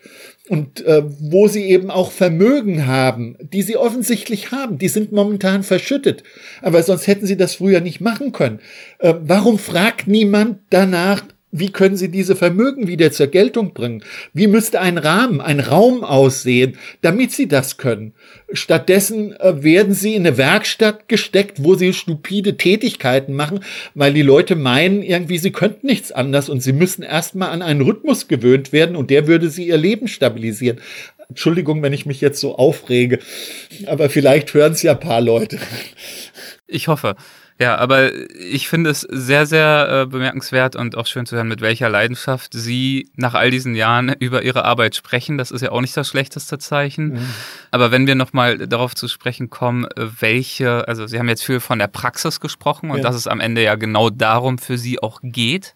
und 0.48 0.86
äh, 0.86 1.04
wo 1.20 1.48
sie 1.48 1.64
eben 1.64 1.90
auch 1.92 2.12
Vermögen 2.12 2.86
haben, 2.86 3.36
die 3.42 3.64
sie 3.64 3.76
offensichtlich 3.76 4.52
haben, 4.52 4.78
die 4.78 4.88
sind 4.88 5.12
momentan 5.12 5.64
verschüttet, 5.64 6.24
aber 6.62 6.82
sonst 6.84 7.08
hätten 7.08 7.26
sie 7.26 7.38
das 7.38 7.56
früher 7.56 7.82
nicht 7.82 8.02
machen 8.02 8.32
können. 8.32 8.60
Äh, 9.00 9.16
warum 9.22 9.60
fragt 9.60 10.08
niemand 10.08 10.60
danach, 10.70 11.24
wie 11.52 11.72
können 11.72 11.98
Sie 11.98 12.10
diese 12.10 12.36
Vermögen 12.36 12.88
wieder 12.88 13.12
zur 13.12 13.28
Geltung 13.28 13.74
bringen? 13.74 14.04
Wie 14.34 14.48
müsste 14.48 14.82
ein 14.82 14.98
Rahmen, 14.98 15.42
ein 15.42 15.60
Raum 15.60 16.04
aussehen, 16.04 16.78
damit 17.02 17.32
Sie 17.32 17.48
das 17.48 17.78
können? 17.78 18.14
Stattdessen 18.54 19.34
äh, 19.34 19.64
werden 19.64 19.94
Sie 19.94 20.14
in 20.14 20.28
eine 20.28 20.38
Werkstatt 20.38 21.08
gesteckt, 21.08 21.64
wo 21.64 21.76
Sie 21.76 21.94
stupide 21.94 22.58
Tätigkeiten 22.58 23.34
machen, 23.34 23.62
weil 23.96 24.14
die 24.14 24.22
Leute 24.22 24.56
meinen, 24.56 25.02
irgendwie 25.02 25.40
Sie 25.40 25.52
könnten 25.52 25.88
nichts 25.88 26.12
anders 26.12 26.50
und 26.50 26.62
Sie 26.62 26.74
müssen 26.74 27.02
erstmal 27.02 27.50
an 27.50 27.64
einen 27.64 27.82
Rhythmus 27.82 28.28
gewöhnt 28.28 28.72
werden 28.72 28.96
und 28.96 29.10
der 29.10 29.28
würde 29.28 29.50
Sie 29.50 29.68
Ihr 29.68 29.78
Leben 29.78 30.08
stabilisieren. 30.08 30.80
Entschuldigung, 31.30 31.82
wenn 31.84 31.94
ich 31.94 32.06
mich 32.06 32.22
jetzt 32.22 32.40
so 32.40 32.56
aufrege, 32.56 33.20
aber 33.86 34.10
vielleicht 34.10 34.54
hören 34.54 34.74
es 34.74 34.82
ja 34.82 34.94
ein 34.94 35.00
paar 35.00 35.22
Leute. 35.22 35.60
Ich 36.68 36.88
hoffe. 36.88 37.16
Ja, 37.62 37.76
aber 37.76 38.14
ich 38.14 38.70
finde 38.70 38.90
es 38.90 39.02
sehr, 39.02 39.46
sehr 39.46 40.04
äh, 40.04 40.06
bemerkenswert 40.06 40.78
und 40.78 40.96
auch 40.96 41.06
schön 41.06 41.26
zu 41.26 41.36
hören, 41.36 41.50
mit 41.50 41.60
welcher 41.60 41.90
Leidenschaft 41.90 42.54
Sie 42.54 43.12
nach 43.18 43.34
all 43.34 43.52
diesen 43.52 43.76
Jahren 43.76 44.08
über 44.20 44.44
Ihre 44.44 44.64
Arbeit 44.64 44.96
sprechen. 44.96 45.38
Das 45.38 45.52
ist 45.52 45.62
ja 45.62 45.72
auch 45.72 45.82
nicht 45.82 45.96
das 45.98 46.08
schlechteste 46.08 46.58
Zeichen. 46.58 47.10
Mhm. 47.10 47.30
Aber 47.72 47.92
wenn 47.92 48.08
wir 48.08 48.16
nochmal 48.16 48.58
darauf 48.58 48.96
zu 48.96 49.10
sprechen 49.10 49.50
kommen, 49.50 49.84
äh, 49.84 50.08
welche, 50.22 50.88
also 50.88 51.06
Sie 51.06 51.20
haben 51.20 51.28
jetzt 51.28 51.44
viel 51.44 51.60
von 51.60 51.80
der 51.80 51.88
Praxis 51.88 52.40
gesprochen 52.40 52.92
und 52.92 52.98
ja. 52.98 53.04
dass 53.04 53.18
es 53.18 53.28
am 53.28 53.42
Ende 53.42 53.62
ja 53.62 53.76
genau 53.76 54.10
darum 54.10 54.58
für 54.58 54.78
Sie 54.78 55.04
auch 55.04 55.20
geht. 55.22 55.74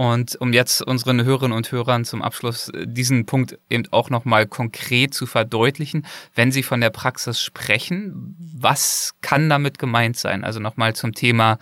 Und 0.00 0.40
um 0.40 0.54
jetzt 0.54 0.80
unseren 0.80 1.22
Hörerinnen 1.24 1.54
und 1.54 1.70
Hörern 1.72 2.06
zum 2.06 2.22
Abschluss 2.22 2.70
äh, 2.70 2.86
diesen 2.86 3.26
Punkt 3.26 3.58
eben 3.68 3.84
auch 3.90 4.08
nochmal 4.08 4.46
konkret 4.46 5.12
zu 5.12 5.26
verdeutlichen, 5.26 6.06
wenn 6.34 6.52
Sie 6.52 6.62
von 6.62 6.80
der 6.80 6.88
Praxis 6.88 7.38
sprechen, 7.42 8.34
was 8.38 9.12
kann 9.20 9.50
damit 9.50 9.78
gemeint 9.78 10.16
sein? 10.16 10.42
Also 10.42 10.58
nochmal 10.58 10.94
zum 10.94 11.12
Thema 11.12 11.58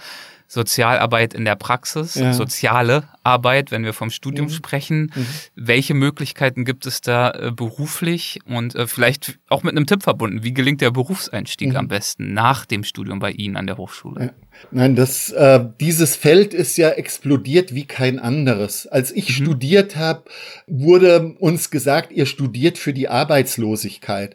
Sozialarbeit 0.46 1.34
in 1.34 1.44
der 1.44 1.56
Praxis, 1.56 2.14
ja. 2.14 2.32
soziale 2.32 3.08
Arbeit, 3.28 3.70
wenn 3.70 3.84
wir 3.84 3.92
vom 3.92 4.10
Studium 4.10 4.46
mhm. 4.46 4.52
sprechen. 4.52 5.12
Mhm. 5.14 5.26
Welche 5.54 5.94
Möglichkeiten 5.94 6.64
gibt 6.64 6.86
es 6.86 7.00
da 7.00 7.30
äh, 7.30 7.52
beruflich 7.52 8.40
und 8.46 8.74
äh, 8.74 8.86
vielleicht 8.86 9.38
auch 9.48 9.62
mit 9.62 9.76
einem 9.76 9.86
Tipp 9.86 10.02
verbunden? 10.02 10.42
Wie 10.42 10.54
gelingt 10.54 10.80
der 10.80 10.90
Berufseinstieg 10.90 11.70
mhm. 11.70 11.76
am 11.76 11.88
besten 11.88 12.32
nach 12.32 12.64
dem 12.64 12.84
Studium 12.84 13.18
bei 13.18 13.32
Ihnen 13.32 13.56
an 13.56 13.66
der 13.66 13.76
Hochschule? 13.76 14.24
Ja. 14.26 14.30
Nein, 14.70 14.96
das, 14.96 15.30
äh, 15.30 15.64
dieses 15.80 16.16
Feld 16.16 16.52
ist 16.52 16.76
ja 16.76 16.90
explodiert 16.90 17.74
wie 17.74 17.84
kein 17.84 18.18
anderes. 18.18 18.86
Als 18.86 19.12
ich 19.12 19.28
mhm. 19.28 19.44
studiert 19.44 19.96
habe, 19.96 20.24
wurde 20.66 21.34
uns 21.38 21.70
gesagt, 21.70 22.12
ihr 22.12 22.26
studiert 22.26 22.76
für 22.76 22.92
die 22.92 23.08
Arbeitslosigkeit. 23.08 24.34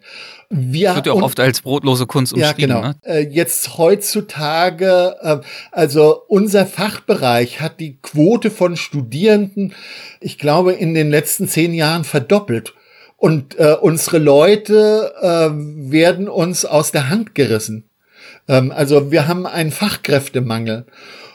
Wir, 0.49 0.89
das 0.89 0.95
wird 0.97 1.05
ja 1.07 1.13
auch 1.13 1.21
oft 1.21 1.39
als 1.39 1.61
brotlose 1.61 2.05
Kunst 2.05 2.33
umschrieben. 2.33 2.69
Ja, 2.69 2.81
genau. 2.81 2.81
Ne? 2.81 2.95
Äh, 3.03 3.27
jetzt 3.27 3.77
heutzutage, 3.77 5.15
äh, 5.21 5.39
also 5.71 6.21
unser 6.27 6.65
Fachbereich 6.65 7.59
hat 7.59 7.79
die 7.79 7.97
Quote 8.01 8.51
von 8.51 8.77
Studierenden, 8.83 9.73
ich 10.19 10.37
glaube, 10.37 10.73
in 10.73 10.93
den 10.93 11.09
letzten 11.09 11.47
zehn 11.47 11.73
Jahren 11.73 12.03
verdoppelt. 12.03 12.73
Und 13.17 13.57
äh, 13.57 13.75
unsere 13.79 14.17
Leute 14.17 15.13
äh, 15.21 15.49
werden 15.91 16.27
uns 16.27 16.65
aus 16.65 16.91
der 16.91 17.09
Hand 17.09 17.35
gerissen. 17.35 17.89
Ähm, 18.47 18.71
also 18.71 19.11
wir 19.11 19.27
haben 19.27 19.45
einen 19.45 19.71
Fachkräftemangel. 19.71 20.85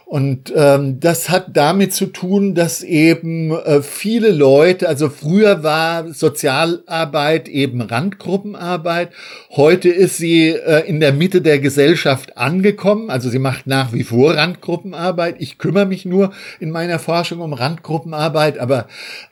Und 0.09 0.55
ähm, 0.57 1.01
das 1.01 1.29
hat 1.29 1.49
damit 1.53 1.93
zu 1.93 2.07
tun, 2.07 2.55
dass 2.55 2.83
eben 2.83 3.51
äh, 3.51 3.83
viele 3.83 4.31
Leute, 4.31 4.89
also 4.89 5.11
früher 5.11 5.63
war 5.63 6.15
Sozialarbeit 6.15 7.47
eben 7.47 7.83
Randgruppenarbeit, 7.83 9.11
heute 9.51 9.91
ist 9.91 10.17
sie 10.17 10.49
äh, 10.49 10.89
in 10.89 11.01
der 11.01 11.13
Mitte 11.13 11.43
der 11.43 11.59
Gesellschaft 11.59 12.39
angekommen, 12.39 13.11
also 13.11 13.29
sie 13.29 13.39
macht 13.39 13.67
nach 13.67 13.93
wie 13.93 14.03
vor 14.03 14.35
Randgruppenarbeit. 14.35 15.37
Ich 15.41 15.59
kümmere 15.59 15.85
mich 15.85 16.07
nur 16.07 16.33
in 16.59 16.71
meiner 16.71 16.99
Forschung 16.99 17.41
um 17.41 17.53
Randgruppenarbeit, 17.53 18.59
aber 18.59 18.87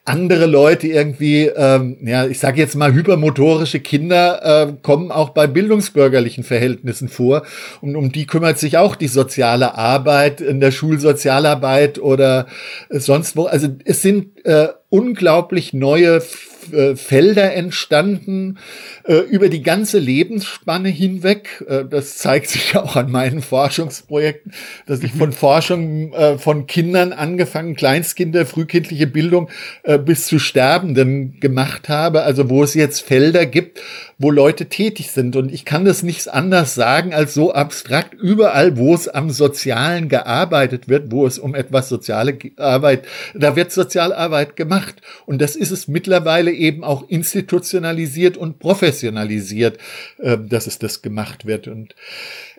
andere 0.05 0.45
Leute 0.45 0.89
irgendwie, 0.89 1.47
ähm, 1.47 1.97
ja, 2.03 2.27
ich 2.27 2.39
sage 2.39 2.61
jetzt 2.61 2.77
mal 2.77 2.93
hypermotorische 2.93 3.81
Kinder 3.81 4.69
äh, 4.69 4.73
kommen 4.83 5.11
auch 5.11 5.31
bei 5.31 5.47
bildungsbürgerlichen 5.47 6.45
Verhältnissen 6.45 7.09
vor. 7.09 7.45
Und 7.81 7.97
um 7.97 8.13
die 8.13 8.27
kümmert 8.27 8.59
sich 8.59 8.77
auch 8.77 8.95
die 8.95 9.09
soziale 9.09 9.75
Arbeit 9.75 10.43
in 10.43 10.61
der 10.61 10.66
Schulsozialarbeit 10.71 11.99
oder 11.99 12.47
sonst 12.91 13.37
wo. 13.37 13.45
Also 13.47 13.69
es 13.85 14.03
sind 14.03 14.45
äh, 14.45 14.69
unglaublich 14.89 15.73
neue 15.73 16.23
äh, 16.73 16.97
Felder 16.97 17.55
entstanden 17.55 18.59
äh, 19.05 19.17
über 19.17 19.49
die 19.49 19.63
ganze 19.63 19.99
Lebensspanne 19.99 20.89
hinweg. 20.89 21.65
Äh, 21.69 21.85
das 21.85 22.19
zeigt 22.19 22.49
sich 22.49 22.77
auch 22.77 22.97
an 22.97 23.11
meinen 23.11 23.43
Forschungsprojekten, 23.43 24.53
dass 24.87 25.03
ich 25.03 25.13
von 25.13 25.33
Forschung 25.33 26.13
äh, 26.13 26.39
von 26.39 26.67
Kindern 26.67 27.13
angefangen, 27.13 27.77
Kleinstkinder, 27.77 28.47
frühkindliche 28.47 29.07
Bildung 29.07 29.49
bis 30.05 30.27
zu 30.27 30.39
Sterbenden 30.39 31.39
gemacht 31.41 31.89
habe. 31.89 32.23
Also 32.23 32.51
wo 32.51 32.63
es 32.63 32.75
jetzt 32.75 33.03
Felder 33.03 33.47
gibt, 33.47 33.81
wo 34.19 34.31
Leute 34.31 34.67
tätig 34.67 35.11
sind. 35.11 35.37
Und 35.37 35.53
ich 35.53 35.65
kann 35.65 35.85
das 35.85 36.03
nichts 36.03 36.27
anders 36.27 36.75
sagen 36.75 37.13
als 37.13 37.35
so 37.35 37.53
abstrakt. 37.53 38.15
Überall, 38.15 38.77
wo 38.77 38.95
es 38.95 39.09
am 39.09 39.31
Sozialen 39.31 40.09
gearbeitet 40.09 40.89
wird, 40.89 41.11
wo 41.11 41.27
es 41.27 41.39
um 41.39 41.55
etwas 41.55 41.89
soziale 41.89 42.39
Arbeit, 42.57 43.07
da 43.35 43.57
wird 43.57 43.73
Sozialarbeit 43.73 44.57
gemacht. 44.57 44.97
Und 45.27 45.43
das 45.43 45.57
ist 45.57 45.71
es 45.71 45.89
mittlerweile 45.89 46.51
eben 46.57 46.85
auch 46.85 47.09
institutionalisiert 47.09 48.37
und 48.37 48.59
professionalisiert, 48.59 49.79
äh, 50.19 50.37
dass 50.39 50.67
es 50.67 50.79
das 50.79 51.03
gemacht 51.03 51.47
wird. 51.47 51.69
Und 51.69 51.95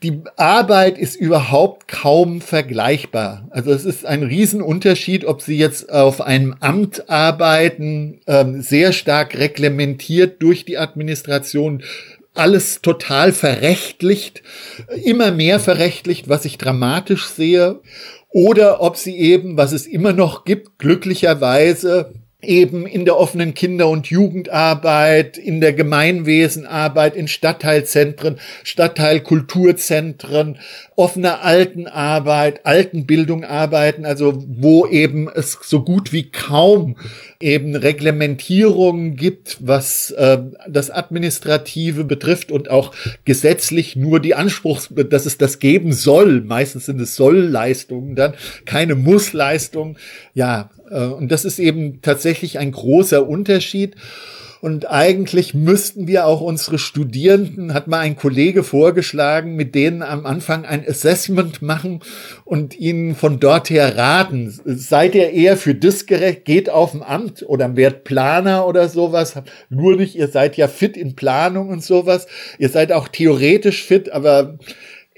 die 0.03 0.21
Arbeit 0.35 0.97
ist 0.97 1.15
überhaupt 1.15 1.87
kaum 1.87 2.41
vergleichbar. 2.41 3.47
Also 3.51 3.71
es 3.71 3.85
ist 3.85 4.05
ein 4.05 4.23
Riesenunterschied, 4.23 5.25
ob 5.25 5.41
Sie 5.41 5.57
jetzt 5.57 5.91
auf 5.91 6.21
einem 6.21 6.55
Amt 6.59 7.09
arbeiten, 7.09 8.21
ähm, 8.27 8.61
sehr 8.61 8.93
stark 8.93 9.37
reglementiert 9.37 10.41
durch 10.41 10.65
die 10.65 10.77
Administration, 10.77 11.83
alles 12.33 12.81
total 12.81 13.33
verrechtlicht, 13.33 14.43
immer 15.03 15.31
mehr 15.31 15.59
verrechtlicht, 15.59 16.29
was 16.29 16.45
ich 16.45 16.57
dramatisch 16.57 17.25
sehe, 17.25 17.81
oder 18.29 18.81
ob 18.81 18.97
sie 18.97 19.17
eben, 19.17 19.57
was 19.57 19.71
es 19.71 19.87
immer 19.87 20.13
noch 20.13 20.45
gibt, 20.45 20.77
glücklicherweise 20.77 22.13
eben 22.43 22.85
in 22.85 23.03
der 23.05 23.17
offenen 23.17 23.55
Kinder- 23.55 23.89
und 23.89 24.07
Jugendarbeit, 24.07 25.39
in 25.39 25.59
der 25.59 25.73
Gemeinwesenarbeit, 25.73 27.15
in 27.15 27.27
Stadtteilzentren, 27.27 28.37
Stadtteilkulturzentren, 28.63 30.59
offener 30.95 31.43
Altenarbeit, 31.43 32.63
Altenbildung 32.63 33.43
arbeiten, 33.43 34.05
also 34.05 34.43
wo 34.47 34.85
eben 34.85 35.27
es 35.33 35.57
so 35.63 35.83
gut 35.83 36.13
wie 36.13 36.29
kaum 36.29 36.97
eben 37.39 37.75
Reglementierungen 37.75 39.15
gibt, 39.15 39.57
was 39.59 40.11
äh, 40.11 40.37
das 40.67 40.91
Administrative 40.91 42.03
betrifft 42.03 42.51
und 42.51 42.69
auch 42.69 42.93
gesetzlich 43.25 43.95
nur 43.95 44.19
die 44.19 44.35
Anspruchs, 44.35 44.89
dass 45.09 45.25
es 45.25 45.39
das 45.39 45.57
geben 45.57 45.91
soll. 45.91 46.41
Meistens 46.41 46.85
sind 46.85 47.01
es 47.01 47.15
Sollleistungen 47.15 48.15
dann, 48.15 48.35
keine 48.65 48.93
Mussleistungen. 48.93 49.97
Ja, 50.35 50.69
und 50.89 51.31
das 51.31 51.45
ist 51.45 51.59
eben 51.59 52.01
tatsächlich 52.01 52.59
ein 52.59 52.71
großer 52.71 53.27
Unterschied. 53.27 53.95
Und 54.59 54.89
eigentlich 54.89 55.53
müssten 55.53 56.07
wir 56.07 56.25
auch 56.25 56.41
unsere 56.41 56.79
Studierenden, 56.79 57.73
hat 57.73 57.87
mal 57.87 57.99
ein 57.99 58.15
Kollege 58.15 58.63
vorgeschlagen, 58.63 59.55
mit 59.55 59.75
denen 59.75 60.01
am 60.01 60.25
Anfang 60.25 60.65
ein 60.65 60.87
Assessment 60.87 61.61
machen 61.61 61.99
und 62.43 62.77
ihnen 62.77 63.15
von 63.15 63.39
dort 63.39 63.69
her 63.69 63.97
raten. 63.97 64.59
Seid 64.65 65.13
ihr 65.13 65.29
eher 65.29 65.57
für 65.57 65.75
das 65.75 66.07
gerecht, 66.07 66.45
geht 66.45 66.69
auf 66.69 66.93
ein 66.93 67.03
Amt 67.03 67.45
oder 67.47 67.75
werdet 67.75 68.03
Planer 68.03 68.65
oder 68.65 68.89
sowas. 68.89 69.35
Nur 69.69 69.95
nicht, 69.95 70.15
ihr 70.15 70.27
seid 70.27 70.57
ja 70.57 70.67
fit 70.67 70.97
in 70.97 71.15
Planung 71.15 71.69
und 71.69 71.83
sowas. 71.83 72.27
Ihr 72.57 72.69
seid 72.69 72.91
auch 72.91 73.07
theoretisch 73.07 73.83
fit, 73.83 74.11
aber 74.11 74.57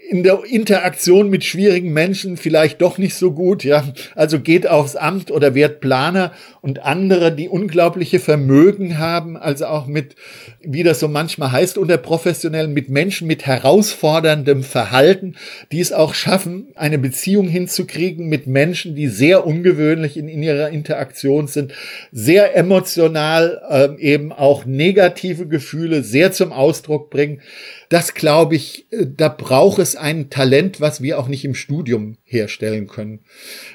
in 0.10 0.24
der 0.24 0.44
Interaktion 0.44 1.30
mit 1.30 1.44
schwierigen 1.44 1.94
Menschen 1.94 2.36
vielleicht 2.36 2.82
doch 2.82 2.98
nicht 2.98 3.14
so 3.14 3.32
gut, 3.32 3.64
ja. 3.64 3.84
Also 4.16 4.40
geht 4.40 4.68
aufs 4.68 4.96
Amt 4.96 5.30
oder 5.30 5.54
wird 5.54 5.82
Planer 5.82 6.32
und 6.62 6.84
andere, 6.84 7.32
die 7.32 7.48
unglaubliche 7.48 8.20
Vermögen 8.20 8.98
haben, 8.98 9.38
also 9.38 9.68
auch 9.68 9.86
mit, 9.86 10.16
wie 10.62 10.82
das 10.82 11.00
so 11.00 11.08
manchmal 11.08 11.52
heißt 11.52 11.78
unter 11.78 11.98
Professionellen, 11.98 12.74
mit 12.74 12.90
Menschen 12.90 13.28
mit 13.28 13.46
herausforderndem 13.46 14.64
Verhalten, 14.64 15.36
die 15.72 15.80
es 15.80 15.94
auch 15.94 16.16
schaffen, 16.16 16.70
eine 16.76 16.98
Beziehung 16.98 17.48
hinzukriegen 17.48 18.28
mit 18.28 18.48
Menschen, 18.48 18.96
die 18.96 19.10
sehr 19.10 19.46
ungewöhnlich 19.46 20.18
in, 20.18 20.28
in 20.28 20.42
ihrer 20.42 20.70
Interaktion 20.70 21.46
sind, 21.46 21.72
sehr 22.12 22.56
emotional, 22.56 23.62
äh, 23.70 24.02
eben 24.02 24.32
auch 24.32 24.66
negative 24.66 25.48
Gefühle 25.48 26.02
sehr 26.02 26.32
zum 26.32 26.52
Ausdruck 26.52 27.12
bringen 27.12 27.42
das 27.90 28.14
glaube 28.14 28.56
ich, 28.56 28.86
äh, 28.92 29.08
da 29.08 29.30
braucht 29.30 29.80
es 29.80 29.96
ein 29.96 30.30
Talent, 30.30 30.80
was 30.80 31.02
wir 31.02 31.18
auch 31.20 31.28
nicht 31.28 31.44
im 31.44 31.56
Studium 31.56 32.18
herstellen 32.24 32.88
können. 32.88 33.22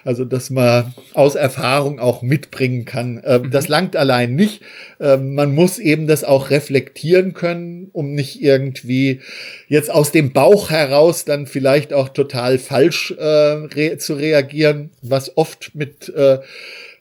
Also, 0.05 0.25
dass 0.25 0.51
man 0.51 0.95
aus 1.15 1.35
Erfahrung 1.35 1.99
auch 1.99 2.23
mitbringen 2.23 2.85
kann. 2.85 3.21
Ähm, 3.25 3.43
mhm. 3.43 3.51
Das 3.51 3.67
langt 3.67 3.97
allein 3.97 4.37
nicht. 4.37 4.63
Ähm, 5.01 5.35
man 5.35 5.53
muss 5.53 5.81
eben 5.81 6.07
das 6.07 6.23
auch 6.23 6.51
reflektieren 6.51 7.35
können, 7.35 7.89
um 7.93 8.15
nicht 8.15 8.41
irgendwie 8.41 9.21
jetzt 9.67 9.91
aus 9.91 10.13
dem 10.13 10.33
Bauch 10.33 10.71
heraus 10.71 11.25
dann 11.25 11.49
vielleicht 11.49 11.93
auch 11.93 12.09
total 12.09 12.59
falsch 12.59 13.11
äh, 13.19 13.25
re 13.25 13.99
zu 13.99 14.15
reagieren, 14.15 14.91
was 15.03 15.37
oft 15.37 15.75
mit 15.75 16.09
äh, 16.11 16.39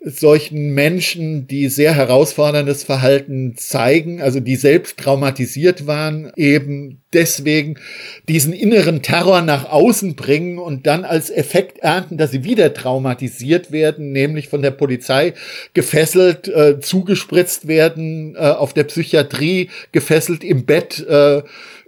solchen 0.05 0.73
Menschen, 0.73 1.47
die 1.47 1.69
sehr 1.69 1.93
herausforderndes 1.93 2.83
Verhalten 2.83 3.55
zeigen, 3.55 4.21
also 4.21 4.41
die 4.41 4.57
selbst 4.57 4.97
traumatisiert 4.97 5.87
waren, 5.87 6.31
eben 6.35 7.01
deswegen 7.13 7.79
diesen 8.27 8.51
inneren 8.51 9.01
Terror 9.01 9.41
nach 9.41 9.69
außen 9.69 10.15
bringen 10.15 10.59
und 10.59 10.87
dann 10.87 11.05
als 11.05 11.29
Effekt 11.29 11.79
ernten, 11.79 12.17
dass 12.17 12.31
sie 12.31 12.43
wieder 12.43 12.73
traumatisiert 12.73 13.71
werden, 13.71 14.11
nämlich 14.11 14.49
von 14.49 14.61
der 14.61 14.71
Polizei 14.71 15.33
gefesselt, 15.73 16.49
äh, 16.49 16.81
zugespritzt 16.81 17.69
werden, 17.69 18.35
äh, 18.35 18.39
auf 18.39 18.73
der 18.73 18.83
Psychiatrie 18.83 19.69
gefesselt 19.93 20.43
im 20.43 20.65
Bett 20.65 20.99
äh, 21.07 21.43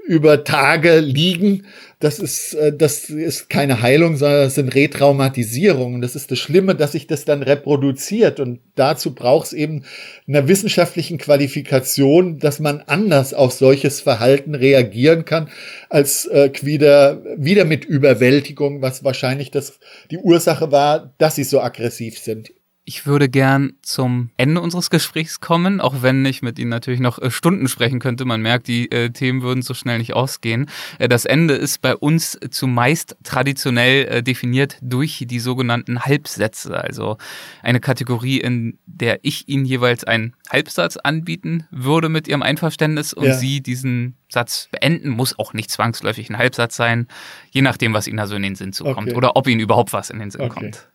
über 0.08 0.44
Tage 0.44 1.00
liegen 1.00 1.66
das 2.06 2.19
ist, 2.19 2.53
äh, 2.53 2.72
das 2.72 3.10
ist 3.10 3.49
keine 3.49 3.82
Heilung, 3.82 4.15
sondern 4.15 4.44
das 4.44 4.56
sind 4.56 4.76
Retraumatisierungen. 4.76 6.02
Das 6.02 6.15
ist 6.15 6.30
das 6.30 6.38
Schlimme, 6.38 6.76
dass 6.76 6.91
sich 6.91 7.07
das 7.07 7.26
dann 7.26 7.41
reproduziert. 7.41 8.40
Und 8.40 8.60
dazu 8.76 9.15
braucht 9.15 9.48
es 9.48 9.53
eben 9.53 9.86
einer 10.27 10.48
wissenschaftlichen 10.48 11.18
Qualifikation, 11.18 12.38
dass 12.38 12.60
man 12.60 12.82
anders 12.82 13.34
auf 13.34 13.53
solches 13.53 14.02
Verhalten 14.02 14.53
reagieren 14.53 15.26
kann, 15.26 15.49
als 15.90 16.27
äh, 16.27 16.52
wieder, 16.61 17.23
wieder 17.38 17.65
mit 17.65 17.86
Überwältigung, 17.86 18.84
was 18.84 19.03
wahrscheinlich 19.03 19.49
das, 19.49 19.80
die 20.11 20.19
Ursache 20.19 20.72
war, 20.72 21.11
dass 21.18 21.36
sie 21.36 21.44
so 21.44 21.60
aggressiv 21.60 22.19
sind. 22.19 22.52
Ich 22.88 23.07
würde 23.07 23.30
gern 23.30 23.74
zum 23.82 24.30
Ende 24.38 24.62
unseres 24.62 24.91
Gesprächs 24.91 25.40
kommen, 25.40 25.82
auch 25.82 26.03
wenn 26.03 26.24
ich 26.24 26.44
mit 26.44 26.60
Ihnen 26.60 26.70
natürlich 26.70 26.99
noch 26.99 27.18
äh, 27.18 27.32
Stunden 27.32 27.68
sprechen 27.68 27.98
könnte. 27.99 28.26
Man 28.26 28.44
merkt, 28.44 28.68
die 28.68 28.91
äh, 28.91 29.10
Themen 29.10 29.41
würden 29.41 29.64
so 29.64 29.74
schnell 29.74 29.98
nicht 29.98 30.14
ausgehen. 30.14 30.70
Äh, 30.99 31.10
das 31.10 31.26
Ende 31.26 31.56
ist 31.56 31.82
bei 31.82 31.95
uns 31.95 32.38
zumeist 32.52 33.18
traditionell 33.24 34.06
äh, 34.06 34.24
definiert 34.24 34.78
durch 34.84 35.26
die 35.28 35.40
sogenannten 35.40 36.06
Halbsätze, 36.06 36.80
also 36.80 37.18
eine 37.64 37.80
Kategorie, 37.80 38.40
in 38.40 38.78
der 38.86 39.18
ich 39.24 39.49
Ihnen 39.49 39.66
jeweils 39.66 40.03
einen 40.03 40.36
Halbsatz 40.52 40.95
anbieten 40.98 41.66
würde 41.72 42.07
mit 42.07 42.28
Ihrem 42.28 42.44
Einverständnis 42.44 43.14
und 43.14 43.26
ja. 43.26 43.34
Sie 43.34 43.62
diesen 43.62 44.16
Satz 44.30 44.70
beenden. 44.72 45.10
Muss 45.10 45.40
auch 45.40 45.53
nicht 45.53 45.72
zwangsläufig 45.72 46.30
ein 46.30 46.38
Halbsatz 46.38 46.76
sein, 46.76 47.07
je 47.49 47.64
nachdem, 47.64 47.95
was 47.95 48.07
Ihnen 48.07 48.20
also 48.20 48.36
in 48.36 48.44
den 48.44 48.53
Sinn 48.53 48.74
zukommt 48.74 49.07
okay. 49.07 49.18
oder 49.18 49.36
ob 49.36 49.48
Ihnen 49.48 49.60
überhaupt 49.60 49.91
was 49.91 50.12
in 50.12 50.20
den 50.20 50.30
Sinn 50.30 50.41
okay. 50.41 50.60
kommt. 50.60 50.88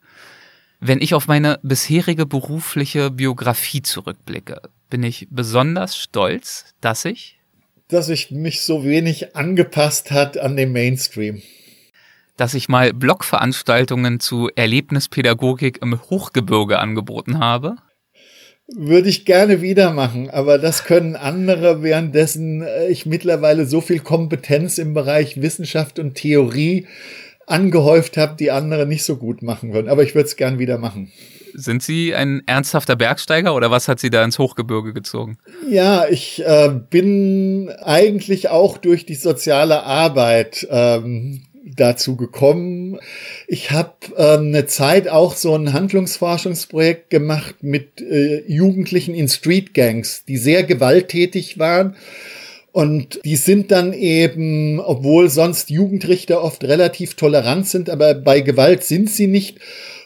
Wenn 0.81 1.03
ich 1.03 1.13
auf 1.13 1.29
meine 1.29 1.61
bisherige 1.63 2.25
berufliche 2.25 3.11
Biografie 3.11 3.83
zurückblicke, 3.83 4.63
bin 4.89 5.03
ich 5.03 5.29
besonders 5.31 5.97
stolz, 5.97 6.65
dass 6.81 7.05
ich 7.05 7.37
dass 7.89 8.09
ich 8.09 8.31
mich 8.31 8.63
so 8.63 8.85
wenig 8.85 9.35
angepasst 9.35 10.13
hat 10.13 10.39
an 10.39 10.57
den 10.57 10.73
Mainstream. 10.73 11.43
Dass 12.37 12.55
ich 12.55 12.69
mal 12.69 12.93
Blogveranstaltungen 12.95 14.21
zu 14.21 14.49
Erlebnispädagogik 14.55 15.83
im 15.83 16.01
Hochgebirge 16.01 16.79
angeboten 16.79 17.41
habe. 17.41 17.77
Würde 18.73 19.09
ich 19.09 19.25
gerne 19.25 19.61
wieder 19.61 19.93
machen, 19.93 20.31
aber 20.31 20.57
das 20.57 20.85
können 20.85 21.17
andere, 21.17 21.83
währenddessen 21.83 22.63
äh, 22.63 22.87
ich 22.87 23.05
mittlerweile 23.05 23.67
so 23.67 23.81
viel 23.81 23.99
Kompetenz 23.99 24.79
im 24.79 24.95
Bereich 24.95 25.43
Wissenschaft 25.43 25.99
und 25.99 26.15
Theorie 26.15 26.87
angehäuft 27.51 28.17
habe, 28.17 28.37
die 28.39 28.51
andere 28.51 28.87
nicht 28.87 29.05
so 29.05 29.17
gut 29.17 29.43
machen 29.43 29.73
würden. 29.73 29.89
Aber 29.89 30.03
ich 30.03 30.15
würde 30.15 30.27
es 30.27 30.37
gern 30.37 30.59
wieder 30.59 30.79
machen. 30.79 31.13
Sind 31.53 31.83
Sie 31.83 32.15
ein 32.15 32.43
ernsthafter 32.47 32.97
Bergsteiger 32.97 33.55
oder 33.55 33.71
was 33.71 33.89
hat 33.89 33.99
Sie 33.99 34.11
da 34.11 34.25
ins 34.25 34.39
Hochgebirge 34.39 34.93
gezogen? 34.93 35.39
Ja, 35.69 36.07
ich 36.09 36.45
äh, 36.45 36.71
bin 36.91 37.71
eigentlich 37.83 38.49
auch 38.49 38.79
durch 38.79 39.05
die 39.05 39.17
soziale 39.17 39.83
Arbeit 39.83 40.67
ähm, 40.71 41.43
dazu 41.77 42.17
gekommen. 42.17 42.99
Ich 43.47 43.71
habe 43.71 43.95
äh, 44.17 44.39
eine 44.39 44.67
Zeit 44.67 45.09
auch 45.09 45.35
so 45.35 45.55
ein 45.55 45.73
Handlungsforschungsprojekt 45.73 47.11
gemacht 47.11 47.57
mit 47.63 48.01
äh, 48.01 48.43
Jugendlichen 48.47 49.15
in 49.15 49.29
Street 49.29 49.75
Gangs, 49.75 50.25
die 50.25 50.37
sehr 50.37 50.63
gewalttätig 50.63 51.59
waren 51.59 51.97
und 52.73 53.21
die 53.25 53.37
sind 53.37 53.71
dann 53.73 53.93
eben, 53.93 54.79
obwohl 54.79 55.29
sonst 55.29 55.71
Jugendrichter 55.71 56.43
oft 56.43 56.63
relativ 56.65 57.15
tolerant 57.15 57.67
sind, 57.67 57.91
aber 57.91 58.15
bei 58.15 58.41
Gewalt 58.41 58.85
sind 58.85 59.11
sie 59.11 59.27
nicht. 59.27 59.59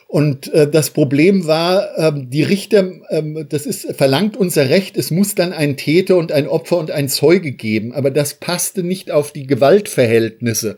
Und 0.07 0.53
äh, 0.53 0.69
das 0.69 0.91
Problem 0.91 1.45
war, 1.45 1.97
äh, 1.97 2.11
die 2.15 2.43
Richter, 2.43 2.91
äh, 3.09 3.43
das 3.49 3.65
ist 3.65 3.95
verlangt 3.95 4.37
unser 4.37 4.69
Recht, 4.69 4.97
es 4.97 5.11
muss 5.11 5.35
dann 5.35 5.51
ein 5.51 5.77
Täter 5.77 6.15
und 6.15 6.31
ein 6.31 6.47
Opfer 6.47 6.77
und 6.77 6.91
ein 6.91 7.09
Zeuge 7.09 7.51
geben, 7.51 7.91
aber 7.91 8.11
das 8.11 8.35
passte 8.35 8.83
nicht 8.83 9.11
auf 9.11 9.31
die 9.31 9.47
Gewaltverhältnisse, 9.47 10.77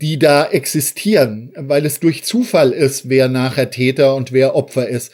die 0.00 0.18
da 0.18 0.46
existieren, 0.46 1.52
weil 1.54 1.84
es 1.84 2.00
durch 2.00 2.24
Zufall 2.24 2.72
ist, 2.72 3.08
wer 3.08 3.28
nachher 3.28 3.70
Täter 3.70 4.16
und 4.16 4.32
wer 4.32 4.56
Opfer 4.56 4.88
ist. 4.88 5.12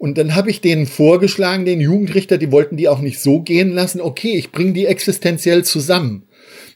Und 0.00 0.16
dann 0.16 0.34
habe 0.34 0.48
ich 0.48 0.62
denen 0.62 0.86
vorgeschlagen, 0.86 1.66
den 1.66 1.78
Jugendrichter, 1.78 2.38
die 2.38 2.50
wollten 2.50 2.78
die 2.78 2.88
auch 2.88 3.00
nicht 3.00 3.20
so 3.20 3.40
gehen 3.40 3.70
lassen. 3.70 4.00
Okay, 4.00 4.32
ich 4.34 4.50
bringe 4.50 4.72
die 4.72 4.86
existenziell 4.86 5.62
zusammen 5.62 6.22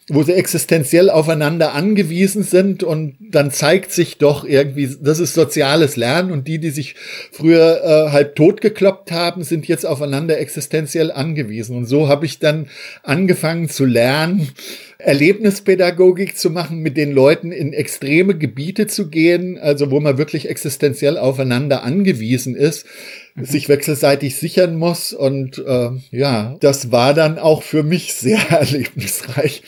wo 0.09 0.22
sie 0.22 0.34
existenziell 0.34 1.09
aufeinander 1.09 1.72
angewiesen 1.72 2.42
sind 2.42 2.82
und 2.82 3.16
dann 3.20 3.51
zeigt 3.51 3.90
sich 3.90 4.18
doch 4.18 4.44
irgendwie, 4.44 4.94
das 5.01 5.18
ist 5.18 5.32
soziales 5.32 5.96
Lernen 5.96 6.30
und 6.30 6.46
die, 6.46 6.59
die 6.59 6.68
sich 6.68 6.94
früher 7.32 7.80
äh, 7.82 8.12
halb 8.12 8.36
tot 8.36 8.60
gekloppt 8.60 9.12
haben, 9.12 9.44
sind 9.44 9.66
jetzt 9.66 9.86
aufeinander 9.86 10.38
existenziell 10.38 11.10
angewiesen. 11.10 11.74
Und 11.74 11.86
so 11.86 12.06
habe 12.06 12.26
ich 12.26 12.38
dann 12.38 12.66
angefangen 13.02 13.70
zu 13.70 13.86
lernen, 13.86 14.51
Erlebnispädagogik 15.05 16.36
zu 16.36 16.51
machen, 16.51 16.78
mit 16.78 16.97
den 16.97 17.12
Leuten 17.12 17.52
in 17.52 17.72
extreme 17.72 18.36
Gebiete 18.36 18.86
zu 18.86 19.09
gehen, 19.10 19.59
also 19.59 19.90
wo 19.90 20.01
man 20.01 20.18
wirklich 20.18 20.48
existenziell 20.48 21.18
aufeinander 21.18 21.82
angewiesen 21.82 22.56
ist, 22.56 22.86
mhm. 23.35 23.44
sich 23.44 23.68
wechselseitig 23.68 24.36
sichern 24.36 24.76
muss. 24.76 25.12
Und 25.12 25.59
äh, 25.59 25.90
ja, 26.10 26.56
das 26.60 26.90
war 26.90 27.14
dann 27.14 27.39
auch 27.39 27.62
für 27.62 27.82
mich 27.82 28.14
sehr 28.14 28.39
erlebnisreich. 28.51 29.62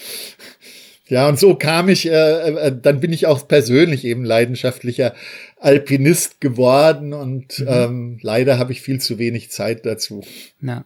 Ja, 1.09 1.29
und 1.29 1.39
so 1.39 1.55
kam 1.55 1.89
ich, 1.89 2.07
äh, 2.07 2.11
äh, 2.11 2.77
dann 2.81 3.01
bin 3.01 3.13
ich 3.13 3.27
auch 3.27 3.47
persönlich 3.47 4.05
eben 4.05 4.25
leidenschaftlicher 4.25 5.15
Alpinist 5.59 6.41
geworden 6.41 7.13
und 7.13 7.61
mhm. 7.61 7.67
ähm, 7.69 8.19
leider 8.23 8.59
habe 8.59 8.73
ich 8.73 8.83
viel 8.83 9.01
zu 9.01 9.19
wenig 9.19 9.51
Zeit 9.51 9.87
dazu. 9.87 10.25
Ja. 10.61 10.85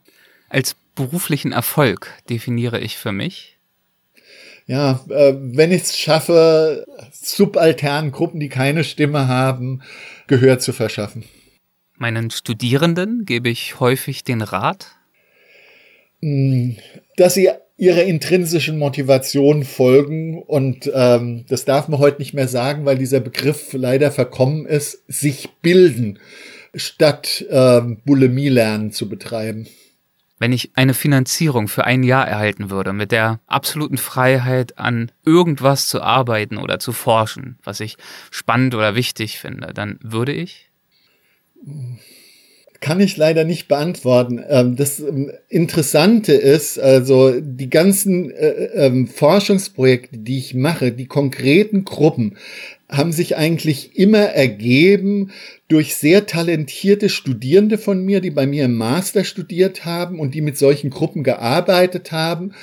Als 0.50 0.76
beruflichen 0.94 1.52
Erfolg 1.52 2.12
definiere 2.28 2.80
ich 2.80 2.98
für 2.98 3.12
mich, 3.12 3.56
ja, 4.70 5.04
äh, 5.08 5.34
wenn 5.36 5.72
ich 5.72 5.82
es 5.82 5.98
schaffe, 5.98 6.86
subalternen 7.10 8.12
Gruppen, 8.12 8.38
die 8.38 8.48
keine 8.48 8.84
Stimme 8.84 9.26
haben, 9.26 9.82
Gehör 10.28 10.60
zu 10.60 10.72
verschaffen. 10.72 11.24
Meinen 11.96 12.30
Studierenden 12.30 13.24
gebe 13.24 13.48
ich 13.48 13.80
häufig 13.80 14.22
den 14.22 14.42
Rat, 14.42 14.86
hm, 16.22 16.76
dass 17.16 17.34
sie 17.34 17.50
ihrer 17.78 18.04
intrinsischen 18.04 18.78
Motivation 18.78 19.64
folgen 19.64 20.40
und 20.40 20.88
ähm, 20.94 21.46
das 21.48 21.64
darf 21.64 21.88
man 21.88 21.98
heute 21.98 22.20
nicht 22.20 22.34
mehr 22.34 22.46
sagen, 22.46 22.84
weil 22.84 22.96
dieser 22.96 23.18
Begriff 23.18 23.72
leider 23.72 24.12
verkommen 24.12 24.66
ist, 24.66 25.02
sich 25.08 25.48
bilden, 25.62 26.20
statt 26.76 27.44
ähm, 27.50 28.02
Bulimie 28.04 28.50
lernen 28.50 28.92
zu 28.92 29.08
betreiben 29.08 29.66
wenn 30.40 30.52
ich 30.52 30.72
eine 30.74 30.94
Finanzierung 30.94 31.68
für 31.68 31.84
ein 31.84 32.02
Jahr 32.02 32.26
erhalten 32.26 32.70
würde, 32.70 32.92
mit 32.92 33.12
der 33.12 33.38
absoluten 33.46 33.98
Freiheit 33.98 34.78
an 34.78 35.12
irgendwas 35.24 35.86
zu 35.86 36.02
arbeiten 36.02 36.56
oder 36.56 36.80
zu 36.80 36.90
forschen, 36.92 37.58
was 37.62 37.78
ich 37.78 37.96
spannend 38.32 38.74
oder 38.74 38.96
wichtig 38.96 39.38
finde, 39.38 39.72
dann 39.72 40.00
würde 40.02 40.32
ich? 40.32 40.70
kann 42.80 43.00
ich 43.00 43.16
leider 43.16 43.44
nicht 43.44 43.68
beantworten. 43.68 44.42
Ähm, 44.48 44.74
das 44.74 45.00
ähm, 45.00 45.30
Interessante 45.48 46.32
ist, 46.32 46.78
also 46.78 47.38
die 47.40 47.68
ganzen 47.68 48.30
äh, 48.30 48.86
ähm, 48.86 49.06
Forschungsprojekte, 49.06 50.18
die 50.18 50.38
ich 50.38 50.54
mache, 50.54 50.90
die 50.92 51.06
konkreten 51.06 51.84
Gruppen, 51.84 52.36
haben 52.88 53.12
sich 53.12 53.36
eigentlich 53.36 53.96
immer 53.96 54.18
ergeben 54.18 55.30
durch 55.70 55.94
sehr 55.94 56.26
talentierte 56.26 57.08
Studierende 57.08 57.78
von 57.78 58.04
mir, 58.04 58.20
die 58.20 58.32
bei 58.32 58.44
mir 58.44 58.64
im 58.64 58.76
Master 58.76 59.22
studiert 59.22 59.84
haben 59.84 60.18
und 60.18 60.34
die 60.34 60.40
mit 60.40 60.58
solchen 60.58 60.90
Gruppen 60.90 61.22
gearbeitet 61.22 62.10
haben 62.10 62.54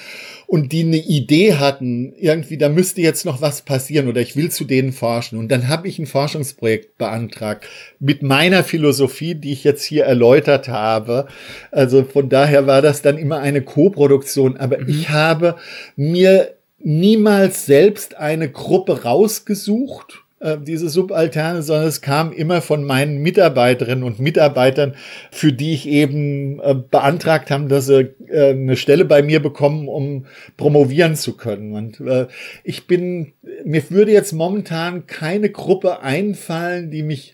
und 0.45 0.73
die 0.73 0.83
eine 0.83 0.97
Idee 0.97 1.53
hatten, 1.53 2.13
irgendwie, 2.17 2.57
da 2.57 2.67
müsste 2.67 2.99
jetzt 2.99 3.23
noch 3.23 3.41
was 3.41 3.61
passieren 3.61 4.09
oder 4.09 4.19
ich 4.19 4.35
will 4.35 4.51
zu 4.51 4.65
denen 4.65 4.91
forschen. 4.91 5.39
Und 5.39 5.49
dann 5.49 5.69
habe 5.69 5.87
ich 5.87 5.99
ein 5.99 6.05
Forschungsprojekt 6.05 6.97
beantragt 6.97 7.65
mit 7.99 8.23
meiner 8.23 8.65
Philosophie, 8.65 9.35
die 9.35 9.53
ich 9.53 9.63
jetzt 9.63 9.85
hier 9.85 10.03
erläutert 10.03 10.67
habe. 10.67 11.27
Also 11.71 12.03
von 12.03 12.27
daher 12.27 12.67
war 12.67 12.81
das 12.81 13.01
dann 13.01 13.17
immer 13.17 13.39
eine 13.39 13.61
Co-Produktion. 13.61 14.57
Aber 14.57 14.79
mhm. 14.79 14.89
ich 14.89 15.09
habe 15.09 15.55
mir 15.95 16.55
niemals 16.79 17.65
selbst 17.65 18.15
eine 18.17 18.51
Gruppe 18.51 19.03
rausgesucht 19.03 20.26
äh, 20.39 20.57
diese 20.61 20.89
Subalterne, 20.89 21.63
sondern 21.63 21.87
es 21.87 22.01
kam 22.01 22.31
immer 22.31 22.61
von 22.61 22.83
meinen 22.83 23.17
Mitarbeiterinnen 23.21 24.03
und 24.03 24.19
Mitarbeitern, 24.19 24.95
für 25.31 25.51
die 25.51 25.73
ich 25.73 25.87
eben 25.87 26.59
äh, 26.59 26.75
beantragt 26.75 27.49
haben, 27.49 27.69
dass 27.69 27.87
sie 27.87 28.13
äh, 28.29 28.51
eine 28.51 28.77
Stelle 28.77 29.05
bei 29.05 29.23
mir 29.23 29.41
bekommen, 29.41 29.87
um 29.87 30.25
promovieren 30.55 31.15
zu 31.15 31.35
können. 31.37 31.73
Und 31.73 31.99
äh, 32.01 32.27
ich 32.63 32.85
bin, 32.85 33.33
mir 33.65 33.89
würde 33.89 34.11
jetzt 34.11 34.33
momentan 34.33 35.07
keine 35.07 35.49
Gruppe 35.49 36.01
einfallen, 36.01 36.91
die 36.91 37.03
mich 37.03 37.33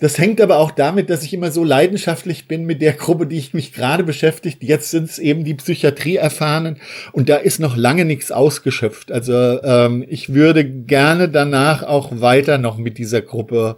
das 0.00 0.18
hängt 0.18 0.40
aber 0.40 0.58
auch 0.58 0.70
damit, 0.70 1.10
dass 1.10 1.22
ich 1.22 1.34
immer 1.34 1.50
so 1.50 1.62
leidenschaftlich 1.62 2.48
bin 2.48 2.64
mit 2.64 2.80
der 2.80 2.94
Gruppe, 2.94 3.26
die 3.26 3.38
ich 3.38 3.54
mich 3.54 3.72
gerade 3.72 4.02
beschäftigt. 4.02 4.62
Jetzt 4.62 4.90
sind 4.90 5.04
es 5.04 5.18
eben 5.18 5.44
die 5.44 5.54
Psychiatrie-Erfahrenen 5.54 6.78
und 7.12 7.28
da 7.28 7.36
ist 7.36 7.60
noch 7.60 7.76
lange 7.76 8.06
nichts 8.06 8.32
ausgeschöpft. 8.32 9.12
Also 9.12 9.32
ähm, 9.62 10.04
ich 10.08 10.32
würde 10.32 10.64
gerne 10.64 11.28
danach 11.28 11.82
auch 11.82 12.20
weiter 12.20 12.58
noch 12.58 12.78
mit 12.78 12.98
dieser 12.98 13.20
Gruppe 13.20 13.76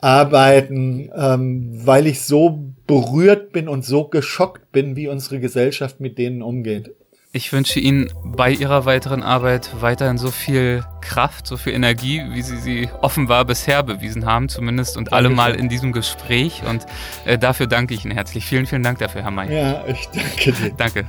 arbeiten, 0.00 1.10
ähm, 1.16 1.70
weil 1.72 2.06
ich 2.06 2.20
so 2.22 2.72
berührt 2.86 3.52
bin 3.52 3.68
und 3.68 3.84
so 3.84 4.04
geschockt 4.04 4.70
bin, 4.70 4.96
wie 4.96 5.08
unsere 5.08 5.40
Gesellschaft 5.40 6.00
mit 6.00 6.18
denen 6.18 6.42
umgeht. 6.42 6.94
Ich 7.30 7.52
wünsche 7.52 7.78
Ihnen 7.78 8.10
bei 8.24 8.50
Ihrer 8.50 8.86
weiteren 8.86 9.22
Arbeit 9.22 9.70
weiterhin 9.80 10.16
so 10.16 10.30
viel 10.30 10.82
Kraft, 11.02 11.46
so 11.46 11.58
viel 11.58 11.74
Energie, 11.74 12.22
wie 12.30 12.40
Sie 12.40 12.56
sie 12.56 12.88
offenbar 13.02 13.44
bisher 13.44 13.82
bewiesen 13.82 14.24
haben, 14.24 14.48
zumindest 14.48 14.96
und 14.96 15.12
alle 15.12 15.28
mal 15.28 15.54
in 15.54 15.68
diesem 15.68 15.92
Gespräch. 15.92 16.62
Und 16.66 16.86
äh, 17.26 17.36
dafür 17.38 17.66
danke 17.66 17.92
ich 17.92 18.04
Ihnen 18.04 18.14
herzlich. 18.14 18.46
Vielen, 18.46 18.64
vielen 18.64 18.82
Dank 18.82 18.98
dafür, 18.98 19.22
Herr 19.22 19.30
May. 19.30 19.54
Ja, 19.54 19.84
ich 19.86 20.08
danke 20.08 20.52
dir. 20.52 20.72
Danke. 20.76 21.04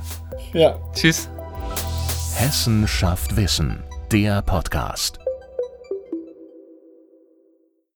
Ja. 0.51 0.77
Tschüss. 0.93 1.29
Hessen 2.35 2.85
schafft 2.87 3.37
Wissen, 3.37 3.83
der 4.11 4.41
Podcast. 4.41 5.19